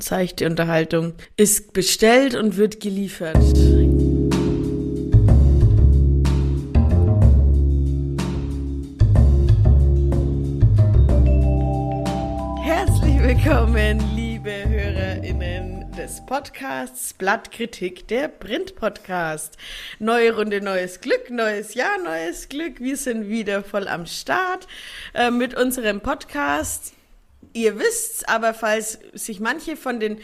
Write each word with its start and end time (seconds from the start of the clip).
Seichte 0.00 0.46
Unterhaltung 0.46 1.14
ist 1.36 1.72
bestellt 1.72 2.34
und 2.34 2.56
wird 2.56 2.80
geliefert. 2.80 3.36
Herzlich 12.62 13.20
willkommen, 13.22 14.00
liebe 14.14 14.68
HörerInnen 14.68 15.92
des 15.92 16.24
Podcasts 16.24 17.12
Blattkritik, 17.12 18.08
der 18.08 18.28
Print-Podcast. 18.28 19.56
Neue 19.98 20.34
Runde, 20.34 20.60
neues 20.60 21.00
Glück, 21.00 21.30
neues 21.30 21.74
Jahr, 21.74 21.98
neues 22.02 22.48
Glück. 22.48 22.80
Wir 22.80 22.96
sind 22.96 23.28
wieder 23.28 23.62
voll 23.62 23.86
am 23.86 24.06
Start 24.06 24.66
äh, 25.14 25.30
mit 25.30 25.54
unserem 25.54 26.00
Podcast 26.00 26.94
ihr 27.52 27.78
wisst's, 27.78 28.24
aber 28.24 28.54
falls 28.54 28.98
sich 29.12 29.40
manche 29.40 29.76
von 29.76 30.00
den 30.00 30.18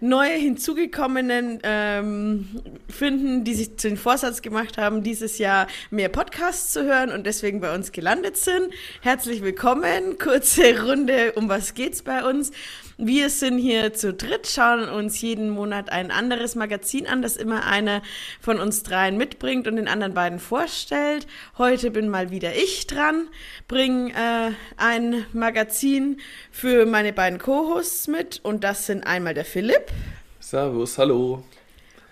neu 0.00 0.28
hinzugekommenen 0.28 1.60
ähm, 1.62 2.48
finden, 2.88 3.44
die 3.44 3.54
sich 3.54 3.76
den 3.76 3.96
Vorsatz 3.96 4.42
gemacht 4.42 4.78
haben, 4.78 5.02
dieses 5.02 5.38
Jahr 5.38 5.66
mehr 5.90 6.08
Podcasts 6.08 6.72
zu 6.72 6.84
hören 6.84 7.10
und 7.10 7.24
deswegen 7.26 7.60
bei 7.60 7.74
uns 7.74 7.92
gelandet 7.92 8.36
sind, 8.36 8.72
herzlich 9.00 9.42
willkommen. 9.42 10.18
Kurze 10.18 10.82
Runde, 10.84 11.32
um 11.32 11.48
was 11.48 11.74
geht's 11.74 12.02
bei 12.02 12.24
uns? 12.24 12.50
Wir 12.96 13.28
sind 13.28 13.58
hier 13.58 13.92
zu 13.92 14.14
dritt, 14.14 14.46
schauen 14.46 14.88
uns 14.88 15.20
jeden 15.20 15.50
Monat 15.50 15.90
ein 15.90 16.12
anderes 16.12 16.54
Magazin 16.54 17.08
an, 17.08 17.22
das 17.22 17.36
immer 17.36 17.66
einer 17.66 18.02
von 18.40 18.60
uns 18.60 18.84
dreien 18.84 19.16
mitbringt 19.16 19.66
und 19.66 19.76
den 19.76 19.88
anderen 19.88 20.14
beiden 20.14 20.38
vorstellt. 20.38 21.26
Heute 21.58 21.90
bin 21.90 22.08
mal 22.08 22.30
wieder 22.30 22.54
ich 22.54 22.86
dran, 22.86 23.28
bringe 23.66 24.12
äh, 24.12 24.52
ein 24.76 25.26
Magazin 25.32 26.20
für 26.52 26.86
meine 26.86 27.12
beiden 27.12 27.40
Co-Hosts 27.40 28.06
mit 28.06 28.40
und 28.44 28.62
das 28.62 28.86
sind 28.86 29.04
einmal 29.04 29.34
der 29.34 29.44
Philipp. 29.44 29.90
Servus, 30.38 30.96
hallo. 30.96 31.42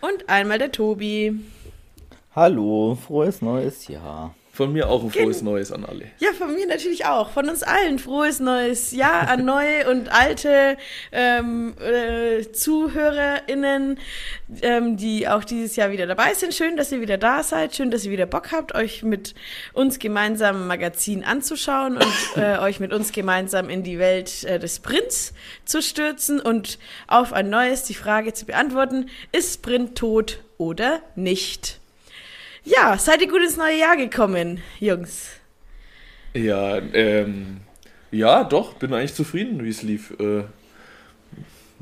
Und 0.01 0.29
einmal 0.29 0.59
der 0.59 0.73
Tobi. 0.73 1.39
Hallo, 2.35 2.99
frohes 3.07 3.41
neues 3.41 3.87
Jahr. 3.87 4.35
Von 4.55 4.75
mir 4.75 4.91
auch 4.91 5.03
ein 5.03 5.11
frohes 5.11 5.39
Gen 5.39 5.47
Neues 5.47 5.73
an 5.73 5.87
alle. 5.87 6.11
Ja, 6.19 6.29
von 6.37 6.53
mir 6.53 6.67
natürlich 6.67 7.07
auch. 7.07 7.31
Von 7.31 7.49
uns 7.49 7.63
allen 7.63 7.99
frohes 7.99 8.39
neues 8.39 8.93
Jahr 8.93 9.27
an 9.29 9.45
neue 9.47 9.91
und 9.91 10.13
alte 10.13 10.77
ähm, 11.11 11.73
äh, 11.81 12.43
ZuhörerInnen, 12.53 13.99
ähm, 14.61 14.99
die 14.99 15.27
auch 15.27 15.45
dieses 15.45 15.75
Jahr 15.77 15.91
wieder 15.91 16.07
dabei 16.07 16.35
sind. 16.35 16.53
Schön, 16.53 16.77
dass 16.77 16.93
ihr 16.93 17.01
wieder 17.01 17.17
da 17.17 17.43
seid. 17.43 17.75
Schön, 17.75 17.91
dass 17.91 18.05
ihr 18.05 18.11
wieder 18.11 18.27
Bock 18.27 18.53
habt, 18.53 18.75
euch 18.75 19.03
mit 19.03 19.35
uns 19.73 19.99
gemeinsam 19.99 20.65
ein 20.65 20.67
Magazin 20.67 21.25
anzuschauen 21.25 21.97
und 21.97 22.37
äh, 22.37 22.59
euch 22.59 22.79
mit 22.79 22.93
uns 22.93 23.13
gemeinsam 23.13 23.71
in 23.71 23.83
die 23.83 23.99
Welt 23.99 24.45
äh, 24.45 24.59
des 24.59 24.81
Prints 24.81 25.33
zu 25.65 25.81
stürzen 25.81 26.41
und 26.41 26.79
auf 27.07 27.33
ein 27.33 27.49
neues 27.49 27.85
die 27.85 27.95
Frage 27.95 28.35
zu 28.35 28.45
beantworten, 28.45 29.09
ist 29.33 29.63
Print 29.63 29.97
tot 29.97 30.41
oder 30.59 31.01
nicht? 31.17 31.81
Ja, 32.65 32.97
seid 32.97 33.21
ihr 33.23 33.29
gut 33.29 33.43
ins 33.43 33.57
neue 33.57 33.79
Jahr 33.79 33.97
gekommen, 33.97 34.61
Jungs? 34.79 35.31
Ja, 36.35 36.79
ähm, 36.79 37.59
ja, 38.11 38.45
doch, 38.45 38.75
bin 38.75 38.95
eigentlich 38.95 39.15
zufrieden, 39.15 39.65
wie 39.65 39.69
es 39.69 39.83
lief. 39.83 40.15
Äh, 40.21 40.45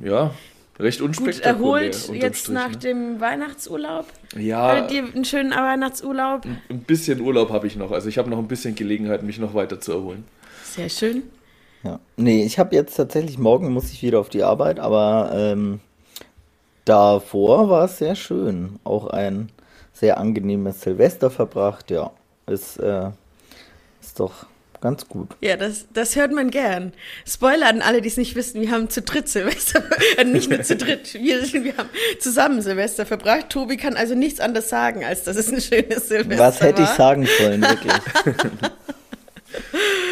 ja, 0.02 0.32
recht 0.78 1.02
unspektakulär. 1.02 1.90
Gut 1.90 2.00
erholt 2.02 2.22
jetzt 2.22 2.40
Strich, 2.40 2.54
nach 2.54 2.70
ne? 2.70 2.76
dem 2.78 3.20
Weihnachtsurlaub? 3.20 4.06
Ja. 4.36 4.68
Hattet 4.68 4.92
ihr 4.92 5.04
einen 5.04 5.24
schönen 5.24 5.50
Weihnachtsurlaub? 5.50 6.46
Ein 6.68 6.80
bisschen 6.80 7.20
Urlaub 7.20 7.50
habe 7.50 7.66
ich 7.66 7.76
noch. 7.76 7.92
Also 7.92 8.08
ich 8.08 8.16
habe 8.16 8.30
noch 8.30 8.38
ein 8.38 8.48
bisschen 8.48 8.74
Gelegenheit, 8.74 9.22
mich 9.22 9.38
noch 9.38 9.54
weiter 9.54 9.80
zu 9.80 9.92
erholen. 9.92 10.24
Sehr 10.64 10.88
schön. 10.88 11.24
Ja. 11.82 12.00
Nee, 12.16 12.44
ich 12.44 12.58
habe 12.58 12.74
jetzt 12.74 12.94
tatsächlich, 12.94 13.38
morgen 13.38 13.72
muss 13.72 13.90
ich 13.90 14.02
wieder 14.02 14.20
auf 14.20 14.28
die 14.28 14.42
Arbeit, 14.42 14.80
aber 14.80 15.30
ähm, 15.34 15.80
davor 16.84 17.68
war 17.68 17.84
es 17.84 17.98
sehr 17.98 18.14
schön. 18.14 18.78
Auch 18.84 19.06
ein 19.08 19.50
sehr 20.00 20.18
angenehmes 20.18 20.80
Silvester 20.80 21.30
verbracht. 21.30 21.90
Ja, 21.90 22.10
ist, 22.46 22.78
äh, 22.78 23.10
ist 24.00 24.18
doch 24.18 24.46
ganz 24.80 25.06
gut. 25.06 25.28
Ja, 25.42 25.56
das, 25.56 25.84
das 25.92 26.16
hört 26.16 26.32
man 26.32 26.50
gern. 26.50 26.92
Spoiler 27.26 27.68
an 27.68 27.82
alle, 27.82 28.00
die 28.00 28.08
es 28.08 28.16
nicht 28.16 28.34
wissen, 28.34 28.62
wir 28.62 28.70
haben 28.70 28.88
zu 28.88 29.02
dritt 29.02 29.28
Silvester, 29.28 29.82
äh, 30.16 30.24
nicht 30.24 30.48
nur 30.48 30.62
zu 30.62 30.74
dritt, 30.74 31.12
wir, 31.12 31.42
wir 31.52 31.76
haben 31.76 31.90
zusammen 32.18 32.62
Silvester 32.62 33.04
verbracht. 33.04 33.50
Tobi 33.50 33.76
kann 33.76 33.94
also 33.94 34.14
nichts 34.14 34.40
anderes 34.40 34.70
sagen, 34.70 35.04
als 35.04 35.24
dass 35.24 35.36
es 35.36 35.52
ein 35.52 35.60
schönes 35.60 36.08
Silvester 36.08 36.38
war. 36.38 36.48
Was 36.48 36.62
hätte 36.62 36.82
war. 36.82 36.90
ich 36.90 36.96
sagen 36.96 37.28
sollen, 37.38 37.60
wirklich? 37.60 37.92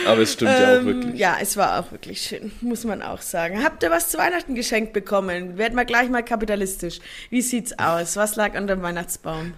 Aber 0.07 0.23
es 0.23 0.33
stimmt 0.33 0.51
ähm, 0.55 0.61
ja 0.61 0.69
auch 0.69 0.81
ähm, 0.81 0.87
wirklich. 0.87 1.15
Ja, 1.19 1.37
es 1.41 1.57
war 1.57 1.81
auch 1.81 1.93
wirklich 1.93 2.21
schön, 2.21 2.53
muss 2.61 2.85
man 2.85 3.03
auch 3.03 3.23
sagen. 3.23 3.63
Habt 3.65 3.83
ihr 3.83 3.91
was 3.91 4.11
zu 4.11 4.19
Weihnachten 4.19 4.55
geschenkt 4.55 4.93
bekommen? 4.93 5.57
Werden 5.57 5.77
wir 5.77 5.85
gleich 5.85 6.11
mal 6.11 6.23
kapitalistisch. 6.23 7.01
Wie 7.31 7.43
sieht's 7.43 7.79
aus? 7.79 8.17
Was 8.17 8.37
lag 8.37 8.59
unter 8.59 8.75
dem 8.77 8.83
Weihnachtsbaum? 8.83 9.55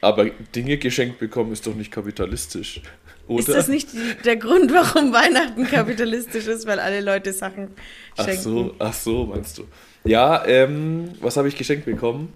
Aber 0.00 0.26
Dinge 0.54 0.78
geschenkt 0.78 1.18
bekommen 1.18 1.52
ist 1.52 1.66
doch 1.66 1.74
nicht 1.74 1.90
kapitalistisch. 1.90 2.80
Oder? 3.28 3.40
Ist 3.40 3.48
das 3.48 3.68
nicht 3.68 3.88
der 4.24 4.36
Grund, 4.36 4.72
warum 4.72 5.12
Weihnachten 5.12 5.64
kapitalistisch 5.66 6.46
ist, 6.46 6.66
weil 6.66 6.80
alle 6.80 7.00
Leute 7.00 7.32
Sachen 7.32 7.68
schenken? 8.16 8.32
Ach 8.36 8.42
so, 8.42 8.74
ach 8.78 8.94
so 8.94 9.26
meinst 9.26 9.58
du. 9.58 9.64
Ja, 10.04 10.44
ähm, 10.46 11.12
was 11.20 11.36
habe 11.36 11.48
ich 11.48 11.56
geschenkt 11.56 11.84
bekommen? 11.84 12.32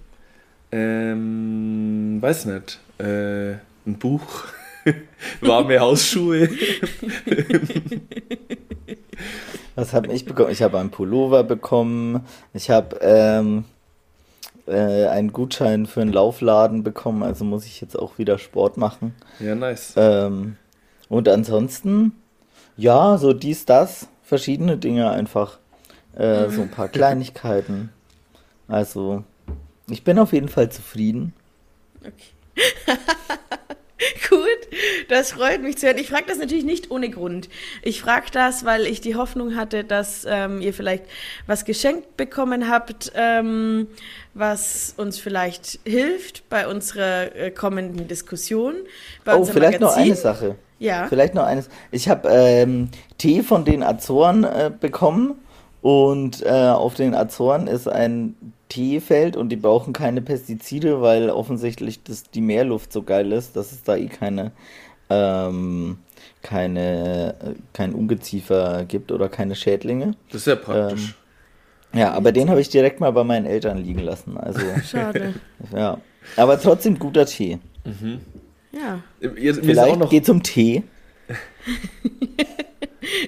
Ähm, 0.70 2.18
weiß 2.20 2.44
nicht. 2.46 2.78
Äh, 2.98 3.52
ein 3.86 3.98
Buch. 3.98 4.44
Warme 5.40 5.80
Hausschuhe. 5.80 6.48
was 9.74 9.92
habe 9.94 10.12
ich 10.12 10.24
bekommen? 10.24 10.50
Ich 10.50 10.62
habe 10.62 10.78
einen 10.78 10.90
Pullover 10.90 11.42
bekommen. 11.42 12.24
Ich 12.52 12.70
habe 12.70 12.98
ähm, 13.00 13.64
äh, 14.66 15.06
einen 15.06 15.32
Gutschein 15.32 15.86
für 15.86 16.00
einen 16.00 16.12
Laufladen 16.12 16.82
bekommen, 16.82 17.22
also 17.22 17.44
muss 17.44 17.66
ich 17.66 17.80
jetzt 17.80 17.98
auch 17.98 18.18
wieder 18.18 18.38
Sport 18.38 18.76
machen. 18.76 19.14
Ja, 19.40 19.54
nice. 19.54 19.94
Ähm, 19.96 20.56
und 21.08 21.28
ansonsten, 21.28 22.12
ja, 22.76 23.18
so 23.18 23.32
dies, 23.32 23.66
das, 23.66 24.08
verschiedene 24.22 24.76
Dinge 24.76 25.10
einfach. 25.10 25.58
Äh, 26.14 26.48
so 26.50 26.62
ein 26.62 26.70
paar 26.70 26.88
Kleinigkeiten. 26.90 27.90
Also, 28.68 29.24
ich 29.88 30.04
bin 30.04 30.18
auf 30.18 30.32
jeden 30.32 30.48
Fall 30.48 30.70
zufrieden. 30.70 31.34
Okay. 32.00 32.32
Gut, 34.28 35.08
das 35.08 35.32
freut 35.32 35.62
mich 35.62 35.78
zu 35.78 35.86
hören. 35.86 35.98
Ich 35.98 36.08
frage 36.08 36.24
das 36.26 36.38
natürlich 36.38 36.64
nicht 36.64 36.90
ohne 36.90 37.10
Grund. 37.10 37.48
Ich 37.82 38.00
frage 38.00 38.26
das, 38.32 38.64
weil 38.64 38.86
ich 38.86 39.00
die 39.00 39.14
Hoffnung 39.14 39.54
hatte, 39.54 39.84
dass 39.84 40.26
ähm, 40.28 40.60
ihr 40.60 40.74
vielleicht 40.74 41.04
was 41.46 41.64
geschenkt 41.64 42.16
bekommen 42.16 42.68
habt, 42.68 43.12
ähm, 43.14 43.86
was 44.34 44.94
uns 44.96 45.18
vielleicht 45.18 45.78
hilft 45.84 46.48
bei 46.48 46.66
unserer 46.66 47.34
äh, 47.36 47.50
kommenden 47.52 48.08
Diskussion. 48.08 48.74
oh, 49.26 49.44
vielleicht 49.44 49.80
Magazin. 49.80 49.80
noch 49.80 49.96
eine 49.96 50.16
Sache. 50.16 50.56
Ja. 50.80 51.06
Vielleicht 51.08 51.34
noch 51.34 51.44
eines. 51.44 51.68
Ich 51.92 52.08
habe 52.08 52.28
ähm, 52.30 52.88
Tee 53.16 53.42
von 53.42 53.64
den 53.64 53.84
Azoren 53.84 54.42
äh, 54.42 54.72
bekommen 54.78 55.36
und 55.82 56.42
äh, 56.42 56.48
auf 56.50 56.94
den 56.94 57.14
Azoren 57.14 57.68
ist 57.68 57.88
ein 57.88 58.34
Teefeld 58.74 59.36
und 59.36 59.50
die 59.50 59.56
brauchen 59.56 59.92
keine 59.92 60.20
Pestizide, 60.20 61.00
weil 61.00 61.30
offensichtlich 61.30 62.02
das, 62.02 62.24
die 62.24 62.40
Meerluft 62.40 62.92
so 62.92 63.02
geil 63.02 63.30
ist, 63.30 63.54
dass 63.54 63.70
es 63.70 63.84
da 63.84 63.96
eh 63.96 64.08
keine, 64.08 64.50
ähm, 65.10 65.98
keine, 66.42 67.36
äh, 67.40 67.54
kein 67.72 67.94
Ungeziefer 67.94 68.84
gibt 68.84 69.12
oder 69.12 69.28
keine 69.28 69.54
Schädlinge. 69.54 70.16
Das 70.30 70.40
ist 70.40 70.46
ja 70.48 70.56
praktisch. 70.56 71.14
Ähm, 71.92 72.00
ja, 72.00 72.12
aber 72.14 72.32
den 72.32 72.50
habe 72.50 72.60
ich 72.60 72.68
direkt 72.68 72.98
mal 72.98 73.12
bei 73.12 73.22
meinen 73.22 73.46
Eltern 73.46 73.78
liegen 73.78 74.00
lassen. 74.00 74.36
Also, 74.36 74.60
Schade. 74.84 75.34
Ja. 75.72 75.98
Aber 76.36 76.60
trotzdem 76.60 76.98
guter 76.98 77.26
Tee. 77.26 77.60
Mhm. 77.84 78.22
Ja. 78.72 79.04
Jetzt, 79.38 79.60
Vielleicht 79.64 80.10
geht 80.10 80.26
zum 80.26 80.42
Tee. 80.42 80.82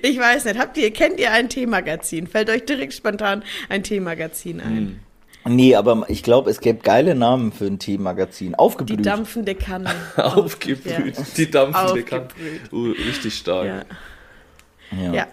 ich 0.03 0.19
weiß 0.19 0.47
nicht. 0.47 0.59
Habt 0.59 0.77
ihr, 0.77 0.93
kennt 0.93 1.21
ihr 1.21 1.31
ein 1.31 1.49
Teemagazin? 1.49 2.27
Fällt 2.27 2.51
euch 2.51 2.65
direkt 2.65 2.95
spontan 2.95 3.45
ein 3.69 3.85
Teemagazin 3.85 4.61
ein? 4.61 5.06
Nee, 5.49 5.75
aber 5.77 6.05
ich 6.09 6.23
glaube, 6.23 6.51
es 6.51 6.61
gäbe 6.61 6.81
geile 6.81 7.15
Namen 7.15 7.53
für 7.53 7.67
ein 7.67 7.79
Teemagazin. 7.79 8.55
Aufgebrüht. 8.55 9.01
Die 9.01 9.03
dampfende 9.03 9.55
Kanne. 9.55 9.91
Aufgebrüht. 10.17 11.17
Ja. 11.17 11.25
Die 11.37 11.51
dampfende 11.51 12.03
Kanne. 12.03 12.29
Uh, 12.73 12.91
richtig 12.93 13.35
stark. 13.35 13.87
Ja. 14.93 15.03
ja. 15.03 15.15
ja. 15.15 15.27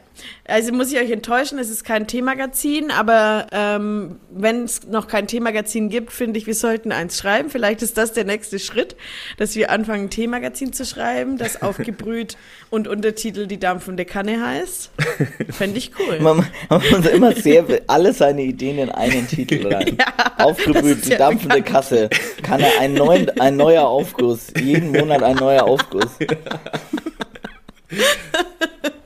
Also 0.46 0.74
muss 0.74 0.92
ich 0.92 1.00
euch 1.00 1.12
enttäuschen, 1.12 1.58
es 1.58 1.70
ist 1.70 1.86
kein 1.86 2.06
Teemagazin, 2.06 2.92
aber 2.92 3.48
ähm, 3.52 4.20
wenn 4.30 4.66
es 4.66 4.86
noch 4.88 5.08
kein 5.08 5.28
Teemagazin 5.28 5.90
gibt, 5.90 6.12
finde 6.12 6.38
ich, 6.38 6.48
wir 6.48 6.56
sollten 6.56 6.92
eins 6.92 7.18
schreiben. 7.18 7.50
Vielleicht 7.50 7.82
ist 7.82 7.98
das 7.98 8.14
der 8.14 8.26
nächste 8.26 8.60
Schritt, 8.60 8.96
dass 9.38 9.56
wir 9.56 9.72
anfangen, 9.72 10.06
ein 10.06 10.10
Teemagazin 10.10 10.74
zu 10.74 10.86
schreiben, 10.86 11.38
das 11.38 11.62
aufgebrüht 11.62 12.38
und 12.70 12.88
Untertitel 12.88 13.48
Die 13.48 13.60
dampfende 13.60 14.06
Kanne 14.06 14.46
heißt. 14.46 14.92
Fände 15.50 15.78
ich 15.78 15.92
cool. 16.00 16.20
Man, 16.20 16.46
man 16.70 16.82
muss 16.92 17.06
immer 17.06 17.32
sehr, 17.34 17.66
alle 17.88 18.14
seine 18.14 18.44
Ideen 18.44 18.80
in 18.80 18.90
einen 18.90 19.28
Titel 19.28 19.74
rein. 19.74 19.98
ja, 19.98 20.06
aufgebrüht, 20.38 21.06
die 21.06 21.10
dampfende 21.12 21.58
bekannt. 21.58 21.74
Kasse. 21.74 22.10
Kanne, 22.42 22.68
ein, 22.80 22.94
neuen, 22.94 23.30
ein 23.40 23.56
neuer 23.56 23.88
Aufguss. 23.88 24.48
Jeden 24.62 24.92
Monat 24.92 25.24
ein 25.24 25.38
neuer 25.38 25.64
Aufguss. 25.64 26.18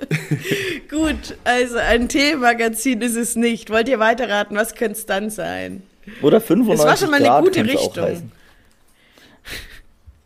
Gut, 0.90 1.38
also 1.44 1.78
ein 1.78 2.08
Teemagazin 2.10 3.02
ist 3.02 3.16
es 3.16 3.36
nicht. 3.36 3.70
Wollt 3.70 3.90
ihr 3.90 4.00
weiterraten? 4.00 4.56
Was 4.58 4.76
könnte 4.76 4.94
es 4.94 5.06
dann 5.06 5.30
sein? 5.30 5.84
Oder 6.22 6.40
95 6.42 6.80
Es 6.84 6.90
war 6.90 6.98
schon 6.98 7.10
mal 7.12 7.18
eine 7.18 7.26
Grad 7.28 7.44
gute 7.44 7.64
kann's 7.64 7.76
auch 7.78 7.98
Richtung. 7.98 8.32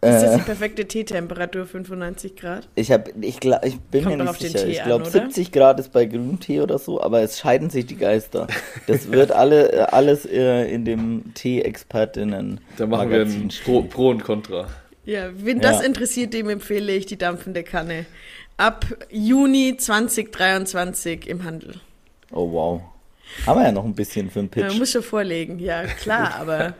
Ist 0.03 0.23
das 0.23 0.23
Äh, 0.33 0.37
die 0.37 0.43
perfekte 0.43 0.85
Teetemperatur, 0.87 1.67
95 1.67 2.35
Grad? 2.35 2.67
ich, 2.73 2.91
hab, 2.91 3.09
ich, 3.21 3.37
gla- 3.37 3.63
ich 3.63 3.79
bin 3.79 4.03
Kommt 4.03 4.17
mir 4.17 4.23
nicht 4.23 4.39
sicher. 4.41 4.65
Ich 4.67 4.81
glaube, 4.83 5.03
oder? 5.03 5.11
70 5.11 5.51
Grad 5.51 5.79
ist 5.79 5.91
bei 5.91 6.05
Grüntee 6.05 6.59
oder 6.61 6.79
so, 6.79 6.99
aber 7.01 7.21
es 7.21 7.37
scheiden 7.39 7.69
sich 7.69 7.85
die 7.85 7.97
Geister. 7.97 8.47
Das 8.87 9.11
wird 9.11 9.31
alle, 9.31 9.71
äh, 9.71 9.79
alles 9.81 10.25
äh, 10.25 10.65
in 10.73 10.85
dem 10.85 11.33
Tee-Expertinnen. 11.35 12.61
Da 12.77 12.87
machen 12.87 13.11
wir 13.11 13.21
ein. 13.21 13.51
Pro, 13.63 13.83
Pro 13.83 14.09
und 14.09 14.23
Contra. 14.23 14.67
Ja, 15.05 15.29
wen 15.35 15.59
das 15.59 15.81
Ja. 15.81 15.85
interessiert, 15.85 16.33
dem 16.33 16.49
empfehle 16.49 16.91
ich 16.93 17.05
die 17.05 17.17
dampfende 17.17 17.61
Kanne. 17.63 18.05
Ab 18.61 18.85
Juni 19.09 19.75
2023 19.77 21.27
im 21.27 21.43
Handel. 21.43 21.79
Oh 22.31 22.51
wow. 22.51 22.81
Haben 23.47 23.59
wir 23.59 23.65
ja 23.65 23.71
noch 23.71 23.85
ein 23.85 23.95
bisschen 23.95 24.29
für 24.29 24.39
einen 24.39 24.49
Man 24.55 24.67
Pitch. 24.67 24.77
muss 24.77 24.91
schon 24.91 25.03
vorlegen, 25.03 25.57
ja 25.59 25.85
klar, 25.85 26.35
aber 26.39 26.73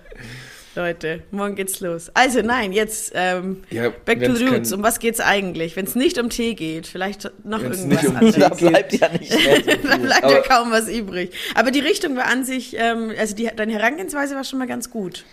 Leute, 0.76 1.24
morgen 1.32 1.56
geht's 1.56 1.80
los. 1.80 2.12
Also 2.14 2.42
nein, 2.42 2.72
jetzt 2.72 3.14
ähm, 3.16 3.64
Ja, 3.72 3.90
back 3.90 4.24
to 4.24 4.36
the 4.36 4.46
roots. 4.46 4.70
kein- 4.70 4.80
Um 4.80 4.84
was 4.84 5.00
geht's 5.00 5.20
eigentlich? 5.20 5.76
Wenn 5.76 5.86
es 5.86 5.96
nicht 5.96 6.18
um 6.20 6.30
Tee 6.30 6.54
geht, 6.54 6.88
vielleicht 6.88 7.24
noch 7.44 7.62
Wenn's 7.64 7.80
irgendwas 7.80 8.04
nicht 8.04 8.10
um 8.10 8.16
anderes. 8.16 8.36
da 8.38 8.50
bleibt 8.50 8.94
ja 8.94 9.10
nicht 9.10 9.32
mehr 9.32 9.56
so 9.56 9.62
da 9.90 9.98
bleibt 9.98 10.22
ja 10.24 10.38
Aber- 10.38 10.42
kaum 10.44 10.72
was 10.72 10.88
übrig. 10.88 11.32
Aber 11.56 11.72
die 11.72 11.80
Richtung 11.80 12.16
war 12.16 12.26
an 12.28 12.46
sich, 12.46 12.76
ähm, 12.78 13.12
also 13.18 13.36
die, 13.36 13.50
deine 13.56 13.74
Herangehensweise 13.74 14.36
war 14.36 14.44
schon 14.44 14.60
mal 14.60 14.68
ganz 14.68 14.90
gut. 14.92 15.26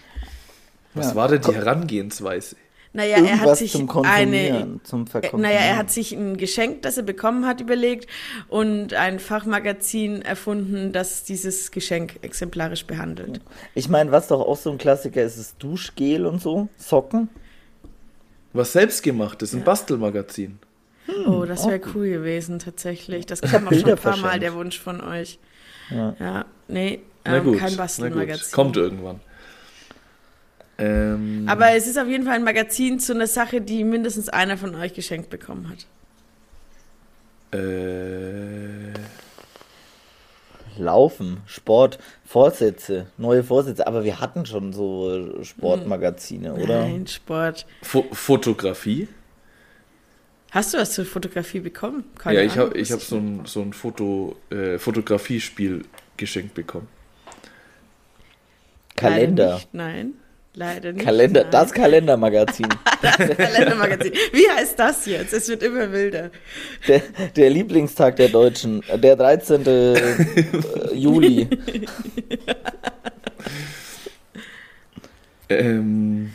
Was 0.95 1.09
Ja. 1.11 1.15
war 1.15 1.29
denn 1.29 1.43
die 1.43 1.55
Herangehensweise? 1.55 2.57
Naja, 2.93 3.19
er 3.19 3.41
hat 3.41 3.59
sich 3.59 3.73
zum 3.73 3.89
eine, 4.05 4.81
zum 4.83 5.05
Äh, 5.05 5.07
Verkonsumieren. 5.07 5.41
Naja, 5.43 5.61
er 5.73 5.77
hat 5.77 5.91
sich 5.91 6.13
ein 6.13 6.37
Geschenk, 6.37 6.83
das 6.83 6.97
er 6.97 7.03
bekommen 7.03 7.47
hat, 7.47 7.61
überlegt 7.61 8.09
und 8.49 8.95
ein 8.95 9.19
Fachmagazin 9.19 10.23
erfunden, 10.23 10.93
das 10.93 11.25
dieses 11.25 11.71
Geschenk 11.71 12.19
exemplarisch 12.23 12.87
behandelt. 12.87 13.41
Ich 13.75 13.89
meine, 13.89 14.11
was 14.11 14.29
doch 14.29 14.41
auch 14.41 14.57
so 14.57 14.71
ein 14.71 14.79
Klassiker 14.79 15.23
ist, 15.23 15.37
ist 15.37 15.57
Duschgel 15.59 16.25
und 16.27 16.41
so, 16.41 16.69
Socken. 16.77 17.29
Was 18.55 18.73
selbstgemachtes, 18.73 19.53
ein 19.53 19.63
Bastelmagazin. 19.65 20.59
oh, 21.27 21.45
das 21.45 21.67
wäre 21.67 21.81
cool 21.95 22.09
gewesen, 22.09 22.59
tatsächlich. 22.59 23.27
Das 23.27 23.43
kam 23.43 23.69
auch 23.69 23.73
schon 23.75 23.91
ein 23.91 23.97
paar 23.99 24.17
Mal, 24.17 24.41
der 24.41 24.55
Wunsch 24.55 24.79
von 24.81 25.01
euch. 25.03 25.39
Ja. 25.91 26.17
Ja, 26.19 26.45
nee, 26.67 27.01
Na 27.25 27.37
ähm, 27.37 27.45
gut, 27.45 27.59
kein 27.59 27.73
na 27.73 27.77
Bastelmagazin. 27.83 28.43
gut. 28.45 28.53
Kommt 28.53 28.77
irgendwann. 28.77 29.21
Ähm, 30.79 31.45
Aber 31.49 31.73
es 31.73 31.87
ist 31.87 31.99
auf 31.99 32.07
jeden 32.07 32.25
Fall 32.25 32.35
ein 32.37 32.45
Magazin 32.45 33.01
zu 33.01 33.13
einer 33.13 33.27
Sache, 33.27 33.61
die 33.61 33.83
mindestens 33.85 34.29
einer 34.29 34.57
von 34.57 34.75
euch 34.77 34.95
geschenkt 34.95 35.29
bekommen 35.31 35.69
hat. 35.69 35.87
äh, 37.59 38.93
Laufen, 40.79 41.39
Sport, 41.47 41.99
Vorsätze, 42.25 43.07
neue 43.17 43.43
Vorsätze. 43.43 43.87
Aber 43.87 44.05
wir 44.05 44.21
hatten 44.21 44.47
schon 44.47 44.73
so 44.73 45.43
Sportmagazine, 45.43 46.55
oder? 46.55 46.83
Nein, 46.83 47.07
Sport. 47.07 47.67
Fo 47.83 48.05
Fotografie. 48.13 49.09
Hast 50.51 50.73
du 50.73 50.79
was 50.79 50.93
zur 50.93 51.05
Fotografie 51.05 51.61
bekommen? 51.61 52.05
ja, 52.25 52.41
ich 52.41 52.57
habe 52.57 52.79
ich 52.79 52.91
hab 52.93 53.01
so 53.01 53.17
ein, 53.17 53.43
so 53.45 53.61
ein 53.61 53.73
Foto, 53.73 54.37
äh, 54.51 54.79
Fotografiespiel 54.79 55.85
geschenkt 56.17 56.55
bekommen. 56.55 56.89
Kalender. 58.97 59.55
Nicht, 59.55 59.75
nein, 59.75 60.15
leider 60.59 60.93
nicht. 60.93 61.05
Kalender, 61.05 61.43
nein. 61.43 61.51
das 61.51 61.73
Kalendermagazin. 61.73 62.69
Kalendermagazin. 63.37 64.13
Wie 64.33 64.49
heißt 64.51 64.79
das 64.79 65.07
jetzt? 65.07 65.33
Es 65.33 65.49
wird 65.49 65.63
immer 65.63 65.91
wilder. 65.93 66.31
der, 66.87 67.03
der 67.37 67.51
Lieblingstag 67.51 68.17
der 68.17 68.29
Deutschen, 68.29 68.83
äh, 68.89 68.99
der 68.99 69.17
13. 69.17 69.67
äh, 69.67 70.95
Juli. 70.95 71.49
Ähm, 75.51 76.33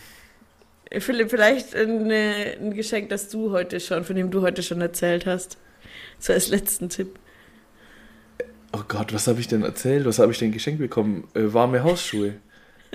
Philipp, 0.92 1.30
vielleicht 1.30 1.76
eine, 1.76 2.56
ein 2.60 2.74
Geschenk, 2.74 3.10
das 3.10 3.30
du 3.30 3.52
heute 3.52 3.80
schon, 3.80 4.04
von 4.04 4.16
dem 4.16 4.32
du 4.32 4.42
heute 4.42 4.64
schon 4.64 4.82
erzählt 4.82 5.28
hast. 5.28 5.58
So 6.18 6.34
als 6.34 6.48
letzten 6.48 6.90
Tipp. 6.90 7.20
oh 8.72 8.82
Gott, 8.88 9.14
was 9.14 9.28
habe 9.28 9.40
ich 9.40 9.48
denn 9.48 9.62
erzählt? 9.62 10.06
Was 10.06 10.18
habe 10.18 10.32
ich 10.32 10.40
denn 10.40 10.52
geschenkt 10.52 10.80
bekommen? 10.80 11.28
Äh, 11.36 11.54
warme 11.54 11.84
Hausschuhe. 11.84 12.34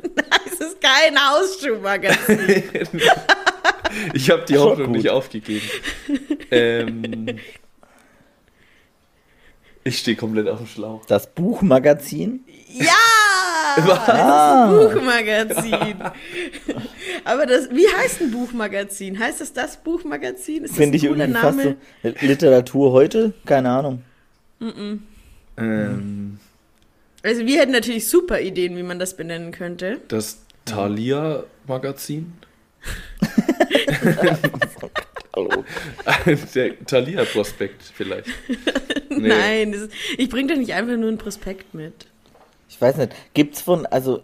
Es 0.46 0.60
ist 0.60 0.80
kein 0.80 1.16
Hausschuhmagazin. 1.18 2.62
Ich 4.12 4.30
habe 4.30 4.44
die 4.44 4.56
Hoffnung 4.58 4.92
nicht 4.92 5.08
aufgegeben. 5.08 5.66
ähm, 6.50 7.38
ich 9.82 9.98
stehe 9.98 10.16
komplett 10.16 10.46
auf 10.46 10.58
dem 10.58 10.66
Schlauch. 10.66 11.06
Das 11.06 11.26
Buchmagazin. 11.32 12.44
ja! 12.68 12.86
Ah. 13.78 14.70
Das 14.70 14.90
ein 14.90 14.94
Buchmagazin. 14.94 15.96
Aber 17.24 17.46
das, 17.46 17.70
wie 17.70 17.86
heißt 17.86 18.22
ein 18.22 18.30
Buchmagazin? 18.32 19.18
Heißt 19.18 19.40
das 19.40 19.52
das 19.52 19.76
Buchmagazin? 19.76 20.64
Ist 20.64 20.70
das 20.70 20.76
Finde 20.78 20.94
ein 20.94 20.96
ich 20.96 21.04
irgendwie 21.04 21.32
fast 21.32 21.58
Name? 21.58 21.76
so. 22.02 22.26
Literatur 22.26 22.92
heute? 22.92 23.32
Keine 23.46 23.70
Ahnung. 23.70 24.02
Ähm, 25.56 26.38
Also 27.22 27.46
wir 27.46 27.60
hätten 27.60 27.72
natürlich 27.72 28.08
super 28.08 28.40
Ideen, 28.40 28.76
wie 28.76 28.82
man 28.82 28.98
das 28.98 29.16
benennen 29.16 29.52
könnte. 29.52 30.00
das 30.08 30.40
Thalia-Magazin. 30.64 32.32
Hallo. 35.34 35.64
Der 36.54 36.84
Thalia-Prospekt 36.84 37.82
vielleicht. 37.82 38.28
Nee. 39.10 39.28
Nein, 39.28 39.72
ist, 39.72 39.90
ich 40.16 40.28
bringe 40.28 40.52
doch 40.52 40.60
nicht 40.60 40.74
einfach 40.74 40.96
nur 40.96 41.08
ein 41.08 41.18
Prospekt 41.18 41.74
mit. 41.74 42.06
Ich 42.68 42.80
weiß 42.80 42.98
nicht. 42.98 43.12
Gibt's 43.34 43.60
von, 43.60 43.84
also, 43.86 44.22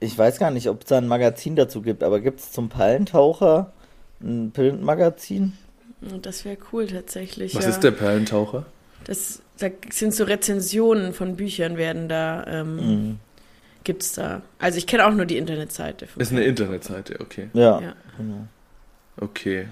ich 0.00 0.16
weiß 0.16 0.38
gar 0.38 0.50
nicht, 0.50 0.70
ob 0.70 0.80
es 0.80 0.86
da 0.86 0.96
ein 0.96 1.08
Magazin 1.08 1.56
dazu 1.56 1.82
gibt, 1.82 2.02
aber 2.02 2.20
gibt 2.20 2.40
es 2.40 2.50
zum 2.50 2.70
Pallentaucher 2.70 3.70
ein 4.22 4.52
Printmagazin? 4.52 5.58
Und 6.00 6.24
Das 6.24 6.46
wäre 6.46 6.56
cool 6.72 6.86
tatsächlich. 6.86 7.54
Was 7.54 7.64
ja. 7.64 7.70
ist 7.70 7.80
der 7.80 7.90
Perlentaucher? 7.90 8.64
Das, 9.04 9.42
da 9.58 9.68
sind 9.90 10.14
so 10.14 10.24
Rezensionen 10.24 11.12
von 11.12 11.36
Büchern 11.36 11.76
werden 11.76 12.08
da, 12.08 12.44
ähm, 12.46 12.76
Mhm. 12.76 13.18
gibt's 13.84 14.12
da. 14.12 14.42
Also 14.58 14.78
ich 14.78 14.86
kenne 14.86 15.06
auch 15.06 15.12
nur 15.12 15.26
die 15.26 15.36
Internetseite. 15.36 16.06
Von 16.06 16.20
Ist 16.22 16.32
eine 16.32 16.44
Internetseite, 16.44 17.18
okay. 17.20 17.48
Ja. 17.54 17.80
Ja. 17.80 17.94
Genau. 18.16 18.46
Okay. 19.20 19.66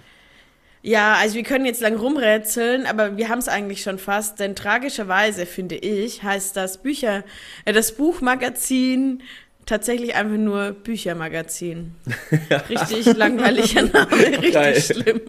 Ja, 0.82 1.14
also 1.14 1.34
wir 1.34 1.42
können 1.42 1.66
jetzt 1.66 1.80
lang 1.80 1.96
rumrätseln, 1.96 2.86
aber 2.86 3.16
wir 3.16 3.28
haben 3.28 3.40
es 3.40 3.48
eigentlich 3.48 3.82
schon 3.82 3.98
fast, 3.98 4.38
denn 4.38 4.54
tragischerweise, 4.54 5.44
finde 5.44 5.74
ich, 5.76 6.22
heißt 6.22 6.56
das 6.56 6.78
Bücher, 6.78 7.24
äh, 7.64 7.72
das 7.72 7.92
Buchmagazin 7.92 9.22
tatsächlich 9.66 10.14
einfach 10.14 10.36
nur 10.36 10.70
Büchermagazin. 10.72 11.94
Richtig 12.68 13.16
langweiliger 13.16 13.82
Name, 13.82 14.12
richtig 14.12 14.52
Geil. 14.52 14.80
schlimm. 14.80 15.20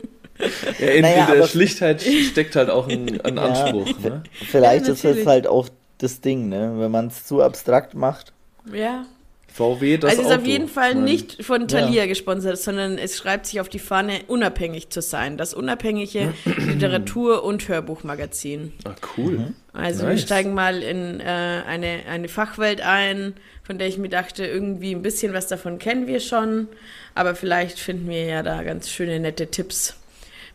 Ja, 0.80 0.88
in, 0.88 1.02
Naja, 1.02 1.28
in 1.34 1.40
der 1.40 1.48
Schlichtheit 1.48 2.02
steckt 2.32 2.56
halt 2.56 2.70
auch 2.70 2.88
ein, 2.88 3.20
ein 3.22 3.38
Ja. 3.38 3.44
Anspruch. 3.44 3.98
Ne? 4.00 4.24
Vielleicht 4.50 4.88
Ja, 4.88 4.94
ist 4.94 5.04
das 5.04 5.26
halt 5.26 5.48
auch 5.48 5.70
das 5.98 6.22
Ding, 6.22 6.50
ne? 6.50 6.74
Wenn 6.78 6.92
man 6.92 7.08
es 7.08 7.26
zu 7.26 7.42
abstrakt 7.42 7.94
macht. 7.96 8.34
Ja. 8.72 9.06
VW, 9.52 9.98
das 9.98 10.12
also 10.12 10.22
es 10.22 10.28
ist 10.28 10.34
Auto. 10.34 10.42
auf 10.44 10.48
jeden 10.48 10.68
Fall 10.68 10.90
Ich 10.90 10.96
mein, 10.98 11.04
nicht 11.06 11.44
von 11.44 11.68
Thalia 11.68 12.06
gesponsert, 12.06 12.60
sondern 12.60 13.00
es 13.00 13.18
schreibt 13.18 13.48
sich 13.48 13.60
auf 13.60 13.70
die 13.70 13.80
Fahne, 13.80 14.20
unabhängig 14.28 14.92
zu 14.92 15.02
sein. 15.02 15.36
Das 15.38 15.56
unabhängige 15.56 16.32
Literatur- 16.46 17.44
und 17.44 17.68
Hörbuchmagazin. 17.68 18.74
Ah, 18.84 18.94
cool. 19.18 19.40
Mhm. 19.40 19.56
Also 19.74 20.04
wir 20.04 20.10
Nice. 20.10 20.22
steigen 20.22 20.54
mal 20.54 20.84
in 20.84 21.20
äh, 21.20 21.24
eine, 21.68 22.02
eine 22.08 22.28
Fachwelt 22.28 22.82
ein, 22.82 23.34
von 23.64 23.80
der 23.80 23.88
ich 23.88 23.98
mir 23.98 24.10
dachte, 24.10 24.46
irgendwie 24.46 24.92
ein 24.94 25.02
bisschen 25.02 25.34
was 25.34 25.48
davon 25.48 25.80
kennen 25.80 26.06
wir 26.06 26.20
schon, 26.20 26.68
aber 27.16 27.34
vielleicht 27.34 27.80
finden 27.80 28.08
wir 28.10 28.26
ja 28.26 28.44
da 28.44 28.62
ganz 28.62 28.90
schöne, 28.90 29.20
nette 29.20 29.48
Tipps, 29.48 29.96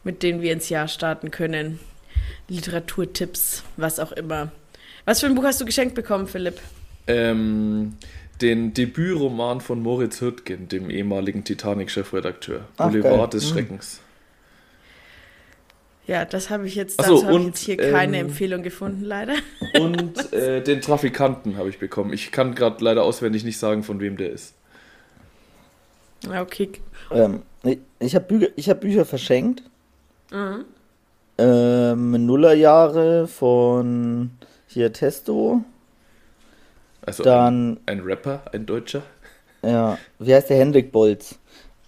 mit 0.04 0.22
denen 0.22 0.42
wir 0.42 0.52
ins 0.52 0.68
Jahr 0.68 0.88
starten 0.88 1.30
können. 1.30 1.78
Literaturtipps, 2.48 3.64
was 3.76 3.98
auch 3.98 4.12
immer. 4.12 4.52
Was 5.04 5.20
für 5.20 5.26
ein 5.26 5.34
Buch 5.34 5.44
hast 5.44 5.60
du 5.60 5.64
geschenkt 5.64 5.94
bekommen, 5.94 6.26
Philipp? 6.26 6.60
Ähm, 7.06 7.96
den 8.40 8.74
Debütroman 8.74 9.60
von 9.60 9.82
Moritz 9.82 10.20
Hürtgen, 10.20 10.68
dem 10.68 10.90
ehemaligen 10.90 11.44
Titanic-Chefredakteur. 11.44 12.66
Boulevard 12.76 13.32
des 13.34 13.44
Mhm. 13.44 13.54
Schreckens. 13.54 14.00
Ja, 16.06 16.24
das 16.24 16.50
habe 16.50 16.66
ich 16.66 16.74
jetzt, 16.74 17.00
so, 17.00 17.14
dazu 17.14 17.26
habe 17.26 17.34
ich 17.34 17.40
und, 17.40 17.46
jetzt 17.46 17.60
hier 17.60 17.76
keine 17.76 18.18
ähm, 18.18 18.26
Empfehlung 18.26 18.62
gefunden, 18.62 19.04
leider. 19.04 19.34
Und 19.80 20.32
äh, 20.32 20.60
den 20.60 20.80
Trafikanten 20.80 21.56
habe 21.56 21.68
ich 21.68 21.78
bekommen. 21.78 22.12
Ich 22.12 22.32
kann 22.32 22.56
gerade 22.56 22.82
leider 22.84 23.04
auswendig 23.04 23.44
nicht 23.44 23.58
sagen, 23.58 23.84
von 23.84 24.00
wem 24.00 24.16
der 24.16 24.30
ist. 24.30 24.54
Okay. 26.28 26.70
Ähm, 27.12 27.42
ich 27.62 27.78
ich 28.00 28.14
habe 28.16 28.24
Bücher, 28.26 28.48
ich 28.56 28.68
hab 28.68 28.80
Bücher 28.80 29.04
verschenkt. 29.04 29.62
Mhm. 30.32 30.64
Ähm, 31.38 32.26
Nullerjahre 32.26 33.26
von 33.26 34.30
hier 34.66 34.92
Testo. 34.92 35.62
Also 37.04 37.22
Dann, 37.22 37.72
ein, 37.72 37.80
ein 37.86 38.00
Rapper, 38.00 38.42
ein 38.52 38.64
Deutscher. 38.66 39.02
ja, 39.64 39.98
wie 40.18 40.34
heißt 40.34 40.50
der? 40.50 40.58
Hendrik 40.58 40.92
Bolz. 40.92 41.38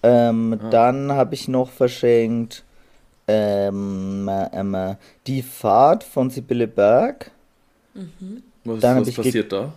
Ähm, 0.02 0.58
Ah. 0.60 0.70
Dann 0.70 1.12
habe 1.12 1.34
ich 1.34 1.48
noch 1.48 1.70
verschenkt 1.70 2.64
ähm, 3.26 4.28
ähm, 4.52 4.96
Die 5.26 5.42
Fahrt 5.42 6.04
von 6.04 6.30
Sibylle 6.30 6.66
Berg. 6.68 7.30
Was, 8.64 8.80
Dann 8.80 8.96
hab 8.96 9.06
was 9.06 9.14
passiert 9.14 9.52
da? 9.52 9.72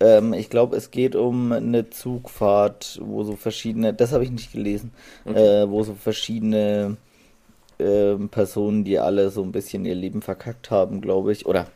Ähm, 0.00 0.34
ich 0.34 0.50
glaube, 0.50 0.76
es 0.76 0.90
geht 0.90 1.16
um 1.16 1.52
eine 1.52 1.88
Zugfahrt, 1.90 3.00
wo 3.02 3.24
so 3.24 3.34
verschiedene, 3.36 3.94
das 3.94 4.12
habe 4.12 4.24
ich 4.24 4.30
nicht 4.30 4.52
gelesen, 4.52 4.92
Okay. 5.24 5.62
äh, 5.62 5.70
wo 5.70 5.82
so 5.82 5.94
verschiedene 5.94 6.96
ähm, 7.78 8.28
Personen, 8.28 8.84
die 8.84 8.98
alle 8.98 9.30
so 9.30 9.42
ein 9.42 9.52
bisschen 9.52 9.84
ihr 9.84 9.94
Leben 9.94 10.22
verkackt 10.22 10.70
haben, 10.70 11.00
glaube 11.00 11.32
ich, 11.32 11.46
oder, 11.46 11.66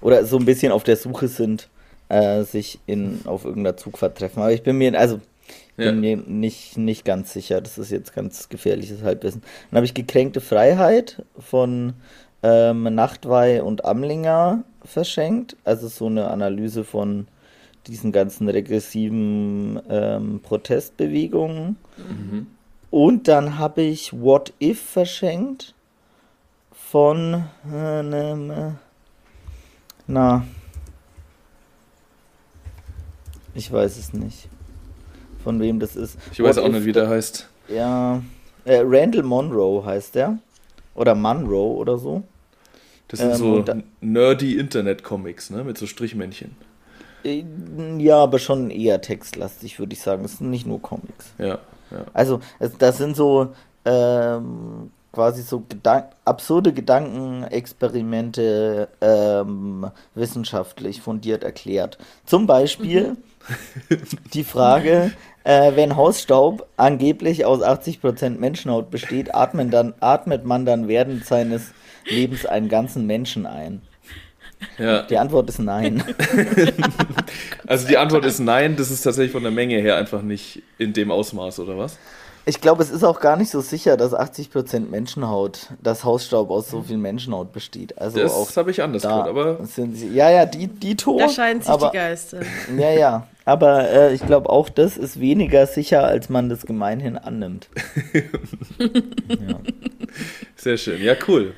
oder 0.00 0.24
so 0.24 0.36
ein 0.38 0.44
bisschen 0.44 0.72
auf 0.72 0.84
der 0.84 0.96
Suche 0.96 1.28
sind, 1.28 1.68
äh, 2.08 2.42
sich 2.44 2.78
in, 2.86 3.20
auf 3.24 3.44
irgendeiner 3.44 3.76
Zugfahrt 3.76 4.18
treffen. 4.18 4.40
Aber 4.40 4.52
ich 4.52 4.62
bin 4.62 4.78
mir, 4.78 4.98
also, 4.98 5.20
Ja. 5.76 5.90
bin 5.90 6.00
mir 6.00 6.16
nicht, 6.16 6.76
nicht 6.78 7.04
ganz 7.04 7.32
sicher. 7.32 7.60
Das 7.60 7.78
ist 7.78 7.90
jetzt 7.90 8.14
ganz 8.14 8.48
gefährliches 8.48 9.02
Halbwissen. 9.02 9.42
Dann 9.70 9.76
habe 9.78 9.86
ich 9.86 9.94
Gekränkte 9.94 10.40
Freiheit 10.40 11.22
von 11.38 11.94
ähm, 12.42 12.82
Nachtwey 12.94 13.60
und 13.60 13.84
Amlinger 13.84 14.64
verschenkt. 14.84 15.56
Also 15.64 15.88
so 15.88 16.06
eine 16.06 16.28
Analyse 16.28 16.84
von 16.84 17.26
diesen 17.86 18.12
ganzen 18.12 18.48
regressiven 18.48 19.80
ähm, 19.88 20.40
Protestbewegungen. 20.42 21.76
Und 22.92 23.26
dann 23.26 23.58
habe 23.58 23.80
ich 23.80 24.12
What 24.12 24.52
If 24.60 24.78
verschenkt 24.78 25.74
von 26.74 27.44
nem, 27.64 28.50
äh, 28.50 28.70
na 30.06 30.44
ich 33.54 33.72
weiß 33.72 33.96
es 33.96 34.12
nicht. 34.12 34.46
Von 35.42 35.58
wem 35.58 35.80
das 35.80 35.96
ist. 35.96 36.18
Ich 36.32 36.42
weiß 36.42 36.56
What 36.56 36.64
auch 36.66 36.68
nicht, 36.68 36.84
wie 36.84 36.92
der 36.92 37.08
heißt. 37.08 37.48
Ja, 37.68 38.22
äh, 38.66 38.82
Randall 38.84 39.22
Monroe 39.22 39.82
heißt 39.86 40.14
der. 40.14 40.38
Oder 40.94 41.14
Monroe 41.14 41.76
oder 41.78 41.96
so. 41.96 42.22
Das 43.08 43.20
sind 43.20 43.30
Ähm, 43.30 43.36
so 43.36 43.64
nerdy 44.02 44.58
Internet-Comics, 44.58 45.48
ne? 45.48 45.64
Mit 45.64 45.78
so 45.78 45.86
Strichmännchen. 45.86 46.56
Äh, 47.24 47.44
Ja, 47.98 48.22
aber 48.22 48.38
schon 48.38 48.70
eher 48.70 49.00
textlastig, 49.00 49.78
würde 49.78 49.94
ich 49.94 50.00
sagen. 50.00 50.24
Es 50.24 50.38
sind 50.38 50.50
nicht 50.50 50.66
nur 50.66 50.80
Comics. 50.80 51.32
Ja, 51.38 51.58
ja. 51.90 52.04
Also, 52.12 52.40
es, 52.58 52.76
das 52.78 52.98
sind 52.98 53.16
so 53.16 53.48
ähm, 53.84 54.90
quasi 55.12 55.42
so 55.42 55.60
Gedan 55.60 56.04
absurde 56.24 56.72
Gedankenexperimente 56.72 58.88
ähm, 59.00 59.90
wissenschaftlich 60.14 61.02
fundiert 61.02 61.44
erklärt. 61.44 61.98
Zum 62.24 62.46
Beispiel 62.46 63.16
die 64.32 64.44
Frage, 64.44 65.12
äh, 65.44 65.72
wenn 65.74 65.96
Hausstaub 65.96 66.66
angeblich 66.76 67.44
aus 67.44 67.60
80% 67.60 68.38
Menschenhaut 68.38 68.90
besteht, 68.90 69.34
atmen 69.34 69.70
dann, 69.70 69.94
atmet 70.00 70.44
man 70.44 70.64
dann 70.64 70.88
während 70.88 71.26
seines 71.26 71.72
Lebens 72.08 72.46
einen 72.46 72.68
ganzen 72.68 73.06
Menschen 73.06 73.46
ein? 73.46 73.82
Ja. 74.78 75.02
Die 75.02 75.18
Antwort 75.18 75.48
ist 75.48 75.58
nein. 75.58 76.02
Also 77.66 77.86
die 77.86 77.96
Antwort 77.96 78.26
ist 78.26 78.38
nein, 78.38 78.76
das 78.76 78.90
ist 78.90 79.02
tatsächlich 79.02 79.32
von 79.32 79.42
der 79.42 79.52
Menge 79.52 79.76
her 79.76 79.96
einfach 79.96 80.20
nicht 80.20 80.62
in 80.76 80.92
dem 80.92 81.10
Ausmaß, 81.10 81.60
oder 81.60 81.78
was? 81.78 81.96
Ich 82.44 82.60
glaube, 82.60 82.82
es 82.82 82.90
ist 82.90 83.04
auch 83.04 83.20
gar 83.20 83.36
nicht 83.36 83.50
so 83.50 83.60
sicher, 83.60 83.96
dass 83.96 84.12
80% 84.12 84.90
Menschenhaut, 84.90 85.68
dass 85.80 86.04
Hausstaub 86.04 86.50
aus 86.50 86.68
so 86.68 86.82
viel 86.82 86.96
Menschenhaut 86.96 87.52
besteht. 87.52 87.96
Also 87.98 88.20
auch 88.24 88.46
Das 88.46 88.56
habe 88.56 88.72
ich 88.72 88.82
anders 88.82 89.02
da 89.02 89.10
gehört, 89.10 89.28
aber 89.28 89.64
sind 89.64 89.96
sie. 89.96 90.08
Ja, 90.08 90.28
ja, 90.28 90.44
die, 90.44 90.66
die 90.66 90.96
Tor. 90.96 91.20
Da 91.20 91.28
scheinen 91.28 91.60
sich 91.60 91.70
aber, 91.70 91.90
die 91.90 91.96
Geister. 91.96 92.40
Ja, 92.76 92.90
ja. 92.90 93.26
Aber 93.44 93.88
äh, 93.88 94.14
ich 94.14 94.26
glaube 94.26 94.50
auch, 94.50 94.68
das 94.68 94.96
ist 94.96 95.20
weniger 95.20 95.66
sicher, 95.66 96.04
als 96.04 96.28
man 96.28 96.48
das 96.48 96.66
gemeinhin 96.66 97.16
annimmt. 97.16 97.68
ja. 99.28 99.60
sehr 100.56 100.76
schön. 100.76 101.00
Ja, 101.00 101.14
cool. 101.28 101.54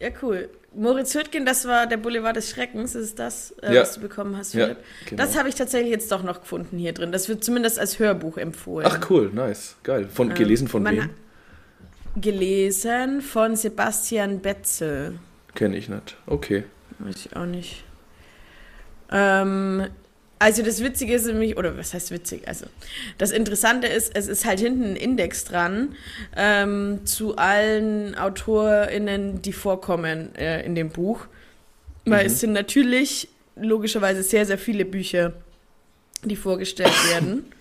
Ja, 0.00 0.08
cool. 0.22 0.48
Moritz 0.74 1.14
Hürtgen, 1.14 1.44
das 1.44 1.66
war 1.66 1.86
der 1.86 1.96
Boulevard 1.96 2.36
des 2.36 2.48
Schreckens, 2.50 2.94
ist 2.94 3.18
das, 3.18 3.52
äh, 3.62 3.74
Ja. 3.74 3.82
was 3.82 3.94
du 3.94 4.00
bekommen 4.00 4.36
hast, 4.36 4.54
Ja, 4.54 4.66
Philipp. 4.66 4.78
genau. 5.08 5.22
Das 5.22 5.36
habe 5.36 5.48
ich 5.48 5.56
tatsächlich 5.56 5.90
jetzt 5.90 6.12
doch 6.12 6.22
noch 6.22 6.40
gefunden 6.42 6.78
hier 6.78 6.92
drin. 6.92 7.10
Das 7.10 7.28
wird 7.28 7.42
zumindest 7.42 7.78
als 7.78 7.98
Hörbuch 7.98 8.36
empfohlen. 8.38 8.86
Ach 8.88 9.10
cool, 9.10 9.30
nice, 9.32 9.76
geil. 9.82 10.08
Von, 10.12 10.32
gelesen 10.34 10.68
von 10.68 10.84
wem? 10.84 11.10
Gelesen 12.16 13.20
von 13.20 13.56
Sebastian 13.56 14.40
Betzel. 14.40 15.18
Kenne 15.54 15.76
ich 15.76 15.88
nicht. 15.88 16.16
Okay. 16.26 16.64
Weiß 17.00 17.26
ich 17.26 17.36
auch 17.36 17.46
nicht. 17.46 17.84
Ähm, 19.12 19.86
also 20.40 20.62
das 20.62 20.82
Witzige 20.82 21.14
ist 21.14 21.26
nämlich, 21.26 21.58
oder 21.58 21.76
was 21.76 21.92
heißt 21.92 22.10
witzig? 22.12 22.48
Also 22.48 22.64
das 23.18 23.30
Interessante 23.30 23.86
ist, 23.86 24.16
es 24.16 24.26
ist 24.26 24.46
halt 24.46 24.58
hinten 24.58 24.84
ein 24.84 24.96
Index 24.96 25.44
dran 25.44 25.94
ähm, 26.34 27.04
zu 27.04 27.36
allen 27.36 28.14
AutorInnen, 28.14 29.42
die 29.42 29.52
vorkommen 29.52 30.34
äh, 30.36 30.64
in 30.64 30.74
dem 30.74 30.88
Buch. 30.88 31.26
Weil 32.06 32.24
es 32.24 32.40
sind 32.40 32.54
natürlich 32.54 33.28
logischerweise 33.54 34.22
sehr, 34.22 34.46
sehr 34.46 34.56
viele 34.56 34.86
Bücher, 34.86 35.34
die 36.24 36.36
vorgestellt 36.36 36.94
werden. 37.12 37.52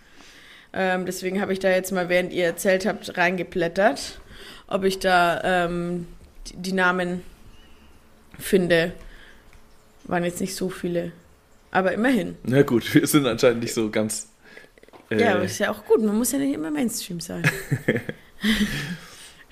Ähm, 0.72 1.06
deswegen 1.06 1.42
habe 1.42 1.52
ich 1.52 1.60
da 1.60 1.70
jetzt 1.70 1.92
mal, 1.92 2.08
während 2.08 2.32
ihr 2.32 2.46
erzählt 2.46 2.86
habt, 2.86 3.18
reingeblättert, 3.18 4.22
ob 4.68 4.86
ich 4.86 5.00
da 5.00 5.66
ähm, 5.66 6.08
die, 6.48 6.56
die 6.56 6.74
Namen 6.74 7.24
finde. 8.40 8.94
Waren 10.06 10.24
jetzt 10.24 10.40
nicht 10.40 10.56
so 10.56 10.70
viele. 10.70 11.12
Aber 11.72 11.92
immerhin. 11.94 12.36
Na 12.44 12.62
gut, 12.64 12.94
wir 12.94 13.06
sind 13.08 13.26
anscheinend 13.28 13.62
nicht 13.62 13.74
so 13.74 13.90
ganz. 13.90 14.30
Äh, 15.10 15.22
Ja, 15.22 15.36
aber 15.36 15.44
ist 15.44 15.60
ja 15.60 15.72
auch 15.72 15.86
gut. 15.86 16.02
Man 16.04 16.18
muss 16.18 16.32
ja 16.32 16.40
nicht 16.40 16.54
immer 16.54 16.72
Mainstream 16.72 17.20
sein. 17.20 17.44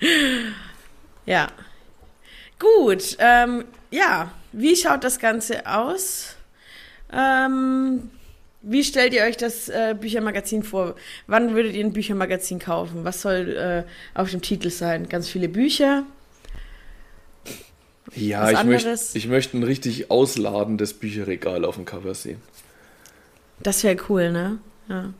ja. 1.26 1.48
Gut. 2.58 3.16
Ähm, 3.18 3.64
ja, 3.90 4.32
wie 4.52 4.74
schaut 4.76 5.04
das 5.04 5.18
Ganze 5.18 5.66
aus? 5.66 6.36
Ähm, 7.12 8.10
wie 8.62 8.82
stellt 8.82 9.14
ihr 9.14 9.22
euch 9.22 9.36
das 9.36 9.68
äh, 9.68 9.94
Büchermagazin 9.98 10.62
vor? 10.62 10.96
Wann 11.26 11.54
würdet 11.54 11.74
ihr 11.74 11.84
ein 11.84 11.92
Büchermagazin 11.92 12.58
kaufen? 12.58 13.04
Was 13.04 13.22
soll 13.22 13.56
äh, 13.56 14.18
auf 14.18 14.30
dem 14.30 14.42
Titel 14.42 14.70
sein? 14.70 15.08
Ganz 15.08 15.28
viele 15.28 15.48
Bücher? 15.48 16.04
Ja, 18.14 18.42
was 18.42 18.52
ich 18.52 18.64
möchte, 18.64 18.98
ich 19.14 19.28
möchte 19.28 19.56
ein 19.58 19.62
richtig 19.62 20.10
ausladendes 20.10 20.94
Bücherregal 20.94 21.64
auf 21.64 21.76
dem 21.76 21.84
Cover 21.84 22.14
sehen. 22.14 22.40
Das 23.60 23.82
wäre 23.84 23.96
cool, 24.08 24.30
ne? 24.32 24.58
Ja. 24.88 25.12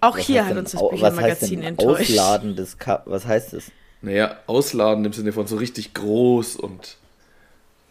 Auch 0.00 0.16
Was 0.16 0.24
hier 0.26 0.44
hat 0.44 0.52
denn 0.52 0.58
uns 0.58 0.72
das 0.72 0.80
au- 0.80 0.90
was 0.92 1.02
heißt 1.02 1.16
Büchermagazin 1.16 1.60
denn 1.60 1.68
enttäuscht. 1.70 2.10
Ausladen 2.12 2.56
des 2.56 2.78
Ka 2.78 3.02
Was 3.06 3.26
heißt 3.26 3.52
das? 3.52 3.70
Naja, 4.00 4.36
ausladen 4.46 5.04
im 5.04 5.12
Sinne 5.12 5.32
von 5.32 5.46
so 5.46 5.56
richtig 5.56 5.92
groß 5.94 6.56
und. 6.56 6.96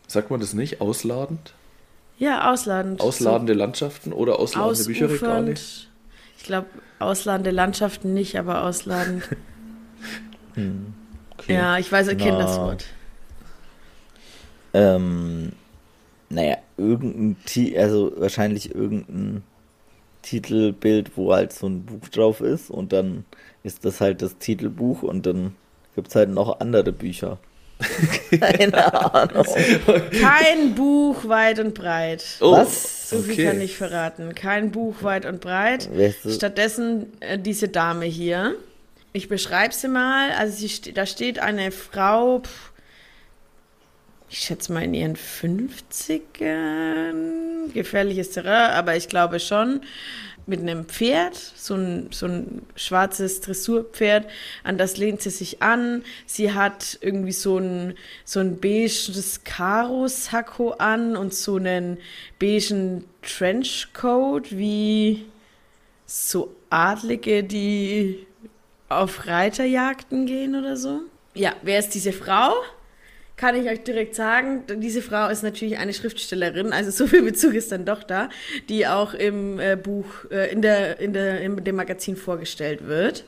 Sagt 0.07 0.31
man 0.31 0.39
das 0.39 0.53
nicht? 0.53 0.79
Ausladend? 0.79 1.53
Ja, 2.17 2.51
ausladend. 2.51 3.01
Ausladende 3.01 3.53
Landschaften 3.53 4.13
oder 4.13 4.39
ausladende 4.39 4.85
Bücherregale? 4.85 5.51
Ausufernd. 5.51 5.89
Ich 6.37 6.43
glaube, 6.45 6.67
ausladende 6.99 7.51
Landschaften 7.51 8.13
nicht, 8.13 8.39
aber 8.39 8.63
ausladend. 8.63 9.23
Okay. 11.37 11.53
ja, 11.53 11.77
ich 11.77 11.91
weiß, 11.91 12.07
ich 12.07 12.17
kenne 12.17 12.37
Na. 12.39 12.45
das 12.45 12.57
Wort. 12.57 12.85
Ähm, 14.73 15.51
naja, 16.29 16.57
irgendein 16.77 17.37
Ti 17.45 17.77
also 17.77 18.11
wahrscheinlich 18.17 18.73
irgendein 18.75 19.43
Titelbild, 20.21 21.15
wo 21.15 21.33
halt 21.33 21.53
so 21.53 21.67
ein 21.67 21.85
Buch 21.85 22.07
drauf 22.09 22.41
ist 22.41 22.69
und 22.69 22.91
dann 22.91 23.25
ist 23.63 23.85
das 23.85 24.01
halt 24.01 24.21
das 24.21 24.37
Titelbuch 24.37 25.03
und 25.03 25.25
dann 25.25 25.55
gibt 25.95 26.09
es 26.09 26.15
halt 26.15 26.29
noch 26.29 26.59
andere 26.59 26.91
Bücher. 26.91 27.37
Keine 28.39 29.13
Ahnung. 29.13 29.45
Kein 30.19 30.73
Buch 30.75 31.27
weit 31.27 31.59
und 31.59 31.75
breit. 31.75 32.23
Oh, 32.41 32.53
Was? 32.53 33.09
So 33.09 33.19
viel 33.19 33.33
okay. 33.33 33.45
kann 33.45 33.61
ich 33.61 33.77
verraten. 33.77 34.33
Kein 34.33 34.71
Buch 34.71 35.03
weit 35.03 35.25
und 35.25 35.41
breit. 35.41 35.89
Weißt 35.95 36.25
du- 36.25 36.31
Stattdessen 36.31 37.05
äh, 37.19 37.37
diese 37.37 37.67
Dame 37.67 38.05
hier. 38.05 38.55
Ich 39.13 39.29
beschreibe 39.29 39.73
sie 39.73 39.87
mal. 39.87 40.31
Also 40.31 40.57
sie 40.57 40.69
ste 40.69 40.91
da 40.91 41.05
steht 41.05 41.39
eine 41.39 41.71
Frau, 41.71 42.39
pff, 42.39 42.71
ich 44.29 44.39
schätze 44.39 44.73
mal 44.73 44.83
in 44.83 44.93
ihren 44.93 45.15
50ern. 45.15 47.71
Gefährliches 47.73 48.31
Terrain, 48.31 48.71
aber 48.71 48.95
ich 48.95 49.07
glaube 49.07 49.39
schon. 49.39 49.81
Mit 50.49 50.61
einem 50.61 50.85
Pferd, 50.85 51.35
so 51.35 51.75
ein, 51.75 52.07
so 52.11 52.25
ein 52.25 52.61
schwarzes 52.77 53.41
Dressurpferd, 53.41 54.29
an 54.63 54.77
das 54.77 54.95
lehnt 54.95 55.21
sie 55.21 55.29
sich 55.29 55.61
an. 55.61 56.05
Sie 56.25 56.53
hat 56.53 56.97
irgendwie 57.01 57.33
so 57.33 57.57
ein, 57.57 57.95
so 58.23 58.39
ein 58.39 58.61
beiges 58.61 59.41
Karo-Sakko 59.43 60.69
an 60.71 61.17
und 61.17 61.33
so 61.33 61.57
einen 61.57 61.97
beigen 62.39 63.03
Trenchcoat, 63.23 64.57
wie 64.57 65.25
so 66.05 66.55
Adlige, 66.69 67.43
die 67.43 68.25
auf 68.87 69.27
Reiterjagden 69.27 70.27
gehen 70.27 70.55
oder 70.55 70.77
so. 70.77 71.01
Ja, 71.33 71.57
wer 71.61 71.79
ist 71.79 71.89
diese 71.89 72.13
Frau? 72.13 72.53
Kann 73.37 73.55
ich 73.55 73.69
euch 73.69 73.83
direkt 73.83 74.15
sagen, 74.15 74.63
diese 74.77 75.01
Frau 75.01 75.29
ist 75.29 75.43
natürlich 75.43 75.77
eine 75.77 75.93
Schriftstellerin, 75.93 76.73
also 76.73 76.89
so 76.89 77.05
viel 77.05 77.21
Bezug 77.21 77.53
ist 77.53 77.71
dann 77.71 77.85
doch 77.85 78.03
da, 78.03 78.29
die 78.67 78.87
auch 78.87 79.13
im 79.13 79.59
äh, 79.59 79.75
Buch, 79.75 80.25
äh, 80.31 80.51
in, 80.51 80.61
der, 80.63 80.99
in, 80.99 81.13
der, 81.13 81.41
in 81.41 81.63
dem 81.63 81.75
Magazin 81.75 82.15
vorgestellt 82.15 82.87
wird. 82.87 83.25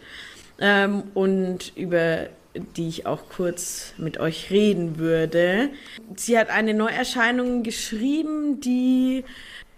Ähm, 0.59 1.03
und 1.13 1.73
über 1.75 2.27
die 2.75 2.87
ich 2.87 3.05
auch 3.05 3.29
kurz 3.29 3.93
mit 3.97 4.19
euch 4.19 4.49
reden 4.49 4.97
würde. 4.97 5.69
Sie 6.15 6.37
hat 6.37 6.49
eine 6.49 6.73
Neuerscheinung 6.73 7.63
geschrieben, 7.63 8.59
die 8.59 9.23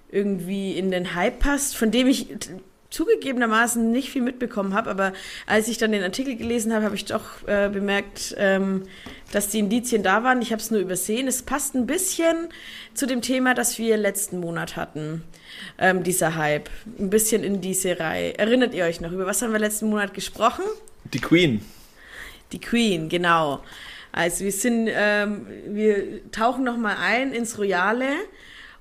irgendwie 0.10 0.78
in 0.78 0.92
den 0.92 1.16
Hype 1.16 1.40
passt, 1.40 1.76
von 1.76 1.92
dem 1.92 2.08
ich 2.08 2.28
zugegebenermaßen 2.90 3.90
nicht 3.92 4.10
viel 4.10 4.22
mitbekommen 4.22 4.74
habe, 4.74 4.90
aber 4.90 5.14
als 5.48 5.70
ich 5.70 5.78
dann 5.78 5.94
den 5.94 6.04
Artikel 6.04 6.36
gelesen 6.36 6.74
habe, 6.74 6.86
habe 6.86 6.96
ich 6.96 7.06
doch 7.06 7.48
äh, 7.48 7.70
bemerkt, 7.70 8.36
ähm, 8.38 8.84
dass 9.32 9.50
die 9.50 9.60
Indizien 9.60 10.04
da 10.04 10.24
waren. 10.24 10.42
Ich 10.42 10.52
habe 10.52 10.62
es 10.62 10.72
nur 10.72 10.80
übersehen. 10.80 11.28
Es 11.28 11.44
passt 11.44 11.76
ein 11.76 11.86
bisschen 11.86 12.50
zu 12.94 13.06
dem 13.06 13.22
Thema, 13.22 13.54
das 13.54 13.78
wir 13.78 13.98
letzten 13.98 14.40
Monat 14.40 14.76
hatten, 14.76 15.24
ähm, 15.78 16.04
dieser 16.04 16.36
Hype. 16.36 16.70
Ein 17.00 17.10
bisschen 17.10 17.44
in 17.44 17.62
diese 17.62 18.00
Reihe. 18.00 18.38
Erinnert 18.38 18.74
ihr 18.74 18.86
euch 18.86 19.02
noch? 19.02 19.12
Über 19.12 19.26
was 19.26 19.42
haben 19.42 19.52
wir 19.52 19.60
letzten 19.60 19.90
Monat 19.90 20.14
gesprochen? 20.14 20.64
Die 21.14 21.20
Queen. 21.20 21.66
Die 22.52 22.60
Queen, 22.60 23.10
genau. 23.10 23.64
Also 24.12 24.44
wir 24.44 24.52
sind, 24.52 24.90
ähm, 24.92 25.48
wir 25.68 26.30
tauchen 26.32 26.64
noch 26.64 26.78
mal 26.78 26.98
ein 27.00 27.32
ins 27.32 27.58
Royale 27.58 28.10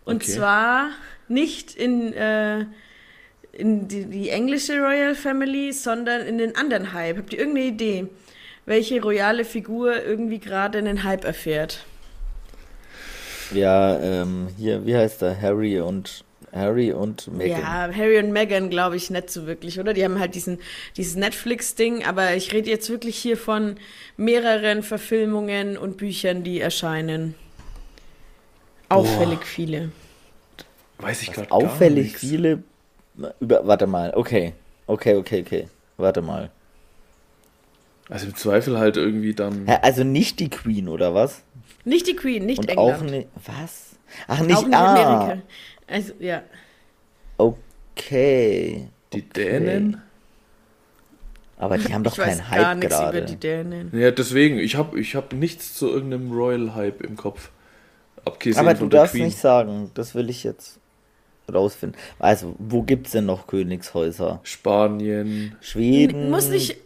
und 0.04 0.22
okay. 0.22 0.32
zwar 0.32 0.90
nicht 1.28 1.76
in 1.76 2.12
äh, 2.12 2.66
in 3.52 3.88
die, 3.88 4.06
die, 4.06 4.30
englische 4.30 4.78
Royal 4.78 5.14
Family, 5.14 5.72
sondern 5.72 6.22
in 6.22 6.38
den 6.38 6.56
anderen 6.56 6.92
Hype. 6.92 7.18
Habt 7.18 7.32
ihr 7.32 7.40
irgendeine 7.40 7.66
Idee, 7.66 8.06
welche 8.70 9.02
royale 9.02 9.44
Figur 9.44 10.02
irgendwie 10.02 10.38
gerade 10.38 10.78
einen 10.78 11.02
Hype 11.02 11.24
erfährt? 11.24 11.84
Ja, 13.52 13.98
ähm, 13.98 14.46
hier, 14.56 14.86
wie 14.86 14.96
heißt 14.96 15.22
er? 15.22 15.42
Harry 15.42 15.80
und 15.80 16.24
Harry 16.52 16.92
und 16.92 17.26
Meghan. 17.32 17.60
Ja, 17.60 17.90
Harry 17.92 18.20
und 18.20 18.30
Meghan 18.30 18.70
glaube 18.70 18.94
ich 18.94 19.10
nicht 19.10 19.28
so 19.28 19.48
wirklich, 19.48 19.80
oder? 19.80 19.92
Die 19.92 20.04
haben 20.04 20.20
halt 20.20 20.36
diesen, 20.36 20.60
dieses 20.96 21.16
Netflix-Ding, 21.16 22.04
aber 22.04 22.34
ich 22.34 22.52
rede 22.52 22.70
jetzt 22.70 22.88
wirklich 22.90 23.16
hier 23.16 23.36
von 23.36 23.74
mehreren 24.16 24.84
Verfilmungen 24.84 25.76
und 25.76 25.96
Büchern, 25.96 26.44
die 26.44 26.60
erscheinen. 26.60 27.34
Auffällig 28.88 29.40
Boah. 29.40 29.46
viele. 29.46 29.92
Weiß 30.98 31.22
ich 31.22 31.32
gerade 31.32 31.50
Auffällig 31.50 32.16
viele 32.16 32.62
über, 33.40 33.66
warte 33.66 33.88
mal, 33.88 34.12
okay. 34.14 34.52
Okay, 34.86 35.16
okay, 35.16 35.40
okay. 35.40 35.68
Warte 35.96 36.22
mal. 36.22 36.50
Also 38.10 38.26
im 38.26 38.34
Zweifel 38.34 38.78
halt 38.78 38.96
irgendwie 38.96 39.34
dann. 39.34 39.66
Ja, 39.66 39.80
also 39.82 40.04
nicht 40.04 40.40
die 40.40 40.50
Queen, 40.50 40.88
oder 40.88 41.14
was? 41.14 41.42
Nicht 41.84 42.08
die 42.08 42.16
Queen, 42.16 42.44
nicht 42.44 42.58
Und 42.58 42.68
England. 42.68 42.98
Auch 42.98 43.02
nicht. 43.02 43.28
Was? 43.46 43.96
Ach, 44.26 44.40
nicht, 44.40 44.56
auch 44.56 44.66
nicht 44.66 44.74
ah. 44.74 45.20
Amerika. 45.20 45.42
Also, 45.86 46.12
ja. 46.18 46.42
Okay. 47.38 48.88
Die 49.12 49.22
Dänen? 49.22 50.02
Aber 51.56 51.78
die 51.78 51.92
haben 51.92 52.04
doch 52.04 52.16
ich 52.16 52.24
keinen 52.24 52.48
Hype 52.48 52.60
gar 52.60 52.74
nichts 52.74 52.96
gerade. 52.96 53.18
Über 53.18 53.26
die 53.26 53.36
Dänen. 53.36 53.90
Ja, 53.92 54.10
deswegen, 54.10 54.58
ich 54.58 54.76
habe 54.76 54.98
ich 54.98 55.14
hab 55.14 55.32
nichts 55.32 55.74
zu 55.74 55.88
irgendeinem 55.88 56.32
Royal 56.32 56.74
Hype 56.74 57.02
im 57.02 57.16
Kopf. 57.16 57.50
Abgesehen 58.24 58.58
Aber 58.58 58.74
du 58.74 58.86
darfst 58.88 59.14
Queen. 59.14 59.26
nicht 59.26 59.38
sagen, 59.38 59.90
das 59.94 60.14
will 60.14 60.30
ich 60.30 60.42
jetzt 60.42 60.78
rausfinden. 61.52 61.98
Also, 62.18 62.54
wo 62.58 62.82
gibt 62.82 63.06
es 63.06 63.12
denn 63.12 63.26
noch 63.26 63.46
Königshäuser? 63.46 64.40
Spanien. 64.42 65.56
Schweden. 65.60 66.30
Muss 66.30 66.48
nicht, 66.48 66.76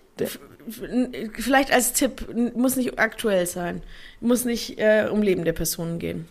vielleicht 1.34 1.72
als 1.72 1.92
Tipp, 1.92 2.26
muss 2.54 2.76
nicht 2.76 2.98
aktuell 2.98 3.46
sein. 3.46 3.82
Muss 4.20 4.44
nicht 4.44 4.78
äh, 4.78 5.08
um 5.10 5.22
lebende 5.22 5.52
Personen 5.52 5.98
gehen. 5.98 6.26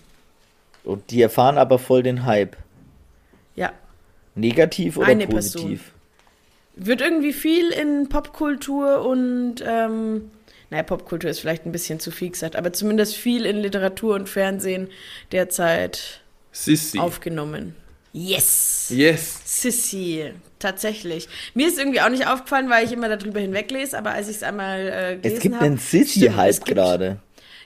Und 0.84 1.12
die 1.12 1.22
erfahren 1.22 1.58
aber 1.58 1.80
voll 1.80 2.04
den 2.04 2.26
Hype. 2.26 2.58
Ja. 3.56 3.72
Negativ 4.36 4.98
oder 4.98 5.08
Eine 5.08 5.28
positiv? 5.28 5.64
Person. 5.64 5.80
Wird 6.76 7.02
irgendwie 7.02 7.34
viel 7.34 7.70
in 7.70 8.10
Popkultur 8.10 9.06
und, 9.06 9.56
ähm, 9.66 10.32
naja, 10.72 10.84
Popkultur 10.84 11.30
ist 11.30 11.40
vielleicht 11.40 11.66
ein 11.66 11.72
bisschen 11.72 12.00
zu 12.00 12.10
viel 12.10 12.32
gesagt, 12.32 12.56
aber 12.56 12.74
zumindest 12.74 13.16
viel 13.16 13.46
in 13.46 13.58
Literatur 13.58 14.16
und 14.16 14.28
Fernsehen 14.28 14.90
derzeit 15.32 16.22
Sissi. 16.52 16.98
aufgenommen. 16.98 17.76
Yes. 18.14 18.92
Yes. 18.92 19.40
Sissy, 19.44 20.32
tatsächlich. 20.60 21.28
Mir 21.56 21.68
ist 21.68 21.80
irgendwie 21.80 22.00
auch 22.00 22.10
nicht 22.10 22.28
aufgefallen, 22.28 22.70
weil 22.70 22.86
ich 22.86 22.92
immer 22.92 23.10
darüber 23.16 23.40
hinweglese, 23.40 23.98
aber 23.98 24.12
als 24.12 24.30
ich 24.30 24.38
es 24.38 24.44
einmal 24.44 24.82
äh, 24.88 25.16
gelesen 25.18 25.38
Es 25.38 25.42
gibt 25.42 25.56
einen 25.56 25.78
Sissy-Hype 25.78 26.66
gerade. 26.66 27.18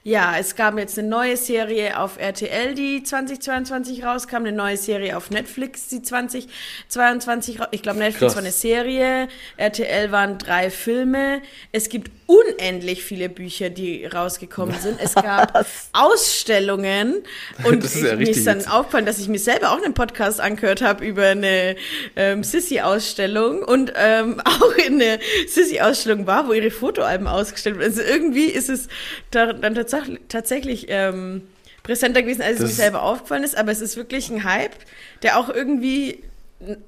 Ja, 0.07 0.35
es 0.39 0.55
gab 0.55 0.77
jetzt 0.77 0.97
eine 0.97 1.09
neue 1.09 1.35
Serie 1.35 1.99
auf 1.99 2.17
RTL, 2.17 2.73
die 2.75 3.03
2022 3.03 4.05
rauskam, 4.05 4.37
eine 4.37 4.53
neue 4.53 4.77
Serie 4.77 5.17
auf 5.17 5.31
Netflix, 5.31 5.89
die 5.89 6.01
2022 6.01 7.59
Ich 7.71 7.81
glaube, 7.81 7.99
Netflix 7.99 8.19
Krass. 8.19 8.35
war 8.35 8.41
eine 8.41 8.53
Serie, 8.53 9.27
RTL 9.57 10.09
waren 10.13 10.37
drei 10.37 10.69
Filme. 10.69 11.41
Es 11.73 11.89
gibt 11.89 12.09
unendlich 12.25 13.03
viele 13.03 13.27
Bücher, 13.27 13.69
die 13.69 14.05
rausgekommen 14.05 14.79
sind. 14.79 14.97
Es 15.01 15.13
gab 15.13 15.65
Ausstellungen 15.91 17.23
und 17.65 17.83
das 17.83 17.95
ist 17.95 18.03
ja 18.05 18.15
mir 18.15 18.29
ist 18.29 18.47
dann 18.47 18.65
aufgefallen, 18.65 19.05
dass 19.05 19.19
ich 19.19 19.27
mir 19.27 19.39
selber 19.39 19.71
auch 19.71 19.83
einen 19.83 19.93
Podcast 19.93 20.39
angehört 20.39 20.81
habe 20.81 21.05
über 21.05 21.25
eine 21.25 21.75
ähm, 22.15 22.45
Sissy-Ausstellung 22.45 23.61
und 23.61 23.91
ähm, 23.97 24.41
auch 24.45 24.73
in 24.87 25.01
eine 25.01 25.19
Sissy-Ausstellung 25.49 26.27
war, 26.27 26.47
wo 26.47 26.53
ihre 26.53 26.71
Fotoalben 26.71 27.27
ausgestellt 27.27 27.75
wurden. 27.75 27.87
Also 27.87 28.03
irgendwie 28.03 28.45
ist 28.45 28.69
es 28.69 28.87
da, 29.31 29.51
dann 29.51 29.75
tatsächlich 29.75 29.96
tatsächlich 30.27 30.87
ähm, 30.89 31.43
präsenter 31.83 32.21
gewesen, 32.21 32.41
als 32.41 32.59
es 32.59 32.61
mir 32.61 32.67
selber 32.67 33.03
aufgefallen 33.03 33.43
ist, 33.43 33.57
aber 33.57 33.71
es 33.71 33.81
ist 33.81 33.95
wirklich 33.97 34.29
ein 34.29 34.43
Hype, 34.43 34.75
der 35.23 35.39
auch 35.39 35.49
irgendwie 35.49 36.23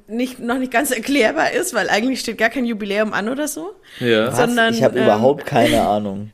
nicht, 0.07 0.39
noch 0.39 0.57
nicht 0.57 0.71
ganz 0.71 0.91
erklärbar 0.91 1.51
ist, 1.51 1.73
weil 1.73 1.89
eigentlich 1.89 2.21
steht 2.21 2.37
gar 2.37 2.49
kein 2.49 2.65
Jubiläum 2.65 3.13
an 3.13 3.29
oder 3.29 3.47
so. 3.47 3.73
Ja. 3.99 4.31
Sondern, 4.31 4.73
ich 4.73 4.83
habe 4.83 4.97
ähm, 4.97 5.03
überhaupt 5.05 5.45
keine 5.45 5.81
Ahnung. 5.87 6.31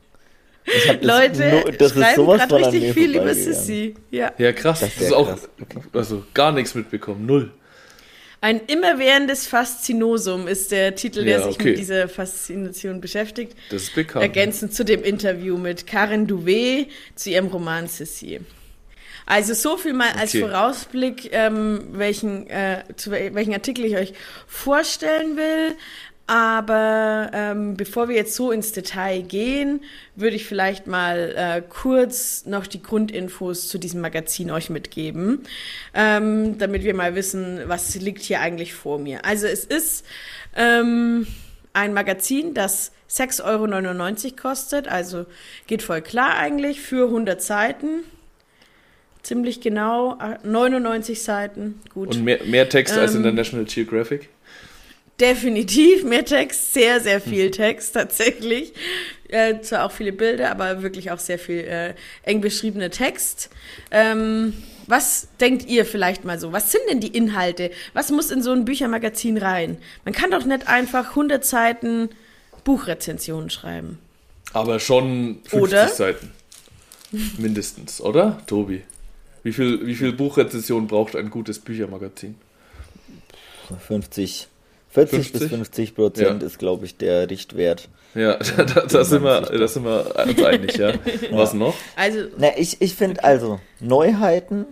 Das 0.66 1.00
Leute 1.00 1.72
das 1.78 1.92
schreiben 1.92 2.26
gerade 2.26 2.56
richtig 2.56 2.92
viel 2.92 3.14
über 3.14 3.32
Sissy. 3.34 3.94
Ja. 4.10 4.32
ja, 4.36 4.52
krass. 4.52 4.80
Das, 4.80 4.94
das 4.94 5.04
ist 5.04 5.12
auch 5.12 5.28
okay. 5.60 5.80
also 5.92 6.24
gar 6.34 6.50
nichts 6.50 6.74
mitbekommen. 6.74 7.24
Null. 7.24 7.52
Ein 8.46 8.60
immerwährendes 8.68 9.48
Faszinosum 9.48 10.46
ist 10.46 10.70
der 10.70 10.94
Titel, 10.94 11.24
der 11.24 11.40
ja, 11.40 11.46
sich 11.48 11.56
okay. 11.56 11.70
mit 11.70 11.78
dieser 11.80 12.08
Faszination 12.08 13.00
beschäftigt. 13.00 13.56
Das 13.70 13.82
ist 13.82 13.94
bekannt. 13.96 14.22
Ergänzend 14.22 14.72
zu 14.72 14.84
dem 14.84 15.02
Interview 15.02 15.58
mit 15.58 15.88
Karen 15.88 16.28
Douvet 16.28 16.86
zu 17.16 17.30
ihrem 17.30 17.48
Roman 17.48 17.88
Sissy. 17.88 18.38
Also 19.26 19.52
so 19.52 19.76
viel 19.76 19.94
mal 19.94 20.10
als 20.16 20.32
okay. 20.32 20.42
Vorausblick, 20.42 21.30
ähm, 21.32 21.88
welchen, 21.90 22.46
äh, 22.46 22.84
zu 22.94 23.10
welchen 23.10 23.52
Artikel 23.52 23.84
ich 23.84 23.96
euch 23.96 24.12
vorstellen 24.46 25.36
will. 25.36 25.74
Aber 26.26 27.30
ähm, 27.32 27.76
bevor 27.76 28.08
wir 28.08 28.16
jetzt 28.16 28.34
so 28.34 28.50
ins 28.50 28.72
Detail 28.72 29.22
gehen, 29.22 29.82
würde 30.16 30.34
ich 30.34 30.44
vielleicht 30.44 30.88
mal 30.88 31.32
äh, 31.36 31.62
kurz 31.68 32.46
noch 32.46 32.66
die 32.66 32.82
Grundinfos 32.82 33.68
zu 33.68 33.78
diesem 33.78 34.00
Magazin 34.00 34.50
euch 34.50 34.68
mitgeben, 34.68 35.44
ähm, 35.94 36.58
damit 36.58 36.82
wir 36.82 36.94
mal 36.94 37.14
wissen, 37.14 37.60
was 37.66 37.94
liegt 37.94 38.22
hier 38.22 38.40
eigentlich 38.40 38.74
vor 38.74 38.98
mir. 38.98 39.24
Also 39.24 39.46
es 39.46 39.64
ist 39.64 40.04
ähm, 40.56 41.28
ein 41.72 41.94
Magazin, 41.94 42.54
das 42.54 42.90
6,99 43.08 43.44
Euro 44.24 44.36
kostet, 44.36 44.88
also 44.88 45.26
geht 45.68 45.82
voll 45.82 46.02
klar 46.02 46.36
eigentlich 46.36 46.80
für 46.80 47.06
100 47.06 47.40
Seiten. 47.40 48.02
Ziemlich 49.22 49.60
genau, 49.60 50.18
99 50.42 51.22
Seiten, 51.22 51.80
gut. 51.92 52.16
Und 52.16 52.24
mehr, 52.24 52.44
mehr 52.44 52.68
Text 52.68 52.96
als 52.96 53.14
in 53.14 53.22
der 53.22 53.30
ähm, 53.30 53.36
National 53.36 53.64
Geographic? 53.64 54.28
Definitiv 55.20 56.04
mehr 56.04 56.24
Text, 56.24 56.74
sehr, 56.74 57.00
sehr 57.00 57.20
viel 57.22 57.50
Text 57.50 57.94
tatsächlich. 57.94 58.74
Äh, 59.28 59.60
zwar 59.60 59.86
auch 59.86 59.92
viele 59.92 60.12
Bilder, 60.12 60.50
aber 60.50 60.82
wirklich 60.82 61.10
auch 61.10 61.18
sehr 61.18 61.38
viel 61.38 61.60
äh, 61.60 61.94
eng 62.22 62.40
beschriebener 62.40 62.90
Text. 62.90 63.50
Ähm, 63.90 64.52
was 64.86 65.28
denkt 65.40 65.66
ihr 65.66 65.84
vielleicht 65.84 66.24
mal 66.24 66.38
so? 66.38 66.52
Was 66.52 66.70
sind 66.70 66.82
denn 66.88 67.00
die 67.00 67.16
Inhalte? 67.16 67.70
Was 67.92 68.10
muss 68.10 68.30
in 68.30 68.42
so 68.42 68.52
ein 68.52 68.64
Büchermagazin 68.64 69.38
rein? 69.38 69.78
Man 70.04 70.14
kann 70.14 70.30
doch 70.30 70.44
nicht 70.44 70.68
einfach 70.68 71.10
100 71.10 71.44
Seiten 71.44 72.10
Buchrezensionen 72.64 73.50
schreiben. 73.50 73.98
Aber 74.52 74.78
schon 74.80 75.40
50 75.44 75.60
oder? 75.60 75.88
Seiten. 75.88 76.32
Mindestens, 77.38 78.00
oder, 78.00 78.42
Tobi? 78.46 78.82
Wie 79.42 79.52
viel, 79.52 79.86
wie 79.86 79.94
viel 79.94 80.12
Buchrezension 80.12 80.86
braucht 80.86 81.16
ein 81.16 81.30
gutes 81.30 81.58
Büchermagazin? 81.58 82.34
50. 83.86 84.48
40 84.96 85.30
50? 85.30 85.32
bis 85.32 85.48
50 85.50 85.94
Prozent 85.94 86.40
ja. 86.40 86.46
ist, 86.46 86.58
glaube 86.58 86.86
ich, 86.86 86.96
der 86.96 87.28
Richtwert. 87.28 87.90
Ja, 88.14 88.38
da, 88.56 88.64
da, 88.64 88.80
da 88.86 89.04
sind, 89.04 89.22
wir, 89.22 89.42
da 89.42 89.68
sind 89.68 89.84
wir 89.84 90.16
uns 90.26 90.42
einig, 90.42 90.76
ja. 90.78 90.94
Was 91.32 91.52
noch? 91.52 91.74
Also, 91.96 92.20
Na, 92.38 92.56
ich, 92.56 92.80
ich 92.80 92.94
finde 92.94 93.22
also 93.22 93.60
Neuheiten, 93.78 94.64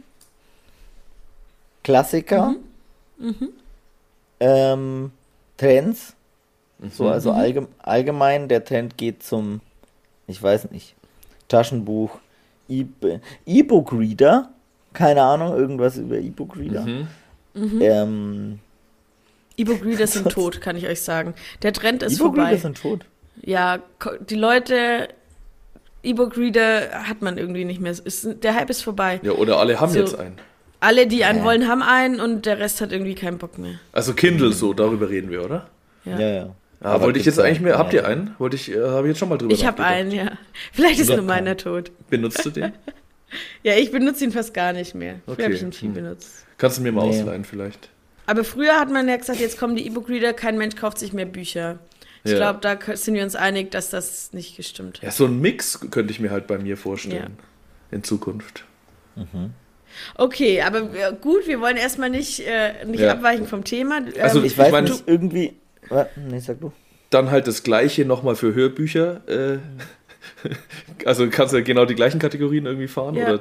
Klassiker, 1.83 2.57
mhm. 3.19 3.27
Mhm. 3.27 3.49
Ähm, 4.41 5.11
Trends, 5.59 6.15
mhm. 6.79 6.91
so 6.91 7.07
also 7.09 7.33
mhm. 7.33 7.39
allgemein, 7.39 7.69
allgemein, 7.81 8.49
der 8.49 8.65
Trend 8.65 8.97
geht 8.97 9.23
zum, 9.23 9.61
ich 10.27 10.43
weiß 10.43 10.71
nicht, 10.71 10.95
Taschenbuch, 11.49 12.19
E-Book-Reader, 12.71 14.49
keine 14.95 15.23
Ahnung, 15.23 15.55
irgendwas 15.55 15.99
über 15.99 16.17
E-Book-Reader. 16.17 16.87
Mhm. 16.87 17.09
Mhm. 17.53 17.81
Ähm, 17.83 18.59
E-Book-Reader 19.57 20.07
sind 20.07 20.31
tot, 20.31 20.61
kann 20.61 20.77
ich 20.77 20.87
euch 20.87 21.01
sagen. 21.01 21.35
Der 21.63 21.73
Trend 21.73 22.03
ist 22.03 22.15
e 22.15 22.17
vorbei. 22.17 22.43
E-Book-Reader 22.43 22.61
sind 22.61 22.81
tot. 22.81 23.05
Ja, 23.43 23.81
die 24.29 24.37
Leute, 24.37 25.09
E-Book-Reader 26.03 27.09
hat 27.09 27.23
man 27.23 27.39
irgendwie 27.39 27.65
nicht 27.65 27.81
mehr. 27.81 27.93
Ist, 27.93 28.29
der 28.43 28.55
Hype 28.55 28.71
ist 28.71 28.83
vorbei. 28.83 29.21
Ja, 29.23 29.33
oder 29.33 29.59
alle 29.59 29.81
haben 29.81 29.93
so, 29.93 30.01
jetzt 30.01 30.19
einen. 30.19 30.37
Alle, 30.81 31.07
die 31.07 31.25
einen 31.25 31.45
wollen, 31.45 31.67
haben 31.67 31.83
einen 31.83 32.21
und 32.21 32.45
der 32.45 32.59
Rest 32.59 32.81
hat 32.81 32.93
irgendwie 32.93 33.15
keinen 33.15 33.39
Bock 33.39 33.57
mehr. 33.59 33.81
Also 33.93 34.13
Kindle 34.13 34.53
so, 34.53 34.75
darüber 34.75 35.09
reden 35.09 35.31
wir, 35.31 35.45
oder? 35.45 35.69
Ja, 36.05 36.19
ja. 36.19 36.29
ja. 36.29 36.55
Ah, 36.81 37.01
wollte 37.01 37.19
ich 37.19 37.25
jetzt 37.25 37.41
eigentlich 37.41 37.61
mehr. 37.61 37.79
Habt 37.79 37.95
ihr 37.95 38.07
einen? 38.07 38.35
Wollte 38.39 38.57
ich, 38.57 38.71
äh, 38.71 38.79
habe 38.79 39.07
ich 39.07 39.13
jetzt 39.13 39.19
schon 39.19 39.31
mal 39.31 39.39
drüber 39.39 39.55
Ich 39.55 39.65
habe 39.65 39.83
einen, 39.83 40.11
ja. 40.11 40.33
Vielleicht 40.73 41.01
ist 41.01 41.09
nur 41.09 41.23
meiner 41.23 41.57
tot. 41.57 41.91
Benutzt 42.11 42.45
du 42.45 42.51
den? 42.51 42.73
ja, 43.63 43.75
ich 43.77 43.91
benutze 43.91 44.25
ihn 44.25 44.33
fast 44.33 44.53
gar 44.53 44.75
nicht 44.75 44.95
mehr. 44.95 45.21
Früher 45.25 45.33
okay. 45.33 45.45
habe 45.45 45.55
ich 45.55 45.63
ihn 45.63 45.73
viel 45.73 45.89
hm. 45.89 45.95
benutzt. 45.95 46.45
Kannst 46.59 46.77
du 46.77 46.83
mir 46.83 46.93
mal 46.93 47.09
nee. 47.09 47.19
ausleihen, 47.19 47.45
vielleicht? 47.45 47.89
Aber 48.27 48.45
früher 48.45 48.79
hat 48.79 48.91
man 48.91 49.09
ja 49.09 49.17
gesagt, 49.17 49.41
jetzt 49.41 49.59
kommen 49.59 49.77
die 49.77 49.87
E-Book-Reader, 49.87 50.33
kein 50.33 50.57
Mensch 50.57 50.77
kauft 50.77 50.99
sich 50.99 51.13
mehr 51.13 51.27
Bücher. 51.27 51.79
Ich 52.25 52.33
ja. 52.33 52.39
glaube, 52.39 52.61
da 52.63 52.97
sind 52.97 53.15
wir 53.15 53.23
uns 53.23 53.37
einig, 53.37 53.71
dass 53.71 53.91
das 53.91 54.33
nicht 54.33 54.57
gestimmt 54.57 54.99
hat. 54.99 55.05
Ja, 55.05 55.11
so 55.11 55.27
ein 55.27 55.41
Mix 55.41 55.79
könnte 55.91 56.11
ich 56.11 56.21
mir 56.21 56.31
halt 56.31 56.47
bei 56.47 56.57
mir 56.59 56.79
vorstellen. 56.79 57.37
Ja. 57.39 57.97
In 57.97 58.03
Zukunft. 58.03 58.65
Mhm. 59.15 59.53
Okay, 60.17 60.63
aber 60.63 61.13
gut, 61.13 61.47
wir 61.47 61.61
wollen 61.61 61.77
erstmal 61.77 62.11
nicht, 62.11 62.41
äh, 62.41 62.85
nicht 62.87 63.01
ja. 63.01 63.13
abweichen 63.13 63.47
vom 63.47 63.63
Thema. 63.63 64.01
Also 64.21 64.41
ähm, 64.41 64.47
ich 64.47 64.57
weiß 64.57 64.67
ich 64.67 64.73
mein, 64.73 64.85
nicht, 64.85 65.05
irgendwie. 65.07 65.55
Nee, 66.17 66.39
sag 66.41 66.61
du. 66.61 66.73
Dann 67.11 67.31
halt 67.31 67.47
das 67.47 67.63
gleiche 67.63 68.05
nochmal 68.05 68.37
für 68.37 68.55
Hörbücher. 68.55 69.21
Äh, 69.29 69.59
also 71.05 71.29
kannst 71.29 71.55
du 71.55 71.63
genau 71.63 71.85
die 71.85 71.95
gleichen 71.95 72.19
Kategorien 72.19 72.67
irgendwie 72.67 72.89
fahren? 72.89 73.15
Ja. 73.15 73.29
Oder 73.29 73.41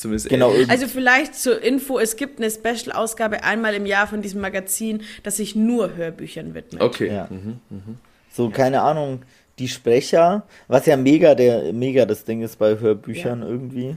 zumindest 0.00 0.28
genau. 0.28 0.52
Also 0.68 0.88
vielleicht 0.88 1.34
zur 1.34 1.62
Info, 1.62 1.98
es 1.98 2.16
gibt 2.16 2.40
eine 2.40 2.50
Special-Ausgabe 2.50 3.44
einmal 3.44 3.74
im 3.74 3.86
Jahr 3.86 4.06
von 4.06 4.22
diesem 4.22 4.40
Magazin, 4.40 5.02
das 5.22 5.36
sich 5.36 5.54
nur 5.54 5.94
Hörbüchern 5.96 6.54
widmet. 6.54 6.82
Okay. 6.82 7.08
Ja. 7.08 7.28
Mhm, 7.30 7.60
mh. 7.70 7.80
So, 8.32 8.50
keine 8.50 8.82
Ahnung, 8.82 9.22
die 9.58 9.68
Sprecher, 9.68 10.44
was 10.68 10.86
ja 10.86 10.96
mega 10.96 11.34
der 11.34 11.72
mega 11.72 12.06
das 12.06 12.24
Ding 12.24 12.42
ist 12.42 12.58
bei 12.58 12.78
Hörbüchern 12.78 13.42
ja. 13.42 13.48
irgendwie. 13.48 13.96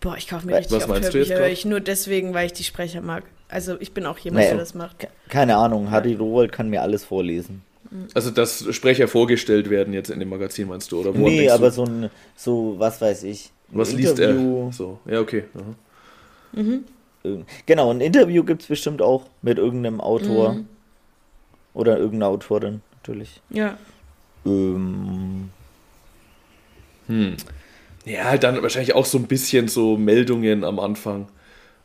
Boah, 0.00 0.16
ich 0.16 0.28
kaufe 0.28 0.46
mir 0.46 0.56
richtig 0.56 0.76
was 0.76 0.88
oft 0.88 1.02
Hörbücher, 1.02 1.36
höre 1.36 1.48
ich 1.48 1.64
nur 1.64 1.80
deswegen, 1.80 2.34
weil 2.34 2.46
ich 2.46 2.52
die 2.52 2.64
Sprecher 2.64 3.00
mag. 3.00 3.24
Also 3.48 3.76
ich 3.80 3.92
bin 3.92 4.06
auch 4.06 4.18
jemand, 4.18 4.44
naja, 4.44 4.50
der 4.50 4.60
das 4.60 4.74
macht. 4.74 5.08
Keine 5.28 5.56
Ahnung, 5.56 5.90
Harry 5.90 6.14
Rowold 6.14 6.52
kann 6.52 6.68
mir 6.68 6.82
alles 6.82 7.04
vorlesen. 7.04 7.62
Also 8.14 8.30
dass 8.30 8.66
Sprecher 8.74 9.08
vorgelstellt 9.08 9.70
werden 9.70 9.94
jetzt 9.94 10.10
in 10.10 10.20
dem 10.20 10.28
Magazin, 10.28 10.68
meinst 10.68 10.92
du? 10.92 11.00
Oder 11.00 11.16
wo 11.16 11.26
nee, 11.26 11.48
aber 11.48 11.70
so 11.70 11.84
ein, 11.84 12.10
so, 12.36 12.74
was 12.78 13.00
weiß 13.00 13.22
ich. 13.24 13.50
Was 13.70 13.92
Interview. 13.92 14.08
liest 14.08 14.18
er? 14.18 14.72
So, 14.72 14.98
ja, 15.06 15.20
okay. 15.20 15.44
Mhm. 16.52 16.84
Genau, 17.66 17.90
ein 17.90 18.00
Interview 18.00 18.44
gibt 18.44 18.62
es 18.62 18.68
bestimmt 18.68 19.02
auch 19.02 19.26
mit 19.42 19.58
irgendeinem 19.58 20.00
Autor. 20.00 20.54
Mhm. 20.54 20.68
Oder 21.74 21.98
irgendeiner 21.98 22.28
Autorin, 22.28 22.80
natürlich. 22.96 23.40
Ja. 23.50 23.76
Ähm. 24.46 25.50
Hm. 27.06 27.36
Ja, 28.04 28.36
dann 28.38 28.62
wahrscheinlich 28.62 28.94
auch 28.94 29.04
so 29.04 29.18
ein 29.18 29.26
bisschen 29.26 29.68
so 29.68 29.96
Meldungen 29.96 30.64
am 30.64 30.78
Anfang, 30.80 31.28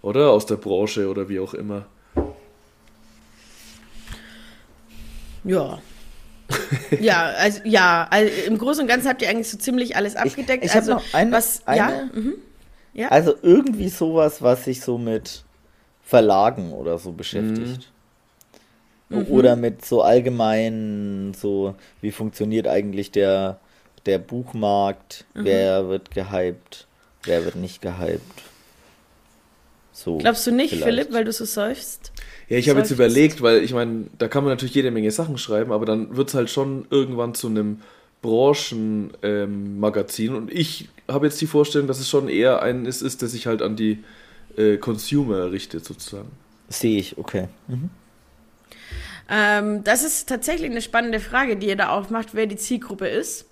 oder? 0.01 0.31
Aus 0.31 0.45
der 0.45 0.55
Branche 0.55 1.09
oder 1.09 1.27
wie 1.29 1.39
auch 1.39 1.53
immer. 1.53 1.85
Ja. 5.43 5.79
ja, 6.99 7.25
also 7.37 7.61
ja, 7.63 8.07
also 8.09 8.31
im 8.47 8.57
Großen 8.57 8.81
und 8.81 8.87
Ganzen 8.87 9.07
habt 9.07 9.21
ihr 9.21 9.29
eigentlich 9.29 9.49
so 9.49 9.57
ziemlich 9.57 9.95
alles 9.95 10.15
abgedeckt. 10.15 10.63
Ich, 10.63 10.71
ich 10.71 10.75
also 10.75 10.95
noch 10.95 11.13
eine, 11.13 11.31
was, 11.31 11.65
eine, 11.65 11.77
ja? 11.77 12.09
Mhm. 12.13 12.33
ja? 12.93 13.07
Also 13.09 13.35
irgendwie 13.41 13.89
sowas, 13.89 14.41
was 14.41 14.65
sich 14.65 14.81
so 14.81 14.97
mit 14.97 15.43
Verlagen 16.03 16.73
oder 16.73 16.97
so 16.97 17.11
beschäftigt. 17.11 17.89
Mhm. 19.09 19.27
Oder 19.29 19.55
mit 19.55 19.85
so 19.85 20.01
allgemein 20.01 21.33
so, 21.39 21.75
wie 22.01 22.11
funktioniert 22.11 22.67
eigentlich 22.67 23.11
der 23.11 23.59
der 24.05 24.17
Buchmarkt, 24.17 25.25
mhm. 25.33 25.45
wer 25.45 25.87
wird 25.89 26.11
gehypt, 26.11 26.87
wer 27.23 27.45
wird 27.45 27.55
nicht 27.55 27.81
gehypt. 27.81 28.43
So. 29.91 30.17
Glaubst 30.17 30.45
du 30.47 30.51
nicht, 30.51 30.69
vielleicht. 30.69 30.85
Philipp, 30.85 31.13
weil 31.13 31.23
du 31.23 31.31
so 31.31 31.45
seufzt? 31.45 32.11
Ja, 32.53 32.59
ich 32.59 32.69
habe 32.69 32.79
jetzt 32.81 32.91
überlegt, 32.91 33.41
weil 33.41 33.63
ich 33.63 33.73
meine, 33.73 34.05
da 34.19 34.27
kann 34.27 34.43
man 34.43 34.53
natürlich 34.53 34.75
jede 34.75 34.91
Menge 34.91 35.09
Sachen 35.09 35.39
schreiben, 35.39 35.71
aber 35.71 35.87
dann 35.87 36.15
wird 36.15 36.29
es 36.29 36.35
halt 36.35 36.51
schon 36.51 36.85
irgendwann 36.91 37.33
zu 37.33 37.47
einem 37.47 37.81
Branchenmagazin. 38.21 40.27
Ähm, 40.27 40.35
und 40.35 40.53
ich 40.53 40.87
habe 41.07 41.25
jetzt 41.25 41.41
die 41.41 41.47
Vorstellung, 41.47 41.87
dass 41.87 41.99
es 41.99 42.07
schon 42.07 42.29
eher 42.29 42.61
ein 42.61 42.85
ist, 42.85 43.01
ist 43.01 43.23
der 43.23 43.29
sich 43.29 43.47
halt 43.47 43.63
an 43.63 43.75
die 43.75 44.03
äh, 44.55 44.77
Consumer 44.77 45.51
richtet, 45.51 45.83
sozusagen. 45.83 46.29
Sehe 46.69 46.99
ich, 46.99 47.17
okay. 47.17 47.47
Mhm. 47.67 47.89
Ähm, 49.31 49.83
das 49.83 50.03
ist 50.03 50.29
tatsächlich 50.29 50.69
eine 50.69 50.83
spannende 50.83 51.19
Frage, 51.19 51.57
die 51.57 51.69
ihr 51.69 51.75
da 51.75 51.89
aufmacht, 51.89 52.35
wer 52.35 52.45
die 52.45 52.57
Zielgruppe 52.57 53.07
ist. 53.07 53.47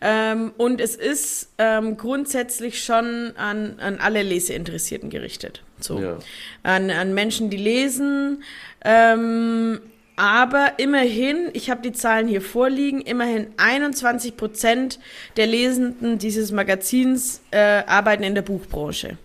Ähm, 0.00 0.52
und 0.56 0.80
es 0.80 0.94
ist 0.94 1.48
ähm, 1.58 1.96
grundsätzlich 1.96 2.84
schon 2.84 3.32
an, 3.36 3.80
an 3.80 3.98
alle 3.98 4.22
Leseinteressierten 4.22 5.10
gerichtet. 5.10 5.64
So. 5.80 6.00
Ja. 6.00 6.18
An, 6.62 6.90
an 6.90 7.14
Menschen, 7.14 7.50
die 7.50 7.56
lesen. 7.56 8.42
Ähm, 8.84 9.80
aber 10.16 10.78
immerhin, 10.78 11.50
ich 11.52 11.68
habe 11.68 11.82
die 11.82 11.92
Zahlen 11.92 12.26
hier 12.26 12.40
vorliegen, 12.40 13.02
immerhin 13.02 13.48
21 13.58 14.36
Prozent 14.36 14.98
der 15.36 15.46
Lesenden 15.46 16.18
dieses 16.18 16.52
Magazins 16.52 17.42
äh, 17.50 17.82
arbeiten 17.86 18.22
in 18.22 18.34
der 18.34 18.42
Buchbranche. 18.42 19.18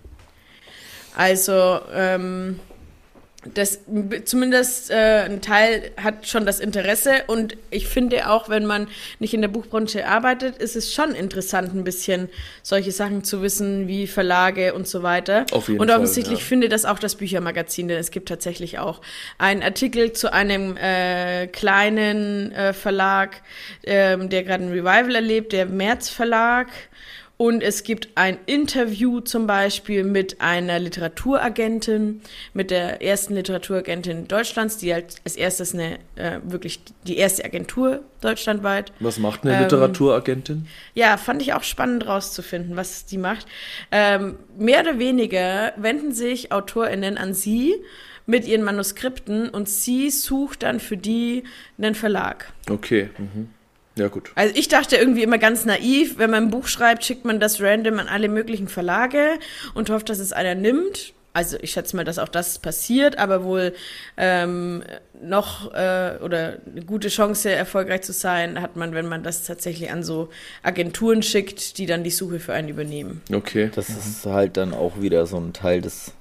Also 1.16 1.80
ähm, 1.94 2.60
das 3.44 3.80
zumindest 4.26 4.92
äh, 4.92 5.24
ein 5.26 5.42
Teil 5.42 5.92
hat 5.98 6.28
schon 6.28 6.46
das 6.46 6.60
Interesse 6.60 7.24
und 7.26 7.58
ich 7.72 7.88
finde 7.88 8.30
auch, 8.30 8.50
wenn 8.50 8.66
man 8.66 8.88
nicht 9.18 9.34
in 9.34 9.42
der 9.42 9.48
Buchbranche 9.48 10.08
arbeitet, 10.08 10.58
ist 10.58 10.76
es 10.76 10.94
schon 10.94 11.16
interessant, 11.16 11.74
ein 11.74 11.84
bisschen 11.84 12.30
solche 12.62 12.92
Sachen 12.92 13.24
zu 13.24 13.42
wissen, 13.42 13.88
wie 13.88 14.06
Verlage 14.06 14.76
und 14.76 14.88
so 14.88 15.02
weiter. 15.02 15.48
Auf 15.52 15.70
jeden 15.70 15.82
und 15.82 15.88
Fall, 15.88 15.98
offensichtlich 15.98 16.40
ja. 16.40 16.46
finde 16.46 16.70
das 16.70 16.86
auch 16.86 17.00
das 17.00 17.16
Büchermagazin, 17.16 17.88
denn 17.88 17.98
es 17.98 18.12
gibt 18.12 18.30
tatsächlich 18.30 18.78
auch 18.78 19.02
einen 19.40 19.64
Artikel 19.64 20.14
zu 20.14 20.32
einem 20.32 20.78
äh, 20.78 21.48
kleinen 21.48 22.52
äh, 22.52 22.74
Verlag, 22.74 23.42
ähm, 23.84 24.30
der 24.30 24.44
gerade 24.44 24.66
ein 24.66 24.70
Revival 24.70 25.16
erlebt, 25.16 25.52
der 25.52 25.66
März 25.66 26.10
Verlag. 26.10 26.68
Und 27.42 27.64
es 27.64 27.82
gibt 27.82 28.10
ein 28.14 28.38
Interview 28.46 29.20
zum 29.20 29.48
Beispiel 29.48 30.04
mit 30.04 30.42
einer 30.42 30.78
Literaturagentin, 30.78 32.22
mit 32.54 32.70
der 32.70 33.02
ersten 33.02 33.34
Literaturagentin 33.34 34.28
Deutschlands, 34.28 34.78
die 34.78 34.94
halt 34.94 35.16
als 35.24 35.38
erstes 35.38 35.74
eine, 35.74 35.98
äh, 36.18 36.38
wirklich 36.44 36.82
die 37.08 37.18
erste 37.18 37.44
Agentur 37.44 38.04
deutschlandweit. 38.22 38.94
Was 39.00 39.18
macht 39.18 39.42
eine 39.42 39.56
ähm, 39.56 39.64
Literaturagentin? 39.64 40.68
Ja, 40.94 41.18
fand 41.18 41.42
ich 41.42 41.54
auch 41.54 41.64
spannend 41.64 42.06
rauszufinden, 42.06 42.76
was 42.76 43.08
die 43.08 43.18
macht. 43.18 43.48
Ähm, 43.92 44.36
mehr 44.56 44.82
oder 44.82 45.00
weniger 45.00 45.74
wenden 45.78 46.12
sich 46.12 46.52
AutorInnen 46.52 47.18
an 47.18 47.34
sie 47.34 47.74
mit 48.28 48.48
ihren 48.48 48.62
Manuskripten 48.62 49.50
und 49.50 49.68
sie 49.68 50.12
sucht 50.12 50.62
dann 50.62 50.80
für 50.80 50.96
die 50.96 51.46
einen 51.80 51.96
Verlag. 51.96 52.54
Okay. 52.70 53.10
Mhm. 53.18 53.50
Ja, 53.96 54.08
gut. 54.08 54.32
Also 54.36 54.56
ich 54.56 54.68
dachte 54.68 54.96
irgendwie 54.96 55.24
immer 55.24 55.38
ganz 55.38 55.66
naiv, 55.66 56.18
wenn 56.18 56.32
man 56.32 56.46
ein 56.46 56.50
Buch 56.50 56.68
schreibt, 56.68 57.04
schickt 57.04 57.26
man 57.26 57.40
das 57.40 57.62
random 57.62 58.00
an 58.00 58.08
alle 58.08 58.30
möglichen 58.30 58.68
Verlage 58.68 59.34
und 59.74 59.90
hofft, 59.90 60.10
dass 60.10 60.20
es 60.20 60.32
einer 60.32 60.56
nimmt. 60.56 61.14
Also 61.34 61.58
ich 61.62 61.72
schätze 61.72 61.96
mal, 61.96 62.04
dass 62.04 62.20
auch 62.20 62.28
das 62.28 62.60
passiert, 62.60 63.18
aber 63.18 63.44
wohl 63.44 63.74
ähm, 64.18 64.84
noch 65.22 65.74
äh, 65.74 66.18
oder 66.22 66.58
eine 66.70 66.84
gute 66.86 67.08
Chance, 67.08 67.50
erfolgreich 67.52 68.02
zu 68.02 68.12
sein, 68.12 68.62
hat 68.62 68.76
man, 68.76 68.94
wenn 68.94 69.08
man 69.08 69.24
das 69.24 69.46
tatsächlich 69.46 69.92
an 69.92 70.04
so 70.04 70.30
Agenturen 70.62 71.24
schickt, 71.24 71.78
die 71.78 71.86
dann 71.86 72.04
die 72.04 72.10
Suche 72.10 72.40
für 72.40 72.54
einen 72.54 72.68
übernehmen. 72.68 73.22
Okay. 73.34 73.72
Das 73.74 73.90
ist 73.90 74.26
halt 74.26 74.58
dann 74.58 74.74
auch 74.74 75.00
wieder 75.02 75.26
so 75.26 75.38
ein 75.38 75.54
Teil 75.54 75.82
des 75.82 76.14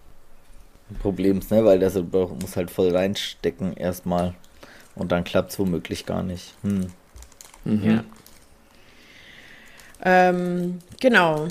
Problems, 1.01 1.51
ne? 1.51 1.65
Weil 1.65 1.81
das 1.81 1.95
muss 1.95 2.57
halt 2.57 2.71
voll 2.71 2.95
reinstecken 2.95 3.75
erstmal 3.77 4.35
und 4.95 5.11
dann 5.13 5.25
klappt 5.25 5.53
es 5.53 5.59
womöglich 5.59 6.07
gar 6.07 6.23
nicht. 6.23 6.55
Hm. 6.63 6.87
Mhm. 7.65 7.91
Ja. 7.91 8.05
Ähm, 10.03 10.79
genau. 10.99 11.49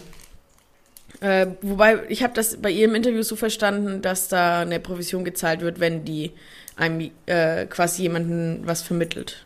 Äh, 1.22 1.48
wobei, 1.62 2.04
ich 2.08 2.24
habe 2.24 2.34
das 2.34 2.58
bei 2.58 2.72
ihrem 2.72 2.96
Interview 2.96 3.22
so 3.24 3.36
verstanden, 3.36 4.02
dass 4.02 4.30
da 4.30 4.62
eine 4.62 4.80
Provision 4.80 5.26
gezahlt 5.26 5.62
wird, 5.62 5.80
wenn 5.80 6.06
die 6.06 6.32
einem 6.76 7.12
äh, 7.26 7.66
quasi 7.66 8.04
jemanden 8.04 8.62
was 8.66 8.82
vermittelt. 8.82 9.46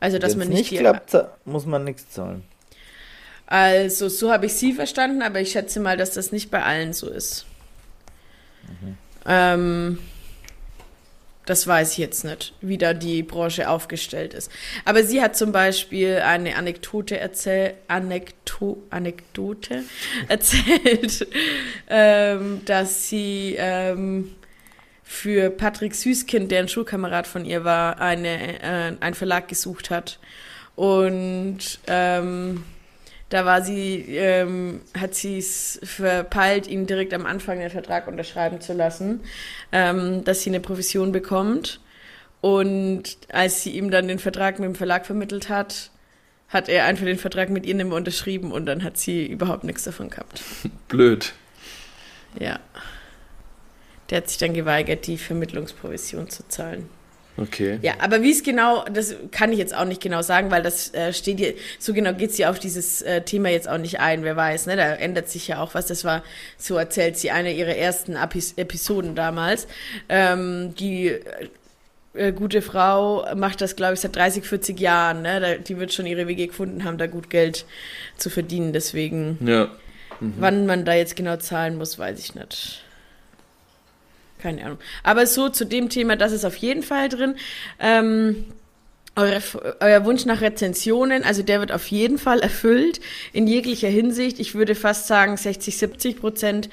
Also, 0.00 0.18
dass 0.18 0.32
Wenn's 0.32 0.46
man 0.46 0.48
nicht. 0.48 0.70
nicht 0.70 0.80
klappt, 0.80 1.16
muss 1.46 1.64
man 1.64 1.84
nichts 1.84 2.10
zahlen. 2.10 2.44
Also, 3.46 4.08
so 4.08 4.30
habe 4.32 4.46
ich 4.46 4.54
sie 4.54 4.72
verstanden, 4.72 5.22
aber 5.22 5.40
ich 5.40 5.52
schätze 5.52 5.80
mal, 5.80 5.96
dass 5.96 6.12
das 6.12 6.30
nicht 6.30 6.50
bei 6.50 6.62
allen 6.62 6.92
so 6.92 7.08
ist. 7.08 7.46
Mhm. 8.68 8.96
Ähm, 9.26 9.98
das 11.46 11.66
weiß 11.66 11.92
ich 11.92 11.98
jetzt 11.98 12.24
nicht, 12.24 12.54
wie 12.60 12.78
da 12.78 12.94
die 12.94 13.22
Branche 13.22 13.68
aufgestellt 13.68 14.34
ist. 14.34 14.50
Aber 14.84 15.04
sie 15.04 15.20
hat 15.20 15.36
zum 15.36 15.52
Beispiel 15.52 16.16
eine 16.24 16.56
Anekdote, 16.56 17.18
erzähl 17.18 17.74
Anekto 17.88 18.82
Anekdote 18.90 19.84
erzählt, 20.28 21.26
ähm, 21.88 22.62
dass 22.64 23.08
sie 23.08 23.56
ähm, 23.58 24.34
für 25.02 25.50
Patrick 25.50 25.94
Süßkind, 25.94 26.50
der 26.50 26.60
ein 26.60 26.68
Schulkamerad 26.68 27.26
von 27.26 27.44
ihr 27.44 27.64
war, 27.64 28.00
eine, 28.00 28.62
äh, 28.62 28.96
einen 29.00 29.14
Verlag 29.14 29.48
gesucht 29.48 29.90
hat. 29.90 30.18
Und 30.76 31.78
ähm, 31.86 32.64
da 33.28 33.44
war 33.44 33.62
sie, 33.62 34.16
ähm, 34.16 34.80
hat 34.96 35.14
sie 35.14 35.38
es 35.38 35.80
verpeilt, 35.82 36.68
ihn 36.68 36.86
direkt 36.86 37.12
am 37.12 37.26
Anfang 37.26 37.58
den 37.58 37.70
Vertrag 37.70 38.06
unterschreiben 38.06 38.60
zu 38.60 38.74
lassen, 38.74 39.20
ähm, 39.74 40.24
dass 40.24 40.42
sie 40.42 40.50
eine 40.50 40.60
Provision 40.60 41.12
bekommt. 41.12 41.80
Und 42.40 43.18
als 43.28 43.62
sie 43.62 43.70
ihm 43.70 43.90
dann 43.90 44.06
den 44.06 44.20
Vertrag 44.20 44.58
mit 44.58 44.68
dem 44.68 44.74
Verlag 44.74 45.04
vermittelt 45.04 45.48
hat, 45.48 45.90
hat 46.48 46.68
er 46.68 46.84
einfach 46.84 47.04
den 47.04 47.18
Vertrag 47.18 47.50
mit 47.50 47.66
ihr 47.66 47.74
nicht 47.74 47.86
mehr 47.86 47.96
unterschrieben 47.96 48.52
und 48.52 48.66
dann 48.66 48.84
hat 48.84 48.96
sie 48.96 49.26
überhaupt 49.26 49.64
nichts 49.64 49.82
davon 49.82 50.10
gehabt. 50.10 50.40
Blöd. 50.88 51.32
Ja. 52.38 52.60
Der 54.10 54.18
hat 54.18 54.28
sich 54.28 54.38
dann 54.38 54.54
geweigert, 54.54 55.06
die 55.06 55.18
Vermittlungsprovision 55.18 56.30
zu 56.30 56.46
zahlen. 56.46 56.88
Okay. 57.36 57.78
Ja, 57.82 57.94
aber 57.98 58.22
wie 58.22 58.30
es 58.30 58.44
genau, 58.44 58.84
das 58.84 59.16
kann 59.32 59.50
ich 59.52 59.58
jetzt 59.58 59.74
auch 59.74 59.84
nicht 59.86 60.00
genau 60.00 60.22
sagen, 60.22 60.52
weil 60.52 60.62
das 60.62 60.94
äh, 60.94 61.12
steht 61.12 61.38
hier, 61.40 61.54
so 61.80 61.92
genau 61.92 62.12
geht 62.14 62.32
sie 62.32 62.46
auf 62.46 62.60
dieses 62.60 63.02
äh, 63.02 63.22
Thema 63.22 63.48
jetzt 63.48 63.68
auch 63.68 63.78
nicht 63.78 63.98
ein, 63.98 64.22
wer 64.22 64.36
weiß, 64.36 64.66
ne? 64.66 64.76
Da 64.76 64.92
ändert 64.94 65.28
sich 65.28 65.48
ja 65.48 65.60
auch 65.60 65.74
was. 65.74 65.86
Das 65.86 66.04
war, 66.04 66.22
so 66.58 66.76
erzählt 66.76 67.16
sie 67.18 67.32
eine 67.32 67.52
ihrer 67.52 67.74
ersten 67.74 68.14
Epis 68.14 68.52
Episoden 68.56 69.16
damals. 69.16 69.66
Ähm, 70.08 70.74
die 70.78 71.12
äh, 72.14 72.32
gute 72.32 72.62
Frau 72.62 73.26
macht 73.34 73.60
das, 73.60 73.74
glaube 73.74 73.94
ich, 73.94 74.00
seit 74.00 74.14
30, 74.14 74.44
40 74.44 74.78
Jahren. 74.78 75.22
Ne? 75.22 75.40
Da, 75.40 75.54
die 75.56 75.76
wird 75.78 75.92
schon 75.92 76.06
ihre 76.06 76.28
Wege 76.28 76.46
gefunden 76.46 76.84
haben, 76.84 76.98
da 76.98 77.08
gut 77.08 77.30
Geld 77.30 77.64
zu 78.16 78.30
verdienen. 78.30 78.72
Deswegen, 78.72 79.38
Ja. 79.44 79.72
wann 80.20 80.66
man 80.66 80.84
da 80.84 80.94
jetzt 80.94 81.16
genau 81.16 81.36
zahlen 81.38 81.76
muss, 81.78 81.98
weiß 81.98 82.20
ich 82.20 82.36
nicht. 82.36 82.83
Keine 84.38 84.64
Ahnung. 84.64 84.78
Aber 85.02 85.26
so 85.26 85.48
zu 85.48 85.64
dem 85.64 85.88
Thema, 85.88 86.16
das 86.16 86.32
ist 86.32 86.44
auf 86.44 86.56
jeden 86.56 86.82
Fall 86.82 87.08
drin. 87.08 87.36
Ähm, 87.80 88.44
eure, 89.16 89.40
euer 89.80 90.04
Wunsch 90.04 90.24
nach 90.24 90.40
Rezensionen, 90.40 91.22
also 91.22 91.42
der 91.42 91.60
wird 91.60 91.70
auf 91.70 91.86
jeden 91.86 92.18
Fall 92.18 92.40
erfüllt 92.40 93.00
in 93.32 93.46
jeglicher 93.46 93.88
Hinsicht. 93.88 94.40
Ich 94.40 94.54
würde 94.54 94.74
fast 94.74 95.06
sagen, 95.06 95.36
60, 95.36 95.78
70 95.78 96.20
Prozent 96.20 96.68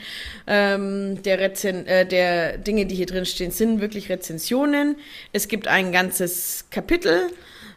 ähm, 0.48 1.22
der, 1.22 1.40
Rezen 1.40 1.86
äh, 1.86 2.06
der 2.06 2.58
Dinge, 2.58 2.88
die 2.88 2.96
hier 2.96 3.06
drin 3.06 3.26
stehen, 3.26 3.52
sind 3.52 3.80
wirklich 3.80 4.10
Rezensionen. 4.10 4.96
Es 5.34 5.48
gibt 5.48 5.68
ein 5.68 5.92
ganzes 5.92 6.66
Kapitel, 6.72 7.30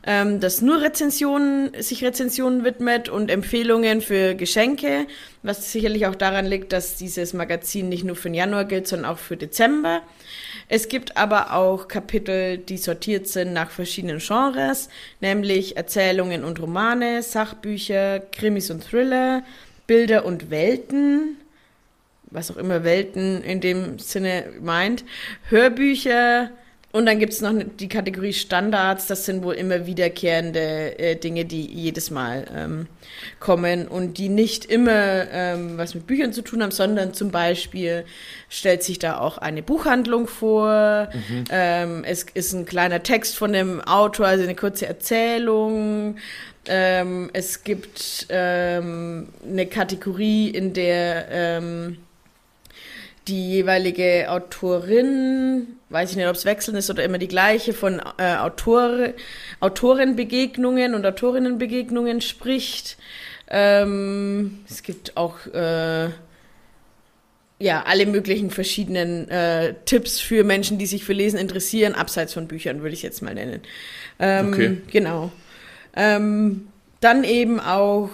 ähm, 0.07 0.41
das 0.41 0.61
nur 0.61 0.83
Rezensionen, 0.83 1.71
sich 1.83 2.05
Rezensionen 2.05 2.65
widmet 2.65 3.09
und 3.09 3.31
Empfehlungen 3.31 4.01
für 4.01 4.35
Geschenke, 4.35 5.07
was 5.43 5.73
sicherlich 5.73 6.07
auch 6.07 6.15
daran 6.15 6.45
liegt, 6.45 6.73
dass 6.73 6.97
dieses 6.97 7.33
Magazin 7.33 7.89
nicht 7.89 8.05
nur 8.05 8.17
für 8.17 8.29
den 8.29 8.35
Januar 8.35 8.65
gilt, 8.67 8.87
sondern 8.87 9.11
auch 9.11 9.19
für 9.19 9.37
Dezember. 9.37 10.03
Es 10.69 10.89
gibt 10.89 11.17
aber 11.17 11.55
auch 11.55 11.89
Kapitel, 11.89 12.59
die 12.59 12.79
sortiert 12.79 13.29
sind 13.29 13.53
nach 13.53 13.71
verschiedenen 13.71 14.19
Genres, 14.19 14.89
nämlich 15.21 15.77
Erzählungen 15.77 16.45
und 16.45 16.61
Romane, 16.61 17.23
Sachbücher, 17.23 18.21
Krimis 18.21 18.71
und 18.71 18.85
Thriller, 18.85 19.43
Bilder 19.87 20.25
und 20.25 20.51
Welten, 20.51 21.37
was 22.31 22.51
auch 22.51 22.57
immer 22.57 22.85
Welten 22.85 23.43
in 23.43 23.61
dem 23.61 23.99
Sinne 23.99 24.45
meint, 24.61 25.05
Hörbücher 25.49 26.51
und 26.95 27.07
dann 27.07 27.19
gibt 27.19 27.33
es 27.33 27.41
noch 27.41 27.53
die 27.81 27.89
Kategorie 27.89 28.33
Standards, 28.33 29.09
das 29.09 29.25
sind 29.25 29.43
wohl 29.43 29.55
immer 29.55 29.85
wiederkehrende 29.85 30.97
äh, 30.97 31.17
Dinge, 31.17 31.45
die 31.45 31.67
jedes 31.67 32.13
Mal 32.13 32.45
ähm, 32.55 32.87
kommen 33.41 33.89
und 33.89 34.17
die 34.17 34.29
nicht 34.29 34.65
immer 34.67 35.29
ähm, 35.33 35.77
was 35.77 35.97
mit 35.97 36.07
Büchern 36.07 36.33
zu 36.33 36.43
tun 36.43 36.63
haben, 36.63 36.71
sondern 36.71 37.13
zum 37.13 37.33
Beispiel 37.33 38.05
stellt 38.49 38.85
sich 38.85 39.01
da 39.01 39.19
auch 39.19 39.39
eine 39.39 39.65
Buchhandlung 39.65 40.29
vor, 40.29 41.09
ähm, 41.51 42.05
es 42.07 42.27
ist 42.33 42.53
ein 42.53 42.65
kleiner 42.65 43.03
Text 43.03 43.35
von 43.35 43.53
dem 43.53 43.81
Autor, 43.81 44.29
also 44.29 44.45
eine 44.45 44.55
kurze 44.55 44.87
Erzählung. 44.87 46.19
Ähm, 46.67 47.29
es 47.33 47.65
gibt 47.65 48.29
ähm, 48.29 49.31
eine 49.45 49.67
Kategorie, 49.67 50.49
in 50.49 50.73
der 50.73 51.27
ähm, 51.29 51.97
die 53.29 53.53
jeweilige 53.53 54.31
Autorin, 54.31 55.77
weiß 55.89 56.11
ich 56.11 56.17
nicht, 56.17 56.27
ob 56.27 56.35
es 56.35 56.45
wechseln 56.45 56.77
ist 56.77 56.91
oder 56.91 57.05
immer 57.05 57.19
die 57.19 57.29
gleiche, 57.29 57.73
von 57.73 58.01
äh, 58.19 58.37
Autor, 58.37 59.11
Autorenbegegnungen 59.61 60.95
und 60.95 61.07
Autorinnenbegegnungen 61.07 62.21
spricht. 62.21 62.99
Ähm, 63.49 64.59
es 64.69 64.83
gibt 64.83 65.17
auch 65.17 65.47
äh, 65.47 66.09
ja 67.59 67.83
alle 67.87 68.07
möglichen 68.07 68.51
verschiedenen 68.51 69.29
äh, 69.31 69.75
Tipps 69.85 70.21
für 70.21 70.45
Menschen, 70.45 70.79
die 70.79 70.87
sich 70.87 71.05
für 71.05 71.13
Lesen 71.13 71.39
interessieren, 71.39 71.95
abseits 71.95 72.35
von 72.35 72.47
Büchern, 72.47 72.83
würde 72.83 72.95
ich 72.95 73.03
jetzt 73.03 73.23
mal 73.23 73.35
nennen. 73.35 73.63
Ähm, 74.19 74.53
Okay. 74.53 74.77
Genau. 74.91 75.33
Ähm, 75.97 76.69
dann 77.01 77.25
eben 77.25 77.61
auch 77.61 78.11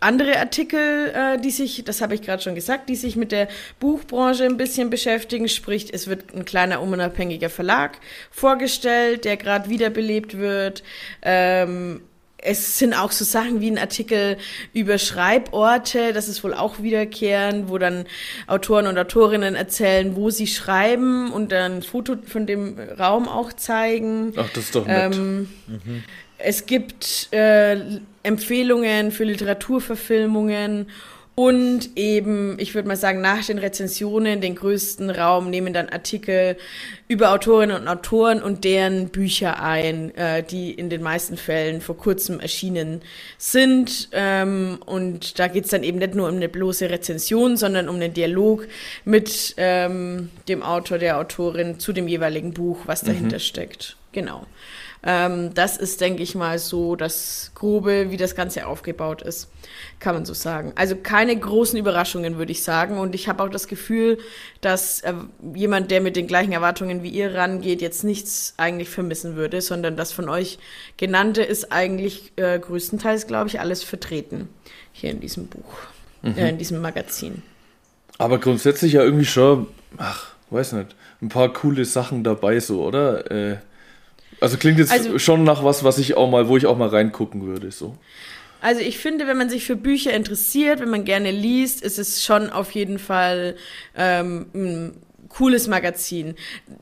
andere 0.00 0.38
Artikel, 0.38 1.12
äh, 1.14 1.38
die 1.38 1.50
sich, 1.50 1.84
das 1.84 2.00
habe 2.00 2.14
ich 2.14 2.22
gerade 2.22 2.42
schon 2.42 2.54
gesagt, 2.54 2.88
die 2.88 2.96
sich 2.96 3.16
mit 3.16 3.32
der 3.32 3.48
Buchbranche 3.80 4.44
ein 4.44 4.56
bisschen 4.56 4.90
beschäftigen. 4.90 5.48
Sprich, 5.48 5.92
es 5.92 6.06
wird 6.06 6.34
ein 6.34 6.44
kleiner 6.44 6.80
unabhängiger 6.82 7.50
Verlag 7.50 7.98
vorgestellt, 8.30 9.24
der 9.24 9.36
gerade 9.36 9.68
wiederbelebt 9.68 10.38
wird. 10.38 10.82
Ähm, 11.22 12.02
es 12.44 12.78
sind 12.78 12.92
auch 12.92 13.12
so 13.12 13.24
Sachen 13.24 13.60
wie 13.60 13.70
ein 13.70 13.78
Artikel 13.78 14.36
über 14.72 14.98
Schreiborte, 14.98 16.12
das 16.12 16.28
ist 16.28 16.42
wohl 16.42 16.54
auch 16.54 16.82
wiederkehrend, 16.82 17.68
wo 17.68 17.78
dann 17.78 18.04
Autoren 18.48 18.88
und 18.88 18.98
Autorinnen 18.98 19.54
erzählen, 19.54 20.16
wo 20.16 20.28
sie 20.30 20.48
schreiben 20.48 21.32
und 21.32 21.52
dann 21.52 21.76
ein 21.76 21.82
Foto 21.82 22.16
von 22.26 22.46
dem 22.46 22.78
Raum 22.98 23.28
auch 23.28 23.52
zeigen. 23.52 24.32
Ach, 24.36 24.48
das 24.54 24.64
ist 24.64 24.74
doch 24.74 24.86
nett. 24.86 25.14
Ähm, 25.14 25.48
Es 26.44 26.66
gibt 26.66 27.28
äh, 27.30 28.00
Empfehlungen 28.22 29.10
für 29.10 29.24
Literaturverfilmungen 29.24 30.86
und 31.34 31.96
eben, 31.96 32.58
ich 32.58 32.74
würde 32.74 32.88
mal 32.88 32.96
sagen, 32.96 33.22
nach 33.22 33.42
den 33.46 33.56
Rezensionen 33.56 34.42
den 34.42 34.54
größten 34.54 35.08
Raum 35.08 35.48
nehmen 35.48 35.72
dann 35.72 35.88
Artikel 35.88 36.58
über 37.08 37.32
Autorinnen 37.32 37.80
und 37.80 37.88
Autoren 37.88 38.42
und 38.42 38.64
deren 38.64 39.08
Bücher 39.08 39.62
ein, 39.62 40.14
äh, 40.14 40.42
die 40.42 40.72
in 40.72 40.90
den 40.90 41.02
meisten 41.02 41.38
Fällen 41.38 41.80
vor 41.80 41.96
kurzem 41.96 42.38
erschienen 42.38 43.00
sind. 43.38 44.10
Ähm, 44.12 44.78
und 44.84 45.38
da 45.38 45.48
geht's 45.48 45.70
dann 45.70 45.84
eben 45.84 45.98
nicht 45.98 46.14
nur 46.14 46.28
um 46.28 46.36
eine 46.36 46.50
bloße 46.50 46.90
Rezension, 46.90 47.56
sondern 47.56 47.88
um 47.88 47.94
einen 47.94 48.12
Dialog 48.12 48.68
mit 49.06 49.54
ähm, 49.56 50.28
dem 50.48 50.62
Autor, 50.62 50.98
der 50.98 51.18
Autorin 51.18 51.78
zu 51.78 51.94
dem 51.94 52.08
jeweiligen 52.08 52.52
Buch, 52.52 52.80
was 52.84 53.00
dahinter 53.00 53.38
steckt. 53.38 53.96
Genau. 54.12 54.46
Ähm, 55.04 55.52
das 55.54 55.76
ist, 55.76 56.00
denke 56.00 56.22
ich 56.22 56.34
mal, 56.34 56.58
so 56.58 56.94
das 56.94 57.50
Grobe, 57.54 58.10
wie 58.10 58.16
das 58.16 58.36
Ganze 58.36 58.66
aufgebaut 58.66 59.22
ist, 59.22 59.48
kann 59.98 60.14
man 60.14 60.24
so 60.24 60.32
sagen. 60.32 60.72
Also 60.76 60.94
keine 60.96 61.36
großen 61.36 61.78
Überraschungen, 61.78 62.38
würde 62.38 62.52
ich 62.52 62.62
sagen. 62.62 62.98
Und 62.98 63.14
ich 63.14 63.28
habe 63.28 63.42
auch 63.42 63.48
das 63.48 63.66
Gefühl, 63.66 64.18
dass 64.60 65.00
äh, 65.00 65.14
jemand, 65.54 65.90
der 65.90 66.00
mit 66.00 66.14
den 66.14 66.28
gleichen 66.28 66.52
Erwartungen 66.52 67.02
wie 67.02 67.08
ihr 67.08 67.34
rangeht, 67.34 67.82
jetzt 67.82 68.04
nichts 68.04 68.54
eigentlich 68.58 68.90
vermissen 68.90 69.34
würde, 69.34 69.60
sondern 69.60 69.96
das 69.96 70.12
von 70.12 70.28
euch 70.28 70.58
genannte 70.96 71.42
ist 71.42 71.72
eigentlich 71.72 72.32
äh, 72.36 72.58
größtenteils, 72.58 73.26
glaube 73.26 73.48
ich, 73.48 73.58
alles 73.58 73.82
vertreten 73.82 74.48
hier 74.92 75.10
in 75.10 75.20
diesem 75.20 75.46
Buch, 75.48 75.74
äh, 76.22 76.50
in 76.50 76.58
diesem 76.58 76.80
Magazin. 76.80 77.42
Aber 78.18 78.38
grundsätzlich 78.38 78.92
ja 78.92 79.02
irgendwie 79.02 79.24
schon, 79.24 79.66
ach, 79.96 80.34
weiß 80.50 80.74
nicht, 80.74 80.94
ein 81.20 81.28
paar 81.28 81.52
coole 81.52 81.84
Sachen 81.84 82.22
dabei 82.22 82.60
so, 82.60 82.84
oder? 82.84 83.30
Äh, 83.30 83.56
also 84.42 84.56
klingt 84.58 84.78
jetzt 84.78 84.92
Also- 84.92 85.18
schon 85.18 85.44
nach 85.44 85.64
was, 85.64 85.84
was 85.84 85.98
ich 85.98 86.16
auch 86.16 86.28
mal, 86.30 86.48
wo 86.48 86.56
ich 86.56 86.66
auch 86.66 86.76
mal 86.76 86.88
reingucken 86.88 87.46
würde, 87.46 87.70
so. 87.70 87.96
Also 88.60 88.80
ich 88.80 88.98
finde, 88.98 89.26
wenn 89.26 89.36
man 89.36 89.50
sich 89.50 89.64
für 89.64 89.74
Bücher 89.74 90.12
interessiert, 90.12 90.78
wenn 90.80 90.90
man 90.90 91.04
gerne 91.04 91.32
liest, 91.32 91.82
ist 91.82 91.98
es 91.98 92.22
schon 92.24 92.48
auf 92.50 92.70
jeden 92.70 93.00
Fall 93.00 93.56
ähm, 93.96 94.92
cooles 95.32 95.66
Magazin. 95.66 96.34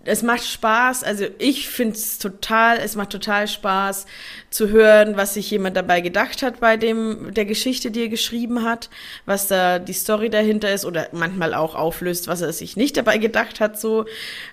Es 0.04 0.22
macht 0.22 0.44
Spaß, 0.44 1.04
also 1.04 1.26
ich 1.38 1.68
finde 1.68 1.94
es 1.94 2.18
total, 2.18 2.78
es 2.78 2.96
macht 2.96 3.10
total 3.10 3.46
Spaß 3.46 4.06
zu 4.50 4.68
hören, 4.68 5.16
was 5.16 5.34
sich 5.34 5.50
jemand 5.50 5.76
dabei 5.76 6.00
gedacht 6.00 6.42
hat 6.42 6.58
bei 6.58 6.76
dem 6.76 7.32
der 7.32 7.44
Geschichte, 7.44 7.90
die 7.90 8.02
er 8.02 8.08
geschrieben 8.08 8.64
hat, 8.64 8.90
was 9.24 9.46
da 9.46 9.78
die 9.78 9.92
Story 9.92 10.30
dahinter 10.30 10.72
ist 10.72 10.84
oder 10.84 11.08
manchmal 11.12 11.54
auch 11.54 11.74
auflöst, 11.74 12.26
was 12.26 12.40
er 12.40 12.52
sich 12.52 12.76
nicht 12.76 12.96
dabei 12.96 13.18
gedacht 13.18 13.60
hat. 13.60 13.78
So, 13.78 14.06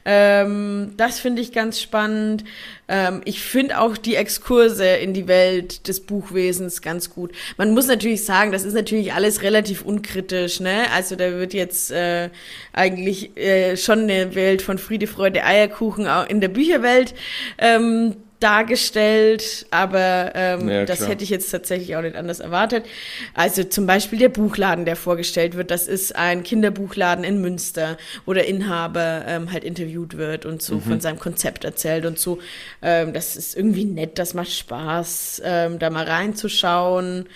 ähm, 0.06 0.94
das 0.98 1.20
finde 1.20 1.42
ich 1.42 1.52
ganz 1.52 1.82
spannend. 1.82 2.44
Ähm, 2.88 3.22
ich 3.26 3.42
finde 3.42 3.80
auch 3.80 3.98
die 3.98 4.16
Exkurse 4.16 4.86
in 4.88 5.14
die 5.14 5.28
Welt 5.28 5.88
des 5.88 6.02
Buchwesens 6.02 6.82
ganz 6.82 7.10
gut. 7.10 7.32
Man 7.58 7.74
muss 7.74 7.88
natürlich 7.88 8.24
sagen, 8.24 8.52
das 8.52 8.64
ist 8.64 8.74
natürlich 8.74 9.14
alles 9.14 9.42
relativ 9.42 9.82
unkritisch, 9.82 10.60
ne? 10.60 10.86
Also 10.94 11.16
da 11.16 11.32
wird 11.32 11.54
jetzt 11.54 11.92
äh, 11.92 12.30
eigentlich 12.74 13.36
äh, 13.38 13.76
schon 13.88 14.02
eine 14.02 14.36
Welt 14.36 14.62
von 14.62 14.78
Friede, 14.78 15.08
Freude, 15.08 15.44
Eierkuchen 15.44 16.08
auch 16.08 16.28
in 16.28 16.42
der 16.42 16.50
Bücherwelt 16.50 17.16
ähm, 17.58 18.18
dargestellt, 18.40 19.66
aber 19.72 20.32
ähm, 20.36 20.70
ja, 20.70 20.86
das 20.86 21.08
hätte 21.08 21.24
ich 21.24 21.32
jetzt 21.32 21.50
tatsächlich 21.50 21.96
auch 21.96 22.02
nicht 22.02 22.16
anders 22.16 22.40
erwartet. 22.40 22.86
Also 23.34 23.64
zum 23.64 23.88
Beispiel 23.88 24.20
der 24.20 24.30
Buchladen, 24.30 24.86
der 24.86 24.96
vorgestellt 24.96 25.58
wird, 25.58 25.72
das 25.72 25.88
ist 25.88 26.16
ein 26.16 26.44
Kinderbuchladen 26.44 27.24
in 27.24 27.42
Münster, 27.42 27.98
wo 28.26 28.34
der 28.34 28.48
Inhaber 28.48 29.24
ähm, 29.26 29.52
halt 29.52 29.64
interviewt 29.64 30.18
wird 30.18 30.46
und 30.46 30.62
so 30.62 30.76
mhm. 30.76 30.82
von 30.82 31.00
seinem 31.00 31.18
Konzept 31.18 31.64
erzählt 31.64 32.06
und 32.06 32.20
so. 32.20 32.38
Ähm, 32.84 33.14
das 33.14 33.36
ist 33.38 33.56
irgendwie 33.56 33.86
nett, 33.86 34.20
das 34.20 34.36
macht 34.36 34.52
Spaß, 34.52 35.42
ähm, 35.44 35.80
da 35.80 35.90
mal 35.90 36.06
reinzuschauen. 36.06 37.28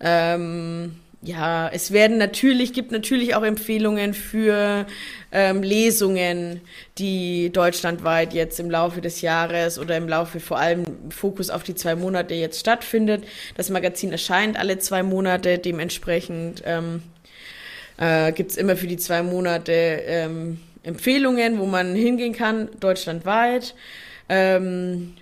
Ähm, 0.00 0.96
ja, 1.24 1.68
es 1.68 1.92
werden 1.92 2.18
natürlich, 2.18 2.72
gibt 2.72 2.90
natürlich 2.90 3.36
auch 3.36 3.44
Empfehlungen 3.44 4.12
für 4.12 4.86
ähm, 5.30 5.62
Lesungen, 5.62 6.60
die 6.98 7.50
deutschlandweit 7.50 8.34
jetzt 8.34 8.58
im 8.58 8.68
Laufe 8.68 9.00
des 9.00 9.20
Jahres 9.20 9.78
oder 9.78 9.96
im 9.96 10.08
Laufe 10.08 10.40
vor 10.40 10.58
allem 10.58 10.84
Fokus 11.10 11.48
auf 11.48 11.62
die 11.62 11.76
zwei 11.76 11.94
Monate 11.94 12.34
jetzt 12.34 12.58
stattfindet. 12.58 13.22
Das 13.56 13.70
Magazin 13.70 14.10
erscheint 14.10 14.58
alle 14.58 14.80
zwei 14.80 15.04
Monate, 15.04 15.58
dementsprechend 15.58 16.64
ähm, 16.66 17.02
äh, 17.98 18.32
gibt 18.32 18.56
immer 18.56 18.74
für 18.76 18.88
die 18.88 18.96
zwei 18.96 19.22
Monate 19.22 19.72
ähm, 19.72 20.58
Empfehlungen, 20.82 21.60
wo 21.60 21.66
man 21.66 21.94
hingehen 21.94 22.32
kann, 22.32 22.68
deutschlandweit. 22.80 23.76
Ähm, 24.28 25.14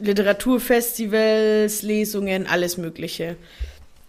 Literaturfestivals, 0.00 1.82
Lesungen, 1.82 2.48
alles 2.48 2.78
Mögliche 2.78 3.36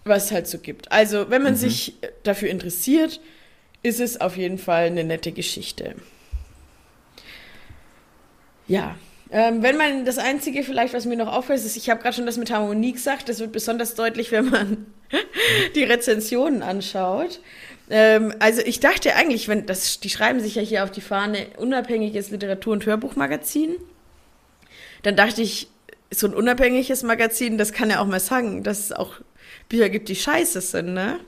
was 0.06 0.26
es 0.26 0.32
halt 0.32 0.48
so 0.48 0.60
gibt. 0.60 0.92
Also, 0.92 1.30
wenn 1.30 1.42
man 1.42 1.54
mhm. 1.54 1.58
sich 1.58 1.96
dafür 2.24 2.50
interessiert, 2.50 3.20
ist 3.82 4.00
es 4.00 4.22
auf 4.22 4.38
jeden 4.38 4.58
Fall 4.58 4.86
eine 4.86 5.04
nette 5.04 5.32
Geschichte. 5.32 5.96
Ja, 8.68 8.96
ähm, 9.32 9.64
wenn 9.64 9.78
man 9.78 10.06
das 10.06 10.18
Einzige 10.18 10.64
vielleicht, 10.64 10.94
was 10.94 11.06
mir 11.06 11.18
noch 11.18 11.32
auffällt, 11.32 11.60
ist, 11.60 11.76
ich 11.76 11.90
habe 11.90 12.02
gerade 12.02 12.16
schon 12.16 12.26
das 12.26 12.38
mit 12.38 12.52
Harmonie 12.52 12.94
gesagt, 12.94 13.30
das 13.30 13.40
wird 13.40 13.52
besonders 13.52 13.96
deutlich, 13.96 14.32
wenn 14.32 14.50
man 14.50 14.86
die 15.76 15.84
Rezensionen 15.84 16.62
anschaut. 16.62 17.40
Ähm, 17.90 18.34
also 18.40 18.62
ich 18.62 18.80
dachte 18.80 19.16
eigentlich, 19.16 19.48
wenn 19.48 19.66
das, 19.66 20.00
die 20.00 20.10
schreiben 20.10 20.40
sich 20.40 20.56
ja 20.56 20.62
hier 20.62 20.84
auf 20.84 20.92
die 20.92 21.02
Fahne 21.02 21.48
unabhängiges 21.58 22.30
Literatur- 22.30 22.74
und 22.74 22.86
Hörbuchmagazin, 22.86 23.76
dann 25.02 25.16
dachte 25.16 25.42
ich, 25.42 25.68
so 26.12 26.28
ein 26.28 26.34
unabhängiges 26.34 27.04
Magazin, 27.04 27.58
das 27.58 27.74
kann 27.74 27.90
ja 27.90 28.00
auch 28.00 28.08
mal 28.08 28.20
sagen, 28.20 28.64
dass 28.64 28.80
es 28.80 28.92
auch 28.92 29.16
Bücher 29.70 29.90
gibt, 29.90 30.10
die 30.10 30.16
scheiße 30.16 30.62
sind, 30.62 30.94
ne? 30.94 31.20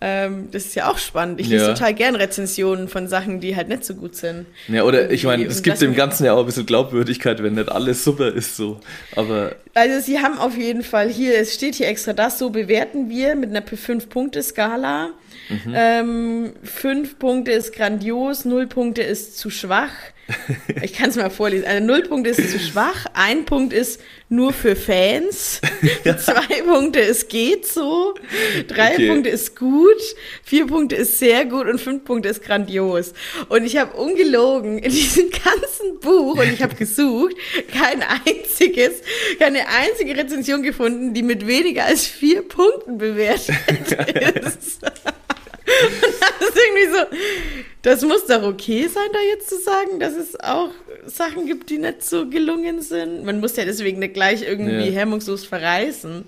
Ähm, 0.00 0.48
das 0.52 0.66
ist 0.66 0.74
ja 0.76 0.88
auch 0.88 0.98
spannend. 0.98 1.40
Ich 1.40 1.48
lese 1.48 1.66
ja. 1.66 1.74
total 1.74 1.92
gern 1.92 2.14
Rezensionen 2.14 2.86
von 2.86 3.08
Sachen, 3.08 3.40
die 3.40 3.56
halt 3.56 3.68
nicht 3.68 3.84
so 3.84 3.94
gut 3.94 4.14
sind. 4.14 4.46
Ja, 4.68 4.84
oder 4.84 5.10
ich 5.10 5.24
meine, 5.24 5.44
es 5.44 5.62
gibt 5.64 5.80
dem 5.80 5.96
Ganzen 5.96 6.24
ja 6.24 6.34
auch 6.34 6.40
ein 6.40 6.46
bisschen 6.46 6.66
Glaubwürdigkeit, 6.66 7.42
wenn 7.42 7.54
nicht 7.54 7.68
alles 7.68 8.04
super 8.04 8.32
ist 8.32 8.56
so. 8.56 8.78
Aber. 9.16 9.56
Also 9.74 10.00
sie 10.00 10.20
haben 10.20 10.38
auf 10.38 10.56
jeden 10.56 10.84
Fall 10.84 11.08
hier, 11.08 11.36
es 11.36 11.54
steht 11.54 11.74
hier 11.74 11.88
extra 11.88 12.12
das, 12.12 12.38
so 12.38 12.50
bewerten 12.50 13.10
wir 13.10 13.34
mit 13.34 13.50
einer 13.50 13.62
5-Punkte-Skala. 13.62 15.10
Mhm. 15.48 15.74
Ähm, 15.74 16.52
fünf 16.62 17.18
Punkte 17.18 17.52
ist 17.52 17.74
grandios, 17.74 18.44
null 18.44 18.66
Punkte 18.66 19.02
ist 19.02 19.38
zu 19.38 19.50
schwach. 19.50 19.92
Ich 20.82 20.92
kann 20.92 21.10
es 21.10 21.16
mal 21.16 21.30
vorlesen. 21.30 21.66
Also 21.66 21.84
null 21.84 22.02
Punkte 22.02 22.30
ist 22.30 22.50
zu 22.50 22.58
schwach, 22.58 23.06
ein 23.14 23.44
Punkt 23.44 23.72
ist 23.72 24.00
nur 24.28 24.52
für 24.52 24.76
Fans, 24.76 25.60
zwei 26.04 26.62
Punkte 26.62 27.00
ist 27.00 27.28
geht 27.30 27.66
so, 27.66 28.14
drei 28.66 28.92
okay. 28.92 29.08
Punkte 29.08 29.30
ist 29.30 29.56
gut, 29.56 29.96
vier 30.44 30.66
Punkte 30.66 30.96
ist 30.96 31.18
sehr 31.18 31.46
gut 31.46 31.66
und 31.66 31.80
fünf 31.80 32.04
Punkte 32.04 32.28
ist 32.28 32.44
grandios. 32.44 33.14
Und 33.48 33.64
ich 33.64 33.78
habe 33.78 33.96
ungelogen 33.96 34.78
in 34.78 34.90
diesem 34.90 35.30
ganzen 35.30 35.98
Buch 36.00 36.38
und 36.38 36.52
ich 36.52 36.62
habe 36.62 36.74
gesucht, 36.74 37.34
kein 37.72 38.02
einziges, 38.02 39.02
keine 39.38 39.66
einzige 39.68 40.16
Rezension 40.16 40.62
gefunden, 40.62 41.14
die 41.14 41.22
mit 41.22 41.46
weniger 41.46 41.86
als 41.86 42.06
vier 42.06 42.42
Punkten 42.42 42.98
bewertet 42.98 43.56
ist. 44.44 44.80
Das 46.40 46.48
ist 46.48 46.56
irgendwie 46.56 46.96
so, 46.96 47.16
das 47.82 48.02
muss 48.02 48.26
doch 48.26 48.42
okay 48.42 48.88
sein, 48.88 49.08
da 49.12 49.18
jetzt 49.20 49.48
zu 49.48 49.58
sagen, 49.60 50.00
dass 50.00 50.14
es 50.14 50.38
auch 50.40 50.70
Sachen 51.06 51.46
gibt, 51.46 51.70
die 51.70 51.78
nicht 51.78 52.04
so 52.04 52.28
gelungen 52.28 52.82
sind. 52.82 53.24
Man 53.24 53.40
muss 53.40 53.56
ja 53.56 53.64
deswegen 53.64 54.00
nicht 54.00 54.14
gleich 54.14 54.42
irgendwie 54.42 54.88
ja. 54.88 54.92
hemmungslos 54.92 55.46
verreißen. 55.46 56.24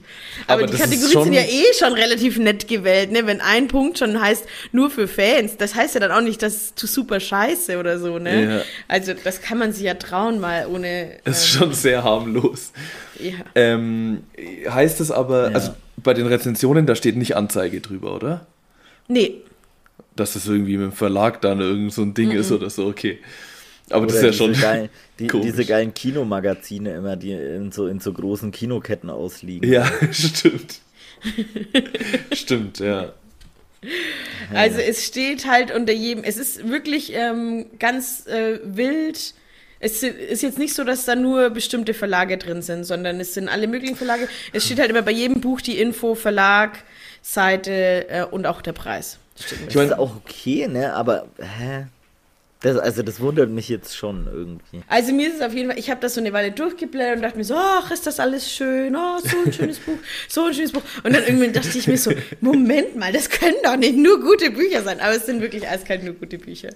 Aber, 0.46 0.62
Aber 0.62 0.72
die 0.72 0.78
Kategorien 0.78 1.24
sind 1.24 1.32
ja 1.32 1.42
eh 1.42 1.74
schon 1.78 1.92
relativ 1.92 2.38
nett 2.38 2.68
gewählt, 2.68 3.10
ne? 3.10 3.26
Wenn 3.26 3.40
ein 3.40 3.68
Punkt 3.68 3.98
schon 3.98 4.20
heißt, 4.20 4.44
nur 4.72 4.90
für 4.90 5.08
Fans, 5.08 5.56
das 5.56 5.74
heißt 5.74 5.94
ja 5.94 6.00
dann 6.00 6.12
auch 6.12 6.20
nicht, 6.20 6.40
dass 6.42 6.74
zu 6.76 6.86
super 6.86 7.18
scheiße 7.20 7.78
oder 7.78 7.98
so, 7.98 8.18
ne? 8.18 8.44
Ja. 8.44 8.62
Also 8.88 9.12
das 9.14 9.42
kann 9.42 9.58
man 9.58 9.72
sich 9.72 9.84
ja 9.84 9.94
trauen, 9.94 10.40
mal 10.40 10.66
ohne. 10.66 11.16
Das 11.24 11.44
ist 11.44 11.54
ähm, 11.54 11.60
schon 11.60 11.74
sehr 11.74 12.04
harmlos. 12.04 12.72
Ja. 13.18 13.32
Ähm, 13.54 14.22
heißt 14.68 15.00
es 15.00 15.10
aber, 15.10 15.50
also 15.52 15.72
bei 15.96 16.14
den 16.14 16.26
Rezensionen, 16.26 16.86
da 16.86 16.94
steht 16.94 17.16
nicht 17.16 17.36
Anzeige 17.36 17.80
drüber, 17.80 18.14
oder? 18.14 18.46
Nee. 19.10 19.42
Dass 20.14 20.34
das 20.34 20.46
irgendwie 20.46 20.76
mit 20.76 20.86
dem 20.86 20.92
Verlag 20.92 21.40
dann 21.40 21.60
irgend 21.60 21.92
so 21.92 22.02
ein 22.02 22.14
Ding 22.14 22.28
mm 22.28 22.32
-mm. 22.32 22.40
ist 22.40 22.52
oder 22.52 22.70
so, 22.70 22.86
okay. 22.86 23.18
Aber 23.90 24.04
oder 24.04 24.06
das 24.06 24.16
ist 24.16 24.22
ja 24.22 24.32
schon. 24.32 24.52
Geilen, 24.52 24.88
die, 25.18 25.26
diese 25.42 25.64
geilen 25.64 25.92
Kinomagazine 25.92 26.94
immer, 26.94 27.16
die 27.16 27.32
in 27.32 27.72
so, 27.72 27.86
in 27.88 27.98
so 28.00 28.12
großen 28.12 28.52
Kinoketten 28.52 29.10
ausliegen. 29.10 29.68
Ja, 29.68 29.90
stimmt. 30.12 30.80
stimmt, 32.32 32.78
ja. 32.78 33.12
Also 34.54 34.78
es 34.78 35.04
steht 35.04 35.46
halt 35.46 35.74
unter 35.74 35.92
jedem, 35.92 36.22
es 36.22 36.36
ist 36.36 36.68
wirklich 36.68 37.12
ähm, 37.14 37.66
ganz 37.78 38.26
äh, 38.26 38.60
wild. 38.62 39.34
Es 39.82 40.02
ist 40.02 40.42
jetzt 40.42 40.58
nicht 40.58 40.74
so, 40.74 40.84
dass 40.84 41.06
da 41.06 41.16
nur 41.16 41.48
bestimmte 41.50 41.94
Verlage 41.94 42.36
drin 42.36 42.60
sind, 42.60 42.84
sondern 42.84 43.18
es 43.18 43.32
sind 43.32 43.48
alle 43.48 43.66
möglichen 43.66 43.96
Verlage. 43.96 44.28
Es 44.52 44.66
steht 44.66 44.78
halt 44.78 44.90
immer 44.90 45.02
bei 45.02 45.10
jedem 45.10 45.40
Buch 45.40 45.62
die 45.62 45.78
Info, 45.78 46.14
Verlag, 46.14 46.84
Seite 47.22 48.08
äh, 48.08 48.24
und 48.24 48.46
auch 48.46 48.62
der 48.62 48.72
Preis. 48.72 49.18
Ich 49.68 49.74
meine, 49.74 49.98
auch 49.98 50.16
okay, 50.16 50.68
ne? 50.68 50.94
Aber 50.94 51.28
hä? 51.38 51.86
Das, 52.62 52.76
also 52.76 53.02
das 53.02 53.20
wundert 53.20 53.48
mich 53.48 53.70
jetzt 53.70 53.96
schon 53.96 54.26
irgendwie. 54.26 54.82
Also 54.86 55.14
mir 55.14 55.28
ist 55.28 55.36
es 55.36 55.40
auf 55.40 55.54
jeden 55.54 55.70
Fall, 55.70 55.78
ich 55.78 55.88
habe 55.88 56.00
das 56.02 56.14
so 56.14 56.20
eine 56.20 56.34
Weile 56.34 56.52
durchgeblättert 56.52 57.16
und 57.16 57.22
dachte 57.22 57.38
mir 57.38 57.44
so, 57.44 57.54
ach, 57.56 57.90
ist 57.90 58.06
das 58.06 58.20
alles 58.20 58.52
schön, 58.52 58.94
oh, 58.94 59.18
so 59.18 59.36
ein 59.46 59.52
schönes 59.52 59.78
Buch, 59.86 59.96
so 60.28 60.44
ein 60.44 60.52
schönes 60.52 60.72
Buch. 60.72 60.82
Und 61.02 61.14
dann 61.14 61.24
irgendwie 61.24 61.50
dachte 61.52 61.78
ich 61.78 61.86
mir 61.86 61.96
so, 61.96 62.12
Moment 62.42 62.96
mal, 62.96 63.12
das 63.14 63.30
können 63.30 63.56
doch 63.64 63.76
nicht 63.76 63.96
nur 63.96 64.20
gute 64.20 64.50
Bücher 64.50 64.82
sein, 64.82 65.00
aber 65.00 65.16
es 65.16 65.24
sind 65.24 65.40
wirklich 65.40 65.66
eiskalt 65.66 66.04
nur 66.04 66.12
gute 66.12 66.36
Bücher. 66.36 66.68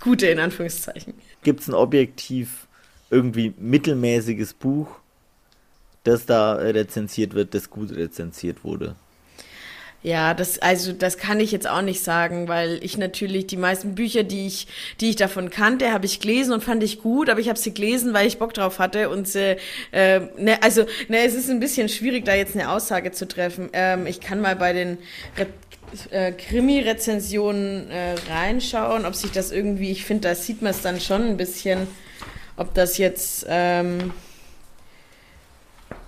gute 0.00 0.26
in 0.28 0.38
Anführungszeichen. 0.38 1.14
Gibt 1.42 1.60
es 1.60 1.68
ein 1.68 1.74
objektiv 1.74 2.68
irgendwie 3.10 3.52
mittelmäßiges 3.58 4.54
Buch, 4.54 5.00
das 6.04 6.26
da 6.26 6.54
rezensiert 6.54 7.34
wird, 7.34 7.54
das 7.54 7.70
gut 7.70 7.90
rezensiert 7.90 8.64
wurde. 8.64 8.94
Ja, 10.04 10.34
das, 10.34 10.58
also 10.58 10.92
das 10.92 11.16
kann 11.16 11.40
ich 11.40 11.50
jetzt 11.50 11.66
auch 11.66 11.80
nicht 11.80 12.04
sagen, 12.04 12.46
weil 12.46 12.78
ich 12.84 12.98
natürlich 12.98 13.46
die 13.46 13.56
meisten 13.56 13.94
Bücher, 13.94 14.22
die 14.22 14.46
ich, 14.46 14.66
die 15.00 15.08
ich 15.08 15.16
davon 15.16 15.48
kannte, 15.48 15.92
habe 15.92 16.04
ich 16.04 16.20
gelesen 16.20 16.52
und 16.52 16.62
fand 16.62 16.82
ich 16.82 17.00
gut, 17.00 17.30
aber 17.30 17.40
ich 17.40 17.48
habe 17.48 17.58
sie 17.58 17.72
gelesen, 17.72 18.12
weil 18.12 18.26
ich 18.26 18.38
Bock 18.38 18.52
drauf 18.52 18.78
hatte 18.78 19.08
und 19.08 19.26
sie, 19.26 19.56
äh, 19.92 20.20
ne, 20.36 20.62
also 20.62 20.84
ne, 21.08 21.24
es 21.24 21.32
ist 21.32 21.48
ein 21.48 21.58
bisschen 21.58 21.88
schwierig, 21.88 22.26
da 22.26 22.34
jetzt 22.34 22.54
eine 22.54 22.70
Aussage 22.70 23.12
zu 23.12 23.26
treffen. 23.26 23.70
Ähm, 23.72 24.06
ich 24.06 24.20
kann 24.20 24.42
mal 24.42 24.56
bei 24.56 24.74
den 24.74 24.98
Re 25.38 25.46
äh, 26.10 26.32
Krimi-Rezensionen 26.32 27.90
äh, 27.90 28.14
reinschauen, 28.30 29.06
ob 29.06 29.14
sich 29.14 29.30
das 29.30 29.52
irgendwie, 29.52 29.90
ich 29.90 30.04
finde, 30.04 30.28
da 30.28 30.34
sieht 30.34 30.60
man 30.60 30.72
es 30.72 30.82
dann 30.82 31.00
schon 31.00 31.22
ein 31.28 31.36
bisschen, 31.38 31.86
ob 32.58 32.74
das 32.74 32.98
jetzt 32.98 33.46
ähm, 33.48 34.12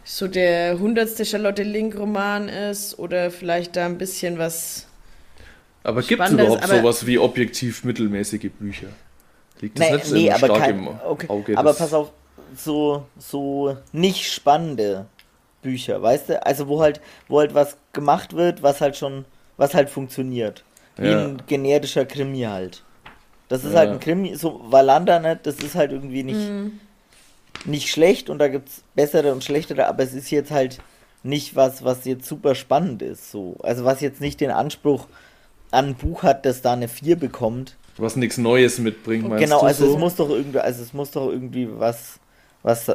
so 0.07 0.29
der 0.29 0.79
hundertste 0.79 1.25
Charlotte 1.25 1.65
Link-Roman 1.65 2.49
ist 2.49 2.99
oder 2.99 3.31
vielleicht 3.33 3.75
da 3.75 3.87
ein 3.87 3.99
bisschen 3.99 4.39
was. 4.39 4.87
Aber 5.83 6.01
gibt 6.01 6.23
es 6.23 6.31
überhaupt 6.31 6.63
aber 6.63 6.79
sowas 6.79 7.07
wie 7.07 7.19
objektiv 7.19 7.83
mittelmäßige 7.85 8.51
Bücher? 8.59 8.89
Liegt 9.61 9.79
das 9.79 9.89
nee, 9.89 9.97
nicht 9.97 10.13
nee, 10.13 10.31
aber 10.31 10.47
stark 10.47 10.61
kein, 10.61 10.79
im 10.79 10.89
okay, 11.05 11.29
Auge? 11.29 11.59
Aber 11.59 11.75
pass 11.75 11.93
auf, 11.93 12.13
so, 12.55 13.05
so 13.19 13.77
nicht 13.93 14.33
spannende 14.33 15.07
Bücher, 15.63 16.01
weißt 16.01 16.29
du? 16.29 16.47
Also 16.47 16.69
wo 16.69 16.81
halt, 16.81 17.01
wo 17.27 17.41
halt 17.41 17.55
was 17.55 17.77
gemacht 17.93 18.37
wird, 18.37 18.63
was 18.63 18.81
halt 18.81 18.97
schon, 18.97 19.25
was 19.57 19.75
halt 19.75 19.91
funktioniert. 19.91 20.63
Wie 20.97 21.09
ja. 21.09 21.25
ein 21.25 21.43
generischer 21.49 22.07
Krimi 22.07 22.43
halt. 22.43 22.85
Das 23.49 23.65
ist 23.65 23.73
ja. 23.73 23.81
halt 23.81 23.91
ein 23.91 24.01
Krimi, 24.01 24.37
so 24.37 24.61
Valanda, 24.67 25.19
ne, 25.19 25.39
das 25.43 25.57
ist 25.57 25.75
halt 25.75 25.91
irgendwie 25.91 26.23
nicht. 26.23 26.49
Mhm 26.49 26.81
nicht 27.65 27.89
schlecht 27.89 28.31
und 28.31 28.39
da 28.39 28.49
gibt 28.49 28.69
es 28.69 28.83
bessere 28.95 29.33
und 29.33 29.45
schlechtere, 29.45 29.87
aber 29.87 30.03
es 30.03 30.15
ist 30.15 30.31
jetzt 30.31 30.51
halt 30.51 30.79
nicht 31.23 31.57
was, 31.57 31.85
was 31.85 32.05
jetzt 32.05 32.27
super 32.27 32.55
spannend 32.55 33.03
ist. 33.03 33.31
So. 33.31 33.57
Also 33.63 33.85
was 33.85 34.01
jetzt 34.01 34.21
nicht 34.21 34.41
den 34.41 34.51
Anspruch 34.51 35.07
an 35.71 35.87
ein 35.87 35.95
Buch 35.95 36.23
hat, 36.23 36.47
das 36.47 36.63
da 36.63 36.73
eine 36.73 36.89
4 36.89 37.17
bekommt. 37.17 37.77
Was 37.97 38.17
nichts 38.17 38.39
Neues 38.39 38.79
mitbringt, 38.79 39.29
meinst 39.29 39.45
Genau, 39.45 39.61
also 39.61 39.87
so? 39.87 39.95
es 39.95 39.99
muss 39.99 40.17
doch 40.17 40.31
irgendwie, 40.31 40.59
also 40.59 40.83
es 40.83 40.93
muss 40.93 41.11
doch 41.11 41.29
irgendwie 41.29 41.69
was, 41.71 42.21
was 42.63 42.95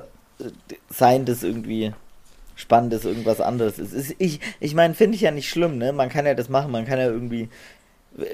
sein, 0.89 1.25
das 1.25 1.43
irgendwie 1.43 1.93
Spannendes, 2.55 3.05
irgendwas 3.05 3.41
anderes 3.41 3.79
ist. 3.79 4.15
ich 4.19 4.39
ich 4.59 4.75
meine, 4.75 4.93
finde 4.93 5.15
ich 5.15 5.21
ja 5.21 5.31
nicht 5.31 5.49
schlimm, 5.49 5.77
ne? 5.77 5.91
Man 5.93 6.09
kann 6.09 6.25
ja 6.25 6.35
das 6.35 6.49
machen, 6.49 6.71
man 6.71 6.85
kann 6.85 6.99
ja 6.99 7.07
irgendwie 7.07 7.49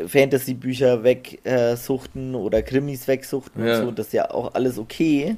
Fantasy-Bücher 0.08 1.04
wegsuchten 1.04 2.34
äh, 2.34 2.38
oder 2.38 2.62
Krimis 2.62 3.08
wegsuchten 3.08 3.66
ja. 3.66 3.80
und 3.80 3.86
so, 3.86 3.92
das 3.92 4.08
ist 4.08 4.14
ja 4.14 4.32
auch 4.32 4.54
alles 4.54 4.78
okay. 4.78 5.38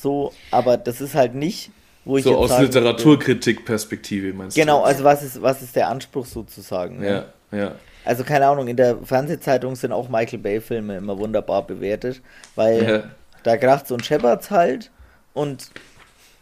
So, 0.00 0.32
aber 0.50 0.78
das 0.78 1.00
ist 1.00 1.14
halt 1.14 1.34
nicht, 1.34 1.70
wo 2.04 2.16
ich 2.16 2.24
so 2.24 2.36
aus 2.36 2.58
Literaturkritik-Perspektive 2.58 4.32
meinst 4.32 4.56
genau, 4.56 4.78
du? 4.78 4.78
Genau, 4.78 4.86
also 4.86 5.04
was 5.04 5.22
ist, 5.22 5.42
was 5.42 5.60
ist 5.60 5.76
der 5.76 5.88
Anspruch 5.88 6.24
sozusagen? 6.24 7.00
Ne? 7.00 7.26
Ja, 7.52 7.58
ja. 7.58 7.74
Also 8.04 8.24
keine 8.24 8.46
Ahnung, 8.46 8.66
in 8.68 8.76
der 8.76 8.96
Fernsehzeitung 8.96 9.76
sind 9.76 9.92
auch 9.92 10.08
Michael 10.08 10.38
Bay-Filme 10.38 10.96
immer 10.96 11.18
wunderbar 11.18 11.66
bewertet, 11.66 12.22
weil 12.54 12.88
ja. 12.88 13.02
da 13.42 13.58
kracht 13.58 13.90
und 13.92 14.04
scheppert's 14.04 14.50
halt 14.50 14.90
und 15.34 15.70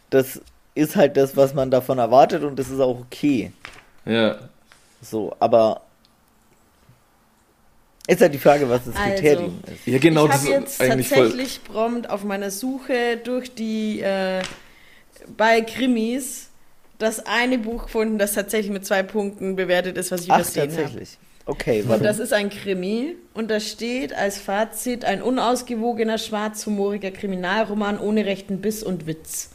das 0.09 0.41
ist 0.73 0.95
halt 0.95 1.17
das, 1.17 1.35
was 1.35 1.53
man 1.53 1.69
davon 1.69 1.97
erwartet 1.97 2.43
und 2.43 2.57
das 2.57 2.69
ist 2.69 2.79
auch 2.79 2.99
okay. 3.01 3.51
Ja. 4.05 4.37
So, 5.01 5.35
aber 5.39 5.81
ist 8.09 8.21
halt 8.21 8.33
die 8.33 8.39
Frage, 8.39 8.69
was 8.69 8.85
das 8.85 8.95
also, 8.95 9.09
Kriterium 9.09 9.59
ist. 9.65 9.87
Ja, 9.87 9.99
genau, 9.99 10.25
ich 10.25 10.31
habe 10.33 10.47
jetzt 10.47 10.79
tatsächlich 10.79 11.63
prompt 11.63 12.09
auf 12.09 12.23
meiner 12.23 12.51
Suche 12.51 13.17
durch 13.23 13.53
die 13.53 14.01
äh, 14.01 14.41
bei 15.37 15.61
Krimis 15.61 16.49
das 16.97 17.25
eine 17.25 17.57
Buch 17.57 17.83
gefunden, 17.83 18.17
das 18.17 18.33
tatsächlich 18.33 18.71
mit 18.71 18.85
zwei 18.85 19.03
Punkten 19.03 19.55
bewertet 19.55 19.97
ist, 19.97 20.11
was 20.11 20.23
ich 20.23 20.31
Ach, 20.31 20.39
übersehen 20.39 20.71
habe. 20.71 20.81
tatsächlich. 20.81 21.11
Hab. 21.11 21.29
Okay, 21.49 21.83
warum? 21.85 21.97
Und 21.97 22.03
das 22.03 22.19
ist 22.19 22.31
ein 22.33 22.49
Krimi 22.49 23.15
und 23.33 23.49
da 23.49 23.59
steht 23.59 24.13
als 24.13 24.37
Fazit 24.37 25.03
ein 25.03 25.23
unausgewogener, 25.23 26.17
schwarzhumoriger 26.19 27.09
Kriminalroman 27.09 27.97
ohne 27.97 28.25
rechten 28.25 28.61
Biss 28.61 28.83
und 28.83 29.07
Witz. 29.07 29.51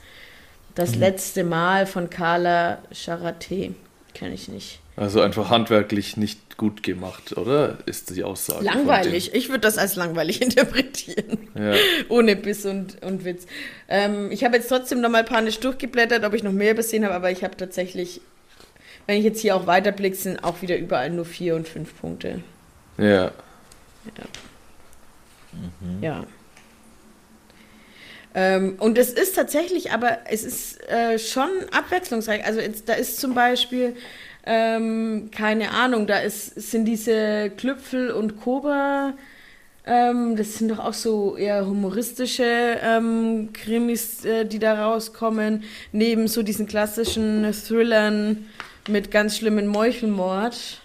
Das 0.74 0.94
mhm. 0.94 1.00
letzte 1.00 1.44
Mal 1.44 1.86
von 1.86 2.10
Carla 2.10 2.78
Charaté. 2.92 3.74
Kenne 4.12 4.34
ich 4.34 4.48
nicht. 4.48 4.80
Also 4.96 5.20
einfach 5.20 5.50
handwerklich 5.50 6.16
nicht 6.16 6.43
gut 6.56 6.82
gemacht, 6.82 7.36
oder? 7.36 7.78
Ist 7.86 8.14
die 8.14 8.24
Aussage. 8.24 8.64
Langweilig. 8.64 9.34
Ich 9.34 9.48
würde 9.48 9.60
das 9.60 9.78
als 9.78 9.96
langweilig 9.96 10.42
interpretieren. 10.42 11.48
Ja. 11.54 11.74
Ohne 12.08 12.36
Biss 12.36 12.64
und, 12.66 13.02
und 13.02 13.24
Witz. 13.24 13.46
Ähm, 13.88 14.30
ich 14.30 14.44
habe 14.44 14.56
jetzt 14.56 14.68
trotzdem 14.68 15.00
nochmal 15.00 15.24
panisch 15.24 15.60
durchgeblättert, 15.60 16.24
ob 16.24 16.34
ich 16.34 16.42
noch 16.42 16.52
mehr 16.52 16.72
übersehen 16.72 17.04
habe, 17.04 17.14
aber 17.14 17.30
ich 17.30 17.44
habe 17.44 17.56
tatsächlich, 17.56 18.20
wenn 19.06 19.18
ich 19.18 19.24
jetzt 19.24 19.40
hier 19.40 19.56
auch 19.56 19.66
weiterblicke, 19.66 20.16
sind 20.16 20.44
auch 20.44 20.62
wieder 20.62 20.76
überall 20.76 21.10
nur 21.10 21.24
vier 21.24 21.56
und 21.56 21.68
fünf 21.68 21.98
Punkte. 22.00 22.40
Ja. 22.98 23.24
Ja. 23.24 23.32
Mhm. 25.52 26.02
ja. 26.02 26.26
Ähm, 28.34 28.76
und 28.80 28.98
es 28.98 29.12
ist 29.12 29.36
tatsächlich, 29.36 29.92
aber 29.92 30.18
es 30.28 30.42
ist 30.42 30.88
äh, 30.88 31.18
schon 31.18 31.48
abwechslungsreich. 31.70 32.44
Also 32.44 32.60
jetzt, 32.60 32.88
da 32.88 32.94
ist 32.94 33.20
zum 33.20 33.34
Beispiel 33.34 33.94
ähm, 34.46 35.30
keine 35.30 35.70
Ahnung, 35.70 36.06
da 36.06 36.18
ist, 36.18 36.54
sind 36.60 36.84
diese 36.84 37.50
Klüpfel 37.56 38.10
und 38.10 38.40
Koba, 38.40 39.14
ähm, 39.86 40.36
das 40.36 40.54
sind 40.54 40.70
doch 40.70 40.78
auch 40.78 40.94
so 40.94 41.36
eher 41.36 41.66
humoristische 41.66 42.78
ähm, 42.82 43.50
Krimis, 43.52 44.24
äh, 44.24 44.46
die 44.46 44.58
da 44.58 44.86
rauskommen, 44.86 45.64
neben 45.92 46.26
so 46.26 46.42
diesen 46.42 46.66
klassischen 46.66 47.50
Thrillern 47.52 48.46
mit 48.88 49.10
ganz 49.10 49.36
schlimmen 49.36 49.66
Meuchelmord. 49.66 50.80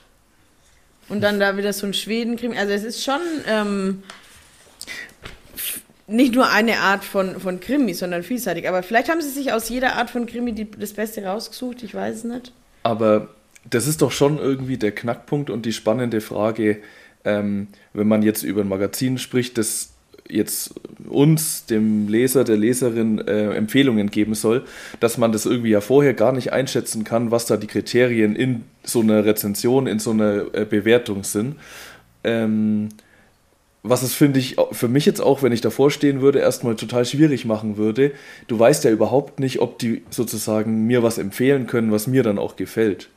Und 1.07 1.21
dann 1.21 1.39
da 1.39 1.57
wieder 1.57 1.73
so 1.73 1.87
ein 1.87 1.93
Schweden-Krimi. 1.93 2.57
Also 2.57 2.71
es 2.73 2.83
ist 2.83 3.03
schon 3.03 3.21
ähm, 3.47 4.03
nicht 6.05 6.35
nur 6.35 6.49
eine 6.49 6.79
Art 6.79 7.03
von, 7.03 7.39
von 7.39 7.59
Krimi, 7.59 7.93
sondern 7.93 8.21
vielseitig. 8.21 8.67
Aber 8.67 8.83
vielleicht 8.83 9.09
haben 9.09 9.21
sie 9.21 9.29
sich 9.29 9.51
aus 9.53 9.69
jeder 9.69 9.95
Art 9.95 10.09
von 10.09 10.25
Krimi 10.25 10.51
die, 10.51 10.69
das 10.69 10.93
Beste 10.93 11.23
rausgesucht, 11.23 11.83
ich 11.83 11.95
weiß 11.95 12.17
es 12.17 12.23
nicht. 12.25 12.51
Aber 12.83 13.29
das 13.69 13.87
ist 13.87 14.01
doch 14.01 14.11
schon 14.11 14.37
irgendwie 14.37 14.77
der 14.77 14.91
Knackpunkt 14.91 15.49
und 15.49 15.65
die 15.65 15.73
spannende 15.73 16.21
Frage, 16.21 16.77
ähm, 17.25 17.67
wenn 17.93 18.07
man 18.07 18.23
jetzt 18.23 18.43
über 18.43 18.61
ein 18.61 18.69
Magazin 18.69 19.17
spricht, 19.17 19.57
das 19.57 19.91
jetzt 20.29 20.75
uns, 21.09 21.65
dem 21.65 22.07
Leser, 22.07 22.43
der 22.43 22.57
Leserin 22.57 23.19
äh, 23.27 23.51
Empfehlungen 23.55 24.11
geben 24.11 24.35
soll, 24.35 24.63
dass 24.99 25.17
man 25.17 25.31
das 25.31 25.45
irgendwie 25.45 25.71
ja 25.71 25.81
vorher 25.81 26.13
gar 26.13 26.31
nicht 26.31 26.53
einschätzen 26.53 27.03
kann, 27.03 27.31
was 27.31 27.47
da 27.47 27.57
die 27.57 27.67
Kriterien 27.67 28.35
in 28.35 28.63
so 28.83 29.01
einer 29.01 29.25
Rezension, 29.25 29.87
in 29.87 29.99
so 29.99 30.11
einer 30.11 30.53
äh, 30.53 30.65
Bewertung 30.65 31.23
sind. 31.23 31.55
Ähm, 32.23 32.89
was 33.81 34.03
es, 34.03 34.13
finde 34.13 34.39
ich, 34.39 34.57
für 34.71 34.89
mich 34.89 35.05
jetzt 35.05 35.21
auch, 35.21 35.41
wenn 35.41 35.53
ich 35.53 35.61
davor 35.61 35.89
stehen 35.89 36.21
würde, 36.21 36.39
erstmal 36.39 36.75
total 36.75 37.05
schwierig 37.05 37.45
machen 37.45 37.77
würde. 37.77 38.11
Du 38.47 38.59
weißt 38.59 38.83
ja 38.83 38.91
überhaupt 38.91 39.39
nicht, 39.39 39.61
ob 39.61 39.79
die 39.79 40.03
sozusagen 40.09 40.85
mir 40.85 41.01
was 41.01 41.17
empfehlen 41.17 41.65
können, 41.65 41.91
was 41.91 42.05
mir 42.05 42.21
dann 42.21 42.37
auch 42.37 42.55
gefällt. 42.55 43.09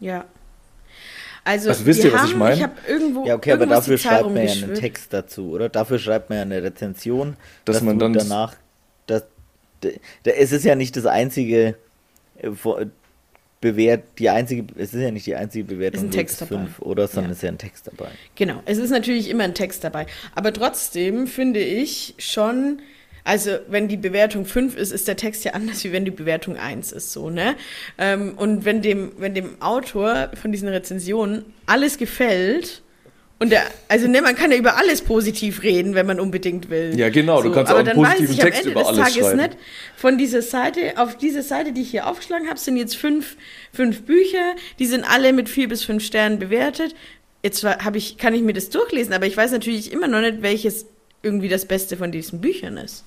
Ja. 0.00 0.24
Also, 1.44 1.68
also 1.68 1.84
wisst 1.84 2.04
ihr, 2.04 2.12
was 2.12 2.22
haben, 2.22 2.30
ich 2.30 2.36
meine? 2.36 2.54
Ich 2.56 2.62
habe 2.62 2.74
irgendwo. 2.88 3.26
Ja, 3.26 3.34
okay, 3.34 3.52
aber 3.52 3.66
dafür 3.66 3.98
schreibt 3.98 4.24
man 4.24 4.46
ja 4.46 4.52
einen 4.52 4.74
Text 4.74 5.12
dazu, 5.12 5.50
oder? 5.50 5.68
Dafür 5.68 5.98
schreibt 5.98 6.30
man 6.30 6.36
ja 6.36 6.42
eine 6.42 6.62
Rezension, 6.62 7.36
dass, 7.64 7.76
dass 7.76 7.82
man 7.82 7.98
dann 7.98 8.14
danach. 8.14 8.56
Das, 9.06 9.24
es 10.24 10.52
ist 10.52 10.64
ja 10.64 10.74
nicht 10.74 10.96
das 10.96 11.04
einzige 11.04 11.76
äh, 12.38 12.50
bewährt, 13.60 14.04
die 14.18 14.28
einzige, 14.28 14.66
es 14.78 14.92
ist 14.92 15.00
ja 15.00 15.10
nicht 15.10 15.26
die 15.26 15.36
einzige 15.36 15.64
Bewertung 15.64 16.04
ist 16.04 16.08
ein 16.08 16.10
Text 16.10 16.40
dabei. 16.40 16.56
fünf, 16.56 16.80
oder, 16.80 17.08
sondern 17.08 17.30
ja. 17.30 17.32
es 17.32 17.38
ist 17.38 17.42
ja 17.42 17.48
ein 17.48 17.58
Text 17.58 17.86
dabei. 17.86 18.10
Genau, 18.34 18.62
es 18.66 18.76
ist 18.76 18.90
natürlich 18.90 19.30
immer 19.30 19.44
ein 19.44 19.54
Text 19.54 19.84
dabei. 19.84 20.06
Aber 20.34 20.52
trotzdem 20.52 21.26
finde 21.26 21.60
ich 21.60 22.14
schon, 22.18 22.80
also, 23.26 23.52
wenn 23.68 23.88
die 23.88 23.96
Bewertung 23.96 24.44
5 24.44 24.76
ist, 24.76 24.92
ist 24.92 25.08
der 25.08 25.16
Text 25.16 25.44
ja 25.44 25.52
anders, 25.52 25.82
wie 25.82 25.92
wenn 25.92 26.04
die 26.04 26.10
Bewertung 26.10 26.58
1 26.58 26.92
ist, 26.92 27.10
so, 27.10 27.30
ne? 27.30 27.56
Ähm, 27.96 28.34
und 28.36 28.66
wenn 28.66 28.82
dem, 28.82 29.12
wenn 29.16 29.34
dem 29.34 29.62
Autor 29.62 30.30
von 30.40 30.52
diesen 30.52 30.68
Rezensionen 30.68 31.46
alles 31.64 31.96
gefällt, 31.96 32.82
und 33.40 33.50
der, 33.50 33.62
also 33.88 34.06
ne, 34.08 34.20
man 34.20 34.36
kann 34.36 34.50
ja 34.52 34.58
über 34.58 34.76
alles 34.76 35.02
positiv 35.02 35.62
reden, 35.62 35.94
wenn 35.94 36.06
man 36.06 36.20
unbedingt 36.20 36.68
will. 36.68 36.92
Ja, 36.96 37.08
genau, 37.08 37.38
so, 37.38 37.48
du 37.48 37.54
kannst 37.54 37.72
auch 37.72 37.78
einen 37.78 37.94
positiven 37.94 38.36
Text 38.36 38.66
über 38.66 38.86
alles 38.86 39.00
Tages 39.00 39.16
schreiben. 39.16 39.36
Nicht, 39.38 39.56
von 39.96 40.18
dieser 40.18 40.42
Seite, 40.42 40.92
auf 40.96 41.16
diese 41.16 41.42
Seite, 41.42 41.72
die 41.72 41.80
ich 41.80 41.90
hier 41.90 42.06
aufgeschlagen 42.06 42.48
habe, 42.48 42.58
sind 42.58 42.76
jetzt 42.76 42.96
fünf, 42.96 43.36
fünf 43.72 44.02
Bücher, 44.02 44.54
die 44.78 44.86
sind 44.86 45.02
alle 45.02 45.32
mit 45.32 45.48
vier 45.48 45.68
bis 45.68 45.82
fünf 45.82 46.04
Sternen 46.04 46.38
bewertet. 46.38 46.94
Jetzt 47.42 47.64
habe 47.64 47.98
ich, 47.98 48.18
kann 48.18 48.34
ich 48.34 48.42
mir 48.42 48.52
das 48.52 48.68
durchlesen, 48.68 49.12
aber 49.14 49.26
ich 49.26 49.36
weiß 49.36 49.50
natürlich 49.50 49.92
immer 49.92 50.08
noch 50.08 50.20
nicht, 50.20 50.42
welches 50.42 50.86
irgendwie 51.22 51.48
das 51.48 51.66
Beste 51.66 51.96
von 51.96 52.12
diesen 52.12 52.40
Büchern 52.40 52.76
ist 52.76 53.04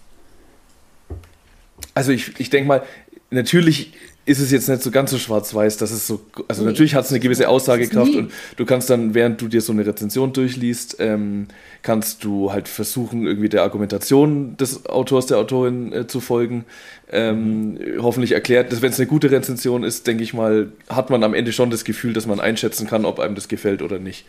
also 1.93 2.11
ich, 2.11 2.39
ich 2.39 2.49
denke 2.49 2.67
mal, 2.67 2.83
natürlich 3.29 3.93
ist 4.27 4.39
es 4.39 4.51
jetzt 4.51 4.67
nicht 4.67 4.81
so 4.81 4.91
ganz 4.91 5.09
so 5.11 5.17
schwarz-weiß, 5.17 5.77
dass 5.77 5.89
es 5.91 6.05
so, 6.05 6.19
also 6.49 6.63
nee. 6.63 6.71
natürlich 6.71 6.95
hat 6.95 7.05
es 7.05 7.11
eine 7.11 7.21
gewisse 7.21 7.47
Aussagekraft 7.47 8.13
und 8.13 8.31
du 8.57 8.65
kannst 8.65 8.89
dann, 8.89 9.13
während 9.13 9.39
du 9.39 9.47
dir 9.47 9.61
so 9.61 9.71
eine 9.71 9.85
Rezension 9.85 10.33
durchliest, 10.33 10.97
ähm, 10.99 11.47
kannst 11.81 12.25
du 12.25 12.51
halt 12.51 12.67
versuchen, 12.67 13.25
irgendwie 13.25 13.47
der 13.47 13.63
Argumentation 13.63 14.57
des 14.57 14.85
Autors, 14.85 15.27
der 15.27 15.37
Autorin 15.37 15.93
äh, 15.93 16.07
zu 16.07 16.19
folgen. 16.19 16.65
Ähm, 17.09 17.75
mhm. 17.75 18.03
Hoffentlich 18.03 18.33
erklärt, 18.33 18.73
dass 18.73 18.81
wenn 18.81 18.91
es 18.91 18.99
eine 18.99 19.07
gute 19.07 19.31
Rezension 19.31 19.85
ist, 19.85 20.05
denke 20.07 20.23
ich 20.23 20.33
mal, 20.33 20.73
hat 20.89 21.09
man 21.09 21.23
am 21.23 21.33
Ende 21.33 21.53
schon 21.53 21.69
das 21.69 21.85
Gefühl, 21.85 22.11
dass 22.11 22.27
man 22.27 22.41
einschätzen 22.41 22.85
kann, 22.85 23.05
ob 23.05 23.21
einem 23.21 23.35
das 23.35 23.47
gefällt 23.47 23.81
oder 23.81 23.97
nicht. 23.97 24.25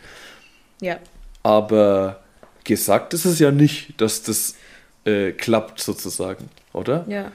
Ja. 0.80 0.98
Aber 1.42 2.22
gesagt 2.62 3.14
ist 3.14 3.24
es 3.24 3.40
ja 3.40 3.50
nicht, 3.50 4.00
dass 4.00 4.22
das 4.22 4.54
äh, 5.04 5.32
klappt 5.32 5.80
sozusagen, 5.80 6.44
oder? 6.78 7.04
Ja. 7.08 7.30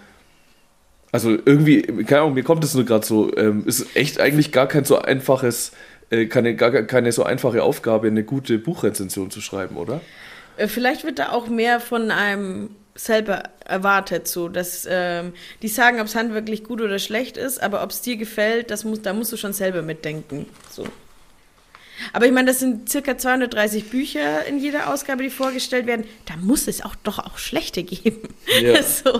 Also 1.11 1.31
irgendwie, 1.31 1.83
keine 2.05 2.21
Ahnung, 2.21 2.33
mir 2.33 2.43
kommt 2.43 2.63
es 2.63 2.73
nur 2.73 2.85
gerade 2.85 3.05
so, 3.05 3.35
ähm, 3.37 3.63
ist 3.67 3.95
echt 3.95 4.19
eigentlich 4.19 4.51
gar 4.51 4.67
kein 4.67 4.83
so 4.83 4.97
einfaches, 4.97 5.73
äh, 6.09 6.25
keine, 6.25 6.55
gar 6.55 6.71
keine 6.71 7.11
so 7.11 7.23
einfache 7.23 7.61
Aufgabe, 7.61 8.07
eine 8.07 8.23
gute 8.23 8.57
Buchrezension 8.57 9.29
zu 9.29 9.39
schreiben, 9.39 9.77
oder? 9.77 10.01
Äh, 10.57 10.67
vielleicht 10.67 11.03
wird 11.03 11.19
da 11.19 11.31
auch 11.31 11.47
mehr 11.47 11.79
von 11.79 12.09
einem 12.09 12.71
selber 12.95 13.43
erwartet, 13.65 14.27
so 14.27 14.49
dass 14.49 14.87
ähm, 14.89 15.33
die 15.61 15.67
sagen, 15.67 15.99
ob 15.99 16.07
es 16.07 16.15
handwerklich 16.15 16.63
gut 16.63 16.81
oder 16.81 16.99
schlecht 16.99 17.37
ist, 17.37 17.61
aber 17.61 17.83
ob 17.83 17.91
es 17.91 18.01
dir 18.01 18.17
gefällt, 18.17 18.71
das 18.71 18.83
muss, 18.83 19.01
da 19.01 19.13
musst 19.13 19.31
du 19.31 19.37
schon 19.37 19.53
selber 19.53 19.81
mitdenken. 19.81 20.45
So. 20.69 20.87
Aber 22.11 22.25
ich 22.25 22.31
meine, 22.31 22.47
das 22.47 22.59
sind 22.59 22.89
circa 22.89 23.17
230 23.17 23.89
Bücher 23.89 24.45
in 24.45 24.59
jeder 24.59 24.91
Ausgabe, 24.91 25.23
die 25.23 25.29
vorgestellt 25.29 25.85
werden. 25.85 26.05
Da 26.25 26.35
muss 26.37 26.67
es 26.67 26.83
auch 26.83 26.95
doch 27.03 27.19
auch 27.19 27.37
schlechte 27.37 27.83
geben. 27.83 28.27
Ja. 28.61 28.81
so. 28.83 29.13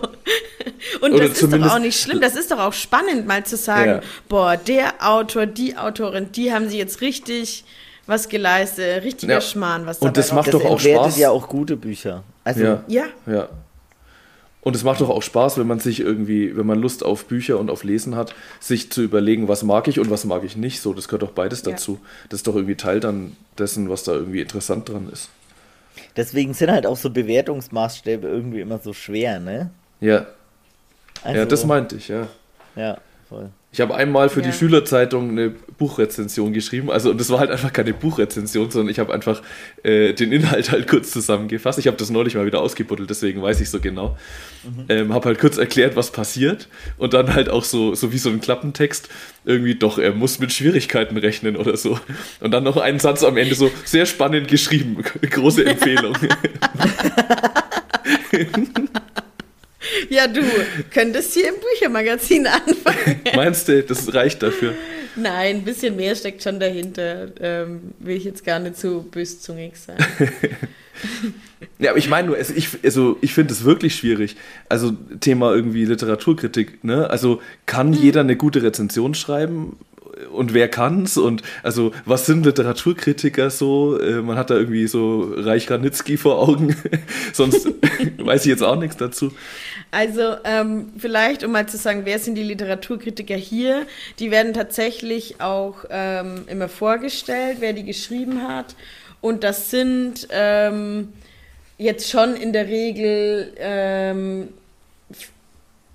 Und 1.02 1.14
Oder 1.14 1.30
das 1.30 1.42
ist 1.42 1.54
doch 1.54 1.72
auch 1.72 1.80
nicht 1.80 2.00
schlimm. 2.00 2.20
Das 2.22 2.36
ist 2.36 2.52
doch 2.52 2.60
auch 2.60 2.74
spannend, 2.74 3.28
mal 3.28 3.46
zu 3.46 3.58
sagen, 3.58 3.92
ja. 3.92 4.02
boah, 4.28 4.58
der 4.58 4.96
Autor, 5.00 5.46
die 5.46 5.78
Autorin, 5.78 6.32
die 6.32 6.54
haben 6.54 6.70
sie 6.70 6.78
jetzt 6.78 7.02
richtig 7.02 7.64
was 8.06 8.28
geleistet, 8.28 9.04
richtiger 9.04 9.36
ja. 9.36 9.42
Schmarrn, 9.42 9.86
was 9.86 10.00
Und 10.00 10.18
das 10.18 10.34
macht 10.34 10.54
doch 10.54 10.66
auch 10.66 10.80
Spaß. 10.80 11.18
ja 11.18 11.30
auch 11.30 11.48
gute 11.48 11.78
Bücher. 11.78 12.24
Also, 12.44 12.64
ja. 12.64 13.06
ja. 13.26 13.48
Und 14.64 14.78
es 14.78 14.84
macht 14.84 15.02
doch 15.02 15.10
auch 15.10 15.22
Spaß, 15.22 15.58
wenn 15.58 15.68
man 15.68 15.80
sich 15.80 16.00
irgendwie, 16.00 16.56
wenn 16.56 16.66
man 16.66 16.80
Lust 16.80 17.04
auf 17.04 17.26
Bücher 17.26 17.60
und 17.60 17.70
auf 17.70 17.84
Lesen 17.84 18.16
hat, 18.16 18.34
sich 18.62 18.92
zu 18.92 19.02
überlegen, 19.02 19.50
was 19.50 19.64
mag 19.64 19.90
ich 19.90 20.00
und 20.00 20.10
was 20.10 20.24
mag 20.24 20.44
ich 20.46 20.56
nicht. 20.56 20.80
So, 20.80 20.94
das 20.94 21.08
gehört 21.08 21.24
doch 21.24 21.32
beides 21.32 21.64
dazu. 21.64 22.00
Ja. 22.02 22.10
Das 22.30 22.40
ist 22.40 22.48
doch 22.48 22.56
irgendwie 22.56 22.76
Teil 22.76 23.02
dann 23.02 23.36
dessen, 23.58 23.90
was 23.90 24.04
da 24.04 24.14
irgendwie 24.14 24.40
interessant 24.40 24.88
dran 24.88 25.10
ist. 25.12 25.30
Deswegen 26.16 26.54
sind 26.54 26.72
halt 26.72 26.86
auch 26.86 26.96
so 26.96 27.10
Bewertungsmaßstäbe 27.10 28.28
irgendwie 28.28 28.62
immer 28.62 28.80
so 28.80 28.94
schwer, 28.94 29.40
ne? 29.40 29.70
Ja. 30.00 30.28
Also, 31.24 31.40
ja, 31.40 31.46
das 31.46 31.66
meinte 31.66 31.98
ich, 31.98 32.08
ja. 32.08 32.28
Ja, 32.76 32.98
voll. 33.28 33.50
Ich 33.74 33.82
habe 33.82 33.96
einmal 33.96 34.30
für 34.30 34.42
Ja. 34.42 34.46
die 34.48 34.54
Schülerzeitung 34.54 35.32
eine 35.32 35.50
Buchrezension 35.50 36.54
geschrieben. 36.54 36.92
Also, 36.92 37.10
und 37.10 37.20
das 37.20 37.32
war 37.32 37.40
halt 37.40 37.50
einfach 37.50 37.74
keine 37.74 37.92
Buchrezension, 37.92 38.70
sondern 38.70 38.92
ich 38.92 39.00
habe 39.00 39.12
einfach 39.12 39.42
äh, 39.82 40.14
den 40.14 40.32
Inhalt 40.32 40.72
halt 40.72 40.88
kurz 40.88 41.10
zusammengefasst. 41.10 41.80
Ich 41.80 41.88
habe 41.88 41.98
das 41.98 42.12
neulich 42.12 42.36
mal 42.36 42.46
wieder 42.46 42.62
ausgebuddelt, 42.62 43.10
deswegen 43.10 43.42
weiß 43.42 43.60
ich 43.62 43.72
so 43.72 43.80
genau. 43.80 44.16
Ähm, 44.90 45.12
habe 45.12 45.26
halt 45.26 45.40
kurz 45.40 45.58
erklärt, 45.58 45.96
was 45.96 46.12
passiert. 46.12 46.68
Und 46.98 47.16
dann 47.16 47.34
halt 47.34 47.50
auch 47.50 47.64
so, 47.64 47.96
so 47.96 48.14
wie 48.14 48.20
so 48.20 48.30
ein 48.30 48.40
Klappentext. 48.42 49.10
Irgendwie, 49.44 49.74
doch, 49.74 49.98
er 49.98 50.14
muss 50.14 50.38
mit 50.38 50.54
Schwierigkeiten 50.54 51.18
rechnen 51.18 51.56
oder 51.58 51.76
so. 51.76 52.00
Und 52.42 52.52
dann 52.52 52.64
noch 52.64 52.78
einen 52.78 53.00
Satz 53.00 53.24
am 53.24 53.38
Ende 53.38 53.56
so, 53.56 53.72
sehr 53.86 54.06
spannend 54.06 54.48
geschrieben. 54.50 54.98
Große 55.32 55.66
Empfehlung. 55.66 56.16
Ja, 60.10 60.28
du 60.28 60.42
könntest 60.92 61.34
hier 61.34 61.50
im 61.50 61.56
Büchermagazin 61.56 62.48
anfangen. 62.48 63.22
Meinst 63.36 63.68
du, 63.68 63.84
das 63.84 64.14
reicht 64.14 64.42
dafür? 64.44 64.74
Nein, 65.16 65.58
ein 65.58 65.62
bisschen 65.64 65.96
mehr 65.96 66.16
steckt 66.16 66.42
schon 66.42 66.60
dahinter. 66.60 67.28
Ähm, 67.40 67.94
will 68.00 68.18
ich 68.18 68.24
jetzt 68.24 68.44
gar 68.46 68.60
nicht 68.60 68.78
so 68.78 69.02
böszungig 69.02 69.74
sein. 69.78 69.98
Ja, 71.80 71.90
aber 71.92 71.98
ich 72.00 72.08
meine 72.10 72.28
nur, 72.28 72.38
es- 72.38 72.50
ich, 72.52 72.68
also 72.84 73.18
ich 73.22 73.34
finde 73.34 73.54
es 73.54 73.64
wirklich 73.64 73.96
schwierig. 73.96 74.36
Also 74.70 74.92
Thema 75.22 75.54
irgendwie 75.54 75.86
Literaturkritik, 75.86 76.84
ne? 76.84 77.10
Also 77.10 77.42
kann 77.66 77.88
Mhm. 77.90 77.94
jeder 77.94 78.20
eine 78.22 78.36
gute 78.36 78.62
Rezension 78.62 79.14
schreiben? 79.16 79.78
Und 80.32 80.54
wer 80.54 80.68
kann's? 80.68 81.18
Und 81.18 81.42
also, 81.64 81.92
was 82.06 82.26
sind 82.26 82.46
Literaturkritiker 82.46 83.50
so? 83.50 84.00
Äh, 84.00 84.22
man 84.22 84.38
hat 84.38 84.50
da 84.50 84.56
irgendwie 84.56 84.88
so 84.88 85.34
Reich 85.36 85.70
Ranitzky 85.70 86.18
vor 86.18 86.40
Augen. 86.40 86.76
Sonst 87.34 87.68
weiß 88.18 88.42
ich 88.42 88.50
jetzt 88.50 88.64
auch 88.64 88.76
nichts 88.76 88.98
dazu. 88.98 89.32
Also 89.92 90.36
ähm, 90.44 90.92
vielleicht, 90.98 91.44
um 91.44 91.52
mal 91.52 91.68
zu 91.68 91.78
sagen, 91.78 92.02
wer 92.06 92.20
sind 92.20 92.36
die 92.36 92.44
Literaturkritiker 92.44 93.36
hier? 93.36 93.86
Die 94.20 94.32
werden 94.32 94.54
tatsächlich 94.54 95.42
auch 95.42 95.86
ähm, 95.90 96.44
immer 96.48 96.70
vorgestellt, 96.70 97.58
wer 97.60 97.74
die 97.74 97.84
geschrieben 97.84 98.48
hat. 98.48 98.76
Und 99.22 99.44
das 99.44 99.72
sind 99.72 100.28
ähm, 100.32 101.14
jetzt 101.78 102.10
schon 102.10 102.36
in 102.36 102.54
der 102.54 102.68
Regel 102.68 103.54
ähm, 103.58 104.50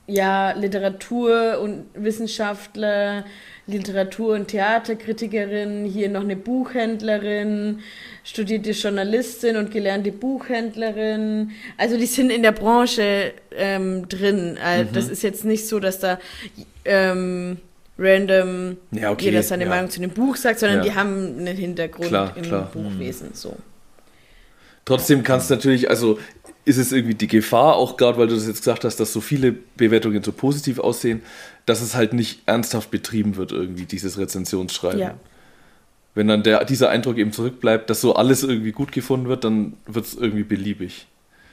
ja, 0.08 0.52
Literatur- 0.52 1.60
und 1.60 1.84
Wissenschaftler, 1.94 3.24
Literatur- 3.66 4.34
und 4.34 4.48
Theaterkritikerin, 4.48 5.84
hier 5.84 6.08
noch 6.08 6.22
eine 6.22 6.34
Buchhändlerin, 6.36 7.80
studierte 8.24 8.70
Journalistin 8.70 9.56
und 9.58 9.70
gelernte 9.70 10.10
Buchhändlerin. 10.10 11.50
Also 11.76 11.98
die 11.98 12.06
sind 12.06 12.30
in 12.30 12.42
der 12.42 12.52
Branche 12.52 13.32
ähm, 13.54 14.08
drin. 14.08 14.56
Äh, 14.56 14.86
Das 14.90 15.08
ist 15.08 15.22
jetzt 15.22 15.44
nicht 15.44 15.68
so, 15.68 15.78
dass 15.78 15.98
da 16.00 16.18
ähm, 16.86 17.58
random 17.98 18.78
Ja, 18.92 19.10
okay, 19.10 19.26
jeder 19.26 19.42
seine 19.42 19.64
ja. 19.64 19.68
Meinung 19.70 19.90
zu 19.90 20.00
dem 20.00 20.10
Buch 20.10 20.36
sagt, 20.36 20.60
sondern 20.60 20.78
Ja. 20.78 20.84
die 20.84 20.94
haben 20.94 21.38
einen 21.38 21.56
Hintergrund 21.56 22.08
Klar, 22.08 22.34
im 22.36 22.44
klar. 22.44 22.70
Buchwesen. 22.72 23.34
So. 23.34 23.54
Trotzdem 24.86 25.22
kann 25.22 25.40
es 25.40 25.50
natürlich, 25.50 25.90
also 25.90 26.18
ist 26.68 26.76
es 26.78 26.92
irgendwie 26.92 27.14
die 27.14 27.26
Gefahr, 27.26 27.76
auch 27.76 27.96
gerade 27.96 28.18
weil 28.18 28.28
du 28.28 28.34
das 28.34 28.46
jetzt 28.46 28.58
gesagt 28.58 28.84
hast, 28.84 29.00
dass 29.00 29.12
so 29.12 29.20
viele 29.20 29.52
Bewertungen 29.76 30.22
so 30.22 30.32
positiv 30.32 30.78
aussehen, 30.78 31.22
dass 31.66 31.80
es 31.80 31.94
halt 31.94 32.12
nicht 32.12 32.42
ernsthaft 32.46 32.90
betrieben 32.90 33.36
wird, 33.36 33.52
irgendwie 33.52 33.86
dieses 33.86 34.18
Rezensionsschreiben. 34.18 35.00
Ja. 35.00 35.14
Wenn 36.14 36.28
dann 36.28 36.42
der, 36.42 36.64
dieser 36.64 36.90
Eindruck 36.90 37.16
eben 37.18 37.32
zurückbleibt, 37.32 37.88
dass 37.90 38.00
so 38.00 38.14
alles 38.14 38.42
irgendwie 38.42 38.72
gut 38.72 38.92
gefunden 38.92 39.28
wird, 39.28 39.44
dann 39.44 39.74
wird 39.86 40.06
es 40.06 40.14
irgendwie 40.14 40.44
beliebig. 40.44 41.06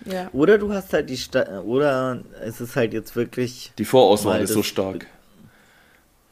Ja. 0.05 0.29
Oder 0.33 0.57
du 0.57 0.71
hast 0.73 0.91
halt 0.93 1.09
die 1.09 1.17
Sta 1.17 1.61
oder 1.61 2.21
es 2.43 2.61
ist 2.61 2.75
halt 2.75 2.93
jetzt 2.93 3.15
wirklich 3.15 3.71
Die 3.77 3.85
Vorauswahl 3.85 4.41
ist 4.41 4.53
so 4.53 4.63
stark. 4.63 5.07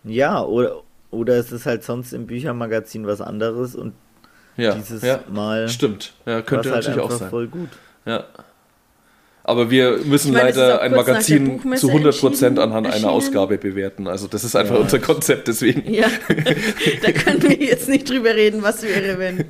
ja 0.03 0.43
oder 0.43 0.81
oder 1.11 1.35
es 1.37 1.51
ist 1.51 1.65
halt 1.65 1.83
sonst 1.83 2.11
im 2.13 2.25
Büchermagazin 2.27 3.05
was 3.07 3.21
anderes 3.21 3.75
und 3.75 3.93
Ja, 4.57 4.75
dieses 4.75 5.01
ja. 5.03 5.23
Mal 5.31 5.69
Stimmt. 5.69 6.13
Ja, 6.25 6.41
könnte 6.41 6.69
es 6.69 6.75
halt 6.75 6.85
natürlich 6.85 6.99
auch 7.01 7.05
einfach 7.05 7.19
sein. 7.19 7.29
voll 7.29 7.47
gut. 7.47 7.69
Ja. 8.05 8.25
Aber 9.45 9.69
wir 9.69 9.99
müssen 10.05 10.31
meine, 10.31 10.45
leider 10.45 10.81
ein 10.81 10.91
Magazin 10.91 11.59
zu 11.75 11.89
100% 11.91 12.25
entschieden- 12.27 12.59
anhand 12.59 12.87
einer. 12.87 13.09
Ausgabe 13.11 13.57
bewerten. 13.57 14.07
Also 14.07 14.27
das 14.27 14.45
ist 14.45 14.55
einfach 14.55 14.75
Ja, 14.75 14.81
unser 14.81 14.99
Konzept, 14.99 15.49
deswegen. 15.49 15.93
Ja, 15.93 16.07
da 17.01 17.11
können 17.11 17.43
wir 17.43 17.57
jetzt 17.57 17.89
nicht 17.89 18.09
drüber 18.09 18.35
reden, 18.35 18.63
was 18.63 18.83
wäre, 18.83 19.19
wenn. 19.19 19.45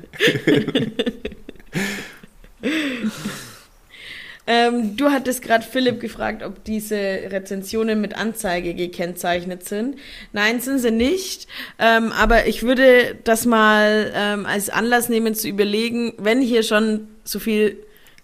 ähm, 4.46 4.96
du 4.96 5.10
hattest 5.10 5.42
gerade 5.42 5.64
Philipp 5.64 6.00
gefragt, 6.00 6.42
ob 6.42 6.64
diese 6.64 6.96
Rezensionen 6.96 8.00
mit 8.00 8.14
Anzeige 8.16 8.74
gekennzeichnet 8.74 9.64
sind. 9.66 9.96
Nein, 10.32 10.60
sind 10.60 10.80
sie 10.80 10.90
nicht. 10.90 11.46
Ähm, 11.78 12.12
aber 12.12 12.46
ich 12.46 12.62
würde 12.62 13.16
das 13.24 13.46
mal 13.46 14.12
ähm, 14.14 14.44
als 14.44 14.68
Anlass 14.68 15.08
nehmen 15.08 15.34
zu 15.34 15.48
überlegen, 15.48 16.12
wenn 16.18 16.42
hier 16.42 16.62
schon 16.62 17.08
so 17.24 17.38
viel 17.38 17.78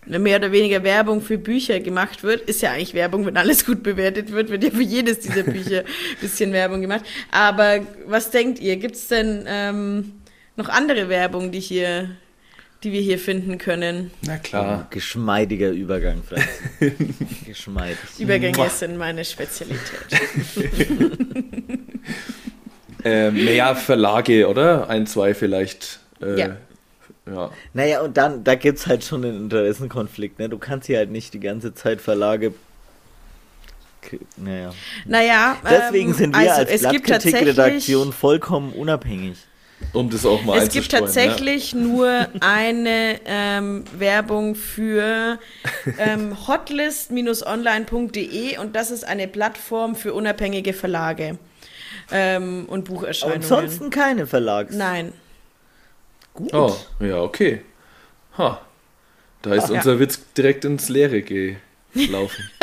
mehr 0.07 0.39
oder 0.39 0.51
weniger 0.53 0.83
Werbung 0.83 1.21
für 1.21 1.39
Bücher 1.39 1.79
gemacht 1.81 2.23
wird, 2.23 2.43
ist 2.49 2.63
ja 2.63 2.73
eigentlich 2.73 2.95
Werbung, 2.95 3.27
wenn 3.27 3.37
alles 3.37 3.65
gut 3.67 3.83
bewertet 3.83 4.33
wird, 4.33 4.49
wird 4.51 4.65
ja 4.65 4.71
für 4.71 4.83
jedes 4.83 5.21
dieser 5.21 5.43
Bücher 5.43 5.81
ein 5.81 6.21
bisschen 6.21 6.53
Werbung 6.53 6.81
gemacht. 6.81 7.05
Aber 7.31 7.81
was 8.07 8.31
denkt 8.31 8.59
ihr? 8.61 8.77
Gibt 8.77 8.97
es 8.97 9.09
denn 9.09 9.45
ähm, 9.47 10.13
noch 10.57 10.69
andere 10.69 11.09
Werbung, 11.09 11.53
die 11.53 11.61
hier, 11.61 12.11
die 12.83 12.93
wir 12.93 13.01
hier 13.03 13.19
finden 13.19 13.59
können? 13.59 14.11
Na 14.23 14.39
klar. 14.39 14.87
Geschmeidiger 14.91 15.71
Übergang, 15.71 16.23
Franz. 16.23 16.45
Geschmeidig. 17.47 17.99
Übergänge 18.19 18.71
sind 18.71 18.97
meine 18.97 19.25
Spezialität. 19.25 19.81
Ähm, 23.03 23.45
naja, 23.47 23.75
Verlage, 23.75 24.47
oder? 24.47 24.91
Ein, 24.91 25.07
zwei 25.07 25.33
vielleicht. 25.33 26.01
Äh, 26.21 26.39
Ja. 26.39 26.57
Ja. 27.27 27.51
Naja, 27.75 28.01
und 28.01 28.17
dann, 28.17 28.45
da 28.45 28.55
gibt's 28.55 28.87
halt 28.87 29.05
schon 29.05 29.25
einen 29.25 29.45
Interessenkonflikt, 29.45 30.39
ne? 30.39 30.49
Du 30.49 30.59
kannst 30.59 30.87
hier 30.87 30.99
halt 30.99 31.11
nicht 31.11 31.35
die 31.35 31.41
ganze 31.41 31.75
Zeit 31.75 32.01
Verlage. 32.01 32.55
Naja. 34.37 34.73
Naja, 35.05 35.57
Deswegen 35.69 36.11
ähm, 36.11 36.17
sind 36.17 36.35
wir 36.35 36.41
also 36.41 36.63
als 36.63 36.71
es 36.71 36.89
gibt 36.89 37.07
Blattkritikredaktion 37.07 38.13
vollkommen 38.13 38.73
unabhängig. 38.73 39.37
Um 39.93 40.11
das 40.11 40.27
auch 40.27 40.45
mal 40.45 40.59
Es 40.59 40.71
gibt 40.71 40.91
tatsächlich 40.91 41.75
nur 41.75 42.29
eine 42.41 43.19
ähm, 43.25 43.85
Werbung 43.97 44.55
für 44.55 45.39
ähm, 45.99 46.37
hotlist-online.de 46.47 48.59
und 48.59 48.77
das 48.77 48.91
ist 48.91 49.05
eine 49.05 49.27
Plattform 49.27 49.97
für 49.97 50.13
unabhängige 50.13 50.75
Verlage 50.75 51.39
ähm, 52.13 52.67
und 52.69 52.85
Bucherscheinungen. 52.85 53.43
Ansonsten 53.43 53.89
keine 53.91 54.27
Verlags. 54.27 54.75
Nein. 54.75 55.15
Gut. 56.35 56.53
Ja. 56.53 56.59
Oh, 56.59 56.77
ja, 57.01 57.21
okay. 57.21 57.63
Ha. 58.39 58.61
Da 59.43 59.55
ist 59.55 59.69
Ja. 59.69 59.75
unser 59.77 59.99
Witz 59.99 60.21
direkt 60.37 60.65
ins 60.65 60.89
Leere 60.89 61.23
gelaufen. 61.23 62.51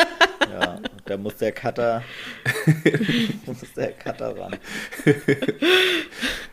Ja, 0.50 0.78
da 1.04 1.16
muss 1.18 1.36
der 1.36 1.52
Cutter. 1.52 2.02
muss 3.46 3.58
der 3.76 3.92
Cutter 3.92 4.34
ran. 4.36 4.56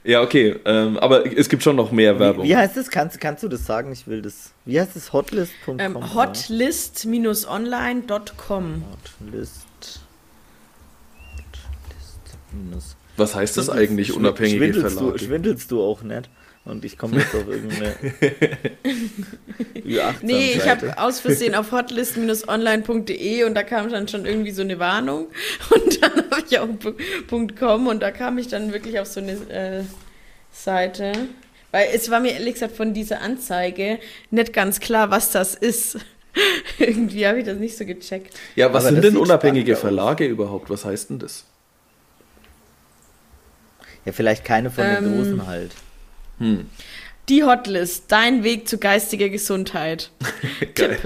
ja, 0.03 0.21
okay. 0.21 0.57
Ähm, 0.65 0.97
aber 0.97 1.25
es 1.25 1.47
gibt 1.49 1.63
schon 1.63 1.77
noch 1.77 1.91
mehr 1.91 2.19
Werbung. 2.19 2.43
Wie, 2.43 2.49
wie 2.49 2.55
heißt 2.57 2.75
es? 2.77 2.89
Kannst, 2.89 3.19
kannst 3.21 3.41
du 3.43 3.47
das 3.47 3.65
sagen? 3.65 3.91
Ich 3.93 4.05
will 4.05 4.21
das. 4.21 4.51
Wie 4.65 4.79
heißt 4.79 4.95
es? 4.95 5.11
Hotlist.com? 5.13 5.79
Ähm, 5.79 6.13
hotlist-online.com. 6.13 8.83
Hotlist. 8.91 9.65
Hotlist 11.31 12.19
minus. 12.51 12.95
Was 13.17 13.33
heißt 13.33 13.55
das 13.57 13.69
eigentlich, 13.69 14.11
unabhängige 14.13 14.57
schwindelst 14.73 14.97
Verlage? 14.97 15.17
Du, 15.17 15.25
schwindelst 15.25 15.71
du 15.71 15.81
auch 15.81 16.03
nicht? 16.03 16.29
Und 16.65 16.83
ich 16.83 16.97
komme 16.97 17.17
jetzt 17.19 17.35
auf 17.35 17.47
irgendeine 17.47 17.93
Ü18 19.75 20.13
Nee, 20.23 20.53
ich 20.53 20.67
habe 20.67 20.97
aus 20.97 21.19
Versehen 21.19 21.53
auf 21.53 21.71
hotlist-online.de 21.71 23.43
und 23.43 23.53
da 23.53 23.61
kam 23.61 23.89
dann 23.91 24.07
schon 24.07 24.25
irgendwie 24.25 24.49
so 24.49 24.63
eine 24.63 24.79
Warnung 24.79 25.27
und 25.69 26.01
dann 26.01 26.11
habe 26.31 26.43
ich 26.49 26.57
auch 26.57 26.67
.com 27.59 27.87
und 27.87 28.01
da 28.01 28.09
kam 28.09 28.39
ich 28.39 28.47
dann 28.47 28.73
wirklich 28.73 28.99
auf 28.99 29.05
so 29.05 29.19
eine 29.19 29.33
äh, 29.33 29.83
Seite, 30.51 31.13
weil 31.71 31.89
es 31.93 32.09
war 32.09 32.19
mir 32.19 32.31
ehrlich 32.31 32.55
gesagt 32.55 32.75
von 32.75 32.95
dieser 32.95 33.21
Anzeige 33.21 33.99
nicht 34.31 34.51
ganz 34.51 34.79
klar, 34.79 35.11
was 35.11 35.29
das 35.31 35.53
ist. 35.53 35.99
irgendwie 36.79 37.27
habe 37.27 37.39
ich 37.39 37.45
das 37.45 37.57
nicht 37.59 37.77
so 37.77 37.85
gecheckt. 37.85 38.35
Ja, 38.55 38.73
was 38.73 38.85
Aber 38.85 38.93
sind 38.95 39.03
denn 39.03 39.17
unabhängige. 39.17 39.75
Verlage 39.75 40.25
überhaupt? 40.25 40.69
Was 40.71 40.83
heißt 40.83 41.11
denn 41.11 41.19
das? 41.19 41.45
Ja, 44.03 44.11
vielleicht 44.11 44.43
keine 44.43 44.69
von 44.71 44.83
den 44.83 45.03
Ähm, 45.05 45.15
großen 45.15 45.47
halt. 45.47 45.71
Hm. 46.39 46.69
Die 47.29 47.43
Hotlist, 47.43 48.05
dein 48.09 48.43
Weg 48.43 48.67
zu 48.67 48.77
geistiger 48.77 49.29
Gesundheit. 49.29 50.11
Geil. 50.75 50.99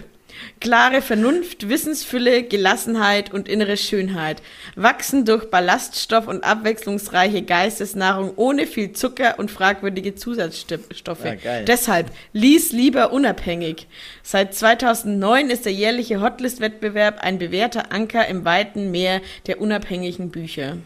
Klare 0.60 1.02
Vernunft, 1.02 1.70
Wissensfülle, 1.70 2.44
Gelassenheit 2.44 3.34
und 3.34 3.48
innere 3.48 3.78
Schönheit. 3.78 4.42
Wachsen 4.76 5.24
durch 5.24 5.50
Ballaststoff 5.50 6.28
und 6.28 6.44
abwechslungsreiche 6.44 7.44
Geistesnahrung 7.44 8.34
ohne 8.36 8.68
viel 8.68 8.92
Zucker 8.92 9.40
und 9.40 9.52
fragwürdige 9.52 10.16
Zusatzstoffe. 10.16 11.24
Ja, 11.24 11.36
geil. 11.36 11.66
Deshalb 11.66 12.12
lies 12.34 12.74
lieber 12.74 13.14
unabhängig. 13.14 13.88
Seit 14.22 14.54
2009 14.54 15.50
ist 15.50 15.66
der 15.66 15.74
jährliche 15.74 16.22
Hotlist-Wettbewerb 16.22 17.20
ein 17.22 17.40
bewährter 17.40 17.94
Anker 17.94 18.28
im 18.28 18.44
weiten 18.44 18.92
Meer 18.92 19.22
der 19.48 19.62
unabhängigen 19.62 20.30
Bücher. 20.30 20.78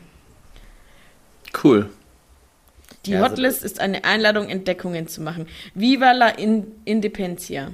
Cool. 1.64 1.90
Die 3.06 3.12
Ja, 3.12 3.22
also 3.24 3.32
Hotlist 3.32 3.64
ist 3.64 3.80
eine 3.80 4.04
Einladung, 4.06 4.48
Entdeckungen 4.50 5.08
zu 5.08 5.22
machen. 5.22 5.48
Viva 5.76 6.12
la 6.14 6.30
in 6.30 6.68
Independencia. 6.86 7.72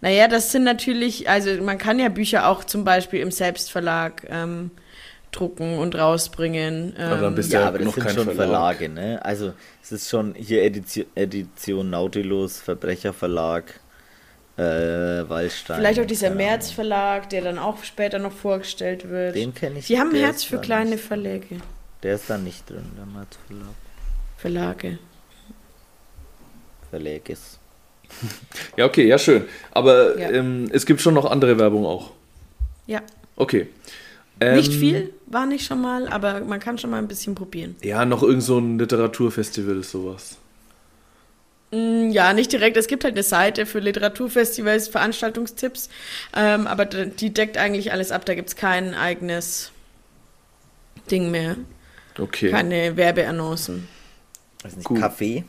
Naja, 0.00 0.28
das 0.28 0.52
sind 0.52 0.64
natürlich, 0.64 1.28
also 1.28 1.50
man 1.62 1.78
kann 1.78 1.98
ja 1.98 2.08
Bücher 2.08 2.48
auch 2.48 2.64
zum 2.64 2.84
Beispiel 2.84 3.20
im 3.20 3.30
Selbstverlag 3.30 4.26
ähm, 4.30 4.70
drucken 5.32 5.78
und 5.78 5.94
rausbringen. 5.96 6.94
Ähm, 6.98 7.04
Aber 7.12 7.20
dann 7.22 7.34
bist 7.34 7.52
Ja, 7.52 7.60
ja 7.60 7.68
aber 7.68 7.78
das 7.78 7.86
noch 7.86 7.94
sind 7.94 8.04
kein 8.04 8.14
schon 8.14 8.24
Verlag. 8.24 8.76
Verlage, 8.76 8.88
ne? 8.88 9.24
Also 9.24 9.52
es 9.82 9.92
ist 9.92 10.08
schon 10.08 10.34
hier 10.34 10.62
Edition, 10.62 11.06
Edition 11.14 11.90
Nautilus, 11.90 12.58
Verbrecherverlag, 12.60 13.80
äh, 14.56 14.62
Wallstein. 14.62 15.78
Vielleicht 15.78 16.00
auch 16.00 16.06
dieser. 16.06 16.30
März 16.30 16.70
Verlag, 16.70 17.28
der 17.30 17.42
dann 17.42 17.58
auch 17.58 17.82
später 17.84 18.18
noch 18.18 18.32
vorgestellt 18.32 19.08
wird. 19.10 19.34
Den 19.34 19.54
kenne 19.54 19.78
ich. 19.78 19.86
Die 19.88 19.98
haben 19.98 20.14
Herz 20.14 20.42
für 20.44 20.58
kleine 20.58 20.90
Nicht, 20.92 21.04
Verläge, 21.04 21.56
der 22.06 22.14
ist 22.14 22.30
da 22.30 22.38
nicht 22.38 22.70
drin, 22.70 22.84
der 22.96 23.04
März 23.04 23.36
Verlag. 23.48 23.74
Verlage. 24.38 24.98
Verläges. 26.90 27.58
Ja, 28.76 28.84
okay, 28.86 29.08
ja, 29.08 29.18
schön. 29.18 29.44
Aber 29.72 30.16
Ja. 30.16 30.30
ähm, 30.30 30.68
es 30.72 30.86
gibt 30.86 31.00
schon 31.00 31.14
noch 31.14 31.24
andere 31.24 31.58
Werbung 31.58 31.84
auch. 31.84 32.12
Ja, 32.86 33.02
Okay. 33.34 33.66
nicht 34.40 34.72
Ähm, 34.72 34.78
viel, 34.78 35.12
war 35.26 35.46
nicht 35.46 35.66
schon 35.66 35.80
mal, 35.82 36.06
aber 36.08 36.40
man 36.40 36.60
kann 36.60 36.78
schon 36.78 36.90
mal 36.90 36.98
ein 36.98 37.08
bisschen 37.08 37.34
probieren. 37.34 37.74
Ja, 37.82 38.04
noch 38.04 38.22
irgend 38.22 38.44
so 38.44 38.58
ein 38.58 38.78
Literaturfestival, 38.78 39.82
sowas. 39.82 40.38
Mm, 41.72 42.10
Ja, 42.10 42.32
nicht 42.32 42.52
direkt. 42.52 42.76
Es 42.76 42.86
gibt 42.86 43.02
halt 43.02 43.14
eine 43.14 43.24
Seite 43.24 43.66
für 43.66 43.80
Literaturfestivals, 43.80 44.86
Veranstaltungstipps, 44.88 45.88
ähm, 46.36 46.68
aber 46.68 46.84
die 46.84 47.34
deckt 47.34 47.58
eigentlich 47.58 47.90
alles 47.90 48.12
ab. 48.12 48.24
Da 48.24 48.36
gibt 48.36 48.50
es 48.50 48.54
kein 48.56 48.94
eigenes 48.94 49.72
Ding 51.10 51.30
mehr, 51.32 51.56
Okay. 52.18 52.50
keine 52.50 52.96
Werbeannoncen. 52.96 53.88
Weiß 54.62 54.76
nicht, 54.76 54.84
Gut. 54.86 55.00
Kaffee, 55.00 55.44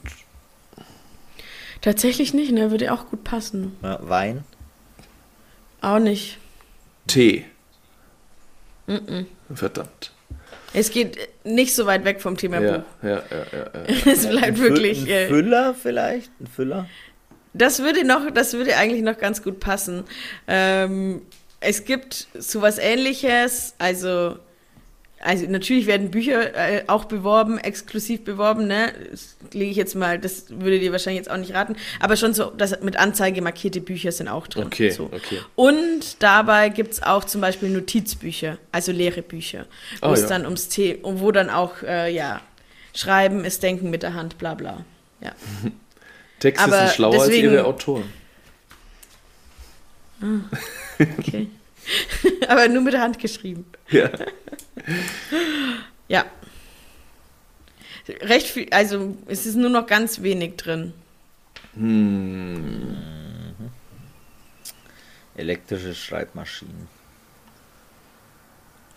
Tatsächlich 1.81 2.33
nicht, 2.33 2.51
ne? 2.51 2.71
Würde 2.71 2.91
auch 2.91 3.05
gut 3.07 3.23
passen. 3.23 3.77
ja, 3.83 3.99
Wein. 4.01 4.43
Auch 5.81 5.99
nicht. 5.99 6.39
Tee. 7.05 7.45
Verdammt. 9.53 10.11
Es 10.73 10.91
geht 10.91 11.17
nicht 11.43 11.75
so 11.75 11.85
weit 11.85 12.03
weg 12.05 12.21
vom 12.21 12.35
Thema 12.37 12.59
Ja, 12.59 12.77
Buch. 12.77 12.83
ja, 13.03 13.09
ja, 13.09 13.21
ja, 13.51 13.59
ja. 13.73 13.95
Es 14.11 14.27
bleibt 14.27 14.45
Ein 14.47 14.55
Fü- 14.55 14.59
wirklich. 14.59 15.01
Ein 15.03 15.07
Äh, 15.07 15.27
Füller 15.27 15.73
vielleicht? 15.75 16.31
Ein 16.41 16.47
Füller? 16.47 16.89
Das 17.53 17.79
würde 17.79 18.05
noch, 18.05 18.31
das 18.31 18.53
würde 18.53 18.75
eigentlich 18.77 19.01
noch 19.01 19.17
ganz 19.17 19.41
gut 19.43 19.59
passen. 19.59 20.03
Ähm, 20.47 21.21
es 21.59 21.85
gibt 21.85 22.27
sowas 22.37 22.77
ähnliches, 22.77 23.73
also, 23.77 24.37
also 25.19 25.45
natürlich 25.47 25.87
werden 25.87 26.11
Bücher 26.11 26.55
äh, 26.55 26.83
auch 26.87 27.05
beworben, 27.05 27.57
exklusiv 27.57 28.23
beworben, 28.23 28.67
ne? 28.67 28.93
Das 29.11 29.35
lege 29.53 29.71
ich 29.71 29.77
jetzt 29.77 29.95
mal, 29.95 30.19
das 30.19 30.45
würde 30.49 30.79
dir 30.79 30.91
wahrscheinlich 30.91 31.19
jetzt 31.25 31.31
auch 31.31 31.37
nicht 31.37 31.53
raten, 31.53 31.75
aber 31.99 32.15
schon 32.17 32.33
so, 32.33 32.51
dass 32.51 32.79
mit 32.81 32.97
Anzeige 32.97 33.41
markierte 33.41 33.81
Bücher 33.81 34.11
sind 34.11 34.27
auch 34.27 34.47
drin. 34.47 34.65
Okay, 34.67 34.89
so. 34.91 35.05
okay. 35.05 35.39
Und 35.55 36.21
dabei 36.21 36.69
gibt 36.69 36.93
es 36.93 37.03
auch 37.03 37.23
zum 37.23 37.41
Beispiel 37.41 37.69
Notizbücher, 37.69 38.57
also 38.71 38.91
leere 38.91 39.21
Bücher, 39.23 39.65
wo 40.01 40.07
Ah, 40.09 40.13
es 40.13 40.21
ja. 40.21 40.27
dann 40.27 40.45
ums 40.45 40.71
The 40.71 40.95
und 41.01 41.19
wo 41.19 41.31
dann 41.31 41.49
auch, 41.49 41.81
äh, 41.83 42.13
ja, 42.13 42.41
Schreiben 42.93 43.43
ist 43.45 43.63
Denken 43.63 43.89
mit 43.89 44.03
der 44.03 44.13
Hand, 44.13 44.37
bla 44.37 44.53
bla. 44.53 44.85
Ja. 45.21 45.33
Texte 46.39 46.63
Aber 46.63 46.77
sind 46.79 46.91
schlauer 46.91 47.11
deswegen- 47.13 47.47
als 47.47 47.53
ihre 47.55 47.65
Autoren. 47.65 48.03
Okay. 51.19 51.47
Aber 52.47 52.67
nur 52.67 52.81
mit 52.81 52.93
der 52.93 53.01
Hand 53.01 53.19
geschrieben. 53.19 53.65
Ja. 53.89 54.09
Ja. 56.07 56.25
Recht 58.21 58.47
viel, 58.47 58.67
also 58.71 59.17
es 59.27 59.45
ist 59.45 59.55
nur 59.55 59.69
noch 59.69 59.85
ganz 59.85 60.21
wenig 60.21 60.55
drin. 60.55 60.93
Hm. 61.75 62.97
Elektrische 65.35 65.93
Schreibmaschinen. 65.93 66.87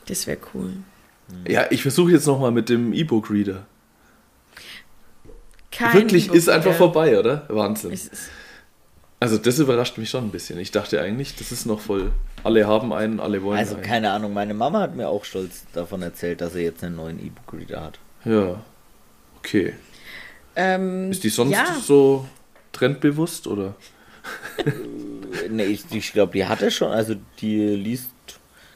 Das 0.06 0.26
wäre 0.26 0.38
cool. 0.54 0.72
Ja, 1.46 1.66
ich 1.70 1.82
versuche 1.82 2.12
jetzt 2.12 2.26
nochmal 2.26 2.50
mit 2.50 2.68
dem 2.68 2.92
E-Book-Reader. 2.92 3.66
Wirklich, 5.92 6.28
ist 6.32 6.48
einfach 6.48 6.74
vorbei, 6.74 7.18
oder? 7.18 7.46
Wahnsinn. 7.48 7.98
Also 9.18 9.38
das 9.38 9.58
überrascht 9.58 9.98
mich 9.98 10.10
schon 10.10 10.24
ein 10.24 10.30
bisschen. 10.30 10.58
Ich 10.58 10.70
dachte 10.70 11.00
eigentlich, 11.00 11.36
das 11.36 11.52
ist 11.52 11.66
noch 11.66 11.80
voll. 11.80 12.12
Alle 12.42 12.66
haben 12.66 12.92
einen, 12.92 13.20
alle 13.20 13.42
wollen 13.42 13.58
Also 13.58 13.74
einen. 13.74 13.84
keine 13.84 14.10
Ahnung, 14.12 14.32
meine 14.32 14.54
Mama 14.54 14.80
hat 14.80 14.96
mir 14.96 15.08
auch 15.08 15.24
stolz 15.24 15.64
davon 15.72 16.02
erzählt, 16.02 16.40
dass 16.40 16.52
sie 16.54 16.62
jetzt 16.62 16.82
einen 16.84 16.96
neuen 16.96 17.18
E-Book-Reader 17.24 17.82
hat. 17.82 17.98
Ja. 18.24 18.62
Okay. 19.38 19.74
ähm, 20.56 21.10
Ist 21.10 21.24
die 21.24 21.28
sonst 21.30 21.52
ja, 21.52 21.76
so 21.82 22.26
trendbewusst 22.72 23.46
oder? 23.46 23.74
Ne, 25.48 25.64
ich, 25.64 25.84
ich 25.90 26.12
glaube, 26.12 26.32
die 26.32 26.46
hatte 26.46 26.70
schon, 26.70 26.92
also 26.92 27.14
die 27.40 27.58
liest, 27.74 28.10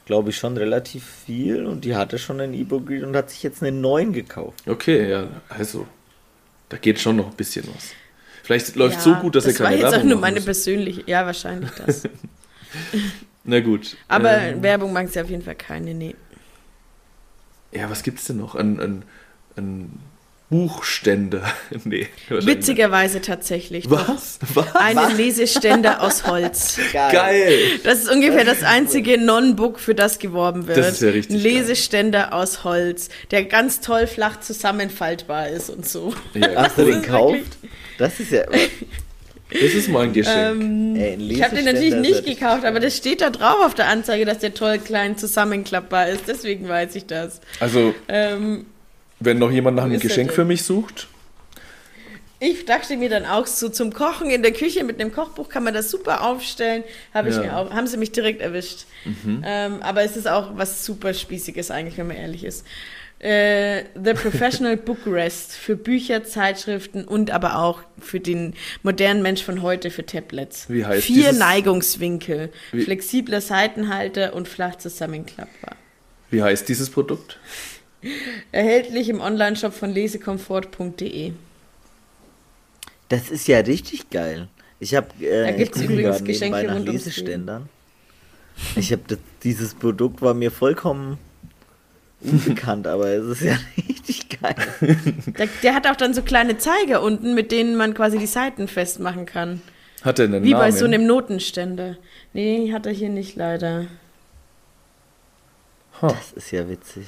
glaube 0.05 0.31
ich, 0.31 0.37
schon 0.37 0.57
relativ 0.57 1.03
viel 1.25 1.65
und 1.65 1.85
die 1.85 1.95
hatte 1.95 2.17
schon 2.17 2.41
einen 2.41 2.53
E-Book-Reader 2.53 3.07
und 3.07 3.15
hat 3.15 3.29
sich 3.29 3.43
jetzt 3.43 3.61
einen 3.63 3.81
neuen 3.81 4.13
gekauft. 4.13 4.63
Okay, 4.67 5.09
ja, 5.09 5.27
also 5.49 5.85
da 6.69 6.77
geht 6.77 6.99
schon 6.99 7.17
noch 7.17 7.27
ein 7.29 7.35
bisschen 7.35 7.67
was. 7.73 7.89
Vielleicht 8.43 8.75
läuft 8.75 8.95
ja, 8.95 9.01
so 9.01 9.15
gut, 9.15 9.35
dass 9.35 9.45
das 9.45 9.53
er 9.59 9.65
keine 9.65 9.69
war 9.69 9.73
jetzt 9.73 9.91
Werbung 9.93 9.99
auch 9.99 10.13
nur 10.13 10.19
meine 10.21 10.41
persönliche, 10.41 11.03
ja 11.05 11.25
wahrscheinlich 11.25 11.71
das. 11.85 12.03
Na 13.45 13.59
gut. 13.59 13.95
Aber 14.07 14.37
ähm, 14.37 14.63
Werbung 14.63 14.91
mag 14.91 15.07
sie 15.09 15.21
auf 15.21 15.29
jeden 15.29 15.43
Fall 15.43 15.55
keine, 15.55 15.93
nee. 15.93 16.15
ja, 17.71 17.89
was 17.89 18.03
gibt's 18.03 18.25
denn 18.25 18.37
noch? 18.37 18.55
Ein, 18.55 18.79
ein, 18.79 19.03
ein 19.55 19.99
Buchständer. 20.49 21.43
nee. 21.83 22.07
Witzigerweise 22.29 23.21
tatsächlich. 23.21 23.89
Was? 23.89 24.39
Was? 24.53 24.75
Eine 24.75 25.13
Leseständer 25.13 26.01
aus 26.01 26.25
Holz. 26.25 26.79
Geil! 26.93 27.79
Das 27.83 27.99
ist 27.99 28.11
ungefähr 28.11 28.45
das 28.45 28.63
einzige 28.63 29.19
Non-Book, 29.19 29.79
für 29.79 29.95
das 29.95 30.19
geworben 30.19 30.67
wird. 30.67 30.77
Das 30.77 30.93
ist 30.93 31.01
ja 31.01 31.09
richtig 31.09 31.37
Ein 31.37 31.41
Leseständer 31.41 32.33
aus 32.33 32.63
Holz, 32.63 33.09
der 33.31 33.45
ganz 33.45 33.81
toll 33.81 34.07
flach 34.07 34.39
zusammenfaltbar 34.39 35.49
ist 35.49 35.69
und 35.69 35.87
so. 35.87 36.13
Ja, 36.33 36.63
Hast 36.63 36.77
du 36.77 36.81
Das 36.81 36.91
den 36.91 36.95
ist 36.95 37.03
gekauft? 37.03 37.57
Das 37.97 38.19
ist 38.19 38.31
ja. 38.31 38.43
das 39.51 39.73
ist 39.73 39.87
mal 39.89 40.05
ein 40.05 40.13
Geschenk. 40.13 40.61
Ähm, 40.61 40.95
Ey, 40.95 41.15
ich 41.29 41.43
habe 41.43 41.55
den 41.55 41.65
natürlich 41.65 41.95
nicht 41.95 42.25
gekauft, 42.25 42.65
aber 42.65 42.79
das 42.79 42.97
steht 42.97 43.21
da 43.21 43.29
drauf 43.29 43.57
auf 43.65 43.73
der 43.75 43.87
Anzeige, 43.87 44.25
dass 44.25 44.39
der 44.39 44.53
toll 44.53 44.79
klein 44.79 45.17
zusammenklappbar 45.17 46.09
ist. 46.09 46.27
Deswegen 46.27 46.67
weiß 46.67 46.95
ich 46.95 47.05
das. 47.05 47.41
also, 47.59 47.93
Ähm, 48.07 48.65
wenn 49.19 49.37
noch 49.39 49.51
jemand 49.51 49.77
nach 49.77 49.85
einem 49.85 49.99
Geschenk 49.99 50.33
für 50.33 50.45
mich 50.45 50.63
sucht, 50.63 51.07
ich 52.39 52.65
dachte 52.65 52.97
mir 52.97 53.09
dann 53.09 53.25
auch 53.25 53.47
so 53.47 53.69
zum 53.69 53.93
Kochen 53.93 54.29
in 54.29 54.43
der 54.43 54.51
Küche 54.51 54.83
mit 54.83 54.99
einem 54.99 55.11
Kochbuch 55.13 55.47
kann 55.47 55.63
man 55.63 55.73
das 55.73 55.89
super 55.89 56.21
aufstellen. 56.27 56.83
Habe 57.13 57.29
ich 57.29 57.35
Ja. 57.35 57.41
mir 57.43 57.57
auch, 57.57 57.71
haben 57.71 57.87
sie 57.87 57.95
mich 57.97 58.11
direkt 58.11 58.41
erwischt. 58.41 58.85
Ähm, 59.43 59.81
aber 59.81 60.03
es 60.03 60.17
ist 60.17 60.27
auch 60.27 60.57
was 60.57 60.85
super 60.85 61.13
Spießiges 61.13 61.71
eigentlich, 61.71 61.97
wenn 61.97 62.07
man 62.07 62.17
ehrlich 62.17 62.43
ist. 62.43 62.65
Äh, 63.25 63.85
The 63.95 64.13
Professional 64.13 64.77
Book 64.77 64.99
Rest 65.07 65.53
für 65.53 65.75
Bücher, 65.75 66.23
Zeitschriften 66.23 67.05
und 67.05 67.31
aber 67.31 67.57
auch 67.57 67.81
für 67.99 68.19
den 68.19 68.53
modernen 68.83 69.23
Mensch 69.23 69.41
von 69.41 69.63
heute 69.63 69.89
für 69.89 70.05
Tablets. 70.05 70.69
Wie 70.69 70.85
heißt 70.85 71.05
Vier 71.07 71.15
dieses- 71.29 71.39
Neigungswinkel, 71.39 72.51
Wie- 72.71 72.83
flexibler 72.83 73.41
Seitenhalter 73.41 74.33
und 74.35 74.47
flach 74.47 74.75
zusammenklappbar. 74.75 75.75
wie 76.29 76.43
heißt 76.43 76.69
dieses 76.69 76.91
Produkt? 76.91 77.39
Erhältlich 78.51 79.09
im 79.09 79.19
Onlineshop 79.21 79.73
von 79.73 79.89
lesekomfort.de. 79.91 81.31
Das 83.09 83.31
ist 83.31 83.47
ja 83.47 83.57
richtig 83.59 84.11
geil. 84.11 84.49
Ich 84.79 84.93
habe 84.93 85.07
Da 85.19 85.25
äh, 85.25 85.51
ich 85.51 85.57
gibt's 85.57 85.81
übrigens 85.81 86.17
gerade 86.17 86.23
nebenbei 86.25 86.31
Geschenke 86.33 86.67
nach 86.67 86.75
rund 86.75 86.89
Leseständern. 86.89 87.69
Ich 88.75 88.91
habe 88.91 89.01
dieses 89.43 89.73
Produkt 89.73 90.21
war 90.21 90.35
mir 90.35 90.51
vollkommen 90.51 91.17
unbekannt, 92.21 92.87
aber 92.87 93.07
es 93.07 93.25
ist 93.25 93.41
ja 93.41 93.57
richtig 93.77 94.39
geil. 94.41 94.55
Der, 95.37 95.47
der 95.63 95.75
hat 95.75 95.87
auch 95.87 95.95
dann 95.95 96.13
so 96.13 96.21
kleine 96.21 96.57
Zeiger 96.57 97.01
unten, 97.01 97.33
mit 97.33 97.51
denen 97.51 97.75
man 97.75 97.93
quasi 97.93 98.17
die 98.17 98.25
Seiten 98.27 98.67
festmachen 98.67 99.25
kann. 99.25 99.61
Hat 100.03 100.19
er 100.19 100.25
einen 100.25 100.43
Wie 100.43 100.51
Namen? 100.51 100.61
bei 100.63 100.71
so 100.71 100.85
einem 100.85 101.05
Notenständer. 101.07 101.97
Nee, 102.33 102.71
hat 102.71 102.85
er 102.85 102.91
hier 102.91 103.09
nicht 103.09 103.35
leider. 103.35 103.87
Das 106.01 106.33
ist 106.33 106.51
ja 106.51 106.69
witzig. 106.69 107.07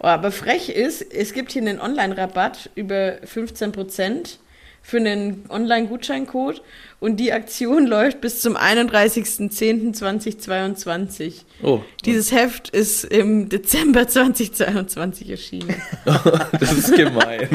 Oh, 0.00 0.06
aber 0.08 0.32
frech 0.32 0.68
ist, 0.68 1.02
es 1.02 1.32
gibt 1.32 1.52
hier 1.52 1.62
einen 1.62 1.80
Online-Rabatt 1.80 2.70
über 2.74 3.14
15% 3.24 4.38
für 4.84 4.98
einen 4.98 5.46
Online-Gutscheincode 5.48 6.62
und 7.00 7.16
die 7.16 7.32
Aktion 7.32 7.86
läuft 7.86 8.20
bis 8.20 8.42
zum 8.42 8.54
31.10.2022. 8.54 11.44
Oh, 11.62 11.80
Dieses 12.04 12.32
Heft 12.32 12.68
ist 12.68 13.04
im 13.04 13.48
Dezember 13.48 14.06
2022 14.08 15.30
erschienen. 15.30 15.74
das 16.04 16.72
ist 16.72 16.94
gemein. 16.94 17.48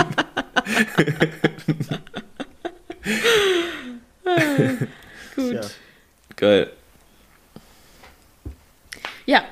Gut. 5.36 5.54
Ja. 5.54 5.62
Geil. 6.36 6.72
Ja, 9.28 9.44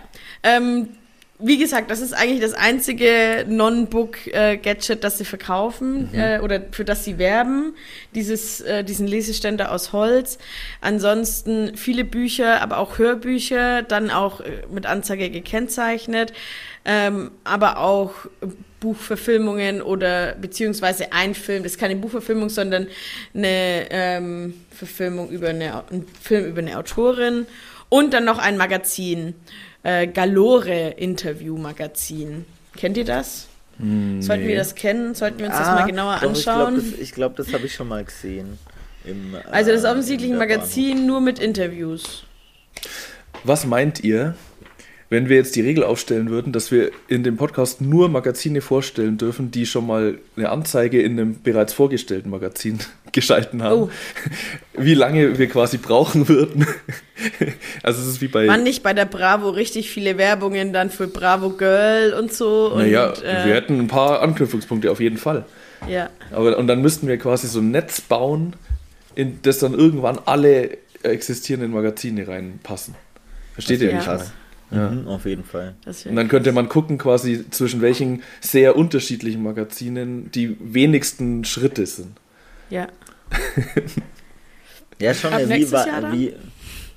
ähm, 0.41 0.95
wie 1.39 1.59
gesagt, 1.59 1.91
das 1.91 2.01
ist 2.01 2.13
eigentlich 2.13 2.41
das 2.41 2.53
einzige 2.53 3.45
Non-Book-Gadget, 3.47 5.03
das 5.03 5.19
sie 5.19 5.25
verkaufen 5.25 6.09
mhm. 6.11 6.19
äh, 6.19 6.39
oder 6.39 6.61
für 6.71 6.83
das 6.83 7.03
sie 7.03 7.19
werben. 7.19 7.75
Dieses, 8.15 8.61
äh, 8.61 8.83
diesen 8.83 9.05
Leseständer 9.05 9.71
aus 9.71 9.93
Holz. 9.93 10.39
Ansonsten 10.81 11.77
viele 11.77 12.05
Bücher, 12.05 12.61
aber 12.61 12.79
auch 12.79 12.97
Hörbücher, 12.97 13.83
dann 13.83 14.09
auch 14.09 14.41
äh, 14.41 14.63
mit 14.71 14.87
Anzeige 14.87 15.29
gekennzeichnet, 15.29 16.33
ähm, 16.85 17.29
aber 17.43 17.79
auch 17.79 18.13
Buchverfilmungen 18.79 19.83
oder 19.83 20.33
beziehungsweise 20.33 21.13
ein 21.13 21.35
Film. 21.35 21.61
Das 21.61 21.73
ist 21.73 21.79
keine 21.79 21.97
Buchverfilmung, 21.97 22.49
sondern 22.49 22.87
eine 23.35 23.85
ähm, 23.91 24.53
Verfilmung 24.71 25.29
über 25.29 25.49
eine, 25.49 25.83
ein 25.91 26.05
Film 26.19 26.45
über 26.45 26.61
eine 26.61 26.79
Autorin 26.79 27.45
und 27.89 28.13
dann 28.13 28.25
noch 28.25 28.39
ein 28.39 28.57
Magazin 28.57 29.35
äh, 29.87 30.05
Galore 30.05 30.89
Interview-Magazin. 30.97 32.45
Kennt 32.75 32.97
ihr 32.97 33.05
das? 33.05 33.47
Nee. 33.77 34.21
Sollten 34.21 34.47
wir 34.47 34.57
das 34.57 34.75
kennen? 34.75 35.15
Sollten 35.15 35.39
wir 35.39 35.45
uns 35.45 35.55
ah, 35.55 35.59
das 35.59 35.67
mal 35.79 35.85
genauer 35.85 36.17
doch, 36.21 36.29
anschauen? 36.29 36.75
Ich 36.75 36.81
glaube, 36.81 36.97
das, 36.97 37.11
glaub, 37.13 37.35
das 37.37 37.53
habe 37.53 37.65
ich 37.67 37.73
schon 37.73 37.87
mal 37.87 38.03
gesehen. 38.03 38.59
Im, 39.05 39.33
äh, 39.33 39.37
also 39.49 39.71
das 39.71 39.81
ist 39.81 39.85
offensichtlich 39.85 40.31
ein 40.31 40.37
Magazin 40.37 41.05
nur 41.05 41.21
mit 41.21 41.39
Interviews. 41.39 42.25
Was 43.45 43.65
meint 43.65 44.03
ihr, 44.03 44.35
wenn 45.09 45.29
wir 45.29 45.37
jetzt 45.37 45.55
die 45.55 45.61
Regel 45.61 45.83
aufstellen 45.83 46.29
würden, 46.29 46.51
dass 46.51 46.71
wir 46.71 46.91
in 47.07 47.23
dem 47.23 47.37
Podcast 47.37 47.79
nur 47.79 48.09
Magazine 48.09 48.59
vorstellen 48.59 49.17
dürfen, 49.17 49.51
die 49.51 49.65
schon 49.65 49.87
mal 49.87 50.17
eine 50.35 50.49
Anzeige 50.49 51.01
in 51.01 51.13
einem 51.13 51.41
bereits 51.41 51.73
vorgestellten 51.73 52.29
Magazin 52.29 52.79
geschalten 53.13 53.63
haben, 53.63 53.83
oh. 53.83 53.89
wie 54.77 54.93
lange 54.93 55.37
wir 55.37 55.47
quasi 55.47 55.77
brauchen 55.77 56.27
würden. 56.27 56.67
also 57.83 58.01
es 58.01 58.07
ist 58.07 58.21
wie 58.21 58.27
bei... 58.27 58.47
Waren 58.47 58.63
nicht 58.63 58.83
bei 58.83 58.93
der 58.93 59.05
Bravo 59.05 59.49
richtig 59.49 59.89
viele 59.89 60.17
Werbungen 60.17 60.73
dann 60.73 60.89
für 60.89 61.07
Bravo 61.07 61.51
Girl 61.51 62.13
und 62.13 62.33
so? 62.33 62.73
Naja, 62.75 63.13
äh, 63.13 63.45
wir 63.45 63.55
hätten 63.55 63.79
ein 63.79 63.87
paar 63.87 64.21
Anknüpfungspunkte 64.21 64.91
auf 64.91 64.99
jeden 64.99 65.17
Fall. 65.17 65.45
Ja. 65.87 66.09
Aber, 66.31 66.57
und 66.57 66.67
dann 66.67 66.81
müssten 66.81 67.07
wir 67.07 67.17
quasi 67.17 67.47
so 67.47 67.59
ein 67.59 67.71
Netz 67.71 68.01
bauen, 68.01 68.55
in 69.15 69.39
das 69.41 69.59
dann 69.59 69.73
irgendwann 69.73 70.19
alle 70.25 70.77
existierenden 71.03 71.71
Magazine 71.71 72.27
reinpassen. 72.27 72.95
Versteht 73.53 73.81
ihr? 73.81 73.91
Ja. 73.91 73.99
Krass. 73.99 74.31
Ja. 74.71 74.89
Mhm, 74.89 75.07
auf 75.07 75.25
jeden 75.25 75.43
Fall. 75.43 75.75
Und 76.05 76.15
dann 76.15 76.27
könnte 76.27 76.51
man 76.51 76.67
gucken, 76.67 76.97
quasi 76.97 77.49
zwischen 77.49 77.81
welchen 77.81 78.21
sehr 78.41 78.75
unterschiedlichen 78.75 79.41
Magazinen 79.41 80.29
die 80.31 80.57
wenigsten 80.59 81.45
Schritte 81.45 81.85
sind. 81.85 82.17
Ja. 82.69 82.87
ja, 84.99 85.13
schon. 85.13 85.33
Ab 85.33 85.41
wie, 85.47 85.71
wie, 85.71 86.33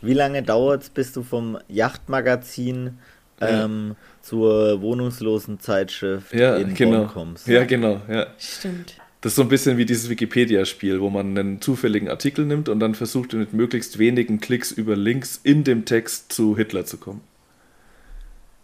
wie 0.03 0.15
lange 0.15 0.43
dauert 0.43 0.83
es, 0.83 0.91
bis 0.91 1.13
du 1.13 1.23
vom 1.23 1.59
Yachtmagazin 1.69 2.99
ähm, 3.41 3.95
zur 4.21 4.81
wohnungslosen 4.81 5.61
Zeitschrift 5.61 6.35
ja, 6.35 6.57
in 6.57 6.75
genau. 6.75 6.99
Bonn 6.99 7.09
kommst? 7.09 7.47
Ja, 7.47 7.65
genau. 7.65 8.01
Ja. 8.09 8.27
Stimmt. 8.39 8.97
Das 9.21 9.33
ist 9.33 9.37
so 9.37 9.43
ein 9.43 9.49
bisschen 9.49 9.77
wie 9.77 9.85
dieses 9.85 10.09
Wikipedia-Spiel, 10.09 11.01
wo 11.01 11.11
man 11.11 11.37
einen 11.37 11.61
zufälligen 11.61 12.09
Artikel 12.09 12.47
nimmt 12.47 12.71
und 12.71 12.81
dann 12.81 12.95
versucht, 12.95 13.35
mit 13.35 13.53
möglichst 13.53 13.99
wenigen 13.99 14.41
Klicks 14.41 14.73
über 14.73 14.97
Links 14.97 15.39
in 15.43 15.63
dem 15.63 15.85
Text 15.85 16.33
zu 16.33 16.57
Hitler 16.57 16.87
zu 16.87 16.97
kommen. 16.97 17.21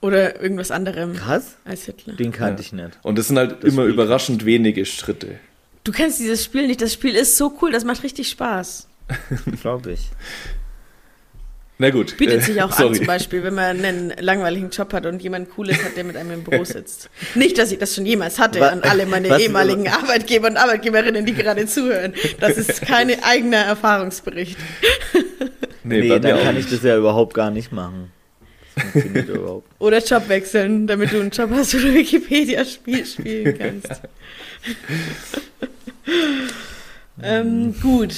Oder 0.01 0.41
irgendwas 0.41 0.71
anderem 0.71 1.15
Krass. 1.15 1.57
als 1.65 1.85
Hitler. 1.85 2.15
Den 2.15 2.33
kannte 2.33 2.63
ja. 2.63 2.67
ich 2.67 2.73
nicht. 2.73 2.99
Und 3.03 3.19
das 3.19 3.29
sind 3.29 3.39
halt 3.39 3.63
das 3.63 3.73
immer 3.73 3.83
Spiel 3.83 3.95
überraschend 3.95 4.45
wenige 4.45 4.85
Schritte. 4.85 5.39
Du 5.85 5.93
kennst 5.93 6.21
dieses 6.21 6.45
Spiel 6.45 6.67
nicht. 6.67 6.83
Das 6.83 6.93
Spiel 6.93 7.15
ist 7.15 7.37
so 7.37 7.57
cool, 7.63 7.73
das 7.73 7.85
macht 7.85 8.03
richtig 8.03 8.29
Spaß. 8.29 8.89
Glaube 9.63 9.93
ich. 9.93 10.11
Na 11.79 11.91
gut. 11.91 12.17
Bietet 12.17 12.43
sich 12.43 12.63
auch 12.63 12.73
sorry. 12.73 12.89
an, 12.89 12.95
zum 12.95 13.07
Beispiel, 13.07 13.43
wenn 13.43 13.55
man 13.55 13.85
einen 13.85 14.13
langweiligen 14.19 14.71
Job 14.71 14.93
hat 14.95 15.05
und 15.05 15.23
jemand 15.23 15.51
Cooles 15.51 15.77
hat, 15.85 15.97
der 15.97 16.05
mit 16.05 16.17
einem 16.17 16.33
im 16.33 16.45
Büro 16.45 16.65
sitzt. 16.65 17.11
Nicht, 17.35 17.59
dass 17.59 17.71
ich 17.71 17.79
das 17.79 17.95
schon 17.95 18.07
jemals 18.07 18.39
hatte 18.39 18.61
was, 18.61 18.73
an 18.73 18.83
alle 18.83 19.05
meine 19.05 19.29
was, 19.29 19.43
ehemaligen 19.43 19.87
Arbeitgeber 19.89 20.49
und 20.49 20.57
Arbeitgeberinnen, 20.57 21.27
die 21.27 21.35
gerade 21.35 21.67
zuhören. 21.67 22.15
Das 22.41 22.57
ist 22.57 22.81
kein 22.87 23.23
eigener 23.23 23.59
Erfahrungsbericht. 23.59 24.57
Nee, 25.85 26.01
nee 26.01 26.19
dann 26.19 26.43
kann 26.43 26.57
ich 26.57 26.69
das 26.69 26.83
ja 26.83 26.97
überhaupt 26.97 27.35
gar 27.35 27.51
nicht 27.51 27.73
machen. 27.73 28.11
Funktioniert 28.79 29.29
überhaupt. 29.35 29.69
Oder 29.79 29.99
Job 29.99 30.29
wechseln, 30.29 30.87
damit 30.87 31.13
du 31.13 31.21
einen 31.21 31.31
Job 31.31 31.51
hast, 31.53 31.75
wo 31.75 31.79
du 31.79 31.95
Wikipedia-Spiel 31.95 33.05
spielen 33.05 33.59
kannst. 33.83 34.03
ähm, 37.23 37.75
gut. 37.81 38.15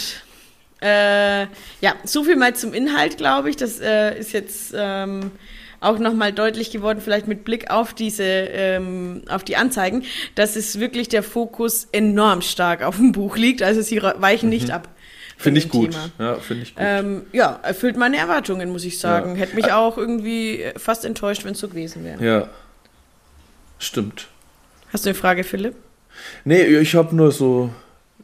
Äh, 0.80 1.42
ja, 1.80 1.94
so 2.04 2.24
viel 2.24 2.36
mal 2.36 2.54
zum 2.54 2.72
Inhalt, 2.72 3.16
glaube 3.16 3.50
ich. 3.50 3.56
Das 3.56 3.80
äh, 3.80 4.18
ist 4.18 4.32
jetzt 4.32 4.72
ähm, 4.76 5.32
auch 5.80 5.98
nochmal 5.98 6.32
deutlich 6.32 6.70
geworden, 6.70 7.00
vielleicht 7.02 7.28
mit 7.28 7.44
Blick 7.44 7.70
auf 7.70 7.94
diese, 7.94 8.24
ähm, 8.24 9.22
auf 9.28 9.44
die 9.44 9.56
Anzeigen, 9.56 10.04
dass 10.34 10.56
es 10.56 10.80
wirklich 10.80 11.08
der 11.08 11.22
Fokus 11.22 11.88
enorm 11.92 12.42
stark 12.42 12.82
auf 12.82 12.96
dem 12.96 13.12
Buch 13.12 13.36
liegt. 13.36 13.62
Also 13.62 13.82
sie 13.82 14.02
weichen 14.02 14.48
mhm. 14.48 14.54
nicht 14.54 14.70
ab. 14.70 14.88
Finde 15.38 15.60
ich 15.60 15.68
gut. 15.68 15.96
Ja, 16.18 16.34
finde 16.34 16.64
ich 16.64 16.74
gut. 16.74 16.84
Ähm, 16.84 17.22
ja, 17.32 17.60
erfüllt 17.62 17.96
meine 17.96 18.16
Erwartungen, 18.16 18.70
muss 18.70 18.84
ich 18.84 18.98
sagen. 18.98 19.30
Ja. 19.30 19.36
Hätte 19.36 19.54
mich 19.54 19.72
auch 19.72 19.96
irgendwie 19.96 20.64
fast 20.76 21.04
enttäuscht, 21.04 21.44
wenn 21.44 21.52
es 21.52 21.60
so 21.60 21.68
gewesen 21.68 22.04
wäre. 22.04 22.24
Ja. 22.24 22.48
Stimmt. 23.78 24.26
Hast 24.92 25.04
du 25.04 25.10
eine 25.10 25.14
Frage, 25.14 25.44
Philipp? 25.44 25.76
Nee, 26.44 26.64
ich 26.64 26.96
habe 26.96 27.14
nur 27.14 27.30
so 27.30 27.70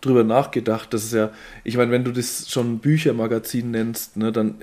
drüber 0.01 0.25
nachgedacht, 0.25 0.93
dass 0.93 1.05
es 1.05 1.13
ja, 1.13 1.31
ich 1.63 1.77
meine, 1.77 1.93
wenn 1.93 2.03
du 2.03 2.11
das 2.11 2.51
schon 2.51 2.81
Büchermagazin 2.81 3.71
nennst, 3.71 4.17
ne, 4.17 4.33
dann 4.33 4.57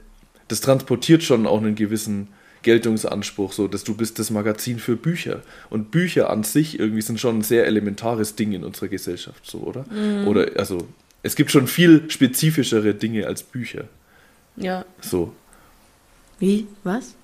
das 0.49 0.59
transportiert 0.59 1.23
schon 1.23 1.47
auch 1.47 1.59
einen 1.59 1.75
gewissen 1.75 2.27
Geltungsanspruch, 2.63 3.53
so 3.53 3.69
dass 3.69 3.85
du 3.85 3.95
bist 3.95 4.19
das 4.19 4.29
Magazin 4.29 4.79
für 4.79 4.97
Bücher. 4.97 5.41
Und 5.69 5.89
Bücher 5.91 6.29
an 6.29 6.43
sich 6.43 6.77
irgendwie 6.79 7.01
sind 7.01 7.19
schon 7.19 7.39
ein 7.39 7.41
sehr 7.43 7.65
elementares 7.65 8.35
Ding 8.35 8.51
in 8.51 8.65
unserer 8.65 8.89
Gesellschaft, 8.89 9.49
so, 9.49 9.59
oder? 9.59 9.85
Mhm. 9.89 10.27
Oder 10.27 10.49
also 10.57 10.87
es 11.23 11.35
gibt 11.35 11.51
schon 11.51 11.67
viel 11.67 12.09
spezifischere 12.09 12.93
Dinge 12.95 13.27
als 13.27 13.43
Bücher. 13.43 13.87
Ja. 14.55 14.85
So. 15.01 15.33
Wie? 16.39 16.67
Was? 16.83 17.15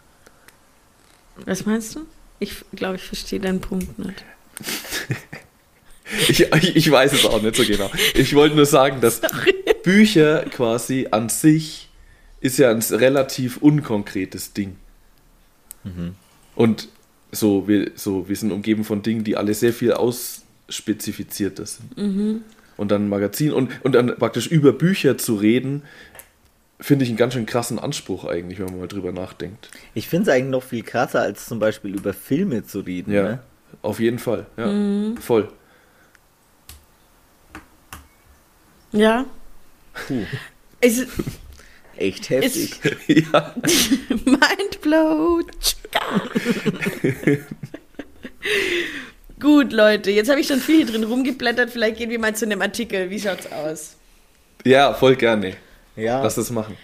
Was 1.45 1.66
meinst 1.66 1.95
du? 1.95 2.06
Ich 2.39 2.64
glaube, 2.74 2.98
ich 2.98 3.04
verstehe 3.04 3.39
deinen 3.39 3.62
Punkt 3.62 3.98
nicht. 3.98 4.24
ich, 6.30 6.39
ich, 6.54 6.76
ich, 6.76 6.91
weiß 6.91 7.14
es 7.14 7.26
auch 7.26 7.41
nicht 7.41 7.56
so 7.56 7.66
genau. 7.66 7.89
Ich 8.14 8.36
wollte 8.36 8.56
nur 8.56 8.66
sagen, 8.66 9.02
dass 9.02 9.18
Sorry. 9.18 9.56
Bücher 9.84 10.45
quasi 10.45 11.08
an 11.10 11.30
sich 11.30 11.89
ist 12.39 12.60
ja 12.60 12.70
ein 12.70 12.80
relativ 12.80 13.58
unkonkretes 13.58 14.54
Ding. 14.54 14.78
Mhm. 15.84 16.16
Und 16.56 16.89
so 17.32 17.68
wir, 17.68 17.91
so, 17.95 18.30
wir 18.30 18.36
sind 18.36 18.52
umgeben 18.52 18.84
von 18.84 19.02
Dingen, 19.02 19.24
die 19.24 19.36
alle 19.36 19.56
sehr 19.56 19.74
viel 19.74 19.93
ausspezifizierter 19.93 21.66
sind. 21.66 21.98
Mhm 21.98 22.43
und 22.78 22.92
dann 22.92 23.06
ein 23.06 23.10
Magazin 23.10 23.52
und, 23.52 23.72
und 23.84 23.94
dann 23.94 24.16
praktisch 24.18 24.48
über 24.48 24.72
Bücher 24.72 25.18
zu 25.18 25.36
reden, 25.36 25.84
finde 26.80 27.04
ich 27.04 27.10
einen 27.10 27.18
ganz 27.18 27.34
schön 27.34 27.46
krassen 27.46 27.80
Anspruch 27.80 28.26
eigentlich, 28.26 28.60
wenn 28.60 28.68
man 28.68 28.80
mal 28.80 28.88
drüber 28.88 29.12
nachdenkt. 29.12 29.70
Ich 29.94 30.08
finde 30.08 30.30
es 30.30 30.36
eigentlich 30.36 30.52
noch 30.52 30.64
viel 30.64 30.84
krasser, 30.84 31.22
als 31.22 31.48
zum 31.48 31.60
Beispiel 31.60 31.96
über 31.96 32.14
Filme 32.14 32.66
zu 32.66 32.82
reden. 32.82 33.12
Ja, 33.12 33.24
ne? 33.24 33.40
auf 33.82 34.00
jeden 34.00 34.20
Fall. 34.20 34.46
Ja, 34.58 34.68
mhm. 34.68 35.18
voll. 35.18 35.50
Ja. 38.92 39.26
Puh. 40.08 40.24
Ist, 40.80 41.08
Echt 41.98 42.30
heftig. 42.30 42.80
ja. 43.08 43.56
Mind 44.26 44.82
blow. 44.82 45.42
Gut, 49.40 49.72
Leute, 49.72 50.10
jetzt 50.10 50.30
habe 50.30 50.40
ich 50.40 50.48
schon 50.48 50.60
viel 50.60 50.78
hier 50.78 50.86
drin 50.88 51.04
rumgeblättert. 51.04 51.70
Vielleicht 51.70 51.98
gehen 51.98 52.10
wir 52.10 52.20
mal 52.20 52.36
zu 52.36 52.46
einem 52.46 52.62
Artikel. 52.62 53.10
Wie 53.10 53.20
schaut's 53.20 53.52
aus? 53.52 53.96
Ja, 54.66 54.94
voll 54.94 55.16
gerne. 55.16 55.56
Ja. 55.96 56.24
Lass 56.24 56.36
das 56.36 56.50
machen. 56.50 56.76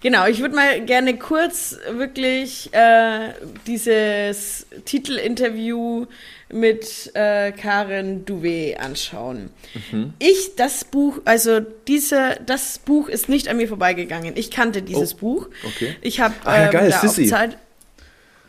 Genau, 0.00 0.26
ich 0.26 0.40
würde 0.40 0.54
mal 0.54 0.80
gerne 0.84 1.16
kurz 1.18 1.76
wirklich 1.90 2.72
äh, 2.72 3.32
dieses 3.66 4.66
Titelinterview 4.84 6.06
mit 6.52 7.10
äh, 7.14 7.52
Karen 7.52 8.24
Duvet 8.24 8.78
anschauen. 8.78 9.50
Mhm. 9.90 10.12
Ich, 10.18 10.54
das 10.56 10.84
Buch, 10.84 11.20
also 11.24 11.60
diese, 11.88 12.38
das 12.46 12.78
Buch 12.78 13.08
ist 13.08 13.28
nicht 13.28 13.48
an 13.48 13.56
mir 13.56 13.68
vorbeigegangen. 13.68 14.36
Ich 14.36 14.50
kannte 14.50 14.82
dieses 14.82 15.14
oh, 15.14 15.18
Buch. 15.18 15.48
Okay. 15.64 15.96
Ich 16.02 16.20
habe 16.20 16.34
ähm, 16.46 16.52
ja, 16.52 16.70
geil, 16.70 16.90
da 16.90 16.98
Sissy. 17.00 17.26
Zeit. 17.26 17.56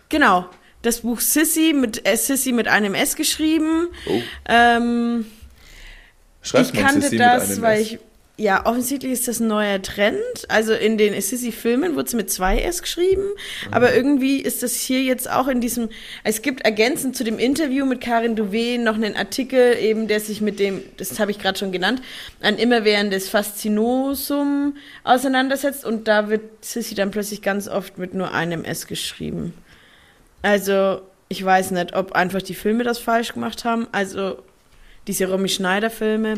Genau, 0.09 0.49
das 0.87 1.01
Buch 1.01 1.19
Sissy 1.19 1.73
mit 1.73 2.07
äh, 2.07 2.17
Sissy 2.17 2.51
mit 2.51 2.67
einem 2.67 2.95
S 2.95 3.15
geschrieben. 3.15 3.87
Oh. 4.07 4.21
Ähm, 4.47 5.25
Schreibt 6.41 6.73
ich 6.73 6.81
kannte 6.81 7.01
Sissy 7.01 7.17
das, 7.17 7.61
weil 7.61 7.81
ich 7.81 7.99
ja, 8.39 8.67
offensichtlich 8.67 9.11
ist 9.13 9.27
das 9.27 9.39
ein 9.39 9.47
neuer 9.47 9.81
Trend. 9.81 10.21
Also 10.47 10.73
in 10.73 10.99
den 10.99 11.19
Sissy-Filmen 11.19 11.95
wurde 11.95 12.05
es 12.05 12.13
mit 12.13 12.29
zwei 12.29 12.59
S 12.59 12.83
geschrieben, 12.83 13.23
mhm. 13.23 13.73
aber 13.73 13.95
irgendwie 13.95 14.39
ist 14.39 14.61
das 14.61 14.75
hier 14.75 15.01
jetzt 15.01 15.29
auch 15.29 15.47
in 15.47 15.59
diesem. 15.59 15.89
Es 16.23 16.43
gibt 16.43 16.61
ergänzend 16.61 17.15
zu 17.15 17.23
dem 17.23 17.39
Interview 17.39 17.85
mit 17.85 17.99
Karin 17.99 18.35
Duvet 18.35 18.79
noch 18.79 18.93
einen 18.93 19.15
Artikel, 19.15 19.75
eben 19.79 20.07
der 20.07 20.19
sich 20.19 20.39
mit 20.39 20.59
dem, 20.59 20.83
das 20.97 21.19
habe 21.19 21.31
ich 21.31 21.39
gerade 21.39 21.57
schon 21.57 21.71
genannt, 21.71 22.03
ein 22.39 22.57
immerwährendes 22.57 23.27
Faszinosum 23.27 24.77
auseinandersetzt 25.03 25.83
und 25.83 26.07
da 26.07 26.29
wird 26.29 26.63
Sissy 26.63 26.93
dann 26.93 27.09
plötzlich 27.09 27.41
ganz 27.41 27.67
oft 27.67 27.97
mit 27.97 28.13
nur 28.13 28.33
einem 28.33 28.63
S 28.63 28.85
geschrieben. 28.85 29.55
Also 30.47 31.01
ich 31.27 31.43
weiß 31.43 31.71
nicht, 31.71 31.93
ob 31.93 32.13
einfach 32.13 32.41
die 32.41 32.55
Filme 32.55 32.85
das 32.85 32.99
falsch 32.99 33.33
gemacht 33.33 33.65
haben. 33.65 33.85
Also 33.91 34.37
diese 35.05 35.29
Romy 35.29 35.49
Schneider-Filme. 35.49 36.35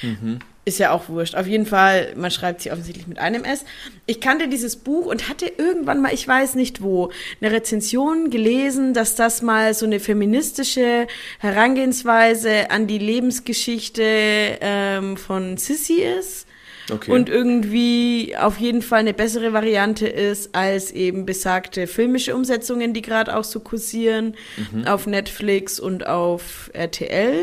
Mhm. 0.00 0.38
Ist 0.64 0.78
ja 0.78 0.92
auch 0.92 1.10
wurscht. 1.10 1.34
Auf 1.34 1.46
jeden 1.46 1.66
Fall, 1.66 2.14
man 2.16 2.30
schreibt 2.30 2.62
sie 2.62 2.70
offensichtlich 2.70 3.06
mit 3.06 3.18
einem 3.18 3.44
S. 3.44 3.66
Ich 4.06 4.22
kannte 4.22 4.48
dieses 4.48 4.76
Buch 4.76 5.04
und 5.04 5.28
hatte 5.28 5.46
irgendwann 5.46 6.00
mal, 6.00 6.14
ich 6.14 6.26
weiß 6.26 6.54
nicht 6.54 6.80
wo, 6.82 7.10
eine 7.42 7.52
Rezension 7.52 8.30
gelesen, 8.30 8.94
dass 8.94 9.14
das 9.14 9.42
mal 9.42 9.74
so 9.74 9.84
eine 9.84 10.00
feministische 10.00 11.06
Herangehensweise 11.38 12.70
an 12.70 12.86
die 12.86 12.98
Lebensgeschichte 12.98 14.02
ähm, 14.02 15.18
von 15.18 15.58
Sissy 15.58 16.00
ist. 16.00 16.46
Okay. 16.90 17.10
Und 17.10 17.28
irgendwie 17.28 18.36
auf 18.38 18.58
jeden 18.58 18.82
Fall 18.82 19.00
eine 19.00 19.14
bessere 19.14 19.52
Variante 19.52 20.06
ist 20.06 20.54
als 20.54 20.90
eben 20.92 21.26
besagte 21.26 21.86
filmische 21.86 22.34
Umsetzungen, 22.34 22.94
die 22.94 23.02
gerade 23.02 23.36
auch 23.36 23.44
so 23.44 23.60
kursieren 23.60 24.34
mhm. 24.72 24.86
auf 24.86 25.06
Netflix 25.06 25.78
und 25.80 26.06
auf 26.06 26.70
RTL 26.72 27.42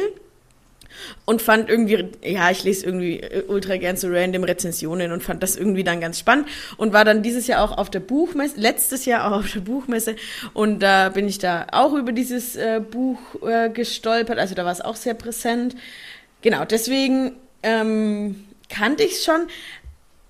und 1.25 1.41
fand 1.41 1.69
irgendwie, 1.69 2.05
ja, 2.23 2.51
ich 2.51 2.63
lese 2.63 2.85
irgendwie 2.85 3.21
ultra 3.47 3.77
gern 3.77 3.97
so 3.97 4.07
random 4.09 4.43
Rezensionen 4.43 5.11
und 5.11 5.23
fand 5.23 5.43
das 5.43 5.55
irgendwie 5.55 5.83
dann 5.83 6.01
ganz 6.01 6.19
spannend 6.19 6.47
und 6.77 6.93
war 6.93 7.05
dann 7.05 7.23
dieses 7.23 7.47
Jahr 7.47 7.63
auch 7.63 7.77
auf 7.77 7.89
der 7.89 7.99
Buchmesse, 7.99 8.59
letztes 8.59 9.05
Jahr 9.05 9.27
auch 9.27 9.39
auf 9.39 9.51
der 9.51 9.61
Buchmesse 9.61 10.15
und 10.53 10.79
da 10.79 11.09
bin 11.09 11.27
ich 11.27 11.39
da 11.39 11.67
auch 11.71 11.93
über 11.93 12.11
dieses 12.11 12.55
äh, 12.55 12.79
Buch 12.79 13.19
äh, 13.45 13.69
gestolpert, 13.69 14.39
also 14.39 14.55
da 14.55 14.65
war 14.65 14.71
es 14.71 14.81
auch 14.81 14.95
sehr 14.95 15.13
präsent. 15.13 15.75
Genau, 16.41 16.65
deswegen 16.65 17.33
ähm, 17.63 18.46
kannte 18.69 19.03
ich 19.03 19.23
schon, 19.23 19.47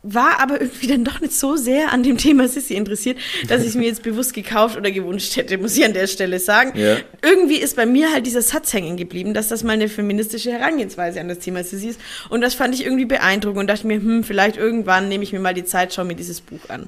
war 0.03 0.39
aber 0.39 0.61
irgendwie 0.61 0.87
dann 0.87 1.03
doch 1.03 1.19
nicht 1.19 1.33
so 1.33 1.55
sehr 1.55 1.91
an 1.91 2.03
dem 2.03 2.17
Thema 2.17 2.47
Sissy 2.47 2.75
interessiert, 2.75 3.17
dass 3.47 3.61
ich 3.61 3.69
es 3.69 3.75
mir 3.75 3.87
jetzt 3.87 4.03
bewusst 4.03 4.33
gekauft 4.33 4.77
oder 4.77 4.91
gewünscht 4.91 5.35
hätte, 5.35 5.57
muss 5.57 5.75
ich 5.75 5.83
an 5.83 5.93
der 5.93 6.07
Stelle 6.07 6.39
sagen. 6.39 6.77
Ja. 6.79 6.97
Irgendwie 7.21 7.57
ist 7.57 7.75
bei 7.75 7.85
mir 7.85 8.11
halt 8.11 8.25
dieser 8.25 8.41
Satz 8.41 8.73
hängen 8.73 8.95
geblieben, 8.95 9.33
dass 9.33 9.49
das 9.49 9.63
mal 9.63 9.73
eine 9.73 9.89
feministische 9.89 10.51
Herangehensweise 10.51 11.19
an 11.19 11.27
das 11.27 11.39
Thema 11.39 11.63
Sissy 11.63 11.89
ist. 11.89 11.99
Und 12.29 12.41
das 12.41 12.53
fand 12.53 12.73
ich 12.75 12.85
irgendwie 12.85 13.05
beeindruckend 13.05 13.61
und 13.61 13.67
dachte 13.67 13.87
mir, 13.87 13.97
hm, 13.97 14.23
vielleicht 14.23 14.55
irgendwann 14.55 15.09
nehme 15.09 15.23
ich 15.23 15.33
mir 15.33 15.39
mal 15.39 15.53
die 15.53 15.65
Zeit, 15.65 15.93
schaue 15.93 16.05
mir 16.05 16.15
dieses 16.15 16.41
Buch 16.41 16.69
an. 16.69 16.87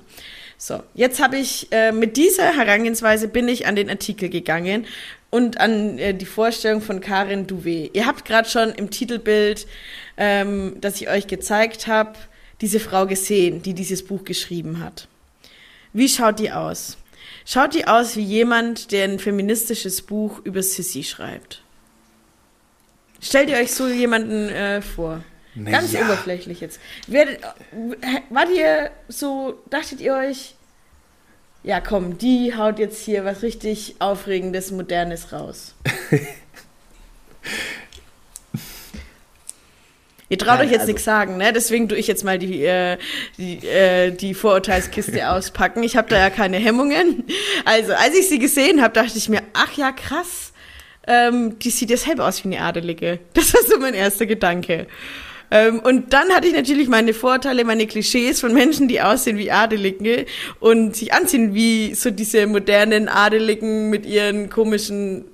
So, 0.61 0.83
jetzt 0.93 1.21
habe 1.21 1.37
ich 1.37 1.67
äh, 1.71 1.93
mit 1.93 2.17
dieser 2.17 2.53
Herangehensweise 2.55 3.29
bin 3.29 3.47
ich 3.47 3.65
an 3.65 3.75
den 3.75 3.89
Artikel 3.89 4.29
gegangen 4.29 4.85
und 5.29 5.59
an 5.59 5.99
äh, 5.99 6.13
die 6.13 6.25
Vorstellung 6.25 6.81
von 6.81 7.01
Karin 7.01 7.47
Duvet. 7.47 7.91
Ihr 7.93 8.05
habt 8.05 8.25
gerade 8.25 8.49
schon 8.49 8.69
im 8.71 8.89
Titelbild, 8.89 9.67
ähm, 10.17 10.77
das 10.81 10.99
ich 11.01 11.09
euch 11.09 11.27
gezeigt 11.27 11.87
habe, 11.87 12.13
diese 12.61 12.79
Frau 12.79 13.05
gesehen, 13.05 13.61
die 13.61 13.73
dieses 13.73 14.05
Buch 14.05 14.23
geschrieben 14.23 14.83
hat. 14.83 15.07
Wie 15.93 16.09
schaut 16.09 16.39
die 16.39 16.51
aus? 16.51 16.97
Schaut 17.45 17.73
die 17.73 17.87
aus 17.87 18.15
wie 18.15 18.23
jemand, 18.23 18.91
der 18.91 19.05
ein 19.05 19.19
feministisches 19.19 20.01
Buch 20.01 20.39
über 20.43 20.61
Sissy 20.61 21.03
schreibt? 21.03 21.63
Stellt 23.21 23.49
ihr 23.49 23.57
euch 23.57 23.71
so 23.71 23.87
jemanden 23.87 24.49
äh, 24.49 24.81
vor? 24.81 25.23
Na 25.55 25.71
Ganz 25.71 25.91
ja. 25.91 26.01
oberflächlich 26.01 26.61
jetzt. 26.61 26.79
Werdet, 27.07 27.39
wart 28.29 28.49
ihr 28.49 28.91
so, 29.07 29.61
dachtet 29.69 29.99
ihr 29.99 30.13
euch, 30.13 30.55
ja 31.63 31.81
komm, 31.81 32.17
die 32.17 32.55
haut 32.55 32.79
jetzt 32.79 33.01
hier 33.03 33.25
was 33.25 33.41
richtig 33.41 33.95
Aufregendes, 33.99 34.71
Modernes 34.71 35.31
raus? 35.31 35.75
Ihr 40.31 40.37
traut 40.37 40.59
Nein, 40.59 40.67
euch 40.67 40.71
jetzt 40.71 40.81
also, 40.81 40.91
nichts 40.91 41.03
sagen, 41.03 41.37
ne? 41.37 41.51
Deswegen 41.51 41.89
tue 41.89 41.97
ich 41.97 42.05
jetzt 42.05 42.23
mal 42.23 42.37
die, 42.37 42.63
äh, 42.63 42.97
die, 43.37 43.65
äh, 43.67 44.11
die 44.11 44.35
Vorurteilskiste 44.35 45.27
auspacken. 45.31 45.81
Ich 45.81 45.97
habe 45.97 46.07
da 46.07 46.19
ja 46.19 46.29
keine 46.29 46.57
Hemmungen. 46.57 47.23
Also, 47.65 47.93
als 47.93 48.15
ich 48.15 48.29
sie 48.29 48.37
gesehen 48.37 48.81
habe, 48.81 48.93
dachte 48.93 49.17
ich 49.17 49.27
mir, 49.27 49.41
ach 49.53 49.73
ja, 49.73 49.91
krass. 49.91 50.53
Ähm, 51.07 51.57
die 51.57 51.71
sieht 51.71 51.89
ja 51.89 51.97
selber 51.97 52.27
aus 52.27 52.43
wie 52.43 52.49
eine 52.49 52.61
Adelige. 52.63 53.19
Das 53.33 53.51
war 53.55 53.61
so 53.63 53.79
mein 53.79 53.95
erster 53.95 54.27
Gedanke. 54.27 54.85
Ähm, 55.51 55.79
und 55.79 56.13
dann 56.13 56.29
hatte 56.29 56.47
ich 56.47 56.53
natürlich 56.53 56.87
meine 56.87 57.13
Vorteile, 57.13 57.63
meine 57.65 57.87
Klischees 57.87 58.39
von 58.39 58.53
Menschen, 58.53 58.87
die 58.87 59.01
aussehen 59.01 59.37
wie 59.37 59.51
Adelige 59.51 60.25
und 60.59 60.95
sich 60.95 61.13
anziehen 61.13 61.53
wie 61.53 61.93
so 61.95 62.11
diese 62.11 62.47
modernen 62.47 63.07
Adeligen 63.07 63.89
mit 63.89 64.05
ihren 64.05 64.49
komischen 64.49 65.25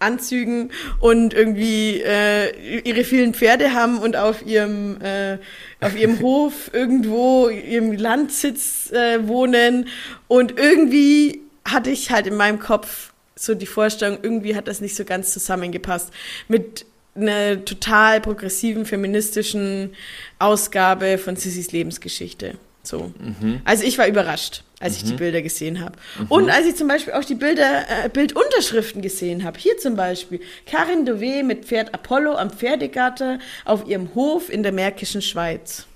Anzügen 0.00 0.70
und 1.00 1.32
irgendwie 1.34 2.02
äh, 2.02 2.80
ihre 2.80 3.04
vielen 3.04 3.32
Pferde 3.32 3.72
haben 3.72 3.98
und 3.98 4.16
auf 4.16 4.44
ihrem 4.44 5.00
äh, 5.00 5.38
auf 5.80 5.96
ihrem 5.96 6.20
Hof 6.20 6.70
irgendwo 6.72 7.48
ihrem 7.48 7.92
Landsitz 7.92 8.90
äh, 8.92 9.26
wohnen. 9.26 9.88
Und 10.28 10.58
irgendwie 10.58 11.40
hatte 11.64 11.90
ich 11.90 12.10
halt 12.10 12.26
in 12.26 12.36
meinem 12.36 12.58
Kopf 12.58 13.12
so 13.36 13.54
die 13.54 13.66
Vorstellung, 13.66 14.18
irgendwie 14.22 14.54
hat 14.54 14.68
das 14.68 14.80
nicht 14.80 14.94
so 14.94 15.04
ganz 15.04 15.32
zusammengepasst. 15.32 16.10
Mit 16.48 16.86
einer 17.14 17.64
total 17.64 18.20
progressiven 18.20 18.86
feministischen 18.86 19.94
Ausgabe 20.38 21.18
von 21.18 21.36
Sissys 21.36 21.72
Lebensgeschichte. 21.72 22.56
So. 22.82 23.12
Mhm. 23.18 23.60
Also 23.64 23.84
ich 23.84 23.96
war 23.98 24.06
überrascht, 24.06 24.62
als 24.78 24.92
mhm. 24.92 24.96
ich 24.96 25.04
die 25.04 25.12
mhm. 25.12 25.18
Bilder 25.18 25.42
gesehen 25.42 25.80
habe. 25.80 25.96
Mhm. 26.18 26.26
Und 26.28 26.50
als 26.50 26.66
ich 26.66 26.76
zum 26.76 26.88
Beispiel 26.88 27.14
auch 27.14 27.24
die 27.24 27.34
Bilder, 27.34 27.84
äh, 28.04 28.08
Bildunterschriften 28.08 29.00
gesehen 29.00 29.44
habe. 29.44 29.58
Hier 29.58 29.78
zum 29.78 29.96
Beispiel 29.96 30.40
Karin 30.66 31.06
Dové 31.06 31.42
mit 31.42 31.64
Pferd 31.64 31.94
Apollo 31.94 32.34
am 32.34 32.50
Pferdegatter 32.50 33.38
auf 33.64 33.86
ihrem 33.88 34.14
Hof 34.14 34.50
in 34.50 34.62
der 34.62 34.72
Märkischen 34.72 35.22
Schweiz. 35.22 35.86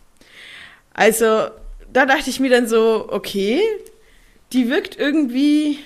Also 0.95 1.49
da 1.93 2.07
dachte 2.07 2.31
ich 2.31 2.41
mir 2.41 2.51
dann 2.51 2.67
so, 2.67 3.07
okay, 3.11 3.61
die 4.53 4.71
wirkt 4.71 4.99
irgendwie 4.99 5.79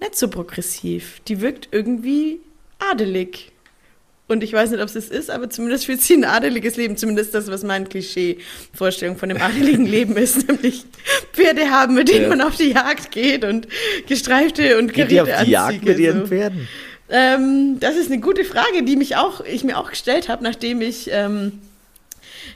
nicht 0.00 0.16
so 0.16 0.28
progressiv. 0.28 1.20
Die 1.28 1.40
wirkt 1.40 1.68
irgendwie 1.70 2.40
adelig. 2.78 3.52
Und 4.30 4.44
ich 4.44 4.52
weiß 4.52 4.70
nicht, 4.70 4.80
ob 4.80 4.88
es 4.88 4.94
es 4.94 5.08
ist, 5.08 5.28
aber 5.28 5.50
zumindest 5.50 5.86
führt 5.86 6.02
sie 6.02 6.14
ein 6.14 6.24
adeliges 6.24 6.76
Leben. 6.76 6.96
Zumindest 6.96 7.34
das, 7.34 7.48
was 7.48 7.64
meine 7.64 7.86
Klischee-Vorstellung 7.86 9.16
von 9.16 9.28
dem 9.28 9.38
adeligen 9.42 9.86
Leben 9.86 10.16
ist. 10.16 10.46
Nämlich 10.46 10.84
Pferde 11.32 11.68
haben, 11.68 11.94
mit 11.94 12.08
denen 12.08 12.22
ja. 12.22 12.28
man 12.28 12.40
auf 12.40 12.54
die 12.54 12.70
Jagd 12.70 13.10
geht 13.10 13.44
und 13.44 13.66
gestreifte 14.06 14.78
und 14.78 14.94
Geht 14.94 15.10
die 15.10 15.20
auf 15.20 15.26
die 15.26 15.34
Anzüge, 15.34 15.50
Jagd 15.50 15.84
mit 15.84 15.98
ihren 15.98 16.20
so. 16.20 16.26
Pferden? 16.28 16.68
Ähm, 17.08 17.78
das 17.80 17.96
ist 17.96 18.08
eine 18.08 18.20
gute 18.20 18.44
Frage, 18.44 18.84
die 18.84 18.94
mich 18.94 19.16
auch, 19.16 19.44
ich 19.44 19.64
mir 19.64 19.76
auch 19.76 19.90
gestellt 19.90 20.28
habe, 20.28 20.44
nachdem 20.44 20.80
ich 20.80 21.10
ähm, 21.12 21.58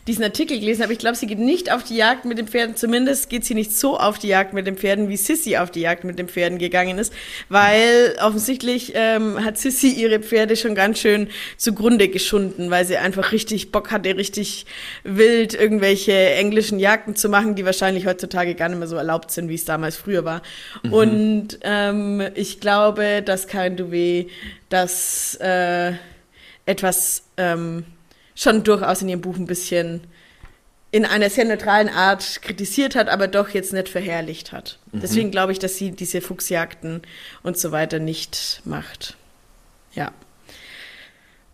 diesen 0.06 0.22
Artikel 0.22 0.60
gelesen 0.60 0.82
habe. 0.82 0.92
Ich 0.92 0.98
glaube, 0.98 1.16
sie 1.16 1.26
geht 1.26 1.38
nicht 1.38 1.72
auf 1.72 1.82
die 1.82 1.96
Jagd 1.96 2.26
mit 2.26 2.36
den 2.36 2.46
Pferden. 2.46 2.76
Zumindest 2.76 3.30
geht 3.30 3.44
sie 3.44 3.54
nicht 3.54 3.72
so 3.72 3.98
auf 3.98 4.18
die 4.18 4.28
Jagd 4.28 4.52
mit 4.52 4.66
den 4.66 4.76
Pferden, 4.76 5.08
wie 5.08 5.16
Sissy 5.16 5.56
auf 5.56 5.70
die 5.70 5.80
Jagd 5.80 6.04
mit 6.04 6.18
den 6.18 6.28
Pferden 6.28 6.58
gegangen 6.58 6.98
ist, 6.98 7.12
weil 7.48 8.14
offensichtlich 8.20 8.92
ähm, 8.94 9.42
hat 9.42 9.56
Sissy 9.56 9.88
ihre 9.88 10.20
Pferde 10.20 10.56
schon 10.56 10.74
ganz 10.74 10.98
schön 10.98 11.28
zugrunde 11.56 12.08
geschunden, 12.08 12.70
weil 12.70 12.84
sie 12.84 12.98
einfach 12.98 13.32
richtig 13.32 13.72
Bock 13.72 13.90
hatte, 13.90 14.16
richtig 14.16 14.66
wild 15.04 15.54
irgendwelche 15.54 16.12
englischen 16.12 16.78
Jagden 16.78 17.16
zu 17.16 17.30
machen, 17.30 17.54
die 17.54 17.64
wahrscheinlich 17.64 18.06
heutzutage 18.06 18.54
gar 18.54 18.68
nicht 18.68 18.78
mehr 18.78 18.88
so 18.88 18.96
erlaubt 18.96 19.30
sind, 19.30 19.48
wie 19.48 19.54
es 19.54 19.64
damals 19.64 19.96
früher 19.96 20.26
war. 20.26 20.42
Mhm. 20.82 20.92
Und 20.92 21.58
ähm, 21.62 22.22
ich 22.34 22.60
glaube, 22.60 23.22
dass 23.24 23.46
Karin 23.46 23.76
Duvet 23.76 24.28
das 24.68 25.36
äh, 25.36 25.92
etwas 26.66 27.22
ähm, 27.36 27.84
schon 28.34 28.64
durchaus 28.64 29.02
in 29.02 29.08
ihrem 29.08 29.20
Buch 29.20 29.36
ein 29.36 29.46
bisschen 29.46 30.02
in 30.90 31.04
einer 31.04 31.28
sehr 31.28 31.44
neutralen 31.44 31.88
Art 31.88 32.40
kritisiert 32.42 32.94
hat, 32.94 33.08
aber 33.08 33.26
doch 33.26 33.48
jetzt 33.48 33.72
nicht 33.72 33.88
verherrlicht 33.88 34.52
hat. 34.52 34.78
Mhm. 34.92 35.00
Deswegen 35.00 35.30
glaube 35.32 35.50
ich, 35.50 35.58
dass 35.58 35.76
sie 35.76 35.90
diese 35.90 36.20
Fuchsjagden 36.20 37.02
und 37.42 37.58
so 37.58 37.72
weiter 37.72 37.98
nicht 37.98 38.62
macht. 38.64 39.16
Ja. 39.94 40.12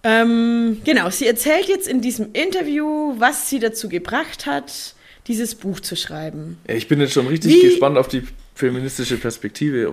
Ähm, 0.02 0.82
genau, 0.84 1.08
sie 1.08 1.26
erzählt 1.26 1.68
jetzt 1.68 1.88
in 1.88 2.02
diesem 2.02 2.32
Interview, 2.32 3.14
was 3.18 3.48
sie 3.48 3.60
dazu 3.60 3.88
gebracht 3.88 4.44
hat, 4.46 4.94
dieses 5.26 5.54
Buch 5.54 5.80
zu 5.80 5.96
schreiben. 5.96 6.58
Ich 6.66 6.88
bin 6.88 7.00
jetzt 7.00 7.12
schon 7.12 7.26
richtig 7.26 7.54
wie, 7.54 7.62
gespannt 7.62 7.96
auf 7.96 8.08
die 8.08 8.24
feministische 8.54 9.16
Perspektive. 9.16 9.92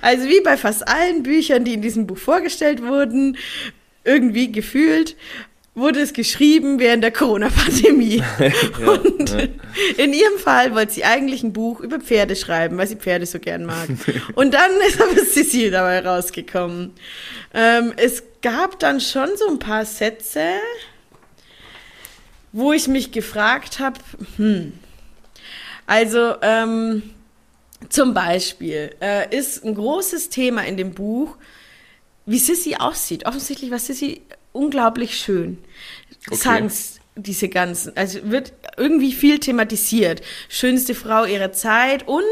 Also 0.00 0.28
wie 0.28 0.40
bei 0.42 0.56
fast 0.56 0.86
allen 0.86 1.22
Büchern, 1.22 1.64
die 1.64 1.74
in 1.74 1.82
diesem 1.82 2.06
Buch 2.06 2.18
vorgestellt 2.18 2.82
wurden, 2.82 3.36
irgendwie 4.04 4.50
gefühlt 4.50 5.16
wurde 5.80 6.00
es 6.00 6.12
geschrieben 6.12 6.78
während 6.78 7.02
der 7.02 7.10
Corona-Pandemie. 7.10 8.22
ja, 8.38 8.90
und 8.90 9.30
ja. 9.30 9.38
in 9.96 10.12
ihrem 10.12 10.38
Fall 10.38 10.74
wollte 10.74 10.92
sie 10.92 11.04
eigentlich 11.04 11.42
ein 11.42 11.52
Buch 11.52 11.80
über 11.80 11.98
Pferde 11.98 12.36
schreiben, 12.36 12.78
weil 12.78 12.86
sie 12.86 12.96
Pferde 12.96 13.26
so 13.26 13.38
gern 13.38 13.64
mag. 13.64 13.88
und 14.34 14.54
dann 14.54 14.70
ist 14.86 15.00
aber 15.00 15.24
Sissi 15.24 15.70
dabei 15.70 16.00
rausgekommen. 16.06 16.92
Ähm, 17.52 17.92
es 17.96 18.22
gab 18.42 18.78
dann 18.78 19.00
schon 19.00 19.30
so 19.36 19.48
ein 19.48 19.58
paar 19.58 19.84
Sätze, 19.84 20.44
wo 22.52 22.72
ich 22.72 22.86
mich 22.86 23.12
gefragt 23.12 23.78
habe, 23.78 23.98
hm, 24.36 24.72
also 25.86 26.36
ähm, 26.42 27.02
zum 27.88 28.14
Beispiel 28.14 28.94
äh, 29.00 29.36
ist 29.36 29.64
ein 29.64 29.74
großes 29.74 30.28
Thema 30.28 30.64
in 30.64 30.76
dem 30.76 30.92
Buch, 30.92 31.36
wie 32.26 32.38
Sissy 32.38 32.76
aussieht. 32.76 33.26
Offensichtlich 33.26 33.70
war 33.70 33.78
Sissy 33.78 34.22
unglaublich 34.52 35.16
schön. 35.16 35.58
Okay. 36.26 36.36
Sagen 36.36 36.70
diese 37.16 37.48
ganzen, 37.48 37.96
also 37.96 38.18
wird 38.30 38.52
irgendwie 38.76 39.12
viel 39.12 39.38
thematisiert. 39.38 40.22
Schönste 40.48 40.94
Frau 40.94 41.24
ihrer 41.24 41.52
Zeit 41.52 42.06
und 42.06 42.22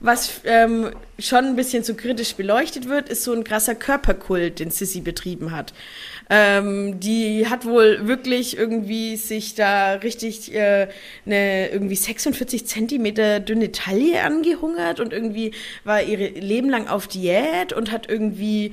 was 0.00 0.40
ähm, 0.44 0.90
schon 1.18 1.44
ein 1.44 1.56
bisschen 1.56 1.84
zu 1.84 1.94
kritisch 1.94 2.34
beleuchtet 2.34 2.88
wird, 2.88 3.08
ist 3.08 3.22
so 3.22 3.32
ein 3.32 3.44
krasser 3.44 3.76
Körperkult, 3.76 4.58
den 4.58 4.70
Sissy 4.70 5.00
betrieben 5.00 5.52
hat. 5.52 5.72
Ähm, 6.28 6.98
die 6.98 7.46
hat 7.48 7.64
wohl 7.64 8.08
wirklich 8.08 8.56
irgendwie 8.56 9.16
sich 9.16 9.54
da 9.54 9.94
richtig 9.94 10.52
äh, 10.54 10.88
eine 11.24 11.70
irgendwie 11.70 11.94
46 11.94 12.66
Zentimeter 12.66 13.38
dünne 13.38 13.70
Taille 13.70 14.22
angehungert 14.22 14.98
und 14.98 15.12
irgendwie 15.12 15.52
war 15.84 16.02
ihre 16.02 16.26
Leben 16.28 16.68
lang 16.68 16.88
auf 16.88 17.06
Diät 17.06 17.72
und 17.72 17.92
hat 17.92 18.08
irgendwie 18.08 18.72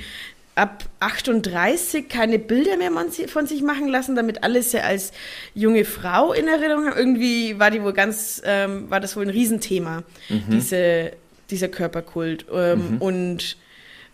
ab 0.60 0.84
38 1.00 2.10
keine 2.10 2.38
Bilder 2.38 2.78
mehr 2.78 2.92
von 3.28 3.48
sich 3.48 3.62
machen 3.62 3.88
lassen, 3.88 4.16
damit 4.16 4.44
alles 4.44 4.74
ja 4.74 4.82
als 4.82 5.12
junge 5.56 5.86
Frau 5.86 6.34
in 6.34 6.48
Erinnerung 6.48 6.86
haben. 6.86 6.98
Irgendwie 6.98 7.58
war 7.60 7.72
die 7.72 7.82
wohl 7.82 7.94
ganz, 7.94 8.42
ähm, 8.46 8.90
war 8.90 9.00
das 9.00 9.16
wohl 9.16 9.24
ein 9.24 9.30
Riesenthema, 9.30 10.04
mhm. 10.28 10.44
diese, 10.52 11.14
dieser 11.50 11.70
Körperkult. 11.70 12.46
Ähm, 12.54 12.96
mhm. 12.96 12.98
Und 13.02 13.58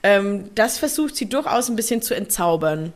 ähm, 0.03 0.51
das 0.53 0.77
versucht 0.77 1.15
sie 1.15 1.27
durchaus 1.27 1.69
ein 1.69 1.75
bisschen 1.75 2.01
zu 2.01 2.13
entzaubern. 2.13 2.93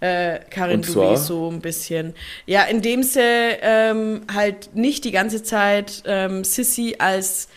Äh, 0.00 0.40
Karin 0.50 0.82
Duby 0.82 1.16
so 1.16 1.50
ein 1.50 1.60
bisschen. 1.60 2.14
Ja, 2.46 2.64
indem 2.64 3.02
sie 3.02 3.20
ähm, 3.20 4.22
halt 4.32 4.74
nicht 4.74 5.04
die 5.04 5.12
ganze 5.12 5.42
Zeit 5.42 6.02
ähm, 6.06 6.44
Sissy 6.44 6.96
als 6.98 7.48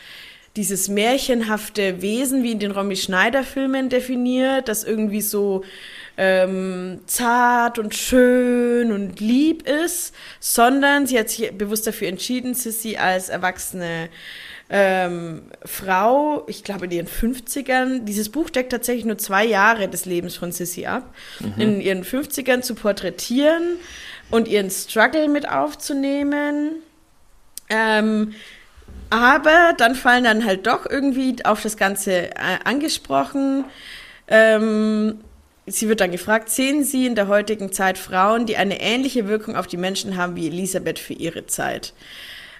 dieses 0.55 0.89
märchenhafte 0.89 2.01
Wesen 2.01 2.43
wie 2.43 2.51
in 2.51 2.59
den 2.59 2.71
Romy 2.71 2.97
Schneider 2.97 3.43
Filmen 3.43 3.89
definiert, 3.89 4.67
das 4.67 4.83
irgendwie 4.83 5.21
so 5.21 5.63
ähm, 6.17 6.99
zart 7.05 7.79
und 7.79 7.95
schön 7.95 8.91
und 8.91 9.19
lieb 9.19 9.67
ist, 9.67 10.13
sondern 10.39 11.07
sie 11.07 11.17
hat 11.17 11.29
sich 11.29 11.51
bewusst 11.57 11.87
dafür 11.87 12.09
entschieden, 12.09 12.53
Sissy 12.53 12.97
als 12.97 13.29
erwachsene 13.29 14.09
ähm, 14.69 15.43
Frau, 15.65 16.45
ich 16.47 16.63
glaube 16.63 16.85
in 16.85 16.91
ihren 16.91 17.07
50ern, 17.07 18.05
dieses 18.05 18.29
Buch 18.29 18.49
deckt 18.49 18.71
tatsächlich 18.71 19.05
nur 19.05 19.17
zwei 19.17 19.45
Jahre 19.45 19.89
des 19.89 20.05
Lebens 20.05 20.35
von 20.35 20.51
Sissy 20.51 20.85
ab, 20.85 21.13
mhm. 21.39 21.61
in 21.61 21.81
ihren 21.81 22.03
50ern 22.03 22.61
zu 22.61 22.75
porträtieren 22.75 23.77
und 24.29 24.47
ihren 24.47 24.69
Struggle 24.69 25.27
mit 25.27 25.47
aufzunehmen. 25.47 26.75
Ähm, 27.69 28.33
aber 29.12 29.74
dann 29.78 29.93
fallen 29.93 30.24
dann 30.24 30.45
halt 30.45 30.66
doch 30.66 30.89
irgendwie 30.89 31.36
auf 31.43 31.62
das 31.62 31.78
Ganze 31.78 32.32
äh, 32.32 32.59
angesprochen. 32.64 33.66
Ähm, 34.28 35.20
sie 35.68 35.89
wird 35.89 35.99
dann 35.99 36.12
gefragt, 36.12 36.49
sehen 36.49 36.84
Sie 36.84 37.05
in 37.05 37.16
der 37.16 37.28
heutigen 37.28 37.72
Zeit 37.72 37.97
Frauen, 37.97 38.45
die 38.45 38.57
eine 38.57 38.82
ähnliche 38.82 39.28
Wirkung 39.28 39.55
auf 39.55 39.68
die 39.68 39.78
Menschen 39.78 40.18
haben 40.18 40.36
wie 40.36 40.47
Elisabeth 40.47 40.97
für 40.97 41.14
ihre 41.14 41.45
Zeit? 41.45 41.93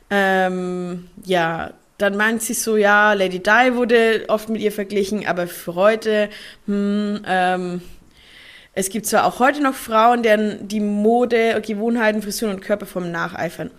Ähm, 0.10 1.08
ja, 1.24 1.72
dann 1.98 2.18
meint 2.18 2.42
sie 2.42 2.54
so, 2.54 2.76
ja, 2.76 3.14
Lady 3.14 3.40
Di 3.40 3.76
wurde 3.76 4.26
oft 4.28 4.50
mit 4.50 4.62
ihr 4.62 4.74
verglichen, 4.74 5.26
aber 5.26 5.48
für 5.48 5.76
heute, 5.76 6.30
hm, 6.66 7.22
ähm, 7.26 7.82
es 8.74 8.90
gibt 8.90 9.06
zwar 9.06 9.26
auch 9.26 9.40
heute 9.40 9.62
noch 9.62 9.76
Frauen, 9.76 10.24
deren 10.24 10.66
die 10.70 10.80
Mode, 10.80 11.62
Gewohnheiten, 11.62 12.22
Frisuren 12.22 12.56
und 12.56 12.62
Körperformen 12.62 13.12
nacheifern. 13.12 13.70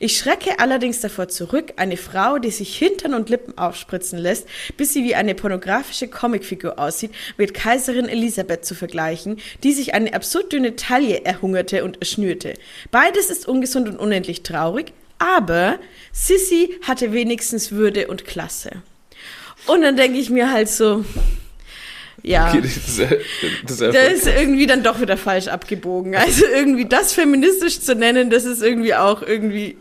Ich 0.00 0.18
schrecke 0.18 0.58
allerdings 0.58 1.00
davor 1.00 1.28
zurück, 1.28 1.72
eine 1.76 1.96
Frau, 1.96 2.38
die 2.38 2.50
sich 2.50 2.76
Hintern 2.76 3.14
und 3.14 3.30
Lippen 3.30 3.56
aufspritzen 3.56 4.18
lässt, 4.18 4.46
bis 4.76 4.92
sie 4.92 5.02
wie 5.02 5.14
eine 5.14 5.34
pornografische 5.34 6.08
Comicfigur 6.08 6.78
aussieht, 6.78 7.12
mit 7.38 7.54
Kaiserin 7.54 8.06
Elisabeth 8.06 8.66
zu 8.66 8.74
vergleichen, 8.74 9.38
die 9.62 9.72
sich 9.72 9.94
eine 9.94 10.12
absurd 10.12 10.52
dünne 10.52 10.76
Taille 10.76 11.24
erhungerte 11.24 11.82
und 11.82 12.02
erschnürte. 12.02 12.52
Beides 12.90 13.30
ist 13.30 13.48
ungesund 13.48 13.88
und 13.88 13.98
unendlich 13.98 14.42
traurig, 14.42 14.92
aber 15.18 15.78
Sissy 16.12 16.78
hatte 16.82 17.14
wenigstens 17.14 17.72
Würde 17.72 18.08
und 18.08 18.26
Klasse. 18.26 18.82
Und 19.66 19.80
dann 19.80 19.96
denke 19.96 20.18
ich 20.18 20.28
mir 20.28 20.52
halt 20.52 20.68
so, 20.68 21.02
ja. 22.24 22.48
Okay, 22.48 22.62
das, 22.62 22.76
ist, 22.76 23.00
das, 23.66 23.78
das 23.78 24.12
ist 24.12 24.26
irgendwie 24.26 24.66
dann 24.66 24.82
doch 24.82 25.00
wieder 25.00 25.16
falsch 25.16 25.48
abgebogen. 25.48 26.16
Also 26.16 26.46
irgendwie 26.46 26.86
das 26.86 27.12
feministisch 27.12 27.80
zu 27.80 27.94
nennen, 27.94 28.30
das 28.30 28.44
ist 28.44 28.62
irgendwie 28.62 28.94
auch 28.94 29.22
irgendwie 29.22 29.76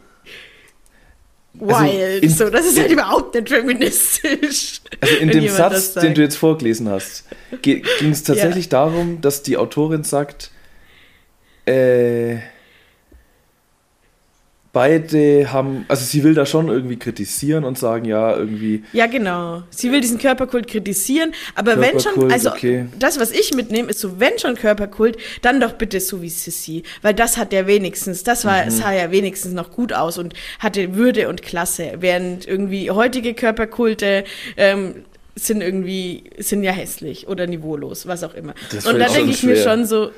also 1.59 1.83
wild. 1.83 2.23
Also 2.23 2.45
so, 2.45 2.49
das 2.51 2.65
ist 2.65 2.79
halt 2.79 2.91
überhaupt 2.91 3.33
nicht 3.33 3.49
feministisch. 3.49 4.81
Also 4.99 5.15
in 5.15 5.29
dem 5.29 5.47
Satz, 5.47 5.93
den 5.93 6.13
du 6.13 6.21
jetzt 6.21 6.35
vorgelesen 6.35 6.89
hast, 6.89 7.25
ging 7.61 7.83
es 8.11 8.23
tatsächlich 8.23 8.65
ja. 8.65 8.71
darum, 8.71 9.21
dass 9.21 9.43
die 9.43 9.57
Autorin 9.57 10.03
sagt, 10.03 10.51
äh, 11.65 12.39
beide 14.73 15.53
haben, 15.53 15.85
also 15.87 16.03
sie 16.03 16.23
will 16.23 16.33
da 16.33 16.47
schon 16.47 16.67
irgendwie 16.67 16.97
kritisieren 16.97 17.63
und 17.63 17.77
sagen, 17.77 18.05
ja, 18.05 18.35
irgendwie. 18.35 18.83
Ja, 18.91 19.05
genau. 19.05 19.61
Sie 19.69 19.91
will 19.91 20.01
diesen 20.01 20.17
Körperkult 20.17 20.67
kritisieren, 20.67 21.31
aber 21.53 21.79
wenn 21.79 21.99
schon, 21.99 22.31
also 22.31 22.49
okay. 22.49 22.87
das, 22.97 23.19
was 23.19 23.31
ich 23.31 23.53
mitnehme, 23.53 23.91
ist 23.91 23.99
so, 23.99 24.19
wenn 24.19 24.37
schon 24.39 24.55
Körperkult, 24.55 25.17
dann 25.43 25.59
doch 25.61 25.73
bitte 25.73 25.99
so 25.99 26.23
wie 26.23 26.29
Sissy, 26.29 26.81
weil 27.03 27.13
das 27.13 27.37
hat 27.37 27.53
ja 27.53 27.67
wenigstens, 27.67 28.23
das 28.23 28.45
war, 28.45 28.65
mhm. 28.65 28.71
sah 28.71 28.91
ja 28.91 29.11
wenigstens 29.11 29.53
noch 29.53 29.71
gut 29.71 29.93
aus 29.93 30.17
und 30.17 30.33
hatte 30.57 30.95
Würde 30.95 31.29
und 31.29 31.43
Klasse, 31.43 31.93
während 31.99 32.47
irgendwie 32.47 32.89
heutige 32.89 33.35
Körperkulte, 33.35 34.23
ähm, 34.57 35.05
sind 35.35 35.61
irgendwie, 35.61 36.25
sind 36.37 36.63
ja 36.63 36.71
hässlich 36.71 37.27
oder 37.27 37.47
niveaulos, 37.47 38.07
was 38.07 38.23
auch 38.23 38.33
immer. 38.33 38.53
Das 38.71 38.85
und 38.85 38.99
da 38.99 39.07
denke 39.07 39.31
ich 39.31 39.39
schwer. 39.39 39.55
mir 39.55 39.63
schon 39.63 39.85
so, 39.85 40.11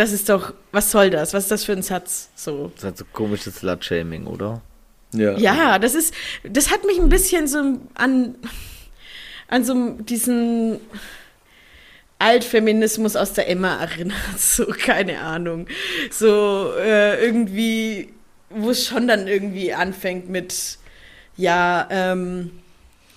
das 0.00 0.12
ist 0.12 0.30
doch, 0.30 0.54
was 0.72 0.90
soll 0.90 1.10
das? 1.10 1.34
Was 1.34 1.44
ist 1.44 1.50
das 1.50 1.64
für 1.64 1.72
ein 1.72 1.82
Satz? 1.82 2.30
So. 2.34 2.68
Das 2.68 2.78
ist 2.78 2.84
halt 2.84 2.96
so 2.96 3.04
komisches 3.12 3.56
Slut-Shaming, 3.56 4.26
oder? 4.26 4.62
Ja. 5.12 5.36
Ja, 5.36 5.78
das 5.78 5.94
ist, 5.94 6.14
das 6.42 6.70
hat 6.70 6.86
mich 6.86 6.98
ein 6.98 7.10
bisschen 7.10 7.46
so 7.46 7.58
an, 7.94 8.34
an 9.48 9.62
so 9.62 9.90
diesen 9.90 10.80
Altfeminismus 12.18 13.14
aus 13.14 13.34
der 13.34 13.50
Emma 13.50 13.76
erinnert, 13.76 14.16
so, 14.38 14.64
keine 14.66 15.20
Ahnung. 15.20 15.66
So, 16.10 16.72
äh, 16.78 17.22
irgendwie, 17.22 18.14
wo 18.48 18.70
es 18.70 18.86
schon 18.86 19.06
dann 19.06 19.28
irgendwie 19.28 19.74
anfängt 19.74 20.30
mit, 20.30 20.78
ja, 21.36 21.86
ähm, 21.90 22.52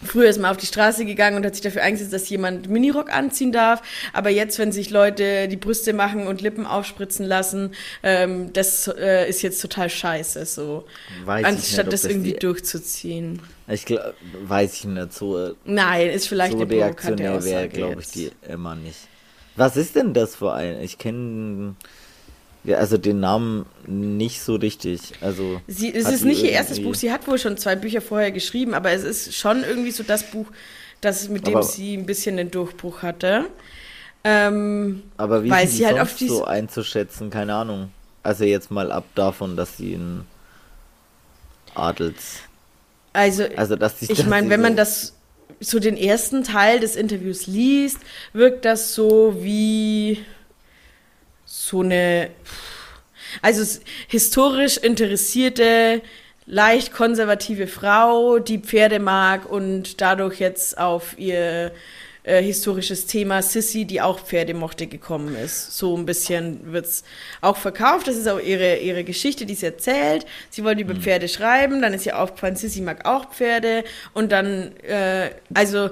Früher 0.06 0.30
ist 0.30 0.40
man 0.40 0.52
auf 0.52 0.58
die 0.58 0.66
Straße 0.66 1.06
gegangen 1.06 1.38
und 1.38 1.46
hat 1.46 1.56
sich 1.56 1.64
dafür 1.64 1.84
eingesetzt, 1.84 2.14
dass 2.14 2.30
jemand 2.30 2.70
Minirock 2.70 3.12
anziehen 3.12 3.52
darf. 3.52 3.82
Aber 4.14 4.30
jetzt, 4.30 4.60
wenn 4.60 4.72
sich 4.72 4.90
Leute 4.90 5.48
die 5.48 5.58
Brüste 5.58 5.94
machen 5.94 6.28
und 6.28 6.42
Lippen 6.42 6.66
aufspritzen 6.66 7.26
lassen, 7.26 7.72
ähm, 8.04 8.54
das 8.54 8.88
äh, 8.88 9.30
ist 9.30 9.42
jetzt 9.42 9.62
total 9.62 9.90
scheiße. 9.90 10.46
So. 10.46 10.86
Weiß 11.26 11.46
Anstatt 11.46 11.86
nicht, 11.86 11.94
das 11.94 12.06
irgendwie 12.06 12.34
die, 12.34 12.40
durchzuziehen. 12.40 13.42
Ich 13.68 13.86
glaub, 13.86 14.14
weiß 14.46 14.74
ich 14.74 14.86
nicht 14.86 15.14
so. 15.14 15.56
Nein, 15.66 16.10
ist 16.10 16.28
vielleicht 16.28 16.54
so 16.54 16.62
eine 16.62 16.72
reaktionär 16.72 17.44
wäre, 17.44 17.70
glaube 17.70 18.02
ich, 18.02 18.08
die 18.10 18.32
immer 18.48 18.76
nicht. 18.76 19.00
Was 19.56 19.78
ist 19.78 19.96
denn 19.96 20.14
das 20.14 20.36
für 20.36 20.54
ein? 20.54 20.82
Ich 20.82 20.98
kenne 20.98 21.76
ja, 22.64 22.78
also 22.78 22.98
den 22.98 23.20
Namen 23.20 23.66
nicht 23.88 24.42
so 24.42 24.56
richtig. 24.56 25.02
Also 25.20 25.60
sie, 25.68 25.94
es 25.94 26.10
ist 26.10 26.24
nicht 26.24 26.44
ihr 26.44 26.52
erstes 26.52 26.82
Buch. 26.82 26.96
Sie 26.96 27.12
hat 27.12 27.28
wohl 27.28 27.38
schon 27.38 27.58
zwei 27.58 27.76
Bücher 27.76 28.02
vorher 28.02 28.32
geschrieben, 28.32 28.74
aber 28.74 28.92
es 28.92 29.04
ist 29.04 29.36
schon 29.36 29.64
irgendwie 29.64 29.92
so 29.92 30.04
das 30.04 30.24
Buch, 30.32 30.48
das 31.02 31.28
mit 31.28 31.46
dem 31.46 31.56
aber, 31.56 31.64
sie 31.64 31.96
ein 31.96 32.06
bisschen 32.06 32.38
den 32.38 32.52
Durchbruch 32.52 33.02
hatte. 33.02 33.46
Ähm, 34.24 35.04
aber 35.18 35.44
wie 35.44 35.50
weil 35.50 35.68
sie 35.68 35.86
halt 35.86 36.00
auf 36.00 36.18
so 36.18 36.46
einzuschätzen, 36.46 37.30
keine 37.30 37.54
Ahnung. 37.56 37.92
Also 38.24 38.46
jetzt 38.46 38.72
mal 38.72 38.94
ab 38.94 39.04
davon, 39.16 39.58
dass 39.58 39.76
sie 39.76 39.96
ein 39.96 40.26
Adels. 41.76 42.38
Also, 43.12 43.44
also 43.58 43.76
dass 43.76 44.00
sie, 44.00 44.12
ich 44.12 44.26
meine, 44.26 44.50
wenn 44.50 44.62
man 44.62 44.78
das 44.78 45.14
so 45.60 45.80
den 45.80 45.98
ersten 45.98 46.44
Teil 46.44 46.80
des 46.80 46.96
Interviews 46.96 47.48
liest, 47.48 47.98
wirkt 48.32 48.64
das 48.64 48.96
so 48.96 49.36
wie 49.42 50.24
so 51.56 51.82
eine, 51.82 52.32
also 53.44 53.80
historisch 54.08 54.78
interessierte, 54.78 56.02
leicht 56.48 56.92
konservative 56.92 57.68
Frau, 57.68 58.40
die 58.40 58.58
Pferde 58.58 59.00
mag 59.00 59.46
und 59.46 60.02
dadurch 60.02 60.40
jetzt 60.40 60.80
auf 60.80 61.18
ihr 61.20 61.72
äh, 62.24 62.42
historisches 62.42 63.06
Thema 63.06 63.42
Sissy, 63.42 63.86
die 63.86 64.02
auch 64.02 64.20
Pferde 64.20 64.54
mochte, 64.54 64.88
gekommen 64.88 65.36
ist. 65.36 65.78
So 65.78 65.96
ein 65.96 66.06
bisschen 66.06 66.72
wird 66.72 66.86
es 66.86 67.04
auch 67.42 67.58
verkauft. 67.58 68.08
Das 68.08 68.16
ist 68.16 68.28
auch 68.28 68.40
ihre, 68.40 68.78
ihre 68.78 69.04
Geschichte, 69.04 69.46
die 69.46 69.56
sie 69.56 69.66
erzählt. 69.66 70.26
Sie 70.50 70.64
wollte 70.64 70.82
über 70.82 70.94
mhm. 70.94 71.02
Pferde 71.02 71.28
schreiben, 71.28 71.82
dann 71.82 71.94
ist 71.94 72.06
ihr 72.06 72.18
aufgefallen, 72.18 72.56
Sissy 72.56 72.82
mag 72.82 73.06
auch 73.06 73.30
Pferde. 73.30 73.84
Und 74.14 74.32
dann, 74.32 74.76
äh, 74.78 75.32
also 75.54 75.90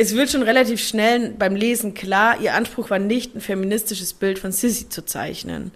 es 0.00 0.14
wird 0.14 0.30
schon 0.30 0.42
relativ 0.42 0.80
schnell 0.80 1.34
beim 1.38 1.54
Lesen 1.54 1.92
klar, 1.92 2.40
ihr 2.40 2.54
Anspruch 2.54 2.88
war 2.88 2.98
nicht, 2.98 3.34
ein 3.36 3.42
feministisches 3.42 4.14
Bild 4.14 4.38
von 4.38 4.50
Sissy 4.50 4.88
zu 4.88 5.04
zeichnen. 5.04 5.72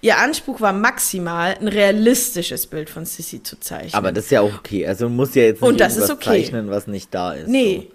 Ihr 0.00 0.18
Anspruch 0.18 0.60
war 0.60 0.72
maximal, 0.72 1.56
ein 1.60 1.68
realistisches 1.68 2.66
Bild 2.66 2.90
von 2.90 3.06
Sissy 3.06 3.40
zu 3.40 3.60
zeichnen. 3.60 3.94
Aber 3.94 4.10
das 4.10 4.24
ist 4.24 4.30
ja 4.32 4.40
auch 4.40 4.52
okay. 4.58 4.84
Also 4.84 5.04
man 5.04 5.14
muss 5.14 5.36
ja 5.36 5.42
jetzt 5.42 5.62
nicht 5.62 5.68
Und 5.68 5.78
das 5.80 5.96
ist 5.96 6.10
okay. 6.10 6.24
zeichnen, 6.24 6.70
was 6.70 6.88
nicht 6.88 7.14
da 7.14 7.34
ist. 7.34 7.46
Nee. 7.46 7.88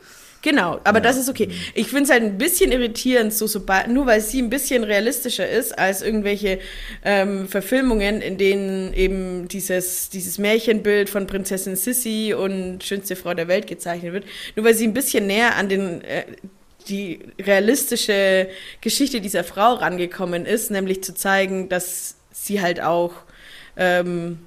Genau, 0.44 0.82
aber 0.84 0.98
ja. 0.98 1.04
das 1.04 1.16
ist 1.18 1.30
okay. 1.30 1.48
Ich 1.74 1.88
finde 1.88 2.04
es 2.04 2.10
halt 2.12 2.22
ein 2.22 2.38
bisschen 2.38 2.74
irritierend, 2.74 3.34
so 3.34 3.48
sobald, 3.48 3.88
nur 3.88 4.06
weil 4.06 4.20
sie 4.20 4.42
ein 4.42 4.50
bisschen 4.50 4.84
realistischer 4.84 5.50
ist 5.50 5.80
als 5.80 6.02
irgendwelche 6.02 6.60
ähm, 7.06 7.48
Verfilmungen, 7.48 8.22
in 8.22 8.38
denen 8.38 8.94
eben 8.94 9.48
dieses, 9.48 10.10
dieses 10.10 10.38
Märchenbild 10.40 11.10
von 11.10 11.28
Prinzessin 11.28 11.78
Sissy 11.78 12.36
und 12.38 12.84
schönste 12.84 13.16
Frau 13.16 13.34
der 13.34 13.48
Welt 13.48 13.68
gezeichnet 13.68 14.12
wird. 14.12 14.26
Nur 14.58 14.66
weil 14.66 14.74
sie 14.74 14.86
ein 14.86 14.94
bisschen 14.94 15.28
näher 15.28 15.56
an 15.56 15.70
den 15.70 16.02
äh, 16.04 16.26
die 16.90 17.20
realistische 17.40 18.50
Geschichte 18.82 19.22
dieser 19.22 19.46
Frau 19.46 19.76
rangekommen 19.76 20.46
ist, 20.46 20.72
nämlich 20.72 21.02
zu 21.06 21.16
zeigen, 21.16 21.70
dass 21.70 22.18
sie 22.34 22.60
halt 22.60 22.82
auch 22.82 23.14
ähm, 23.78 24.40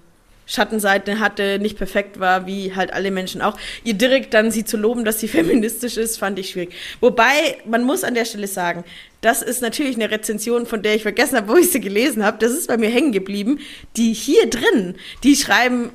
Schattenseite 0.47 1.19
hatte, 1.19 1.59
nicht 1.59 1.77
perfekt 1.77 2.21
war, 2.21 2.47
wie 2.47 2.75
halt 2.75 2.93
alle 2.93 3.11
Menschen 3.11 3.43
auch. 3.43 3.59
Ihr 3.85 3.95
direkt 3.95 4.33
dann 4.33 4.51
sie 4.51 4.65
zu 4.65 4.77
loben, 4.77 5.05
dass 5.05 5.21
sie 5.21 5.29
feministisch 5.37 5.97
ist, 5.97 6.19
fand 6.19 6.39
ich 6.39 6.51
schwierig. 6.51 6.75
Wobei, 7.01 7.59
man 7.67 7.85
muss 7.85 8.05
an 8.05 8.15
der 8.15 8.25
Stelle 8.25 8.47
sagen, 8.47 8.85
das 9.21 9.43
ist 9.43 9.61
natürlich 9.61 9.97
eine 9.97 10.11
Rezension, 10.11 10.67
von 10.67 10.83
der 10.83 10.95
ich 10.95 11.03
vergessen 11.03 11.37
habe, 11.37 11.49
wo 11.49 11.57
ich 11.57 11.71
sie 11.71 11.81
gelesen 11.81 12.25
habe. 12.25 12.39
Das 12.39 12.53
ist 12.53 12.69
bei 12.69 12.77
mir 12.77 12.91
hängen 12.91 13.13
geblieben. 13.13 13.59
Die 13.97 14.13
hier 14.13 14.49
drin, 14.49 14.95
die 15.25 15.35
schreiben 15.35 15.91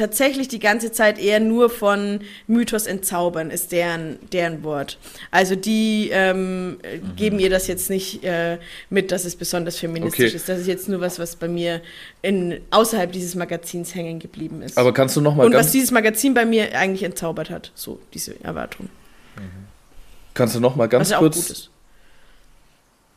tatsächlich 0.00 0.48
die 0.48 0.58
ganze 0.58 0.92
Zeit 0.92 1.18
eher 1.18 1.40
nur 1.40 1.68
von 1.68 2.20
Mythos 2.46 2.86
entzaubern, 2.86 3.50
ist 3.50 3.70
deren, 3.70 4.18
deren 4.32 4.64
Wort. 4.64 4.98
Also 5.30 5.54
die 5.54 6.08
ähm, 6.12 6.70
mhm. 6.70 6.78
geben 7.16 7.38
ihr 7.38 7.50
das 7.50 7.66
jetzt 7.66 7.90
nicht 7.90 8.24
äh, 8.24 8.58
mit, 8.88 9.12
dass 9.12 9.24
es 9.24 9.36
besonders 9.36 9.76
feministisch 9.76 10.26
okay. 10.28 10.36
ist. 10.36 10.48
Das 10.48 10.58
ist 10.58 10.66
jetzt 10.66 10.88
nur 10.88 11.00
was, 11.00 11.18
was 11.18 11.36
bei 11.36 11.48
mir 11.48 11.82
in, 12.22 12.60
außerhalb 12.70 13.12
dieses 13.12 13.34
Magazins 13.34 13.94
hängen 13.94 14.18
geblieben 14.18 14.62
ist. 14.62 14.78
Aber 14.78 14.94
kannst 14.94 15.16
du 15.16 15.20
noch 15.20 15.34
mal 15.34 15.46
Und 15.46 15.54
was 15.54 15.70
dieses 15.70 15.90
Magazin 15.90 16.32
bei 16.32 16.46
mir 16.46 16.76
eigentlich 16.76 17.02
entzaubert 17.02 17.50
hat, 17.50 17.70
so 17.74 18.00
diese 18.14 18.42
Erwartung. 18.42 18.88
Mhm. 19.36 19.66
Kannst 20.32 20.54
du 20.54 20.60
noch 20.60 20.76
mal 20.76 20.88
ganz 20.88 21.12
kurz 21.12 21.68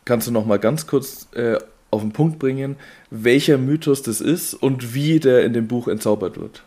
Kannst 0.06 0.28
du 0.28 0.32
noch 0.32 0.46
mal 0.46 0.60
ganz 0.60 0.86
kurz 0.86 1.30
äh, 1.34 1.58
auf 1.90 2.02
den 2.02 2.12
Punkt 2.12 2.38
bringen, 2.38 2.76
welcher 3.10 3.58
Mythos 3.58 4.02
das 4.02 4.20
ist 4.20 4.54
und 4.54 4.94
wie 4.94 5.22
der 5.22 5.46
in 5.46 5.54
dem 5.54 5.68
Buch 5.68 5.88
entzaubert 5.88 6.38
wird. 6.38 6.64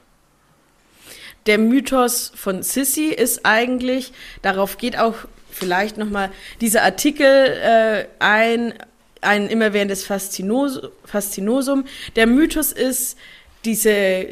Der 1.47 1.59
Mythos 1.59 2.33
von 2.35 2.63
Sissy 2.63 3.09
ist 3.09 3.47
eigentlich, 3.47 4.13
darauf 4.43 4.79
geht 4.79 4.99
auch 4.99 5.15
vielleicht 5.51 5.97
nochmal 5.97 6.31
dieser 6.61 6.83
Artikel 6.83 7.27
äh, 7.27 8.07
ein, 8.19 8.75
ein 9.21 9.49
immerwährendes 9.49 10.05
Faszinos 10.05 10.81
Faszinosum. 11.05 11.85
Der 12.17 12.27
Mythos 12.27 12.73
ist 12.73 13.17
diese 13.65 14.27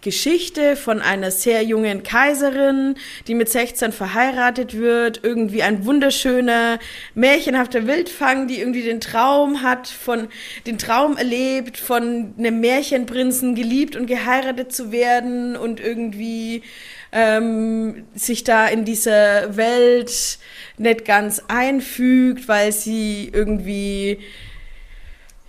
Geschichte 0.00 0.76
von 0.76 1.00
einer 1.00 1.30
sehr 1.30 1.62
jungen 1.62 2.02
Kaiserin, 2.02 2.94
die 3.26 3.34
mit 3.34 3.48
16 3.48 3.92
verheiratet 3.92 4.74
wird, 4.74 5.20
irgendwie 5.24 5.62
ein 5.62 5.84
wunderschöner, 5.84 6.78
märchenhafter 7.14 7.86
Wildfang, 7.86 8.46
die 8.46 8.60
irgendwie 8.60 8.82
den 8.82 9.00
Traum 9.00 9.62
hat, 9.62 9.88
von, 9.88 10.28
den 10.66 10.78
Traum 10.78 11.16
erlebt, 11.16 11.78
von 11.78 12.34
einem 12.38 12.60
Märchenprinzen 12.60 13.54
geliebt 13.54 13.96
und 13.96 14.06
geheiratet 14.06 14.72
zu 14.72 14.92
werden 14.92 15.56
und 15.56 15.80
irgendwie 15.80 16.62
ähm, 17.10 18.04
sich 18.14 18.44
da 18.44 18.66
in 18.68 18.84
dieser 18.84 19.56
Welt 19.56 20.38
nicht 20.76 21.04
ganz 21.04 21.42
einfügt, 21.48 22.46
weil 22.46 22.72
sie 22.72 23.30
irgendwie 23.32 24.18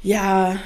ja 0.02 0.58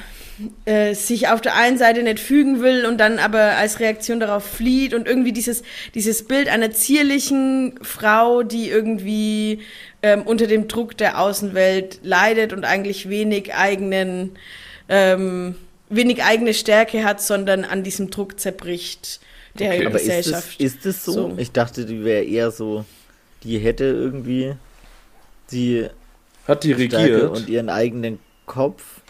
äh, 0.64 0.94
sich 0.94 1.28
auf 1.28 1.40
der 1.40 1.56
einen 1.56 1.78
Seite 1.78 2.02
nicht 2.02 2.20
fügen 2.20 2.60
will 2.60 2.86
und 2.86 2.98
dann 2.98 3.18
aber 3.18 3.56
als 3.56 3.80
Reaktion 3.80 4.20
darauf 4.20 4.44
flieht 4.44 4.94
und 4.94 5.06
irgendwie 5.06 5.32
dieses, 5.32 5.62
dieses 5.94 6.24
Bild 6.26 6.48
einer 6.48 6.70
zierlichen 6.70 7.78
Frau, 7.82 8.42
die 8.42 8.68
irgendwie 8.68 9.60
ähm, 10.02 10.22
unter 10.22 10.46
dem 10.46 10.68
Druck 10.68 10.96
der 10.96 11.20
Außenwelt 11.20 12.00
leidet 12.02 12.52
und 12.52 12.64
eigentlich 12.64 13.08
wenig 13.08 13.54
eigenen, 13.54 14.32
ähm, 14.88 15.54
wenig 15.88 16.22
eigene 16.22 16.54
Stärke 16.54 17.04
hat, 17.04 17.20
sondern 17.20 17.64
an 17.64 17.82
diesem 17.82 18.10
Druck 18.10 18.40
zerbricht 18.40 19.20
der 19.58 19.74
okay. 19.74 19.90
Gesellschaft. 19.90 20.60
Ist 20.60 20.84
es 20.84 21.04
so? 21.04 21.12
so? 21.12 21.34
Ich 21.36 21.52
dachte, 21.52 21.86
die 21.86 22.04
wäre 22.04 22.24
eher 22.24 22.50
so, 22.50 22.84
die 23.44 23.58
hätte 23.58 23.84
irgendwie 23.84 24.54
die 25.50 25.86
hat 26.46 26.64
die 26.64 26.72
regiert 26.72 27.30
und 27.30 27.48
ihren 27.48 27.68
eigenen 27.68 28.18
Kopf 28.46 29.00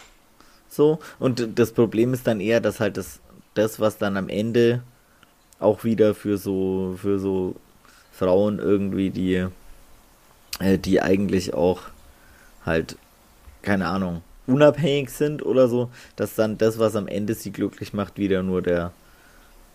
so. 0.75 0.99
Und 1.19 1.57
das 1.59 1.71
Problem 1.71 2.13
ist 2.13 2.27
dann 2.27 2.39
eher, 2.39 2.61
dass 2.61 2.79
halt 2.79 2.97
das, 2.97 3.19
das, 3.53 3.79
was 3.79 3.97
dann 3.97 4.17
am 4.17 4.29
Ende 4.29 4.81
auch 5.59 5.83
wieder 5.83 6.13
für 6.13 6.37
so, 6.37 6.97
für 7.01 7.19
so 7.19 7.55
Frauen 8.11 8.59
irgendwie, 8.59 9.09
die, 9.09 9.47
äh, 10.59 10.77
die 10.77 11.01
eigentlich 11.01 11.53
auch 11.53 11.81
halt, 12.65 12.97
keine 13.61 13.87
Ahnung, 13.87 14.21
unabhängig 14.47 15.09
sind 15.09 15.43
oder 15.43 15.67
so, 15.67 15.89
dass 16.15 16.35
dann 16.35 16.57
das, 16.57 16.77
was 16.77 16.95
am 16.95 17.07
Ende 17.07 17.33
sie 17.33 17.51
glücklich 17.51 17.93
macht, 17.93 18.17
wieder 18.17 18.43
nur 18.43 18.61
der, 18.61 18.91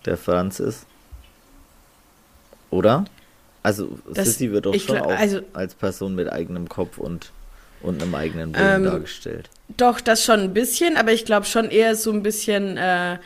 der 0.05 0.17
Franz 0.17 0.59
ist. 0.59 0.85
Oder? 2.69 3.05
Also 3.63 3.99
das, 4.11 4.27
Sissy 4.27 4.51
wird 4.51 4.65
doch 4.65 4.75
schon 4.75 4.97
auch 4.97 5.11
also, 5.11 5.41
als 5.53 5.75
Person 5.75 6.15
mit 6.15 6.31
eigenem 6.31 6.69
Kopf 6.69 6.97
und 6.97 7.31
und 7.81 8.01
einem 8.01 8.15
eigenen 8.15 8.55
Willen 8.55 8.85
ähm, 8.85 8.91
dargestellt. 8.91 9.49
Doch, 9.77 10.01
das 10.01 10.23
schon 10.23 10.39
ein 10.39 10.53
bisschen, 10.53 10.97
aber 10.97 11.11
ich 11.11 11.25
glaube 11.25 11.45
schon 11.45 11.69
eher 11.69 11.95
so 11.95 12.11
ein 12.11 12.23
bisschen, 12.23 12.77
äh, 12.77 13.17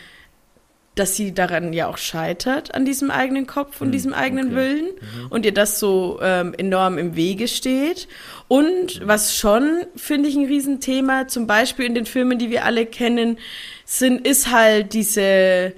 dass 0.95 1.15
sie 1.15 1.33
daran 1.33 1.73
ja 1.73 1.87
auch 1.87 1.97
scheitert, 1.97 2.73
an 2.73 2.85
diesem 2.85 3.11
eigenen 3.11 3.47
Kopf 3.47 3.81
und 3.81 3.89
mhm, 3.89 3.91
diesem 3.91 4.13
eigenen 4.13 4.47
okay. 4.47 4.55
Willen 4.55 4.85
mhm. 4.85 5.27
und 5.29 5.45
ihr 5.45 5.53
das 5.53 5.79
so 5.79 6.19
ähm, 6.21 6.53
enorm 6.57 6.97
im 6.97 7.15
Wege 7.15 7.47
steht. 7.47 8.07
Und 8.47 9.05
was 9.05 9.35
schon, 9.35 9.85
finde 9.95 10.29
ich, 10.29 10.35
ein 10.35 10.45
Riesenthema, 10.45 11.27
zum 11.27 11.47
Beispiel 11.47 11.85
in 11.85 11.95
den 11.95 12.05
Filmen, 12.05 12.39
die 12.39 12.49
wir 12.49 12.65
alle 12.65 12.85
kennen, 12.85 13.37
sind, 13.85 14.25
ist 14.25 14.51
halt 14.51 14.93
diese 14.93 15.73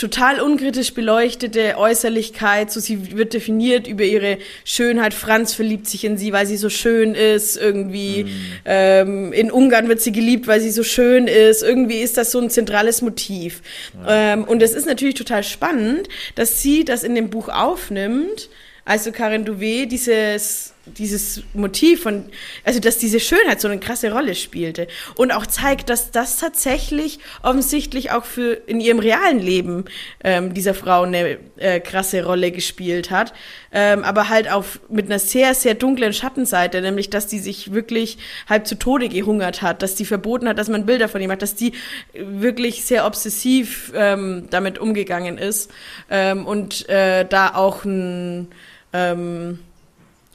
total 0.00 0.40
unkritisch 0.40 0.94
beleuchtete 0.94 1.76
Äußerlichkeit, 1.76 2.72
so 2.72 2.80
sie 2.80 3.16
wird 3.16 3.34
definiert 3.34 3.86
über 3.86 4.02
ihre 4.02 4.38
Schönheit. 4.64 5.12
Franz 5.12 5.52
verliebt 5.52 5.86
sich 5.86 6.04
in 6.04 6.16
sie, 6.16 6.32
weil 6.32 6.46
sie 6.46 6.56
so 6.56 6.70
schön 6.70 7.14
ist. 7.14 7.58
Irgendwie 7.58 8.24
mhm. 8.24 8.30
ähm, 8.64 9.32
in 9.34 9.50
Ungarn 9.50 9.88
wird 9.88 10.00
sie 10.00 10.12
geliebt, 10.12 10.46
weil 10.46 10.60
sie 10.60 10.70
so 10.70 10.84
schön 10.84 11.26
ist. 11.26 11.62
Irgendwie 11.62 11.98
ist 11.98 12.16
das 12.16 12.32
so 12.32 12.40
ein 12.40 12.48
zentrales 12.48 13.02
Motiv. 13.02 13.60
Ja. 14.06 14.32
Ähm, 14.32 14.44
und 14.44 14.62
es 14.62 14.72
ist 14.72 14.86
natürlich 14.86 15.16
total 15.16 15.44
spannend, 15.44 16.08
dass 16.34 16.62
sie 16.62 16.86
das 16.86 17.02
in 17.02 17.14
dem 17.14 17.28
Buch 17.28 17.50
aufnimmt. 17.50 18.48
Also 18.86 19.12
Karin 19.12 19.44
Duvet 19.44 19.92
dieses 19.92 20.72
dieses 20.98 21.42
Motiv 21.54 22.02
von, 22.02 22.24
also 22.64 22.80
dass 22.80 22.98
diese 22.98 23.20
Schönheit 23.20 23.60
so 23.60 23.68
eine 23.68 23.80
krasse 23.80 24.12
Rolle 24.12 24.34
spielte 24.34 24.88
und 25.16 25.32
auch 25.32 25.46
zeigt, 25.46 25.90
dass 25.90 26.10
das 26.10 26.38
tatsächlich 26.38 27.18
offensichtlich 27.42 28.10
auch 28.10 28.24
für 28.24 28.52
in 28.66 28.80
ihrem 28.80 28.98
realen 28.98 29.38
Leben 29.38 29.84
ähm, 30.24 30.54
dieser 30.54 30.74
Frau 30.74 31.02
eine 31.02 31.38
äh, 31.56 31.80
krasse 31.80 32.24
Rolle 32.24 32.50
gespielt 32.50 33.10
hat, 33.10 33.32
ähm, 33.72 34.04
aber 34.04 34.28
halt 34.28 34.50
auch 34.50 34.64
mit 34.88 35.06
einer 35.06 35.18
sehr, 35.18 35.54
sehr 35.54 35.74
dunklen 35.74 36.12
Schattenseite, 36.12 36.80
nämlich 36.80 37.10
dass 37.10 37.26
die 37.26 37.38
sich 37.38 37.72
wirklich 37.72 38.18
halb 38.48 38.66
zu 38.66 38.74
Tode 38.76 39.08
gehungert 39.08 39.62
hat, 39.62 39.82
dass 39.82 39.94
die 39.94 40.04
verboten 40.04 40.48
hat, 40.48 40.58
dass 40.58 40.68
man 40.68 40.86
Bilder 40.86 41.08
von 41.08 41.20
ihm 41.20 41.28
macht, 41.28 41.42
dass 41.42 41.54
die 41.54 41.72
wirklich 42.14 42.84
sehr 42.84 43.06
obsessiv 43.06 43.92
ähm, 43.94 44.48
damit 44.50 44.78
umgegangen 44.78 45.38
ist 45.38 45.70
ähm, 46.10 46.46
und 46.46 46.88
äh, 46.88 47.24
da 47.24 47.54
auch 47.54 47.84
ein 47.84 48.48
ähm, 48.92 49.58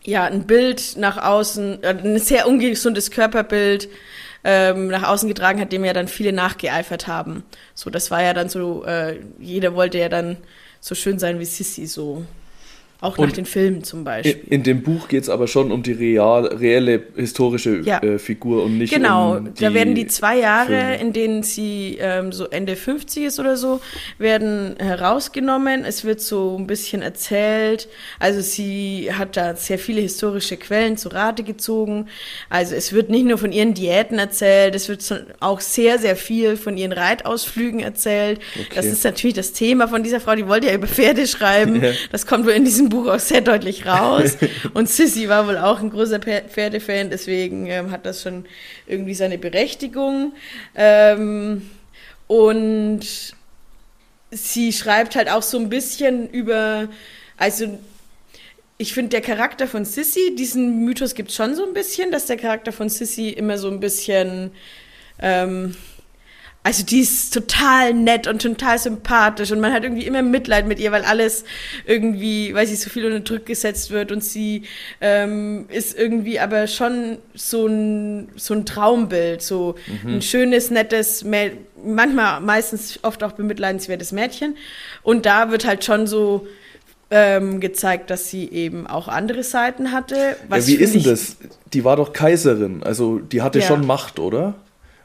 ja, 0.06 0.24
ein 0.24 0.46
Bild 0.46 0.96
nach 0.98 1.18
außen, 1.18 1.84
äh, 1.84 1.90
ein 1.90 2.20
sehr 2.20 2.48
ungesundes 2.48 3.12
Körperbild 3.12 3.90
ähm, 4.44 4.88
nach 4.88 5.04
außen 5.04 5.28
getragen 5.28 5.60
hat, 5.60 5.72
dem 5.72 5.84
ja 5.84 5.94
dann 5.94 6.08
viele 6.08 6.32
nachgeeifert 6.32 7.08
haben. 7.08 7.44
So, 7.74 7.90
das 7.90 8.12
war 8.12 8.22
ja 8.22 8.34
dann 8.34 8.48
so, 8.48 8.86
äh, 8.86 9.20
jeder 9.40 9.76
wollte 9.76 9.98
ja 9.98 10.10
dann 10.10 10.38
so 10.80 10.94
schön 10.94 11.18
sein 11.18 11.40
wie 11.40 11.46
Sissy, 11.46 11.88
so. 11.88 12.26
Auch 13.06 13.18
nach 13.20 13.32
den 13.32 13.46
Filmen 13.46 13.84
zum 13.84 14.04
Beispiel. 14.04 14.40
In, 14.46 14.52
in 14.52 14.64
dem 14.64 14.82
Buch 14.82 15.08
geht 15.08 15.24
es 15.24 15.30
aber 15.30 15.48
schon 15.48 15.72
um 15.72 15.84
die 15.84 15.92
real, 15.92 16.46
reelle 16.46 17.04
historische 17.16 17.82
ja. 17.82 18.00
äh, 18.00 18.20
Figur 18.20 18.64
und 18.64 18.78
nicht 18.78 18.94
genau, 18.94 19.34
um 19.38 19.44
Genau, 19.46 19.56
da 19.60 19.74
werden 19.74 19.96
die 19.96 20.08
zwei 20.08 20.40
Jahre, 20.40 20.68
Filme. 20.68 20.98
in 21.02 21.14
denen 21.14 21.44
sie 21.44 21.98
ähm, 22.00 22.32
so 22.32 22.46
Ende 22.46 22.76
50 22.76 23.26
ist 23.26 23.40
oder 23.40 23.58
so, 23.58 23.82
werden 24.18 24.76
herausgenommen. 24.80 25.86
Es 25.86 26.04
wird 26.04 26.22
so 26.22 26.58
ein 26.58 26.68
bisschen 26.68 27.02
erzählt. 27.02 27.88
Also 28.20 28.42
sie 28.42 29.10
hat 29.12 29.38
da 29.38 29.56
sehr 29.56 29.78
viele 29.78 30.02
historische 30.02 30.58
Quellen 30.58 30.98
zu 30.98 31.10
Rate 31.10 31.44
gezogen. 31.44 32.08
Also 32.50 32.76
es 32.76 32.94
wird 32.94 33.10
nicht 33.10 33.26
nur 33.26 33.38
von 33.38 33.52
ihren 33.52 33.74
Diäten 33.74 34.18
erzählt, 34.20 34.76
es 34.76 34.90
wird 34.90 35.26
auch 35.40 35.60
sehr, 35.60 36.00
sehr 36.00 36.16
viel 36.16 36.58
von 36.58 36.78
ihren 36.78 36.92
Reitausflügen 36.92 37.82
erzählt. 37.82 38.40
Okay. 38.56 38.68
Das 38.74 38.86
ist 38.86 39.04
natürlich 39.04 39.36
das 39.36 39.52
Thema 39.52 39.88
von 39.88 40.02
dieser 40.02 40.20
Frau, 40.20 40.36
die 40.36 40.48
wollte 40.48 40.68
ja 40.68 40.74
über 40.74 40.88
Pferde 40.88 41.28
schreiben. 41.28 41.84
Ja. 41.84 41.92
Das 42.12 42.26
kommt 42.26 42.46
wohl 42.46 42.54
in 42.54 42.64
diesem 42.64 42.76
diesem 42.76 42.90
Buch 42.96 43.08
auch 43.08 43.20
sehr 43.20 43.42
deutlich 43.42 43.86
raus. 43.86 44.38
Und 44.74 44.90
Sissy 44.90 45.30
war 45.30 45.48
wohl 45.48 45.58
auch 45.58 45.80
ein 45.80 45.90
großer 45.90 46.20
Pferdefan, 46.20 47.10
deswegen 47.10 47.68
ähm, 47.68 47.92
hat 47.92 48.06
das 48.06 48.22
schon 48.22 48.46
irgendwie 48.88 49.14
seine 49.14 49.38
Berechtigung. 49.38 50.34
Ähm, 50.76 51.70
und 52.28 53.02
sie 54.32 54.74
schreibt 54.74 55.16
halt 55.16 55.30
auch 55.30 55.44
so 55.44 55.60
ein 55.60 55.70
bisschen 55.70 56.30
über, 56.30 56.88
also 57.38 57.78
ich 58.78 58.94
finde, 58.94 59.10
der 59.10 59.22
Charakter 59.22 59.68
von 59.68 59.86
Sissy, 59.86 60.36
diesen 60.36 60.84
Mythos 60.84 61.14
gibt 61.14 61.30
es 61.30 61.36
schon 61.36 61.56
so 61.56 61.66
ein 61.66 61.74
bisschen, 61.74 62.12
dass 62.12 62.26
der 62.26 62.38
Charakter 62.38 62.72
von 62.72 62.90
Sissy 62.90 63.30
immer 63.30 63.58
so 63.58 63.70
ein 63.70 63.80
bisschen. 63.80 64.52
Ähm, 65.20 65.76
also 66.66 66.84
die 66.84 67.02
ist 67.02 67.32
total 67.32 67.94
nett 67.94 68.26
und 68.26 68.42
total 68.42 68.80
sympathisch 68.80 69.52
und 69.52 69.60
man 69.60 69.72
hat 69.72 69.84
irgendwie 69.84 70.08
immer 70.08 70.24
Mitleid 70.24 70.66
mit 70.66 70.80
ihr, 70.80 70.92
weil 70.92 71.04
alles 71.04 71.44
irgendwie, 71.86 72.56
weil 72.56 72.66
sie 72.66 72.76
so 72.76 72.90
viel 72.90 73.06
unter 73.06 73.20
Druck 73.20 73.46
gesetzt 73.46 73.92
wird 73.92 74.12
und 74.12 74.24
sie 74.24 74.64
ähm, 75.00 75.66
ist 75.70 75.96
irgendwie 75.96 76.40
aber 76.40 76.66
schon 76.66 77.20
so 77.36 77.68
ein, 77.68 78.30
so 78.36 78.56
ein 78.56 78.66
Traumbild, 78.66 79.44
so 79.44 79.76
mhm. 80.04 80.16
ein 80.16 80.22
schönes, 80.24 80.72
nettes, 80.72 81.24
manchmal 81.24 82.42
meistens 82.42 82.98
oft 83.04 83.24
auch 83.24 83.34
bemitleidenswertes 83.34 84.12
Mädchen 84.12 84.58
und 85.04 85.28
da 85.28 85.52
wird 85.52 85.68
halt 85.68 85.86
schon 85.86 86.08
so 86.08 86.48
ähm, 87.12 87.60
gezeigt, 87.60 88.10
dass 88.10 88.32
sie 88.32 88.50
eben 88.50 88.88
auch 88.88 89.08
andere 89.08 89.44
Seiten 89.44 89.92
hatte. 89.92 90.36
ja, 90.50 90.66
wie 90.66 90.74
ist 90.74 90.96
denn 90.96 91.04
das? 91.04 91.38
Die 91.74 91.84
war 91.84 91.96
doch 91.96 92.12
Kaiserin, 92.12 92.82
also 92.82 93.20
die 93.20 93.44
hatte 93.44 93.60
ja. 93.60 93.68
schon 93.68 93.86
Macht, 93.86 94.18
oder? 94.18 94.56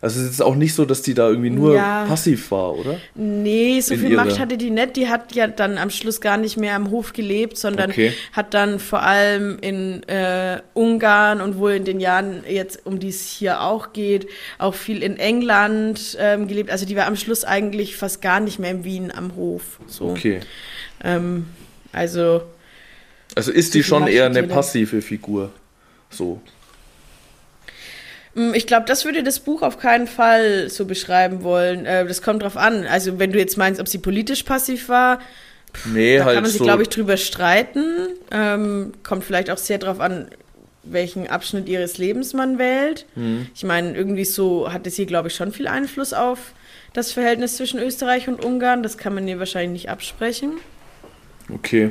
Also 0.02 0.20
es 0.20 0.30
ist 0.30 0.40
auch 0.40 0.54
nicht 0.54 0.74
so, 0.74 0.86
dass 0.86 1.02
die 1.02 1.12
da 1.12 1.28
irgendwie 1.28 1.50
nur 1.50 1.74
ja. 1.74 2.06
passiv 2.06 2.50
war, 2.50 2.74
oder? 2.74 2.98
Nee, 3.14 3.80
so 3.82 3.92
In 3.92 4.00
viel 4.00 4.10
ihre... 4.12 4.24
Macht 4.24 4.38
hatte 4.38 4.56
die 4.56 4.70
nicht. 4.70 4.96
Die 4.96 5.08
hat 5.08 5.34
ja 5.34 5.46
dann 5.46 5.76
am 5.76 5.90
Schluss 5.90 6.22
gar 6.22 6.38
nicht 6.38 6.56
mehr 6.56 6.74
am 6.74 6.90
Hof 6.90 7.12
gelebt, 7.12 7.58
sondern 7.58 7.90
okay. 7.90 8.14
hat 8.32 8.54
dann 8.54 8.78
vor 8.78 9.02
allem 9.02 9.58
in 9.60 10.02
äh, 10.04 10.62
Ungarn 10.72 11.42
und 11.42 11.58
wohl 11.58 11.72
in 11.72 11.84
den 11.84 12.00
Jahren 12.00 12.44
jetzt, 12.48 12.86
um 12.86 12.98
die 12.98 13.10
es 13.10 13.26
hier 13.26 13.60
auch 13.60 13.92
geht, 13.92 14.26
auch 14.56 14.74
viel 14.74 15.02
in 15.02 15.18
England 15.18 16.16
ähm, 16.18 16.48
gelebt. 16.48 16.70
Also 16.70 16.86
die 16.86 16.96
war 16.96 17.06
am 17.06 17.16
Schluss 17.16 17.44
eigentlich 17.44 17.96
fast 17.96 18.22
gar 18.22 18.40
nicht 18.40 18.58
mehr 18.58 18.70
in 18.70 18.84
Wien 18.84 19.12
am 19.14 19.36
Hof. 19.36 19.80
So. 19.86 20.06
Okay. 20.06 20.40
Ähm, 21.04 21.44
also. 21.92 22.40
Also 23.34 23.52
ist 23.52 23.74
die 23.74 23.82
schon 23.82 24.06
eher 24.06 24.26
eine 24.26 24.44
passive 24.44 25.02
Figur. 25.02 25.50
So. 26.08 26.40
Mm, 28.40 28.54
ich 28.54 28.66
glaube, 28.66 28.86
das 28.86 29.04
würde 29.04 29.22
das 29.22 29.40
Buch 29.40 29.62
auf 29.62 29.78
keinen 29.78 30.06
Fall 30.06 30.70
so 30.70 30.86
beschreiben 30.86 31.42
wollen. 31.42 31.84
Äh, 31.84 32.06
das 32.06 32.22
kommt 32.22 32.42
drauf 32.42 32.56
an. 32.56 32.86
Also, 32.86 33.18
wenn 33.18 33.32
du 33.32 33.38
jetzt 33.38 33.58
meinst, 33.58 33.80
ob 33.80 33.88
sie 33.88 33.98
politisch 33.98 34.44
passiv 34.44 34.88
war, 34.88 35.20
nee, 35.84 36.18
da 36.18 36.24
halt 36.24 36.34
kann 36.34 36.42
man 36.44 36.50
sich, 36.50 36.58
so 36.58 36.64
glaube 36.64 36.82
ich, 36.82 36.88
drüber 36.88 37.16
streiten. 37.16 37.84
Ähm, 38.30 38.92
kommt 39.02 39.24
vielleicht 39.24 39.50
auch 39.50 39.58
sehr 39.58 39.78
drauf 39.78 40.00
an, 40.00 40.28
welchen 40.82 41.28
Abschnitt 41.28 41.68
ihres 41.68 41.98
Lebens 41.98 42.32
man 42.32 42.58
wählt. 42.58 43.04
Mhm. 43.14 43.48
Ich 43.54 43.64
meine, 43.64 43.94
irgendwie 43.94 44.24
so 44.24 44.72
hatte 44.72 44.88
sie, 44.88 45.04
glaube 45.04 45.28
ich, 45.28 45.34
schon 45.34 45.52
viel 45.52 45.68
Einfluss 45.68 46.14
auf 46.14 46.54
das 46.94 47.12
Verhältnis 47.12 47.56
zwischen 47.56 47.78
Österreich 47.78 48.26
und 48.26 48.42
Ungarn. 48.42 48.82
Das 48.82 48.96
kann 48.96 49.14
man 49.14 49.28
ihr 49.28 49.38
wahrscheinlich 49.38 49.82
nicht 49.82 49.90
absprechen. 49.90 50.52
Okay. 51.52 51.90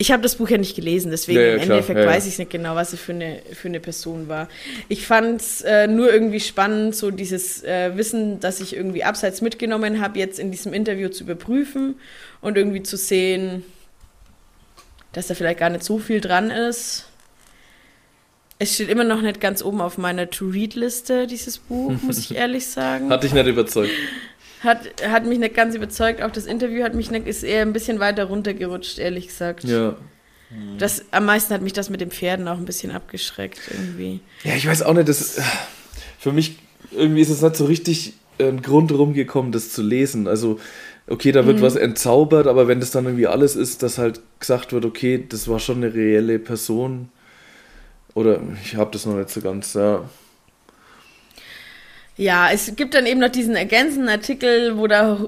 Ich 0.00 0.12
habe 0.12 0.22
das 0.22 0.36
Buch 0.36 0.48
ja 0.48 0.58
nicht 0.58 0.76
gelesen, 0.76 1.10
deswegen 1.10 1.40
ja, 1.40 1.46
ja, 1.46 1.54
im 1.54 1.60
Endeffekt 1.62 1.98
ja, 1.98 2.06
weiß 2.06 2.26
ich 2.28 2.38
nicht 2.38 2.52
genau, 2.52 2.76
was 2.76 2.92
sie 2.92 2.96
für 2.96 3.12
eine, 3.12 3.42
für 3.52 3.66
eine 3.66 3.80
Person 3.80 4.28
war. 4.28 4.48
Ich 4.88 5.04
fand 5.04 5.40
es 5.40 5.60
äh, 5.62 5.88
nur 5.88 6.12
irgendwie 6.12 6.38
spannend, 6.38 6.94
so 6.94 7.10
dieses 7.10 7.64
äh, 7.64 7.96
Wissen, 7.96 8.38
das 8.38 8.60
ich 8.60 8.76
irgendwie 8.76 9.02
abseits 9.02 9.40
mitgenommen 9.40 10.00
habe, 10.00 10.20
jetzt 10.20 10.38
in 10.38 10.52
diesem 10.52 10.72
Interview 10.72 11.08
zu 11.08 11.24
überprüfen 11.24 11.96
und 12.40 12.56
irgendwie 12.56 12.84
zu 12.84 12.96
sehen, 12.96 13.64
dass 15.12 15.26
da 15.26 15.34
vielleicht 15.34 15.58
gar 15.58 15.70
nicht 15.70 15.82
so 15.82 15.98
viel 15.98 16.20
dran 16.20 16.52
ist. 16.52 17.06
Es 18.60 18.74
steht 18.74 18.90
immer 18.90 19.04
noch 19.04 19.20
nicht 19.20 19.40
ganz 19.40 19.64
oben 19.64 19.80
auf 19.80 19.98
meiner 19.98 20.30
To-Read-Liste, 20.30 21.26
dieses 21.26 21.58
Buch, 21.58 21.92
muss 22.02 22.18
ich 22.18 22.36
ehrlich 22.36 22.66
sagen. 22.66 23.10
Hat 23.10 23.24
dich 23.24 23.32
nicht 23.32 23.46
überzeugt 23.46 23.90
hat, 24.62 25.02
hat 25.06 25.26
mich 25.26 25.38
nicht 25.38 25.54
ganz 25.54 25.74
überzeugt. 25.74 26.22
Auch 26.22 26.30
das 26.30 26.46
Interview 26.46 26.82
hat 26.82 26.94
mich 26.94 27.10
nicht, 27.10 27.26
ist 27.26 27.42
eher 27.42 27.62
ein 27.62 27.72
bisschen 27.72 28.00
weiter 28.00 28.24
runtergerutscht, 28.24 28.98
ehrlich 28.98 29.28
gesagt. 29.28 29.64
Ja. 29.64 29.96
Das, 30.78 31.04
am 31.10 31.26
meisten 31.26 31.52
hat 31.52 31.60
mich 31.60 31.74
das 31.74 31.90
mit 31.90 32.00
den 32.00 32.10
Pferden 32.10 32.48
auch 32.48 32.56
ein 32.56 32.64
bisschen 32.64 32.90
abgeschreckt 32.90 33.60
irgendwie. 33.70 34.20
Ja, 34.44 34.54
ich 34.54 34.66
weiß 34.66 34.82
auch 34.82 34.94
nicht, 34.94 35.08
das, 35.08 35.40
für 36.18 36.32
mich 36.32 36.56
irgendwie 36.90 37.20
ist 37.20 37.28
es 37.28 37.42
nicht 37.42 37.56
so 37.56 37.66
richtig 37.66 38.14
ein 38.38 38.62
Grund 38.62 38.90
rumgekommen, 38.92 39.52
das 39.52 39.72
zu 39.72 39.82
lesen. 39.82 40.26
Also, 40.26 40.58
okay, 41.06 41.32
da 41.32 41.44
wird 41.44 41.58
mhm. 41.58 41.62
was 41.62 41.76
entzaubert, 41.76 42.46
aber 42.46 42.66
wenn 42.66 42.80
das 42.80 42.90
dann 42.90 43.04
irgendwie 43.04 43.26
alles 43.26 43.56
ist, 43.56 43.82
dass 43.82 43.98
halt 43.98 44.20
gesagt 44.40 44.72
wird, 44.72 44.84
okay, 44.84 45.24
das 45.28 45.48
war 45.48 45.58
schon 45.58 45.78
eine 45.78 45.92
reelle 45.92 46.38
Person. 46.38 47.10
Oder 48.14 48.40
ich 48.64 48.76
habe 48.76 48.90
das 48.92 49.06
noch 49.06 49.16
nicht 49.16 49.30
so 49.30 49.40
ganz, 49.40 49.74
ja. 49.74 50.08
Ja, 52.18 52.50
es 52.52 52.74
gibt 52.74 52.94
dann 52.94 53.06
eben 53.06 53.20
noch 53.20 53.28
diesen 53.28 53.54
ergänzenden 53.54 54.08
Artikel, 54.08 54.76
wo 54.76 54.88
da 54.88 55.18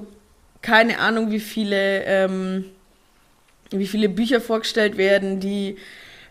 keine 0.61 0.99
Ahnung, 0.99 1.31
wie 1.31 1.39
viele, 1.39 2.03
ähm, 2.03 2.65
wie 3.71 3.87
viele 3.87 4.09
Bücher 4.09 4.41
vorgestellt 4.41 4.97
werden, 4.97 5.39
die 5.39 5.77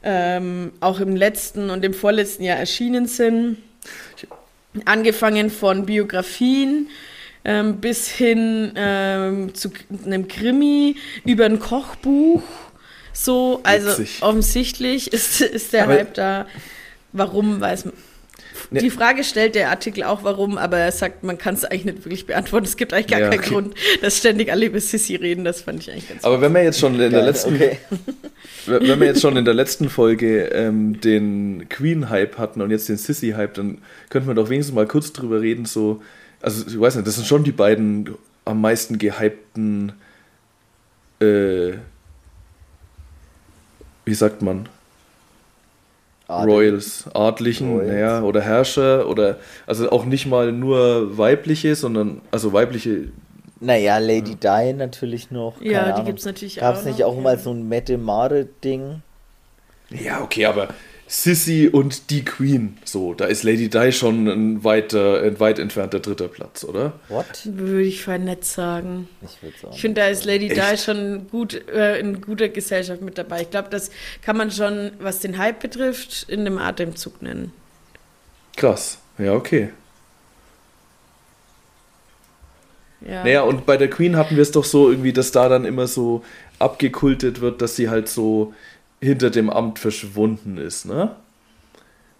ähm, 0.03 0.73
auch 0.81 1.01
im 1.01 1.16
letzten 1.16 1.70
und 1.70 1.82
im 1.82 1.95
vorletzten 1.95 2.45
Jahr 2.45 2.59
erschienen 2.59 3.07
sind. 3.07 3.57
Angefangen 4.85 5.49
von 5.49 5.87
Biografien 5.87 6.89
ähm, 7.45 7.78
bis 7.78 8.09
hin 8.09 8.73
ähm, 8.77 9.55
zu 9.55 9.70
einem 10.05 10.28
Krimi 10.28 10.97
über 11.24 11.47
ein 11.47 11.59
Kochbuch. 11.59 12.43
So, 13.15 13.61
also 13.62 13.93
Witzig. 13.93 14.19
offensichtlich 14.20 15.11
ist, 15.11 15.41
ist 15.41 15.73
der 15.73 15.85
Aber 15.85 15.95
Hype 15.95 16.15
da. 16.15 16.47
Warum 17.12 17.61
weiß 17.61 17.87
man? 17.87 17.95
Ne. 18.71 18.81
Die 18.81 18.91
Frage 18.91 19.25
stellt 19.25 19.57
der 19.57 19.71
Artikel 19.71 20.05
auch, 20.05 20.23
warum, 20.23 20.57
aber 20.57 20.79
er 20.79 20.93
sagt, 20.93 21.25
man 21.25 21.39
kann 21.39 21.55
es 21.55 21.65
eigentlich 21.65 21.87
nicht 21.87 22.05
wirklich 22.05 22.27
beantworten. 22.27 22.67
Es 22.67 22.77
gibt 22.77 22.93
eigentlich 22.93 23.09
gar 23.09 23.19
ja, 23.19 23.29
keinen 23.29 23.41
okay. 23.41 23.51
Grund, 23.51 23.75
dass 24.01 24.19
ständig 24.19 24.53
alle 24.53 24.67
über 24.67 24.79
Sissy 24.79 25.17
reden. 25.17 25.45
Das 25.45 25.63
fand 25.63 25.81
ich 25.81 25.91
eigentlich 25.91 26.09
ganz 26.09 26.23
Aber 26.23 26.41
wenn 26.41 26.55
wir 26.55 26.63
jetzt 26.63 26.79
schon 26.79 26.99
in 27.01 27.11
der 27.11 27.23
letzten, 27.23 27.57
okay. 27.57 27.79
wenn 28.67 29.01
wir 29.01 29.07
jetzt 29.09 29.21
schon 29.21 29.37
in 29.37 29.45
der 29.45 29.55
letzten 29.55 29.89
Folge 29.89 30.45
ähm, 30.53 31.01
den 31.01 31.67
Queen-Hype 31.69 32.39
hatten 32.39 32.63
und 32.63 32.71
jetzt 32.71 32.89
den 32.89 32.97
Sissy-Hype, 32.97 33.55
dann 33.55 33.79
könnten 34.09 34.29
wir 34.29 34.35
doch 34.35 34.49
wenigstens 34.51 34.75
mal 34.75 34.87
kurz 34.87 35.13
drüber 35.13 35.41
reden. 35.41 35.65
So, 35.65 36.01
also 36.41 36.65
ich 36.67 36.79
weiß 36.79 36.95
nicht, 36.95 37.09
das 37.09 37.17
sind 37.17 37.27
schon 37.27 37.43
die 37.43 37.53
beiden 37.53 38.15
am 38.45 38.61
meisten 38.61 38.99
gehypten, 38.99 39.93
äh, 41.21 41.73
wie 44.05 44.15
sagt 44.15 44.43
man? 44.43 44.69
Adel. 46.31 46.55
Royals, 46.55 47.05
Adlichen, 47.15 47.77
Royals. 47.77 47.98
Ja, 47.98 48.23
oder 48.23 48.40
Herrscher 48.40 49.09
oder 49.09 49.39
also 49.66 49.90
auch 49.90 50.05
nicht 50.05 50.27
mal 50.27 50.52
nur 50.52 51.19
weibliche, 51.19 51.74
sondern 51.74 52.20
also 52.31 52.52
weibliche. 52.52 53.09
Naja, 53.61 53.98
Lady 53.98 54.36
ja. 54.43 54.62
Di 54.62 54.73
natürlich 54.73 55.31
noch. 55.31 55.61
Ja, 55.61 55.93
die 55.93 56.05
gibt 56.05 56.20
es 56.20 56.24
natürlich 56.24 56.57
Gab's 56.57 56.81
auch. 56.81 56.85
Gab 56.85 56.90
es 56.90 56.97
nicht 56.97 57.05
auch 57.05 57.16
ja. 57.16 57.20
mal 57.20 57.39
so 57.39 57.52
ein 57.52 57.69
Mette 57.69 57.98
Mare-Ding? 57.98 59.02
Ja, 59.90 60.23
okay, 60.23 60.47
aber 60.47 60.69
Sissy 61.12 61.66
und 61.66 62.11
die 62.11 62.24
Queen. 62.24 62.78
So, 62.85 63.15
da 63.15 63.24
ist 63.24 63.43
Lady 63.43 63.69
Di 63.69 63.91
schon 63.91 64.28
ein, 64.28 64.62
weiter, 64.62 65.20
ein 65.24 65.41
weit 65.41 65.59
entfernter 65.59 65.99
dritter 65.99 66.28
Platz, 66.28 66.62
oder? 66.62 66.93
What? 67.09 67.27
Würde 67.47 67.82
ich 67.82 68.05
voll 68.05 68.20
nett 68.20 68.45
sagen. 68.45 69.09
Ich 69.20 69.43
würde 69.43 69.59
sagen. 69.59 69.74
Ich 69.74 69.81
finde, 69.81 70.03
da 70.03 70.07
ist 70.07 70.24
Lady 70.24 70.49
Echt? 70.49 70.57
Di 70.57 70.77
schon 70.78 71.27
gut, 71.28 71.69
äh, 71.69 71.99
in 71.99 72.20
guter 72.20 72.49
Gesellschaft 72.49 73.03
mit 73.03 73.19
dabei. 73.19 73.43
Ich 73.43 73.51
glaube, 73.51 73.70
das 73.70 73.91
kann 74.23 74.37
man 74.37 74.53
schon, 74.53 74.93
was 75.01 75.19
den 75.19 75.37
Hype 75.37 75.59
betrifft, 75.59 76.27
in 76.28 76.45
dem 76.45 76.59
Atemzug 76.59 77.20
nennen. 77.23 77.51
Krass. 78.57 78.99
Ja, 79.19 79.32
okay. 79.32 79.70
Ja. 83.01 83.24
Naja, 83.24 83.43
und 83.43 83.66
bei 83.66 83.77
der 83.77 83.91
Queen 83.91 84.16
hatten 84.16 84.37
wir 84.37 84.43
es 84.43 84.53
doch 84.53 84.65
so 84.65 84.91
irgendwie, 84.91 85.12
dass 85.12 85.32
da 85.32 85.49
dann 85.49 85.65
immer 85.65 85.89
so 85.89 86.23
abgekultet 86.61 87.41
wird, 87.41 87.62
dass 87.62 87.74
sie 87.74 87.89
halt 87.89 88.09
so 88.09 88.55
hinter 89.01 89.31
dem 89.31 89.51
Amt 89.51 89.78
verschwunden 89.78 90.59
ist, 90.59 90.86
ne? 90.86 91.16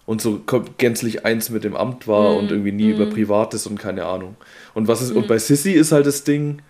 Und 0.07 0.21
so 0.21 0.41
gänzlich 0.79 1.25
eins 1.25 1.51
mit 1.51 1.63
dem 1.63 1.77
Amt 1.77 2.09
war 2.09 2.33
mm, 2.33 2.39
und 2.39 2.51
irgendwie 2.51 2.73
nie 2.73 2.89
mm. 2.89 2.95
über 2.95 3.07
Privates 3.07 3.67
und 3.67 3.79
keine 3.79 4.07
Ahnung. 4.07 4.35
Und 4.75 4.89
was 4.89 5.03
ist, 5.03 5.15
mm. 5.15 5.19
und 5.19 5.29
bei 5.29 5.39
Sissy 5.39 5.73
ist 5.73 5.93
halt 5.93 6.07
das 6.07 6.25
Ding, 6.25 6.63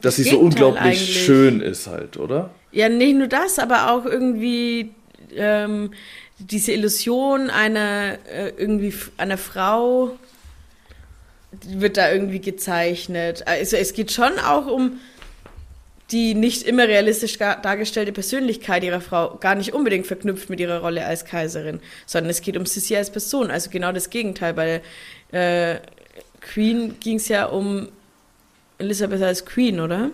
dass 0.00 0.16
das 0.16 0.24
sie 0.24 0.30
so 0.30 0.40
unglaublich 0.40 0.82
eigentlich. 0.82 1.24
schön 1.24 1.60
ist 1.60 1.86
halt, 1.86 2.16
oder? 2.16 2.50
Ja, 2.72 2.88
nicht 2.88 3.16
nur 3.16 3.28
das, 3.28 3.60
aber 3.60 3.92
auch 3.92 4.04
irgendwie 4.04 4.90
ähm, 5.36 5.92
diese 6.38 6.72
Illusion 6.72 7.50
einer 7.50 8.18
äh, 8.32 8.52
irgendwie 8.56 8.92
einer 9.16 9.38
Frau 9.38 10.16
wird 11.68 11.98
da 11.98 12.10
irgendwie 12.10 12.40
gezeichnet. 12.40 13.46
Also 13.46 13.76
es 13.76 13.92
geht 13.92 14.10
schon 14.10 14.38
auch 14.38 14.66
um 14.66 14.98
die 16.12 16.34
nicht 16.34 16.62
immer 16.64 16.86
realistisch 16.86 17.38
dargestellte 17.38 18.12
Persönlichkeit 18.12 18.84
ihrer 18.84 19.00
Frau 19.00 19.36
gar 19.36 19.54
nicht 19.54 19.72
unbedingt 19.72 20.06
verknüpft 20.06 20.50
mit 20.50 20.60
ihrer 20.60 20.80
Rolle 20.80 21.04
als 21.06 21.24
Kaiserin, 21.24 21.80
sondern 22.06 22.30
es 22.30 22.42
geht 22.42 22.56
um 22.56 22.66
Sissi 22.66 22.94
als 22.94 23.10
Person, 23.10 23.50
also 23.50 23.70
genau 23.70 23.92
das 23.92 24.10
Gegenteil. 24.10 24.52
Bei 24.52 24.82
äh, 25.32 25.78
Queen 26.40 26.96
ging 27.00 27.16
es 27.16 27.28
ja 27.28 27.46
um 27.46 27.88
Elisabeth 28.78 29.22
als 29.22 29.46
Queen, 29.46 29.80
oder? 29.80 30.10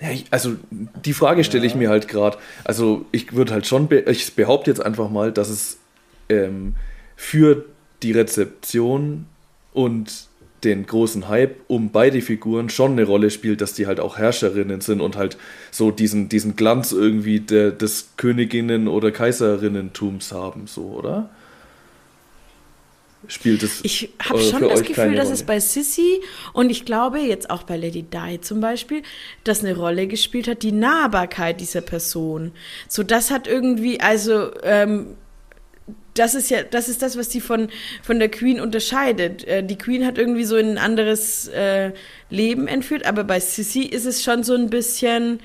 Ja, 0.00 0.10
ich, 0.10 0.26
also 0.30 0.56
die 0.70 1.14
Frage 1.14 1.42
stelle 1.44 1.66
ich 1.66 1.74
mir 1.74 1.88
halt 1.88 2.08
gerade. 2.08 2.36
Also 2.64 3.06
ich 3.12 3.32
würde 3.32 3.54
halt 3.54 3.66
schon, 3.66 3.88
be 3.88 4.00
ich 4.00 4.34
behaupte 4.34 4.70
jetzt 4.70 4.84
einfach 4.84 5.08
mal, 5.08 5.32
dass 5.32 5.48
es 5.48 5.78
ähm, 6.28 6.74
für 7.16 7.64
die 8.02 8.12
Rezeption 8.12 9.26
und 9.72 10.26
den 10.64 10.86
großen 10.86 11.28
Hype 11.28 11.56
um 11.68 11.90
beide 11.90 12.20
Figuren 12.20 12.70
schon 12.70 12.92
eine 12.92 13.04
Rolle 13.04 13.30
spielt, 13.30 13.60
dass 13.60 13.74
die 13.74 13.86
halt 13.86 14.00
auch 14.00 14.18
Herrscherinnen 14.18 14.80
sind 14.80 15.00
und 15.00 15.16
halt 15.16 15.36
so 15.70 15.90
diesen, 15.90 16.28
diesen 16.28 16.56
Glanz 16.56 16.92
irgendwie 16.92 17.40
der, 17.40 17.70
des 17.70 18.10
Königinnen- 18.16 18.88
oder 18.88 19.10
Kaiserinnentums 19.10 20.32
haben, 20.32 20.66
so, 20.66 20.82
oder? 20.82 21.30
Spielt 23.28 23.62
es 23.62 23.80
Ich 23.82 24.10
habe 24.20 24.40
schon 24.40 24.68
das 24.68 24.82
Gefühl, 24.82 25.16
dass 25.16 25.30
es 25.30 25.42
bei 25.42 25.58
Sissy 25.58 26.20
und 26.52 26.70
ich 26.70 26.84
glaube 26.84 27.18
jetzt 27.18 27.50
auch 27.50 27.64
bei 27.64 27.76
Lady 27.76 28.04
Di 28.04 28.40
zum 28.40 28.60
Beispiel, 28.60 29.02
dass 29.42 29.64
eine 29.64 29.76
Rolle 29.76 30.06
gespielt 30.06 30.46
hat, 30.46 30.62
die 30.62 30.72
Nahbarkeit 30.72 31.60
dieser 31.60 31.80
Person. 31.80 32.52
So, 32.88 33.02
das 33.02 33.30
hat 33.30 33.48
irgendwie, 33.48 34.00
also, 34.00 34.50
ähm, 34.62 35.16
das 36.18 36.34
ist 36.34 36.50
ja, 36.50 36.62
das 36.62 36.88
ist 36.88 37.02
das, 37.02 37.16
was 37.16 37.28
die 37.28 37.40
von, 37.40 37.68
von 38.02 38.18
der 38.18 38.28
Queen 38.28 38.60
unterscheidet. 38.60 39.44
Äh, 39.44 39.62
die 39.62 39.78
Queen 39.78 40.04
hat 40.04 40.18
irgendwie 40.18 40.44
so 40.44 40.56
in 40.56 40.70
ein 40.70 40.78
anderes 40.78 41.48
äh, 41.48 41.92
Leben 42.30 42.66
entführt, 42.68 43.06
aber 43.06 43.24
bei 43.24 43.40
Sissy 43.40 43.82
ist 43.82 44.06
es 44.06 44.22
schon 44.22 44.42
so 44.42 44.54
ein 44.54 44.70
bisschen 44.70 45.40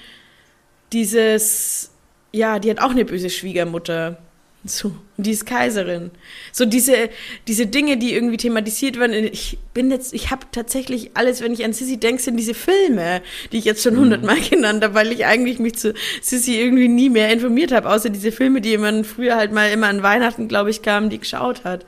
dieses, 0.93 1.91
ja, 2.31 2.59
die 2.59 2.69
hat 2.69 2.79
auch 2.79 2.91
eine 2.91 3.05
böse 3.05 3.29
Schwiegermutter. 3.29 4.17
So, 4.63 4.89
und 5.17 5.25
die 5.25 5.31
ist 5.31 5.47
Kaiserin. 5.47 6.11
So 6.51 6.65
diese, 6.65 7.09
diese 7.47 7.65
Dinge, 7.65 7.97
die 7.97 8.13
irgendwie 8.13 8.37
thematisiert 8.37 8.99
werden. 8.99 9.13
Ich 9.31 9.57
bin 9.73 9.89
jetzt, 9.89 10.13
ich 10.13 10.29
habe 10.29 10.45
tatsächlich 10.51 11.11
alles, 11.15 11.41
wenn 11.41 11.51
ich 11.51 11.65
an 11.65 11.73
Sissy 11.73 11.97
denke, 11.97 12.21
sind 12.21 12.37
diese 12.37 12.53
Filme, 12.53 13.23
die 13.51 13.57
ich 13.57 13.65
jetzt 13.65 13.81
schon 13.81 13.95
mhm. 13.95 14.01
hundertmal 14.01 14.37
mhm. 14.37 14.43
genannt 14.49 14.83
habe, 14.83 14.93
weil 14.93 15.11
ich 15.11 15.25
eigentlich 15.25 15.57
mich 15.57 15.75
zu 15.75 15.95
Sissy 16.21 16.59
irgendwie 16.59 16.87
nie 16.87 17.09
mehr 17.09 17.33
informiert 17.33 17.71
habe, 17.71 17.89
außer 17.89 18.11
diese 18.11 18.31
Filme, 18.31 18.61
die 18.61 18.77
man 18.77 19.03
früher 19.03 19.35
halt 19.35 19.51
mal 19.51 19.71
immer 19.71 19.87
an 19.87 20.03
Weihnachten, 20.03 20.47
glaube 20.47 20.69
ich, 20.69 20.83
kamen, 20.83 21.09
die 21.09 21.19
geschaut 21.19 21.63
hat. 21.63 21.83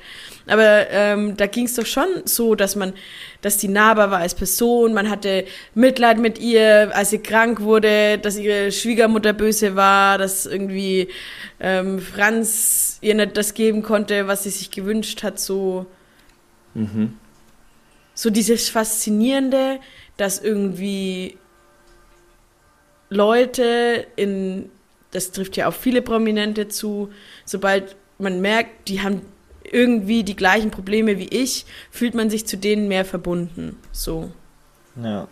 Aber 0.46 0.90
ähm, 0.90 1.38
da 1.38 1.48
ging 1.48 1.66
es 1.66 1.76
doch 1.76 1.86
schon 1.86 2.08
so, 2.26 2.56
dass 2.56 2.76
man, 2.76 2.94
dass 3.42 3.58
die 3.58 3.70
nahbar 3.70 4.12
war 4.12 4.20
als 4.20 4.36
Person, 4.36 4.94
man 4.94 5.10
hatte 5.10 5.46
Mitleid 5.74 6.20
mit 6.20 6.38
ihr, 6.38 6.92
als 6.94 7.12
sie 7.12 7.20
krank 7.20 7.62
wurde, 7.62 8.18
dass 8.18 8.38
ihre 8.38 8.72
Schwiegermutter 8.72 9.32
böse 9.34 9.76
war, 9.76 10.18
dass 10.18 10.46
irgendwie 10.46 11.08
ähm, 11.60 12.00
Franz 12.00 12.98
ihr 13.02 13.16
nicht 13.16 13.38
das 13.38 13.54
geben 13.54 13.84
konnte, 13.84 14.28
was 14.28 14.44
sie 14.44 14.50
sich 14.50 14.70
gewünscht 14.70 15.24
hat, 15.24 15.40
so. 15.40 15.86
Mhm. 16.74 17.18
So 18.16 18.30
dieses 18.30 18.70
Faszinierende, 18.70 19.80
dass 20.18 20.40
irgendwie 20.40 21.38
Leute 23.10 24.06
in, 24.16 24.70
das 25.12 25.32
trifft 25.32 25.58
ja 25.58 25.68
auch 25.68 25.74
viele 25.74 26.02
Prominente 26.02 26.68
zu, 26.68 27.12
sobald 27.46 27.96
man 28.20 28.42
merkt, 28.42 28.88
die 28.90 29.02
haben 29.02 29.22
irgendwie 29.64 30.24
die 30.24 30.36
gleichen 30.36 30.72
Probleme 30.72 31.18
wie 31.18 31.28
ich, 31.28 31.66
fühlt 31.92 32.16
man 32.16 32.30
sich 32.30 32.46
zu 32.46 32.58
denen 32.58 32.88
mehr 32.88 33.06
verbunden. 33.06 33.78
So. 33.92 34.32
Ja. 35.02 35.28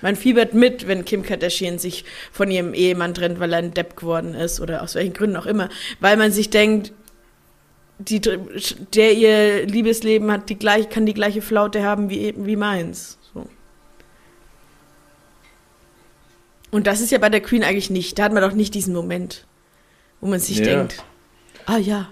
Man 0.00 0.16
fiebert 0.16 0.52
mit, 0.52 0.88
wenn 0.88 1.04
Kim 1.04 1.22
Kardashian 1.22 1.78
sich 1.78 2.04
von 2.32 2.50
ihrem 2.50 2.74
Ehemann 2.74 3.14
trennt, 3.14 3.38
weil 3.38 3.52
er 3.52 3.60
ein 3.60 3.74
Depp 3.74 3.96
geworden 3.96 4.34
ist 4.34 4.60
oder 4.60 4.82
aus 4.82 4.96
welchen 4.96 5.12
Gründen 5.12 5.36
auch 5.36 5.46
immer. 5.46 5.68
Weil 6.00 6.16
man 6.16 6.32
sich 6.32 6.50
denkt, 6.50 6.92
die, 7.98 8.20
der 8.20 9.12
ihr 9.12 9.66
Liebesleben 9.66 10.30
hat 10.32 10.48
die 10.48 10.58
gleich, 10.58 10.88
kann 10.88 11.06
die 11.06 11.14
gleiche 11.14 11.40
Flaute 11.40 11.84
haben 11.84 12.10
wie, 12.10 12.34
wie 12.36 12.56
meins. 12.56 13.18
So. 13.32 13.46
Und 16.72 16.88
das 16.88 17.00
ist 17.00 17.12
ja 17.12 17.18
bei 17.18 17.28
der 17.28 17.40
Queen 17.40 17.62
eigentlich 17.62 17.90
nicht. 17.90 18.18
Da 18.18 18.24
hat 18.24 18.32
man 18.32 18.42
doch 18.42 18.54
nicht 18.54 18.74
diesen 18.74 18.94
Moment, 18.94 19.46
wo 20.20 20.26
man 20.26 20.40
sich 20.40 20.58
ja. 20.58 20.64
denkt, 20.64 21.04
ah 21.66 21.78
ja, 21.78 22.08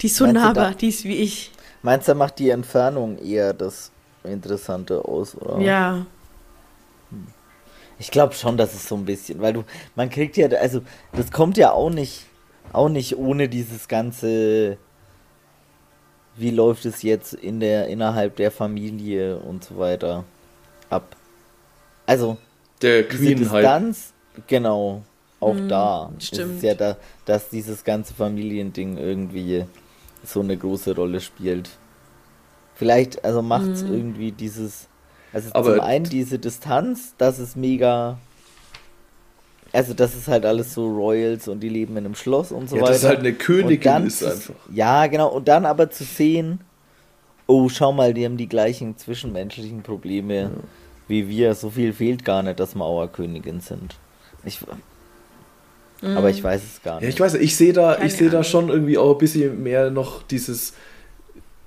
die 0.00 0.06
ist 0.06 0.16
so 0.16 0.24
meinst 0.24 0.40
nahbar, 0.40 0.70
da, 0.70 0.76
die 0.76 0.88
ist 0.88 1.04
wie 1.04 1.16
ich. 1.16 1.52
Meinst 1.82 2.08
du, 2.08 2.12
da 2.12 2.18
macht 2.18 2.38
die 2.38 2.50
Entfernung 2.50 3.18
eher 3.18 3.54
das 3.54 3.90
Interessante 4.24 5.04
aus, 5.04 5.36
oder? 5.36 5.60
Ja. 5.60 6.06
Hm. 7.10 7.26
Ich 7.98 8.10
glaube 8.10 8.34
schon, 8.34 8.56
dass 8.56 8.74
es 8.74 8.88
so 8.88 8.96
ein 8.96 9.04
bisschen, 9.04 9.40
weil 9.40 9.54
du, 9.54 9.64
man 9.94 10.10
kriegt 10.10 10.36
ja, 10.36 10.48
also 10.48 10.82
das 11.12 11.30
kommt 11.30 11.56
ja 11.56 11.72
auch 11.72 11.90
nicht, 11.90 12.26
auch 12.72 12.88
nicht 12.88 13.16
ohne 13.16 13.48
dieses 13.48 13.88
ganze, 13.88 14.76
wie 16.36 16.50
läuft 16.50 16.84
es 16.84 17.02
jetzt 17.02 17.32
in 17.32 17.60
der, 17.60 17.86
innerhalb 17.86 18.36
der 18.36 18.50
Familie 18.50 19.38
und 19.38 19.64
so 19.64 19.78
weiter 19.78 20.24
ab. 20.90 21.16
Also, 22.04 22.36
der 22.82 23.08
Queen 23.08 23.50
halt. 23.50 23.96
genau, 24.46 25.02
auch 25.40 25.56
hm, 25.56 25.68
da. 25.68 26.12
Stimmt. 26.18 26.50
Es 26.50 26.56
ist 26.56 26.62
ja 26.62 26.74
da, 26.74 26.96
dass 27.24 27.48
dieses 27.48 27.82
ganze 27.82 28.12
Familiending 28.12 28.98
irgendwie 28.98 29.64
so 30.26 30.40
eine 30.40 30.56
große 30.56 30.94
Rolle 30.94 31.20
spielt. 31.20 31.70
Vielleicht, 32.74 33.24
also 33.24 33.42
macht 33.42 33.68
es 33.68 33.82
mhm. 33.82 33.94
irgendwie 33.94 34.32
dieses, 34.32 34.88
also 35.32 35.50
Aber 35.52 35.76
zum 35.76 35.80
einen 35.80 36.04
diese 36.04 36.38
Distanz, 36.38 37.14
das 37.18 37.38
ist 37.38 37.56
mega, 37.56 38.18
also 39.72 39.94
das 39.94 40.14
ist 40.14 40.28
halt 40.28 40.44
alles 40.44 40.74
so 40.74 40.86
Royals 40.86 41.48
und 41.48 41.60
die 41.60 41.68
leben 41.68 41.96
in 41.96 42.04
einem 42.04 42.14
Schloss 42.14 42.52
und 42.52 42.68
so 42.68 42.76
ja, 42.76 42.82
weiter. 42.82 42.92
Das 42.92 43.02
ist 43.02 43.08
halt 43.08 43.18
eine 43.20 43.32
Königin 43.32 44.06
ist 44.06 44.24
einfach. 44.24 44.54
Ja, 44.72 45.06
genau, 45.06 45.28
und 45.28 45.48
dann 45.48 45.64
aber 45.66 45.90
zu 45.90 46.04
sehen, 46.04 46.60
oh, 47.46 47.68
schau 47.68 47.92
mal, 47.92 48.14
die 48.14 48.24
haben 48.24 48.36
die 48.36 48.48
gleichen 48.48 48.96
zwischenmenschlichen 48.96 49.82
Probleme 49.82 50.34
ja. 50.34 50.50
wie 51.08 51.28
wir, 51.28 51.54
so 51.54 51.70
viel 51.70 51.92
fehlt 51.92 52.24
gar 52.24 52.42
nicht, 52.42 52.60
dass 52.60 52.74
wir 52.74 52.84
Auerkönigin 52.84 53.60
sind. 53.60 53.96
Ich, 54.44 54.60
Mhm. 56.02 56.16
Aber 56.16 56.30
ich 56.30 56.42
weiß 56.42 56.62
es 56.62 56.82
gar 56.82 56.96
nicht. 56.96 57.04
Ja, 57.04 57.08
ich 57.08 57.20
weiß, 57.20 57.34
ich 57.34 57.56
sehe 57.56 57.72
da, 57.72 58.02
ich 58.02 58.14
sehe 58.14 58.30
da 58.30 58.44
schon 58.44 58.68
irgendwie 58.68 58.98
auch 58.98 59.12
ein 59.12 59.18
bisschen 59.18 59.62
mehr 59.62 59.90
noch 59.90 60.22
dieses, 60.22 60.74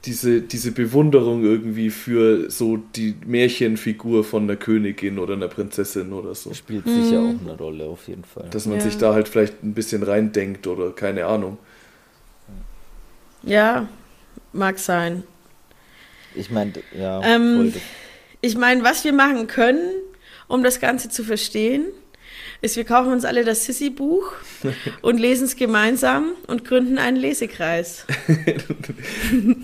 diese, 0.06 0.42
diese 0.42 0.72
Bewunderung 0.72 1.44
irgendwie 1.44 1.90
für 1.90 2.50
so 2.50 2.78
die 2.78 3.16
Märchenfigur 3.26 4.24
von 4.24 4.44
einer 4.44 4.56
Königin 4.56 5.20
oder 5.20 5.34
einer 5.34 5.48
Prinzessin 5.48 6.14
oder 6.14 6.36
so. 6.36 6.54
Spielt 6.54 6.86
mhm. 6.86 7.04
sicher 7.04 7.20
auch 7.20 7.42
eine 7.42 7.58
Rolle, 7.58 7.86
auf 7.86 8.08
jeden 8.08 8.24
Fall. 8.24 8.48
Dass 8.52 8.66
man 8.66 8.78
ja. 8.78 8.84
sich 8.84 8.98
da 8.98 9.14
halt 9.14 9.28
vielleicht 9.28 9.64
ein 9.64 9.74
bisschen 9.74 10.04
reindenkt 10.04 10.68
oder 10.68 10.92
keine 10.92 11.26
Ahnung. 11.26 11.58
Ja, 13.44 13.88
mag 14.54 14.80
sein. 14.80 15.24
Ich 16.36 16.52
meine, 16.52 16.74
ja. 16.98 17.22
Ähm, 17.24 17.74
ich 18.42 18.58
meine, 18.58 18.84
was 18.84 19.04
wir 19.04 19.14
machen 19.14 19.48
können, 19.48 19.92
um 20.48 20.64
das 20.64 20.80
Ganze 20.80 21.10
zu 21.10 21.24
verstehen, 21.24 21.86
ist, 22.62 22.76
wir 22.76 22.84
kaufen 22.84 23.12
uns 23.12 23.26
alle 23.26 23.44
das 23.46 23.66
Sissy-Buch 23.66 24.34
und 25.02 25.18
lesen 25.18 25.46
es 25.46 25.56
gemeinsam 25.56 26.32
und 26.48 26.66
gründen 26.66 26.98
einen 26.98 27.18
Lesekreis. 27.18 28.06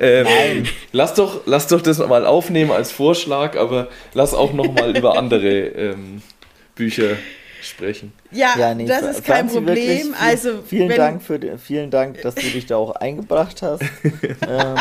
ähm, 0.00 0.64
lass, 0.92 1.14
doch, 1.14 1.42
lass 1.46 1.66
doch 1.68 1.80
das 1.80 1.98
mal 1.98 2.26
aufnehmen 2.26 2.70
als 2.70 2.92
Vorschlag, 2.92 3.56
aber 3.56 3.88
lass 4.14 4.34
auch 4.34 4.52
noch 4.52 4.72
mal 4.72 4.96
über 4.96 5.16
andere 5.16 5.48
ähm, 5.48 6.22
Bücher 6.74 7.16
sprechen. 7.62 8.12
Ja, 8.30 8.54
ja 8.58 8.74
nee, 8.74 8.86
das 8.86 9.02
ist 9.02 9.24
kein 9.24 9.48
Problem. 9.48 9.76
Viel, 9.76 10.14
also, 10.20 10.62
vielen, 10.66 10.88
Dank 10.90 11.22
für, 11.22 11.40
vielen 11.58 11.90
Dank, 11.90 12.20
dass 12.22 12.34
du 12.34 12.42
dich 12.42 12.66
da 12.66 12.76
auch 12.76 12.94
eingebracht 12.96 13.62
hast. 13.62 13.82
ähm, 14.22 14.76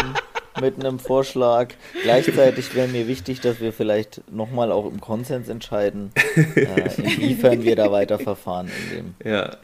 mit 0.61 0.79
einem 0.79 0.99
Vorschlag. 0.99 1.73
Gleichzeitig 2.03 2.75
wäre 2.75 2.87
mir 2.87 3.07
wichtig, 3.07 3.41
dass 3.41 3.59
wir 3.59 3.73
vielleicht 3.73 4.21
nochmal 4.31 4.71
auch 4.71 4.85
im 4.85 5.01
Konsens 5.01 5.49
entscheiden, 5.49 6.11
äh, 6.55 6.89
inwiefern 6.97 7.63
wir 7.63 7.75
da 7.75 7.91
weiter 7.91 8.19
verfahren 8.19 8.69
in 8.91 8.97
dem 8.97 9.31
ja. 9.31 9.57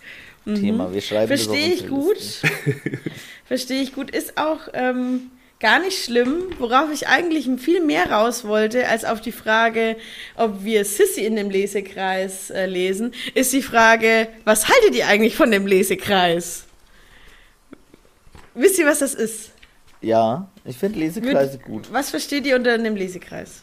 Thema. 0.45 0.93
Wir 0.93 1.01
schreiben 1.01 1.27
Verstehe 1.27 1.73
ich 1.73 1.87
gut. 1.87 2.17
Verstehe 3.45 3.81
ich 3.81 3.93
gut. 3.93 4.11
Ist 4.11 4.37
auch 4.37 4.67
ähm, 4.73 5.31
gar 5.63 5.79
nicht 5.79 6.03
schlimm, 6.03 6.49
worauf 6.59 6.91
ich 6.91 7.07
eigentlich 7.07 7.49
viel 7.57 7.81
mehr 7.81 8.11
raus 8.11 8.43
wollte, 8.43 8.89
als 8.89 9.05
auf 9.05 9.21
die 9.21 9.31
Frage, 9.31 9.95
ob 10.35 10.65
wir 10.65 10.83
Sissy 10.83 11.21
in 11.21 11.37
dem 11.37 11.49
Lesekreis 11.49 12.49
äh, 12.49 12.65
lesen, 12.65 13.13
ist 13.33 13.53
die 13.53 13.61
Frage, 13.61 14.27
was 14.43 14.67
haltet 14.67 14.93
ihr 14.93 15.07
eigentlich 15.07 15.37
von 15.37 15.49
dem 15.51 15.65
Lesekreis? 15.65 16.65
Wisst 18.55 18.77
ihr, 18.77 18.85
was 18.85 18.99
das 18.99 19.15
ist? 19.15 19.52
Ja, 20.03 20.49
ich 20.65 20.77
finde 20.77 20.99
Lesekreise 20.99 21.57
Mit, 21.57 21.65
gut. 21.65 21.93
Was 21.93 22.09
versteht 22.09 22.45
ihr 22.45 22.55
unter 22.55 22.73
einem 22.73 22.95
Lesekreis? 22.95 23.61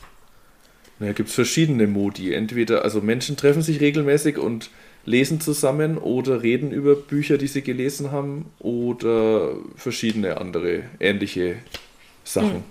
Da 0.98 1.12
gibt 1.12 1.28
es 1.28 1.34
verschiedene 1.34 1.86
Modi. 1.86 2.32
Entweder, 2.32 2.82
also 2.82 3.00
Menschen 3.00 3.36
treffen 3.36 3.62
sich 3.62 3.80
regelmäßig 3.80 4.38
und 4.38 4.70
lesen 5.04 5.40
zusammen 5.40 5.98
oder 5.98 6.42
reden 6.42 6.72
über 6.72 6.94
Bücher, 6.94 7.38
die 7.38 7.46
sie 7.46 7.62
gelesen 7.62 8.10
haben 8.10 8.50
oder 8.58 9.54
verschiedene 9.76 10.38
andere 10.38 10.84
ähnliche 10.98 11.56
Sachen. 12.24 12.54
Hm. 12.54 12.64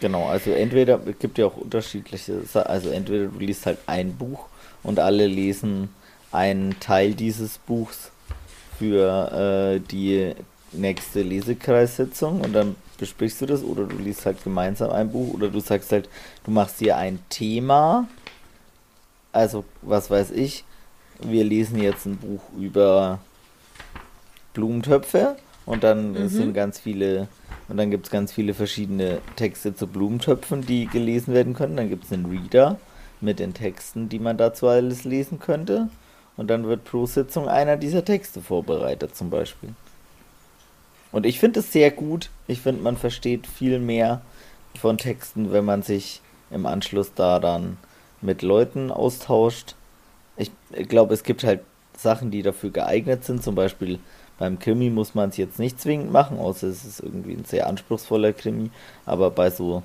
Genau, 0.00 0.26
also 0.26 0.50
entweder, 0.50 1.00
es 1.06 1.18
gibt 1.18 1.38
ja 1.38 1.46
auch 1.46 1.56
unterschiedliche, 1.56 2.42
also 2.52 2.90
entweder 2.90 3.26
du 3.26 3.38
liest 3.38 3.64
halt 3.64 3.78
ein 3.86 4.14
Buch 4.14 4.46
und 4.82 4.98
alle 4.98 5.26
lesen 5.26 5.88
einen 6.32 6.78
Teil 6.80 7.14
dieses 7.14 7.58
Buchs 7.58 8.10
für 8.78 9.76
äh, 9.76 9.80
die 9.90 10.32
nächste 10.72 11.22
Lesekreissitzung 11.22 12.40
und 12.40 12.52
dann 12.52 12.76
besprichst 13.04 13.42
du 13.42 13.46
das 13.46 13.62
oder 13.62 13.84
du 13.84 13.96
liest 13.96 14.24
halt 14.24 14.42
gemeinsam 14.42 14.90
ein 14.90 15.10
Buch 15.10 15.34
oder 15.34 15.48
du 15.48 15.60
sagst 15.60 15.92
halt, 15.92 16.08
du 16.44 16.50
machst 16.50 16.80
dir 16.80 16.96
ein 16.96 17.18
Thema. 17.28 18.08
Also, 19.30 19.64
was 19.82 20.10
weiß 20.10 20.30
ich, 20.30 20.64
wir 21.20 21.44
lesen 21.44 21.78
jetzt 21.82 22.06
ein 22.06 22.16
Buch 22.16 22.40
über 22.58 23.18
Blumentöpfe 24.54 25.36
Und 25.66 25.84
dann 25.84 26.12
mhm. 26.12 26.28
sind 26.28 26.54
ganz 26.54 26.78
viele, 26.78 27.28
und 27.68 27.76
dann 27.76 27.90
gibt 27.90 28.06
es 28.06 28.12
ganz 28.12 28.32
viele 28.32 28.54
verschiedene 28.54 29.18
Texte 29.36 29.74
zu 29.74 29.86
Blumentöpfen, 29.86 30.62
die 30.62 30.86
gelesen 30.86 31.34
werden 31.34 31.52
können. 31.52 31.76
Dann 31.76 31.90
gibt 31.90 32.04
es 32.04 32.12
einen 32.12 32.26
Reader 32.26 32.78
mit 33.20 33.38
den 33.38 33.52
Texten, 33.52 34.08
die 34.08 34.18
man 34.18 34.38
dazu 34.38 34.66
alles 34.66 35.04
lesen 35.04 35.40
könnte. 35.40 35.88
Und 36.36 36.48
dann 36.48 36.66
wird 36.66 36.84
pro 36.84 37.04
Sitzung 37.04 37.48
einer 37.48 37.76
dieser 37.76 38.04
Texte 38.04 38.40
vorbereitet, 38.40 39.14
zum 39.14 39.28
Beispiel. 39.30 39.74
Und 41.14 41.26
ich 41.26 41.38
finde 41.38 41.60
es 41.60 41.70
sehr 41.70 41.92
gut. 41.92 42.28
Ich 42.48 42.60
finde, 42.60 42.82
man 42.82 42.96
versteht 42.96 43.46
viel 43.46 43.78
mehr 43.78 44.20
von 44.80 44.98
Texten, 44.98 45.52
wenn 45.52 45.64
man 45.64 45.82
sich 45.82 46.20
im 46.50 46.66
Anschluss 46.66 47.14
da 47.14 47.38
dann 47.38 47.78
mit 48.20 48.42
Leuten 48.42 48.90
austauscht. 48.90 49.76
Ich, 50.36 50.50
ich 50.72 50.88
glaube, 50.88 51.14
es 51.14 51.22
gibt 51.22 51.44
halt 51.44 51.60
Sachen, 51.96 52.32
die 52.32 52.42
dafür 52.42 52.70
geeignet 52.70 53.24
sind. 53.24 53.44
Zum 53.44 53.54
Beispiel 53.54 54.00
beim 54.40 54.58
Krimi 54.58 54.90
muss 54.90 55.14
man 55.14 55.28
es 55.28 55.36
jetzt 55.36 55.60
nicht 55.60 55.80
zwingend 55.80 56.10
machen, 56.10 56.36
außer 56.36 56.66
es 56.66 56.84
ist 56.84 56.98
irgendwie 56.98 57.34
ein 57.34 57.44
sehr 57.44 57.68
anspruchsvoller 57.68 58.32
Krimi. 58.32 58.72
Aber 59.06 59.30
bei 59.30 59.50
so 59.50 59.84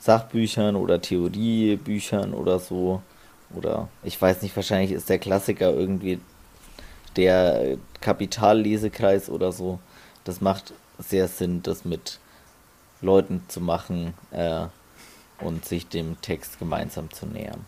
Sachbüchern 0.00 0.74
oder 0.74 1.00
Theoriebüchern 1.00 2.34
oder 2.34 2.58
so, 2.58 3.00
oder 3.54 3.86
ich 4.02 4.20
weiß 4.20 4.42
nicht, 4.42 4.56
wahrscheinlich 4.56 4.90
ist 4.90 5.08
der 5.08 5.20
Klassiker 5.20 5.72
irgendwie 5.72 6.18
der 7.14 7.76
Kapitallesekreis 8.00 9.30
oder 9.30 9.52
so. 9.52 9.78
Das 10.26 10.40
macht 10.40 10.74
sehr 10.98 11.28
Sinn, 11.28 11.62
das 11.62 11.84
mit 11.84 12.18
Leuten 13.00 13.42
zu 13.48 13.60
machen 13.60 14.14
äh, 14.32 14.66
und 15.40 15.64
sich 15.64 15.86
dem 15.86 16.20
Text 16.20 16.58
gemeinsam 16.58 17.10
zu 17.12 17.26
nähern. 17.26 17.64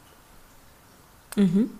Mhm. 1.36 1.70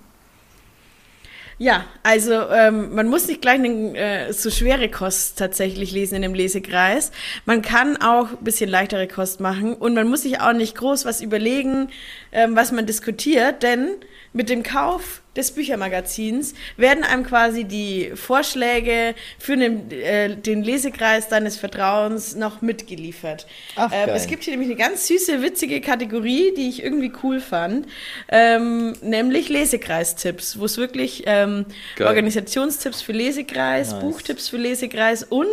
Ja, 1.61 1.85
also 2.05 2.33
ähm, 2.51 2.95
man 2.95 3.09
muss 3.09 3.27
nicht 3.27 3.43
gleich 3.43 3.57
einen, 3.57 3.97
äh, 3.97 4.33
so 4.33 4.49
schwere 4.49 4.89
Kost 4.89 5.39
tatsächlich 5.39 5.91
lesen 5.91 6.15
in 6.15 6.23
dem 6.23 6.35
Lesekreis. 6.35 7.11
Man 7.47 7.63
kann 7.63 7.97
auch 7.97 8.31
ein 8.31 8.45
bisschen 8.45 8.71
leichtere 8.71 9.09
Kost 9.09 9.41
machen 9.41 9.75
und 9.75 9.95
man 9.95 10.09
muss 10.09 10.23
sich 10.23 10.41
auch 10.41 10.53
nicht 10.53 10.77
groß 10.77 11.05
was 11.05 11.21
überlegen, 11.21 11.89
ähm, 12.31 12.55
was 12.55 12.71
man 12.71 12.87
diskutiert, 12.87 13.65
denn 13.65 13.97
mit 14.33 14.51
dem 14.51 14.63
Kauf 14.63 15.21
des 15.39 15.53
Büchermagazins 15.53 16.55
werden 16.77 17.05
einem 17.05 17.25
quasi 17.25 17.65
die 17.65 18.11
Vorschläge 18.15 19.15
für 19.39 19.57
den, 19.57 19.91
äh, 19.91 20.37
den 20.37 20.63
Lesekreis 20.63 21.29
deines 21.29 21.57
Vertrauens 21.57 22.35
noch 22.35 22.61
mitgeliefert. 22.61 23.47
Ach, 23.77 23.91
ähm, 23.95 24.11
es 24.13 24.27
gibt 24.27 24.45
hier 24.45 24.53
nämlich 24.53 24.69
eine 24.69 24.79
ganz 24.79 25.07
süße, 25.07 25.41
witzige 25.41 25.81
Kategorie, 25.81 26.53
die 26.57 26.69
ich 26.69 26.83
irgendwie 26.83 27.13
cool 27.23 27.41
fand, 27.41 27.87
ähm, 28.29 28.95
nämlich 29.01 29.49
Lesekreistipps, 29.49 30.59
wo 30.59 30.65
es 30.65 30.77
wirklich 30.77 31.23
ähm, 31.27 31.67
Organisationstipps 32.01 33.01
für 33.01 33.13
Lesekreis, 33.13 33.93
nice. 33.93 34.01
Buchtipps 34.01 34.49
für 34.49 34.57
Lesekreis 34.57 35.23
und 35.23 35.47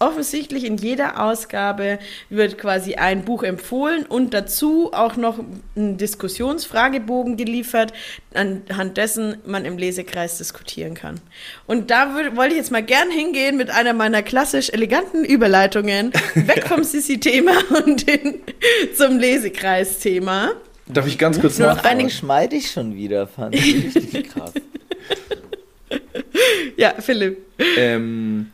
offensichtlich 0.00 0.64
in 0.64 0.76
jeder 0.76 1.22
Ausgabe 1.22 1.98
wird 2.28 2.58
quasi 2.58 2.96
ein 2.96 3.24
Buch 3.24 3.44
empfohlen 3.44 4.04
und 4.06 4.34
dazu 4.34 4.92
auch 4.92 5.16
noch 5.16 5.38
ein 5.76 5.96
Diskussionsfragebogen 5.98 7.36
geliefert, 7.36 7.92
anhand 8.34 8.96
dessen 8.96 9.19
dessen 9.20 9.38
man 9.46 9.64
im 9.64 9.78
Lesekreis 9.78 10.38
diskutieren 10.38 10.94
kann. 10.94 11.20
Und 11.66 11.90
da 11.90 12.14
wollte 12.34 12.52
ich 12.52 12.58
jetzt 12.58 12.70
mal 12.70 12.82
gern 12.82 13.10
hingehen 13.10 13.56
mit 13.56 13.70
einer 13.70 13.92
meiner 13.92 14.22
klassisch 14.22 14.70
eleganten 14.70 15.24
Überleitungen, 15.24 16.12
weg 16.34 16.66
vom 16.66 16.84
Sissi-Thema 16.84 17.52
und 17.86 18.08
hin 18.08 18.40
zum 18.96 19.18
Lesekreis-Thema. 19.18 20.52
Darf 20.86 21.06
ich 21.06 21.18
ganz 21.18 21.40
kurz 21.40 21.58
noch 21.58 21.74
nachfragen? 21.74 22.04
geschmeidig 22.04 22.70
schon 22.70 22.96
wieder, 22.96 23.26
fand 23.26 23.54
ich 23.54 23.94
richtig 23.96 24.28
krass. 24.34 24.52
ja, 26.76 26.94
Philipp. 26.98 27.38
Ähm, 27.76 28.50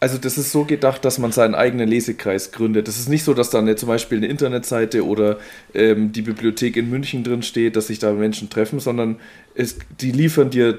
also 0.00 0.16
das 0.16 0.38
ist 0.38 0.50
so 0.50 0.64
gedacht, 0.64 1.04
dass 1.04 1.18
man 1.18 1.30
seinen 1.30 1.54
eigenen 1.54 1.86
Lesekreis 1.86 2.52
gründet. 2.52 2.88
Das 2.88 2.98
ist 2.98 3.10
nicht 3.10 3.22
so, 3.22 3.34
dass 3.34 3.50
da 3.50 3.76
zum 3.76 3.88
Beispiel 3.88 4.18
eine 4.18 4.28
Internetseite 4.28 5.04
oder 5.04 5.38
ähm, 5.74 6.12
die 6.12 6.22
Bibliothek 6.22 6.76
in 6.76 6.88
München 6.88 7.22
drin 7.22 7.42
steht, 7.42 7.76
dass 7.76 7.88
sich 7.88 7.98
da 7.98 8.12
Menschen 8.12 8.48
treffen, 8.48 8.80
sondern 8.80 9.16
es, 9.54 9.76
die 10.00 10.10
liefern 10.10 10.48
dir 10.48 10.78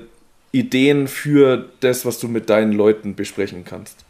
Ideen 0.51 1.07
für 1.07 1.69
das, 1.81 2.03
was 2.05 2.19
du 2.19 2.27
mit 2.27 2.49
deinen 2.49 2.73
Leuten 2.73 3.15
besprechen 3.15 3.63
kannst. 3.63 4.03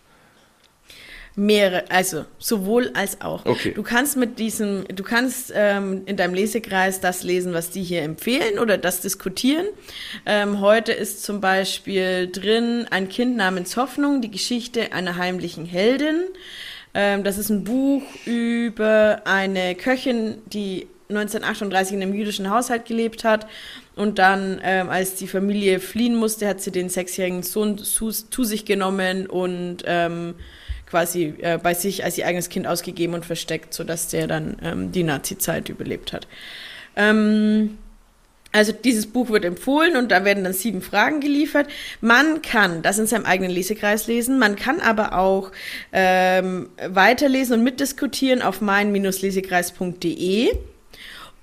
Mehrere, 1.36 1.90
also 1.90 2.26
sowohl 2.40 2.92
als 2.94 3.22
auch. 3.22 3.46
Okay. 3.46 3.72
Du 3.74 3.84
kannst 3.84 4.18
mit 4.18 4.38
diesem, 4.38 4.86
du 4.94 5.04
kannst 5.04 5.54
ähm, 5.56 6.02
in 6.06 6.18
deinem 6.18 6.34
Lesekreis 6.34 7.00
das 7.00 7.24
lesen, 7.24 7.54
was 7.54 7.70
die 7.70 7.84
hier 7.84 8.02
empfehlen 8.02 8.60
oder 8.60 8.78
das 8.78 9.00
diskutieren. 9.00 9.66
Ähm, 10.26 10.60
heute 10.60 10.92
ist 10.92 11.24
zum 11.24 11.40
Beispiel 11.40 12.30
drin 12.30 12.86
ein 12.92 13.08
Kind 13.08 13.38
namens 13.38 13.78
Hoffnung, 13.78 14.22
die 14.22 14.30
Geschichte 14.30 14.92
einer 14.92 15.16
heimlichen 15.16 15.66
Heldin. 15.66 16.22
Ähm, 16.94 17.24
das 17.24 17.38
ist 17.38 17.50
ein 17.50 17.64
Buch 17.64 18.04
über 18.26 19.22
eine 19.24 19.76
Köchin, 19.76 20.40
die 20.48 20.88
1938 21.08 21.96
in 21.96 22.02
einem 22.02 22.14
jüdischen 22.14 22.50
Haushalt 22.50 22.86
gelebt 22.86 23.24
hat 23.24 23.48
und 23.96 24.20
dann, 24.20 24.60
ähm, 24.64 24.90
als 24.90 25.16
die 25.16 25.28
Familie 25.28 25.80
fliehen 25.80 26.16
musste, 26.16 26.48
hat 26.48 26.62
sie 26.62 26.72
den 26.72 26.90
sechsjährigen 26.90 27.44
Sohn 27.44 27.78
zu, 27.78 28.10
zu 28.12 28.44
sich 28.44 28.66
genommen 28.66 29.28
und 29.28 29.84
ähm, 29.86 30.36
quasi 30.92 31.34
äh, 31.40 31.58
bei 31.58 31.74
sich 31.74 32.04
als 32.04 32.18
ihr 32.18 32.28
eigenes 32.28 32.50
Kind 32.50 32.68
ausgegeben 32.68 33.14
und 33.14 33.26
versteckt, 33.26 33.74
sodass 33.74 34.10
der 34.10 34.28
dann 34.28 34.58
ähm, 34.62 34.92
die 34.92 35.04
Nazi-Zeit 35.04 35.70
überlebt 35.70 36.12
hat. 36.14 36.28
Ähm, 36.98 37.78
also 38.52 38.74
dieses 38.74 39.08
Buch 39.08 39.30
wird 39.30 39.46
empfohlen 39.46 39.96
und 39.96 40.12
da 40.12 40.26
werden 40.26 40.44
dann 40.44 40.52
sieben 40.52 40.82
Fragen 40.82 41.22
geliefert. 41.22 41.68
Man 42.02 42.42
kann 42.42 42.82
das 42.82 43.00
in 43.00 43.08
seinem 43.08 43.26
eigenen 43.26 43.52
Lesekreis 43.52 44.08
lesen, 44.08 44.38
man 44.38 44.58
kann 44.58 44.82
aber 44.82 45.18
auch 45.18 45.54
ähm, 45.94 46.68
weiterlesen 46.86 47.60
und 47.60 47.64
mitdiskutieren 47.64 48.42
auf 48.42 48.60
mein-lesekreis.de. 48.60 50.50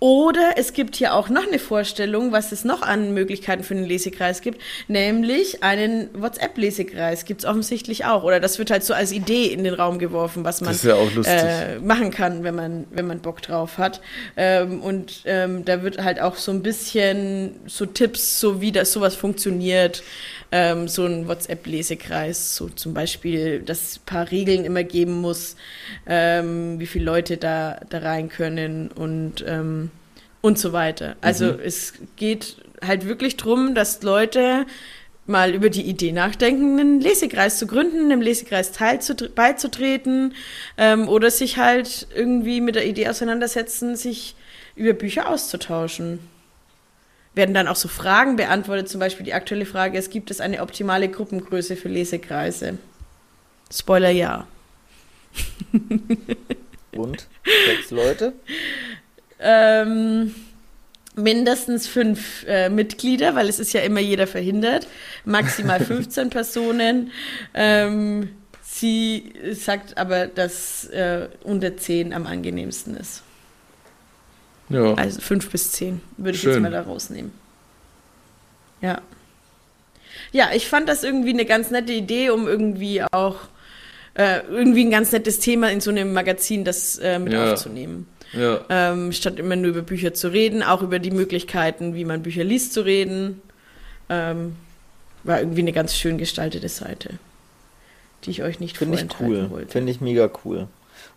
Oder 0.00 0.52
es 0.56 0.74
gibt 0.74 0.94
hier 0.94 1.14
auch 1.14 1.28
noch 1.28 1.46
eine 1.46 1.58
Vorstellung, 1.58 2.30
was 2.30 2.52
es 2.52 2.64
noch 2.64 2.82
an 2.82 3.14
Möglichkeiten 3.14 3.64
für 3.64 3.74
den 3.74 3.84
Lesekreis 3.84 4.42
gibt, 4.42 4.60
nämlich 4.86 5.64
einen 5.64 6.08
WhatsApp-Lesekreis 6.14 7.24
gibt 7.24 7.40
es 7.40 7.46
offensichtlich 7.46 8.04
auch. 8.04 8.22
Oder 8.22 8.38
das 8.38 8.60
wird 8.60 8.70
halt 8.70 8.84
so 8.84 8.94
als 8.94 9.10
Idee 9.10 9.46
in 9.46 9.64
den 9.64 9.74
Raum 9.74 9.98
geworfen, 9.98 10.44
was 10.44 10.60
man 10.60 10.76
ja 10.82 10.96
äh, 11.24 11.80
machen 11.80 12.12
kann, 12.12 12.44
wenn 12.44 12.54
man, 12.54 12.86
wenn 12.90 13.08
man 13.08 13.18
Bock 13.18 13.42
drauf 13.42 13.78
hat. 13.78 14.00
Ähm, 14.36 14.80
und 14.82 15.22
ähm, 15.24 15.64
da 15.64 15.82
wird 15.82 16.02
halt 16.02 16.20
auch 16.20 16.36
so 16.36 16.52
ein 16.52 16.62
bisschen 16.62 17.58
so 17.66 17.84
Tipps, 17.84 18.38
so 18.38 18.60
wie 18.60 18.70
das 18.70 18.92
sowas 18.92 19.16
funktioniert, 19.16 20.04
ähm, 20.50 20.88
so 20.88 21.04
ein 21.04 21.28
WhatsApp-Lesekreis, 21.28 22.56
so 22.56 22.68
zum 22.68 22.94
Beispiel, 22.94 23.60
dass 23.60 23.82
es 23.82 23.96
ein 23.98 24.06
paar 24.06 24.30
Regeln 24.30 24.64
immer 24.64 24.84
geben 24.84 25.20
muss, 25.20 25.56
ähm, 26.06 26.78
wie 26.80 26.86
viele 26.86 27.04
Leute 27.04 27.36
da, 27.36 27.80
da 27.90 27.98
rein 27.98 28.28
können 28.28 28.88
und 28.88 29.44
ähm, 29.46 29.90
und 30.40 30.58
so 30.58 30.72
weiter. 30.72 31.16
Also 31.20 31.46
mhm. 31.46 31.60
es 31.64 31.94
geht 32.16 32.56
halt 32.84 33.06
wirklich 33.06 33.36
darum, 33.36 33.74
dass 33.74 34.02
Leute 34.02 34.66
mal 35.26 35.54
über 35.54 35.68
die 35.68 35.82
Idee 35.82 36.12
nachdenken, 36.12 36.80
einen 36.80 37.00
Lesekreis 37.00 37.58
zu 37.58 37.66
gründen, 37.66 38.06
einem 38.06 38.22
Lesekreis 38.22 38.72
beizutreten 39.34 40.34
ähm, 40.78 41.08
oder 41.08 41.30
sich 41.30 41.58
halt 41.58 42.06
irgendwie 42.14 42.60
mit 42.60 42.76
der 42.76 42.86
Idee 42.86 43.08
auseinandersetzen, 43.08 43.94
sich 43.94 44.34
über 44.74 44.94
Bücher 44.94 45.28
auszutauschen. 45.28 46.20
Werden 47.34 47.54
dann 47.54 47.68
auch 47.68 47.76
so 47.76 47.88
Fragen 47.88 48.36
beantwortet, 48.36 48.88
zum 48.88 49.00
Beispiel 49.00 49.24
die 49.24 49.34
aktuelle 49.34 49.66
Frage, 49.66 49.98
es 49.98 50.10
gibt 50.10 50.30
es 50.30 50.40
eine 50.40 50.60
optimale 50.60 51.08
Gruppengröße 51.08 51.76
für 51.76 51.88
Lesekreise? 51.88 52.78
Spoiler 53.72 54.10
ja. 54.10 54.46
Und? 56.92 57.26
Sechs 57.66 57.90
Leute? 57.90 58.32
Ähm, 59.38 60.34
mindestens 61.14 61.86
fünf 61.86 62.44
äh, 62.48 62.68
Mitglieder, 62.68 63.34
weil 63.34 63.48
es 63.48 63.58
ist 63.58 63.72
ja 63.72 63.82
immer 63.82 64.00
jeder 64.00 64.26
verhindert. 64.26 64.86
Maximal 65.24 65.80
15 65.84 66.30
Personen. 66.30 67.12
Ähm, 67.54 68.30
sie 68.62 69.32
sagt 69.52 69.98
aber, 69.98 70.26
dass 70.26 70.86
äh, 70.86 71.28
unter 71.44 71.76
10 71.76 72.12
am 72.12 72.26
angenehmsten 72.26 72.96
ist. 72.96 73.22
Ja. 74.68 74.94
Also 74.94 75.20
fünf 75.20 75.50
bis 75.50 75.72
zehn 75.72 76.00
würde 76.16 76.36
ich 76.36 76.42
Schön. 76.42 76.52
jetzt 76.52 76.62
mal 76.62 76.70
da 76.70 76.82
rausnehmen. 76.82 77.32
Ja. 78.80 79.00
Ja, 80.32 80.50
ich 80.54 80.68
fand 80.68 80.88
das 80.88 81.04
irgendwie 81.04 81.30
eine 81.30 81.44
ganz 81.44 81.70
nette 81.70 81.92
Idee, 81.92 82.30
um 82.30 82.46
irgendwie 82.46 83.02
auch 83.02 83.36
äh, 84.14 84.40
irgendwie 84.48 84.84
ein 84.84 84.90
ganz 84.90 85.12
nettes 85.12 85.38
Thema 85.38 85.70
in 85.70 85.80
so 85.80 85.90
einem 85.90 86.12
Magazin 86.12 86.64
das 86.64 86.98
äh, 86.98 87.18
mit 87.18 87.32
ja. 87.32 87.52
aufzunehmen. 87.52 88.06
Ja. 88.32 88.60
Ähm, 88.68 89.12
statt 89.12 89.38
immer 89.38 89.56
nur 89.56 89.70
über 89.70 89.82
Bücher 89.82 90.12
zu 90.12 90.28
reden, 90.28 90.62
auch 90.62 90.82
über 90.82 90.98
die 90.98 91.10
Möglichkeiten, 91.10 91.94
wie 91.94 92.04
man 92.04 92.22
Bücher 92.22 92.44
liest, 92.44 92.74
zu 92.74 92.82
reden. 92.82 93.40
Ähm, 94.10 94.56
war 95.24 95.40
irgendwie 95.40 95.60
eine 95.60 95.72
ganz 95.72 95.94
schön 95.96 96.18
gestaltete 96.18 96.68
Seite, 96.68 97.18
die 98.24 98.30
ich 98.30 98.42
euch 98.42 98.60
nicht 98.60 98.76
Finde 98.76 98.98
ich 98.98 99.20
cool. 99.20 99.50
wollte. 99.50 99.72
Finde 99.72 99.92
ich 99.92 100.00
mega 100.00 100.30
cool. 100.44 100.68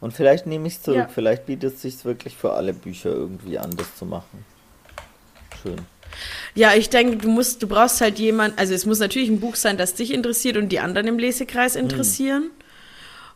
Und 0.01 0.13
vielleicht 0.13 0.47
nehme 0.47 0.67
ich 0.67 0.75
es 0.75 0.81
zurück. 0.81 0.97
Ja. 0.97 1.07
Vielleicht 1.07 1.45
bietet 1.45 1.75
es 1.75 1.81
sich 1.83 2.03
wirklich 2.03 2.35
für 2.35 2.53
alle 2.53 2.73
Bücher 2.73 3.11
irgendwie 3.11 3.57
an, 3.57 3.71
das 3.77 3.95
zu 3.95 4.05
machen. 4.05 4.43
Schön. 5.61 5.77
Ja, 6.55 6.73
ich 6.73 6.89
denke, 6.89 7.17
du 7.17 7.29
musst, 7.29 7.63
du 7.63 7.67
brauchst 7.67 8.01
halt 8.01 8.19
jemand, 8.19 8.59
also 8.59 8.73
es 8.73 8.85
muss 8.85 8.99
natürlich 8.99 9.29
ein 9.29 9.39
Buch 9.39 9.55
sein, 9.55 9.77
das 9.77 9.93
dich 9.93 10.13
interessiert 10.13 10.57
und 10.57 10.69
die 10.69 10.79
anderen 10.79 11.07
im 11.07 11.19
Lesekreis 11.19 11.75
interessieren. 11.75 12.43
Mhm. 12.43 12.51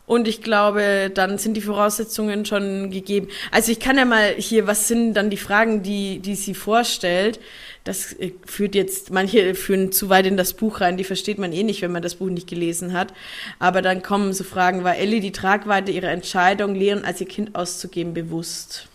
Und 0.06 0.28
ich 0.28 0.42
glaube, 0.42 1.10
dann 1.12 1.38
sind 1.38 1.54
die 1.54 1.60
Voraussetzungen 1.60 2.44
schon 2.44 2.90
gegeben. 2.90 3.28
Also 3.50 3.72
ich 3.72 3.80
kann 3.80 3.96
ja 3.96 4.04
mal 4.04 4.34
hier, 4.36 4.66
was 4.66 4.86
sind 4.86 5.14
dann 5.14 5.30
die 5.30 5.36
Fragen, 5.36 5.82
die, 5.82 6.20
die 6.20 6.36
sie 6.36 6.54
vorstellt? 6.54 7.40
Das 7.86 8.12
äh, 8.12 8.32
führt 8.44 8.74
jetzt, 8.74 9.10
manche 9.10 9.54
führen 9.54 9.92
zu 9.92 10.08
weit 10.08 10.26
in 10.26 10.36
das 10.36 10.52
Buch 10.52 10.80
rein, 10.80 10.96
die 10.96 11.04
versteht 11.04 11.38
man 11.38 11.52
eh 11.52 11.62
nicht, 11.62 11.82
wenn 11.82 11.92
man 11.92 12.02
das 12.02 12.16
Buch 12.16 12.28
nicht 12.28 12.48
gelesen 12.48 12.92
hat. 12.92 13.14
Aber 13.58 13.80
dann 13.80 14.02
kommen 14.02 14.32
so 14.32 14.44
Fragen, 14.44 14.84
war 14.84 14.96
Ellie 14.96 15.20
die 15.20 15.32
Tragweite 15.32 15.92
ihrer 15.92 16.10
Entscheidung, 16.10 16.74
Lehren 16.74 17.04
als 17.04 17.20
ihr 17.20 17.28
Kind 17.28 17.54
auszugeben, 17.54 18.12
bewusst? 18.12 18.88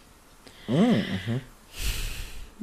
Mhm. 0.67 0.75
mhm. 0.75 1.41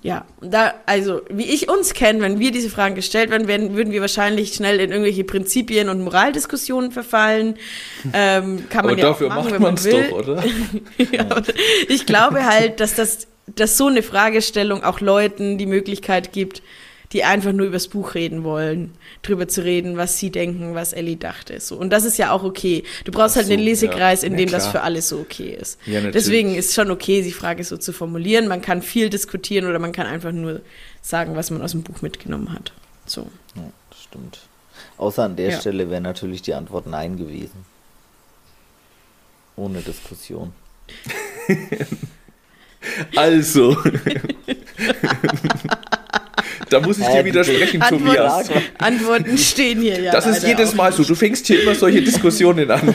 Ja, 0.02 0.26
da, 0.40 0.74
also, 0.86 1.22
wie 1.28 1.52
ich 1.52 1.68
uns 1.68 1.92
kenne, 1.92 2.20
wenn 2.20 2.38
wir 2.38 2.52
diese 2.52 2.70
Fragen 2.70 2.94
gestellt 2.94 3.30
werden, 3.30 3.48
werden, 3.48 3.74
würden 3.74 3.92
wir 3.92 4.00
wahrscheinlich 4.00 4.54
schnell 4.54 4.78
in 4.78 4.92
irgendwelche 4.92 5.24
Prinzipien 5.24 5.88
und 5.88 6.02
Moraldiskussionen 6.02 6.92
verfallen. 6.92 7.56
Ähm, 8.12 8.68
kann 8.70 8.84
man 8.84 8.94
Aber 8.94 9.02
ja 9.02 9.08
dafür 9.08 9.26
auch 9.26 9.34
machen, 9.34 9.44
macht 9.44 9.54
wenn 9.54 9.62
man 9.62 9.84
will. 9.84 10.08
doch, 10.08 10.18
oder? 10.18 10.44
ja, 11.12 11.42
ich 11.88 12.06
glaube 12.06 12.44
halt, 12.46 12.80
dass 12.80 12.94
das, 12.94 13.26
dass 13.56 13.76
so 13.76 13.86
eine 13.86 14.02
Fragestellung 14.02 14.82
auch 14.84 15.00
Leuten 15.00 15.58
die 15.58 15.66
Möglichkeit 15.66 16.32
gibt, 16.32 16.62
die 17.12 17.24
einfach 17.24 17.52
nur 17.52 17.66
übers 17.66 17.88
Buch 17.88 18.14
reden 18.14 18.44
wollen, 18.44 18.92
drüber 19.22 19.48
zu 19.48 19.64
reden, 19.64 19.96
was 19.96 20.18
sie 20.18 20.30
denken, 20.30 20.74
was 20.74 20.92
Ellie 20.92 21.16
dachte. 21.16 21.58
So. 21.58 21.76
Und 21.76 21.88
das 21.90 22.04
ist 22.04 22.18
ja 22.18 22.32
auch 22.32 22.44
okay. 22.44 22.82
Du 23.04 23.12
brauchst 23.12 23.34
Ach 23.36 23.40
halt 23.40 23.50
einen 23.50 23.60
so, 23.60 23.64
Lesekreis, 23.64 24.20
ja. 24.22 24.26
in 24.26 24.34
Ja, 24.34 24.38
dem 24.40 24.50
das 24.50 24.64
klar. 24.64 24.72
für 24.72 24.80
alle 24.82 25.00
so 25.00 25.18
okay 25.20 25.56
ist. 25.58 25.78
Ja. 25.86 26.02
Deswegen 26.02 26.54
ist 26.54 26.74
schon 26.74 26.90
okay, 26.90 27.22
die 27.22 27.32
Frage 27.32 27.64
so 27.64 27.78
zu 27.78 27.94
formulieren. 27.94 28.46
Man 28.46 28.60
kann 28.60 28.82
viel 28.82 29.08
diskutieren 29.08 29.66
oder 29.66 29.78
man 29.78 29.92
kann 29.92 30.06
einfach 30.06 30.32
nur 30.32 30.60
sagen, 31.00 31.34
was 31.34 31.50
man 31.50 31.62
aus 31.62 31.70
dem 31.70 31.82
Buch 31.82 32.02
mitgenommen 32.02 32.52
hat. 32.52 32.72
So. 33.06 33.22
Ja, 33.56 33.62
das 33.88 34.02
stimmt. 34.02 34.40
Außer 34.98 35.22
an 35.24 35.36
der 35.36 35.52
Ja. 35.52 35.60
Stelle 35.60 35.88
wäre 35.90 36.02
natürlich 36.02 36.42
die 36.42 36.52
Antwort 36.52 36.86
Nein 36.86 37.16
gewesen. 37.16 37.64
Ohne 39.56 39.80
Diskussion. 39.80 40.52
Also. 43.16 43.76
da 46.70 46.80
muss 46.80 46.98
ich 46.98 47.06
dir 47.06 47.24
widersprechen, 47.24 47.80
Tobias. 47.80 48.48
Antworten, 48.48 48.62
Antworten 48.78 49.38
stehen 49.38 49.80
hier 49.80 50.00
ja. 50.00 50.12
Das 50.12 50.26
ist 50.26 50.46
jedes. 50.46 50.74
Mal 50.74 50.92
so. 50.92 51.02
Du 51.02 51.14
fängst 51.14 51.46
hier 51.46 51.62
immer 51.62 51.74
solche 51.74 52.02
Diskussionen 52.02 52.70
an. 52.70 52.94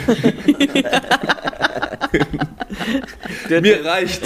Mir 3.48 3.84
reicht. 3.84 4.22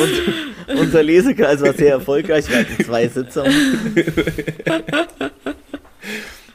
Unser 0.69 1.03
Lesekreis 1.03 1.61
war 1.61 1.73
sehr 1.73 1.93
erfolgreich. 1.93 2.49
Wir 2.49 2.59
hatten 2.61 2.85
zwei 2.85 3.09
Sitzungen. 3.09 3.53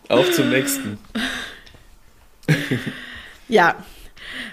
Auf 0.07 0.31
zum 0.31 0.49
nächsten. 0.49 0.97
Ja. 3.47 3.75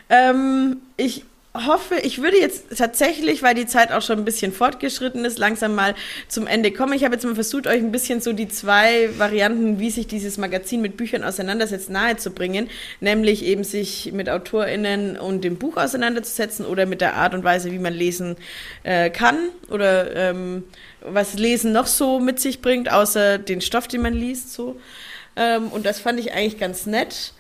Ähm, 0.08 0.78
ich 0.96 1.24
hoffe, 1.52 1.96
ich 1.96 2.22
würde 2.22 2.38
jetzt 2.38 2.76
tatsächlich, 2.78 3.42
weil 3.42 3.54
die 3.54 3.66
Zeit 3.66 3.90
auch 3.90 4.02
schon 4.02 4.18
ein 4.18 4.24
bisschen 4.24 4.52
fortgeschritten 4.52 5.24
ist, 5.24 5.38
langsam 5.38 5.74
mal 5.74 5.96
zum 6.28 6.46
Ende 6.46 6.70
kommen. 6.70 6.92
Ich 6.92 7.02
habe 7.04 7.14
jetzt 7.14 7.24
mal 7.24 7.34
versucht, 7.34 7.66
euch 7.66 7.80
ein 7.80 7.90
bisschen 7.90 8.20
so 8.20 8.32
die 8.32 8.46
zwei 8.46 9.10
Varianten, 9.18 9.80
wie 9.80 9.90
sich 9.90 10.06
dieses 10.06 10.38
Magazin 10.38 10.80
mit 10.80 10.96
Büchern 10.96 11.24
auseinandersetzt, 11.24 11.90
nahezubringen. 11.90 12.70
Nämlich 13.00 13.44
eben 13.44 13.64
sich 13.64 14.12
mit 14.12 14.28
AutorInnen 14.28 15.18
und 15.18 15.42
dem 15.42 15.56
Buch 15.56 15.76
auseinanderzusetzen 15.76 16.64
oder 16.64 16.86
mit 16.86 17.00
der 17.00 17.14
Art 17.14 17.34
und 17.34 17.42
Weise, 17.42 17.72
wie 17.72 17.80
man 17.80 17.94
lesen 17.94 18.36
äh, 18.84 19.10
kann 19.10 19.36
oder 19.70 20.14
ähm, 20.14 20.64
was 21.00 21.34
Lesen 21.34 21.72
noch 21.72 21.86
so 21.86 22.20
mit 22.20 22.38
sich 22.38 22.60
bringt, 22.60 22.92
außer 22.92 23.38
den 23.38 23.60
Stoff, 23.60 23.88
den 23.88 24.02
man 24.02 24.14
liest. 24.14 24.52
So. 24.52 24.80
Ähm, 25.34 25.68
und 25.68 25.84
das 25.84 25.98
fand 25.98 26.20
ich 26.20 26.32
eigentlich 26.32 26.58
ganz 26.58 26.86
nett. 26.86 27.32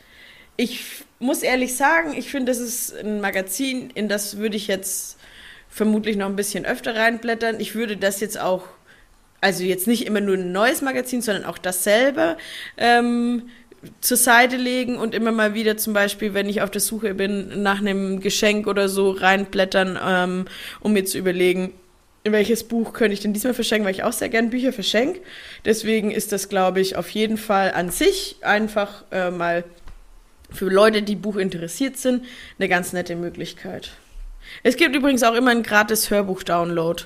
Ich 0.60 0.84
muss 1.20 1.42
ehrlich 1.42 1.74
sagen, 1.74 2.12
ich 2.14 2.30
finde, 2.30 2.52
das 2.52 2.58
ist 2.58 2.94
ein 2.94 3.22
Magazin, 3.22 3.88
in 3.94 4.10
das 4.10 4.36
würde 4.36 4.58
ich 4.58 4.66
jetzt 4.66 5.16
vermutlich 5.70 6.18
noch 6.18 6.26
ein 6.26 6.36
bisschen 6.36 6.66
öfter 6.66 6.94
reinblättern. 6.94 7.60
Ich 7.60 7.74
würde 7.74 7.96
das 7.96 8.20
jetzt 8.20 8.38
auch, 8.38 8.64
also 9.40 9.64
jetzt 9.64 9.86
nicht 9.86 10.06
immer 10.06 10.20
nur 10.20 10.34
ein 10.34 10.52
neues 10.52 10.82
Magazin, 10.82 11.22
sondern 11.22 11.46
auch 11.46 11.56
dasselbe 11.56 12.36
ähm, 12.76 13.48
zur 14.02 14.18
Seite 14.18 14.58
legen 14.58 14.98
und 14.98 15.14
immer 15.14 15.32
mal 15.32 15.54
wieder 15.54 15.78
zum 15.78 15.94
Beispiel, 15.94 16.34
wenn 16.34 16.46
ich 16.46 16.60
auf 16.60 16.70
der 16.70 16.82
Suche 16.82 17.14
bin, 17.14 17.62
nach 17.62 17.78
einem 17.78 18.20
Geschenk 18.20 18.66
oder 18.66 18.90
so 18.90 19.12
reinblättern, 19.12 19.98
ähm, 20.06 20.44
um 20.80 20.92
mir 20.92 21.06
zu 21.06 21.16
überlegen, 21.16 21.72
welches 22.22 22.64
Buch 22.64 22.92
könnte 22.92 23.14
ich 23.14 23.20
denn 23.20 23.32
diesmal 23.32 23.54
verschenken, 23.54 23.86
weil 23.86 23.94
ich 23.94 24.02
auch 24.02 24.12
sehr 24.12 24.28
gern 24.28 24.50
Bücher 24.50 24.74
verschenke. 24.74 25.20
Deswegen 25.64 26.10
ist 26.10 26.32
das, 26.32 26.50
glaube 26.50 26.80
ich, 26.80 26.96
auf 26.96 27.08
jeden 27.08 27.38
Fall 27.38 27.72
an 27.72 27.88
sich 27.88 28.36
einfach 28.42 29.04
äh, 29.10 29.30
mal 29.30 29.64
für 30.52 30.68
Leute, 30.68 31.02
die 31.02 31.16
Buch 31.16 31.36
interessiert 31.36 31.96
sind, 31.96 32.24
eine 32.58 32.68
ganz 32.68 32.92
nette 32.92 33.16
Möglichkeit. 33.16 33.90
Es 34.62 34.76
gibt 34.76 34.94
übrigens 34.96 35.22
auch 35.22 35.34
immer 35.34 35.50
einen 35.50 35.62
gratis 35.62 36.10
Hörbuch-Download. 36.10 37.04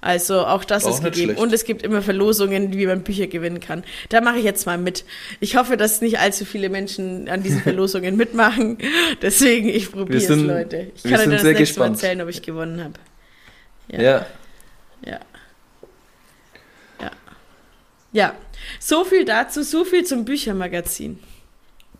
Also 0.00 0.44
auch 0.46 0.64
das 0.64 0.84
Auch 0.84 0.90
ist 0.96 1.04
gegeben. 1.04 1.26
schlecht. 1.30 1.40
Und 1.40 1.52
es 1.52 1.64
gibt 1.64 1.82
immer 1.82 2.02
Verlosungen, 2.02 2.74
wie 2.76 2.86
man 2.86 3.02
Bücher 3.04 3.28
gewinnen 3.28 3.60
kann. 3.60 3.84
Da 4.08 4.20
mache 4.20 4.38
ich 4.38 4.44
jetzt 4.44 4.66
mal 4.66 4.76
mit. 4.76 5.04
Ich 5.40 5.56
hoffe, 5.56 5.76
dass 5.76 6.00
nicht 6.00 6.18
allzu 6.18 6.44
viele 6.44 6.68
Menschen 6.68 7.28
an 7.28 7.42
diesen 7.42 7.60
Verlosungen 7.62 8.16
mitmachen. 8.16 8.78
Deswegen, 9.22 9.68
ich 9.68 9.90
probiere 9.92 10.18
es, 10.18 10.28
Leute. 10.28 10.90
Ich 10.96 11.04
kann 11.04 11.12
euch 11.14 11.18
das 11.20 11.28
nächste 11.28 11.44
Mal 11.44 11.54
gespannt. 11.54 11.94
erzählen, 11.96 12.20
ob 12.20 12.28
ich 12.28 12.42
gewonnen 12.42 12.82
habe. 12.82 12.94
Ja. 13.88 14.02
Ja. 14.02 14.26
Ja. 15.06 15.20
Ja. 18.12 18.34
So 18.78 19.04
viel 19.04 19.24
dazu, 19.24 19.62
so 19.62 19.84
viel 19.84 20.04
zum 20.04 20.24
Büchermagazin. 20.24 21.18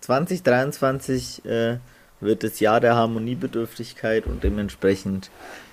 2023 0.02 1.44
äh, 1.46 1.78
wird 2.20 2.44
das 2.44 2.60
Jahr 2.60 2.80
der 2.80 2.94
Harmoniebedürftigkeit 2.94 4.26
und 4.26 4.44
dementsprechend 4.44 5.30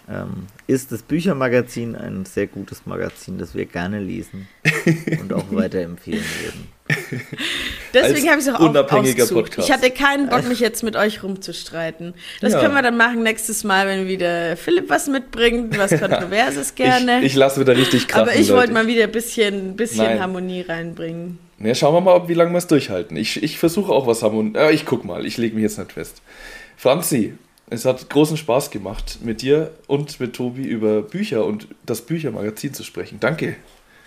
ähm, 0.10 0.48
ist 0.66 0.92
das 0.92 1.04
Büchermagazin 1.04 1.96
ein 1.96 2.26
sehr 2.26 2.48
gutes 2.48 2.86
Magazin, 2.86 3.38
das 3.38 3.54
wir 3.54 3.66
gerne 3.66 4.00
lesen 4.00 4.48
und 5.22 5.34
auch 5.34 5.46
weiterempfehlen 5.52 6.24
würden. 6.42 6.68
Deswegen 7.94 8.30
habe 8.30 8.40
ich 8.40 8.48
es 8.48 8.54
auch 8.54 8.60
unabhängiger 8.60 9.24
ausgesucht. 9.24 9.46
Podcast. 9.52 9.70
Ich 9.70 9.74
hatte 9.74 9.92
keinen 9.92 10.30
Bock, 10.30 10.48
mich 10.48 10.60
jetzt 10.60 10.82
mit 10.84 10.96
euch 10.96 11.22
rumzustreiten. 11.22 12.16
Das 12.42 12.54
Ja. 12.54 12.62
können 12.62 12.74
wir 12.74 12.82
dann 12.82 12.98
machen 12.98 13.22
nächstes 13.22 13.64
Mal, 13.64 13.86
wenn 13.88 14.08
wieder 14.08 14.58
Philipp 14.58 14.90
was 14.90 15.08
mitbringt, 15.08 15.78
was 15.78 15.92
Kontroverses 16.00 16.74
gerne. 16.74 17.20
Ich, 17.20 17.28
ich 17.28 17.36
lasse 17.36 17.60
wieder 17.60 17.76
richtig 17.78 18.08
krachen, 18.08 18.30
Aber 18.30 18.36
ich 18.36 18.52
wollte 18.52 18.74
mal 18.74 18.88
wieder 18.88 19.04
ein 19.04 19.12
bisschen, 19.12 19.76
bisschen 19.76 20.06
Nein. 20.06 20.20
Harmonie 20.20 20.62
reinbringen. 20.62 21.38
Ja, 21.62 21.76
schauen 21.76 21.94
wir 21.94 22.02
mal, 22.02 22.16
ob, 22.16 22.30
wie 22.30 22.34
lange 22.34 22.52
wir 22.52 22.58
es 22.58 22.68
durchhalten. 22.68 23.18
Ich, 23.18 23.44
ich 23.44 23.60
versuche 23.60 23.92
auch 23.92 24.08
was 24.08 24.24
Harmon. 24.24 24.56
Äh, 24.56 24.72
ich 24.72 24.86
guck 24.86 25.04
mal, 25.04 25.26
ich 25.26 25.38
lege 25.38 25.56
mich 25.56 25.64
jetzt 25.64 25.78
nicht 25.78 25.92
fest. 25.92 26.22
Franzi, 26.78 27.34
es 27.70 27.86
hat 27.86 28.10
großen 28.10 28.38
Spaß 28.38 28.72
gemacht, 28.72 29.20
mit 29.22 29.42
dir 29.42 29.72
und 29.88 30.20
mit 30.20 30.34
Tobi 30.34 30.64
über 30.64 31.02
Bücher 31.02 31.46
und 31.46 31.68
das 31.86 32.02
Büchermagazin 32.02 32.74
zu 32.74 32.84
sprechen. 32.84 33.20
Danke. 33.20 33.56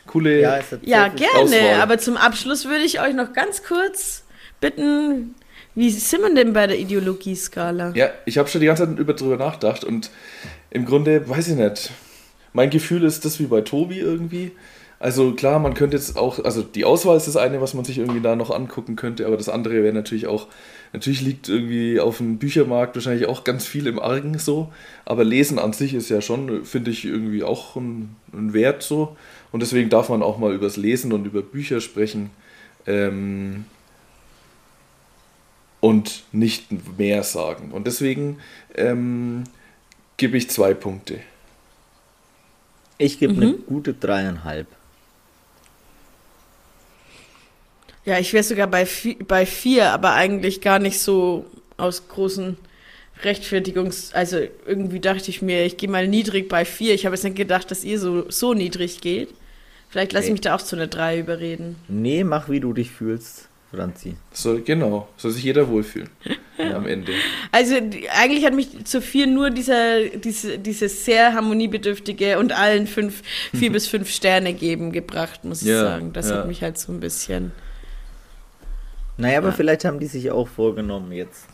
Coole. 0.07 0.41
Ja, 0.41 0.59
es 0.59 0.73
hat 0.73 0.81
Ja, 0.85 1.09
gerne. 1.09 1.41
Auswahl. 1.41 1.81
Aber 1.81 1.99
zum 1.99 2.17
Abschluss 2.17 2.65
würde 2.65 2.85
ich 2.85 3.01
euch 3.01 3.15
noch 3.15 3.33
ganz 3.35 3.63
kurz 3.63 4.25
bitten, 4.61 5.35
wie 5.75 5.91
sind 5.91 6.23
wir 6.23 6.35
denn 6.35 6.53
bei 6.53 6.67
der 6.67 6.79
Ideologieskala? 6.79 7.93
Ja, 7.95 8.11
ich 8.27 8.39
habe 8.39 8.49
schon 8.49 8.61
die 8.61 8.67
ganze 8.67 8.87
Zeit 8.87 8.99
über 8.99 9.15
drüber 9.15 9.37
nachgedacht 9.37 9.85
und 9.85 10.11
im 10.71 10.85
Grunde, 10.85 11.29
weiß 11.29 11.49
ich 11.49 11.57
nicht, 11.57 11.91
mein 12.53 12.71
Gefühl 12.71 13.05
ist 13.05 13.25
das 13.25 13.39
wie 13.41 13.47
bei 13.47 13.61
Tobi 13.61 13.99
irgendwie. 13.99 14.53
Also 15.03 15.33
klar, 15.35 15.59
man 15.59 15.75
könnte 15.75 15.97
jetzt 15.97 16.17
auch, 16.17 16.45
also 16.45 16.63
die 16.63 16.85
Auswahl 16.85 17.17
ist 17.17 17.27
das 17.27 17.37
eine, 17.37 17.61
was 17.61 17.75
man 17.75 17.85
sich 17.85 17.99
irgendwie 17.99 18.21
da 18.21 18.37
noch 18.37 18.51
angucken 18.53 18.95
könnte, 18.95 19.27
aber 19.27 19.37
das 19.37 19.49
andere 19.49 19.83
wäre 19.83 19.93
natürlich 19.93 20.29
auch, 20.29 20.47
natürlich 20.93 21.23
liegt 21.23 21.49
irgendwie 21.49 21.99
auf 21.99 22.19
dem 22.19 22.39
Büchermarkt 22.39 22.95
wahrscheinlich 22.95 23.27
auch 23.27 23.43
ganz 23.43 23.67
viel 23.67 23.89
im 23.89 23.99
Argen 23.99 24.39
so, 24.39 24.73
aber 25.05 25.25
Lesen 25.25 25.59
an 25.59 25.73
sich 25.73 25.95
ist 25.95 26.09
ja 26.09 26.21
schon, 26.21 26.65
finde 26.65 26.93
ich, 26.93 27.05
irgendwie 27.05 27.43
auch 27.43 27.75
ein, 27.75 28.15
ein 28.33 28.53
Wert 28.53 28.85
so 28.85 29.17
und 29.51 29.61
deswegen 29.61 29.91
darf 29.91 30.09
man 30.09 30.23
auch 30.23 30.39
mal 30.39 30.55
übers 30.55 30.77
Lesen 30.77 31.13
und 31.13 31.25
über 31.27 31.43
Bücher 31.43 31.81
sprechen. 31.81 32.31
Ähm, 32.87 33.65
und 35.81 36.25
nicht 36.33 36.69
mehr 36.99 37.23
sagen. 37.25 37.73
Und 37.73 37.87
deswegen 37.87 38.39
ähm, 38.77 39.45
gebe 40.17 40.37
ich 40.37 40.49
zwei 40.49 40.75
Punkte. 40.75 41.19
Ich 42.99 43.19
gebe 43.19 43.35
eine 43.35 43.47
Mhm. 43.47 43.67
gute 43.67 43.95
dreieinhalb. 43.95 44.69
Ja, 48.05 48.19
ich 48.19 48.33
wäre 48.33 48.43
sogar 48.43 48.67
bei, 48.67 48.85
vi- 48.85 49.23
bei 49.25 49.47
vier, 49.47 49.91
aber 49.91 50.13
eigentlich 50.15 50.61
gar 50.61 50.79
nicht 50.79 50.99
so 50.99 51.47
aus 51.77 52.09
großen 52.09 52.57
Rechtfertigungs... 53.23 54.13
Also 54.13 54.39
irgendwie 54.67 55.01
dachte 55.01 55.31
ich 55.31 55.43
mir, 55.43 55.65
ich 55.65 55.77
gehe 55.77 55.89
mal 55.89 56.09
niedrig 56.09 56.49
bei 56.49 56.65
vier. 56.65 56.95
Ich 56.95 57.05
habe 57.07 57.15
jetzt 57.15 57.25
nicht 57.25 57.37
gedacht, 57.37 57.71
dass 57.71 57.85
ihr 57.85 57.99
so, 57.99 58.29
so 58.31 58.55
niedrig 58.55 59.01
geht. 59.01 59.29
Vielleicht 59.89 60.13
lasse 60.13 60.27
ich 60.27 60.33
mich 60.33 60.41
da 60.41 60.55
auch 60.57 60.63
zu 60.63 60.75
einer 60.77 60.87
drei 60.87 61.19
überreden. 61.19 61.77
Nee, 61.89 62.25
mach 62.25 62.49
wie 62.49 62.61
du 62.61 62.73
dich 62.73 62.91
fühlst. 62.91 63.49
Franzi. 63.71 64.17
Soll, 64.33 64.61
genau, 64.61 65.09
soll 65.17 65.31
sich 65.31 65.45
jeder 65.45 65.67
wohlfühlen 65.69 66.11
am 66.59 66.87
Ende. 66.87 67.13
Also 67.53 67.81
die, 67.81 68.07
eigentlich 68.11 68.45
hat 68.45 68.53
mich 68.53 68.69
Sophie 68.85 69.27
nur 69.27 69.49
dieser, 69.49 70.09
diese, 70.11 70.59
dieses 70.59 71.07
sehr 71.07 71.33
harmoniebedürftige 71.33 72.39
und 72.39 72.53
allen 72.53 72.87
fünf, 72.87 73.23
vier 73.55 73.73
bis 73.73 73.87
fünf 73.87 74.11
Sterne 74.11 74.53
geben 74.53 74.93
gebracht, 74.93 75.45
muss 75.45 75.63
ich 75.63 75.69
Ja, 75.69 75.81
sagen. 75.85 76.13
Das 76.13 76.29
ja. 76.29 76.37
hat 76.39 76.49
mich 76.49 76.63
halt 76.63 76.77
so 76.77 76.93
ein 76.93 77.01
bisschen. 77.01 77.53
Naja, 79.23 79.39
aber 79.39 79.49
Ja. 79.49 79.55
vielleicht 79.55 79.85
haben 79.85 80.01
die 80.01 80.07
sich 80.07 80.31
auch 80.31 80.49
vorgenommen 80.49 81.13
jetzt. 81.13 81.47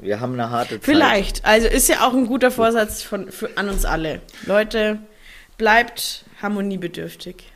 Wir 0.00 0.20
haben 0.20 0.34
eine 0.34 0.50
harte 0.50 0.76
Zeit. 0.80 0.84
Vielleicht. 0.84 1.44
Also 1.44 1.66
ist 1.68 1.88
ja 1.88 2.06
auch 2.06 2.14
ein 2.14 2.26
guter 2.26 2.50
Vorsatz 2.50 3.02
von, 3.02 3.30
für, 3.30 3.50
an 3.56 3.68
uns 3.68 3.84
alle. 3.84 4.20
Leute, 4.46 4.98
bleibt 5.58 6.24
harmoniebedürftig. 6.40 7.50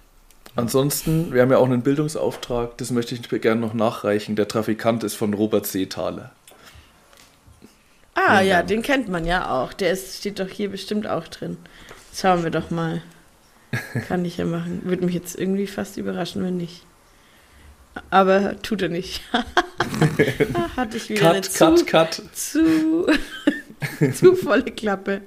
Ansonsten, 0.56 1.32
wir 1.32 1.43
haben 1.43 1.52
ja 1.52 1.59
auch 1.59 1.66
einen 1.66 1.82
Bildungsauftrag, 1.82 2.77
das 2.78 2.90
möchte 2.90 3.15
ich 3.15 3.28
gerne 3.40 3.60
noch 3.60 3.74
nachreichen. 3.74 4.35
Der 4.35 4.48
Trafikant 4.48 5.05
ist 5.05 5.15
von 5.15 5.35
Robert 5.35 5.66
Seethaler. 5.66 6.32
Ah 8.15 8.40
ja, 8.40 8.56
Dank. 8.56 8.69
den 8.69 8.82
kennt 8.82 9.09
man 9.09 9.24
ja 9.24 9.51
auch. 9.51 9.73
Der 9.73 9.93
ist, 9.93 10.19
steht 10.19 10.40
doch 10.40 10.48
hier 10.48 10.69
bestimmt 10.70 11.06
auch 11.06 11.28
drin. 11.28 11.56
Schauen 12.12 12.43
wir 12.43 12.51
doch 12.51 12.70
mal. 12.70 13.02
Kann 14.09 14.24
ich 14.24 14.39
ja 14.39 14.47
machen. 14.47 14.81
Würde 14.85 15.05
mich 15.05 15.15
jetzt 15.15 15.39
irgendwie 15.39 15.69
fast 15.69 15.97
überraschen, 15.97 16.43
wenn 16.43 16.56
nicht. 16.56 16.82
Aber 18.10 18.60
tut 18.62 18.82
er 18.82 18.88
nicht. 18.88 19.22
Hatte 20.76 20.96
ich 20.96 21.08
wieder 21.08 21.30
eine 21.30 21.40
Cut, 21.40 21.44
zu, 21.52 21.84
cut, 21.84 21.86
cut. 21.86 22.22
zu, 22.36 23.06
zu 24.14 24.36
volle 24.36 24.64
Klappe. 24.64 25.22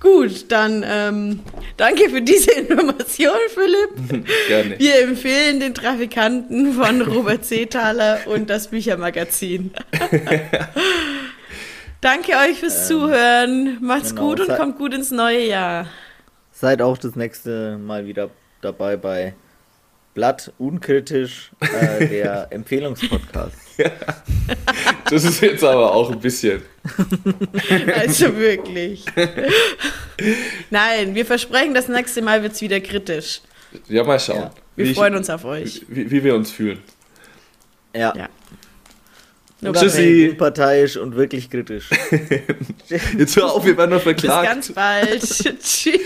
Gut, 0.00 0.50
dann 0.52 0.84
ähm, 0.86 1.40
danke 1.76 2.10
für 2.10 2.22
diese 2.22 2.50
Information, 2.58 3.36
Philipp. 3.48 4.26
Gerne. 4.48 4.78
Wir 4.78 5.02
empfehlen 5.02 5.60
den 5.60 5.74
Trafikanten 5.74 6.74
von 6.74 7.02
Robert 7.02 7.44
Seethaler 7.44 8.20
und 8.26 8.50
das 8.50 8.68
Büchermagazin. 8.68 9.72
Danke 12.00 12.32
euch 12.32 12.60
fürs 12.60 12.86
Zuhören. 12.86 13.78
Macht's 13.80 14.10
genau, 14.10 14.28
gut 14.28 14.40
und 14.40 14.56
kommt 14.56 14.78
gut 14.78 14.94
ins 14.94 15.10
neue 15.10 15.46
Jahr. 15.46 15.86
Seid 16.52 16.82
auch 16.82 16.98
das 16.98 17.16
nächste 17.16 17.78
Mal 17.78 18.06
wieder 18.06 18.30
dabei 18.60 18.96
bei 18.96 19.34
Blatt 20.18 20.52
unkritisch, 20.58 21.52
äh, 21.60 22.08
der 22.08 22.48
Empfehlungspodcast. 22.50 23.54
Das 25.08 25.22
ist 25.22 25.40
jetzt 25.40 25.62
aber 25.62 25.94
auch 25.94 26.10
ein 26.10 26.18
bisschen. 26.18 26.60
Also 27.94 28.36
wirklich. 28.36 29.04
Nein, 30.70 31.14
wir 31.14 31.24
versprechen, 31.24 31.72
das 31.72 31.86
nächste 31.86 32.20
Mal 32.20 32.42
wird's 32.42 32.60
wieder 32.60 32.80
kritisch. 32.80 33.42
Ja, 33.88 34.02
mal 34.02 34.18
schauen. 34.18 34.38
Ja. 34.40 34.50
Wir 34.74 34.86
wie 34.86 34.90
ich- 34.90 34.96
freuen 34.96 35.14
uns 35.14 35.30
auf 35.30 35.44
euch. 35.44 35.82
Wie, 35.86 36.10
wie 36.10 36.24
wir 36.24 36.34
uns 36.34 36.50
fühlen. 36.50 36.80
Ja. 37.94 38.12
Ja. 38.16 38.28
Tschüssi. 39.60 40.34
Parteiisch 40.38 40.96
und 40.96 41.16
wirklich 41.16 41.50
kritisch. 41.50 41.90
Jetzt 43.18 43.36
hör 43.36 43.52
auf, 43.52 43.66
wir 43.66 43.76
werden 43.76 43.90
noch 43.90 43.96
Bis 44.04 44.04
verklagt. 44.04 44.46
ganz 44.48 44.72
bald. 44.72 45.20
Tschüss. 45.22 45.98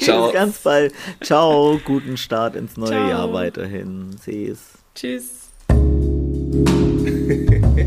Ciao. 0.00 0.26
Bis 0.26 0.34
ganz 0.34 0.58
bald. 0.58 0.92
Ciao, 1.20 1.80
guten 1.84 2.16
Start 2.16 2.54
ins 2.56 2.76
neue 2.76 2.90
Ciao. 2.90 3.08
Jahr 3.08 3.32
weiterhin. 3.32 4.10
Sees. 4.24 4.58
Tschüss. 4.94 5.24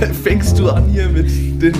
Da 0.00 0.06
fängst 0.06 0.58
du 0.58 0.68
an 0.70 0.88
hier 0.90 1.08
mit 1.08 1.28
den. 1.62 1.74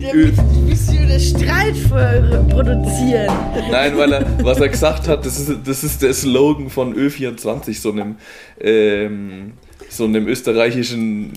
Ja, 0.00 0.08
Willst 0.12 0.88
du 0.90 0.96
den 0.96 1.20
Streit 1.20 1.76
vor- 1.76 2.44
produzieren? 2.48 3.32
Nein, 3.70 3.96
weil 3.96 4.12
er, 4.12 4.44
was 4.44 4.58
er 4.60 4.68
gesagt 4.68 5.06
hat, 5.08 5.26
das 5.26 5.38
ist, 5.38 5.52
das 5.64 5.84
ist 5.84 6.02
der 6.02 6.14
Slogan 6.14 6.70
von 6.70 6.94
Ö24, 6.94 7.80
so 7.80 7.92
einem, 7.92 8.16
ähm, 8.60 9.52
so 9.88 10.04
einem 10.04 10.26
österreichischen. 10.28 11.32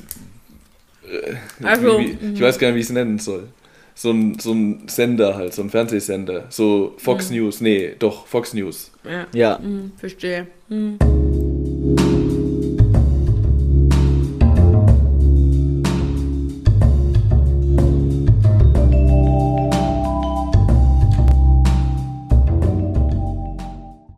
Äh, 1.11 1.35
Also, 1.65 1.99
ich 1.99 2.41
weiß 2.41 2.57
gar 2.59 2.67
nicht, 2.69 2.75
wie 2.75 2.79
ich 2.79 2.85
es 2.87 2.91
nennen 2.91 3.19
soll. 3.19 3.43
So 3.93 4.11
ein, 4.11 4.39
so 4.39 4.53
ein 4.53 4.87
Sender 4.87 5.35
halt, 5.35 5.53
so 5.53 5.61
ein 5.61 5.69
Fernsehsender. 5.69 6.45
So 6.49 6.95
Fox 6.97 7.29
News. 7.29 7.61
Nee, 7.61 7.93
doch, 7.99 8.25
Fox 8.25 8.53
News. 8.53 8.91
Ja, 9.03 9.27
Ja. 9.33 9.59
hm, 9.59 9.91
verstehe. 9.97 10.47
Hm. 10.69 10.97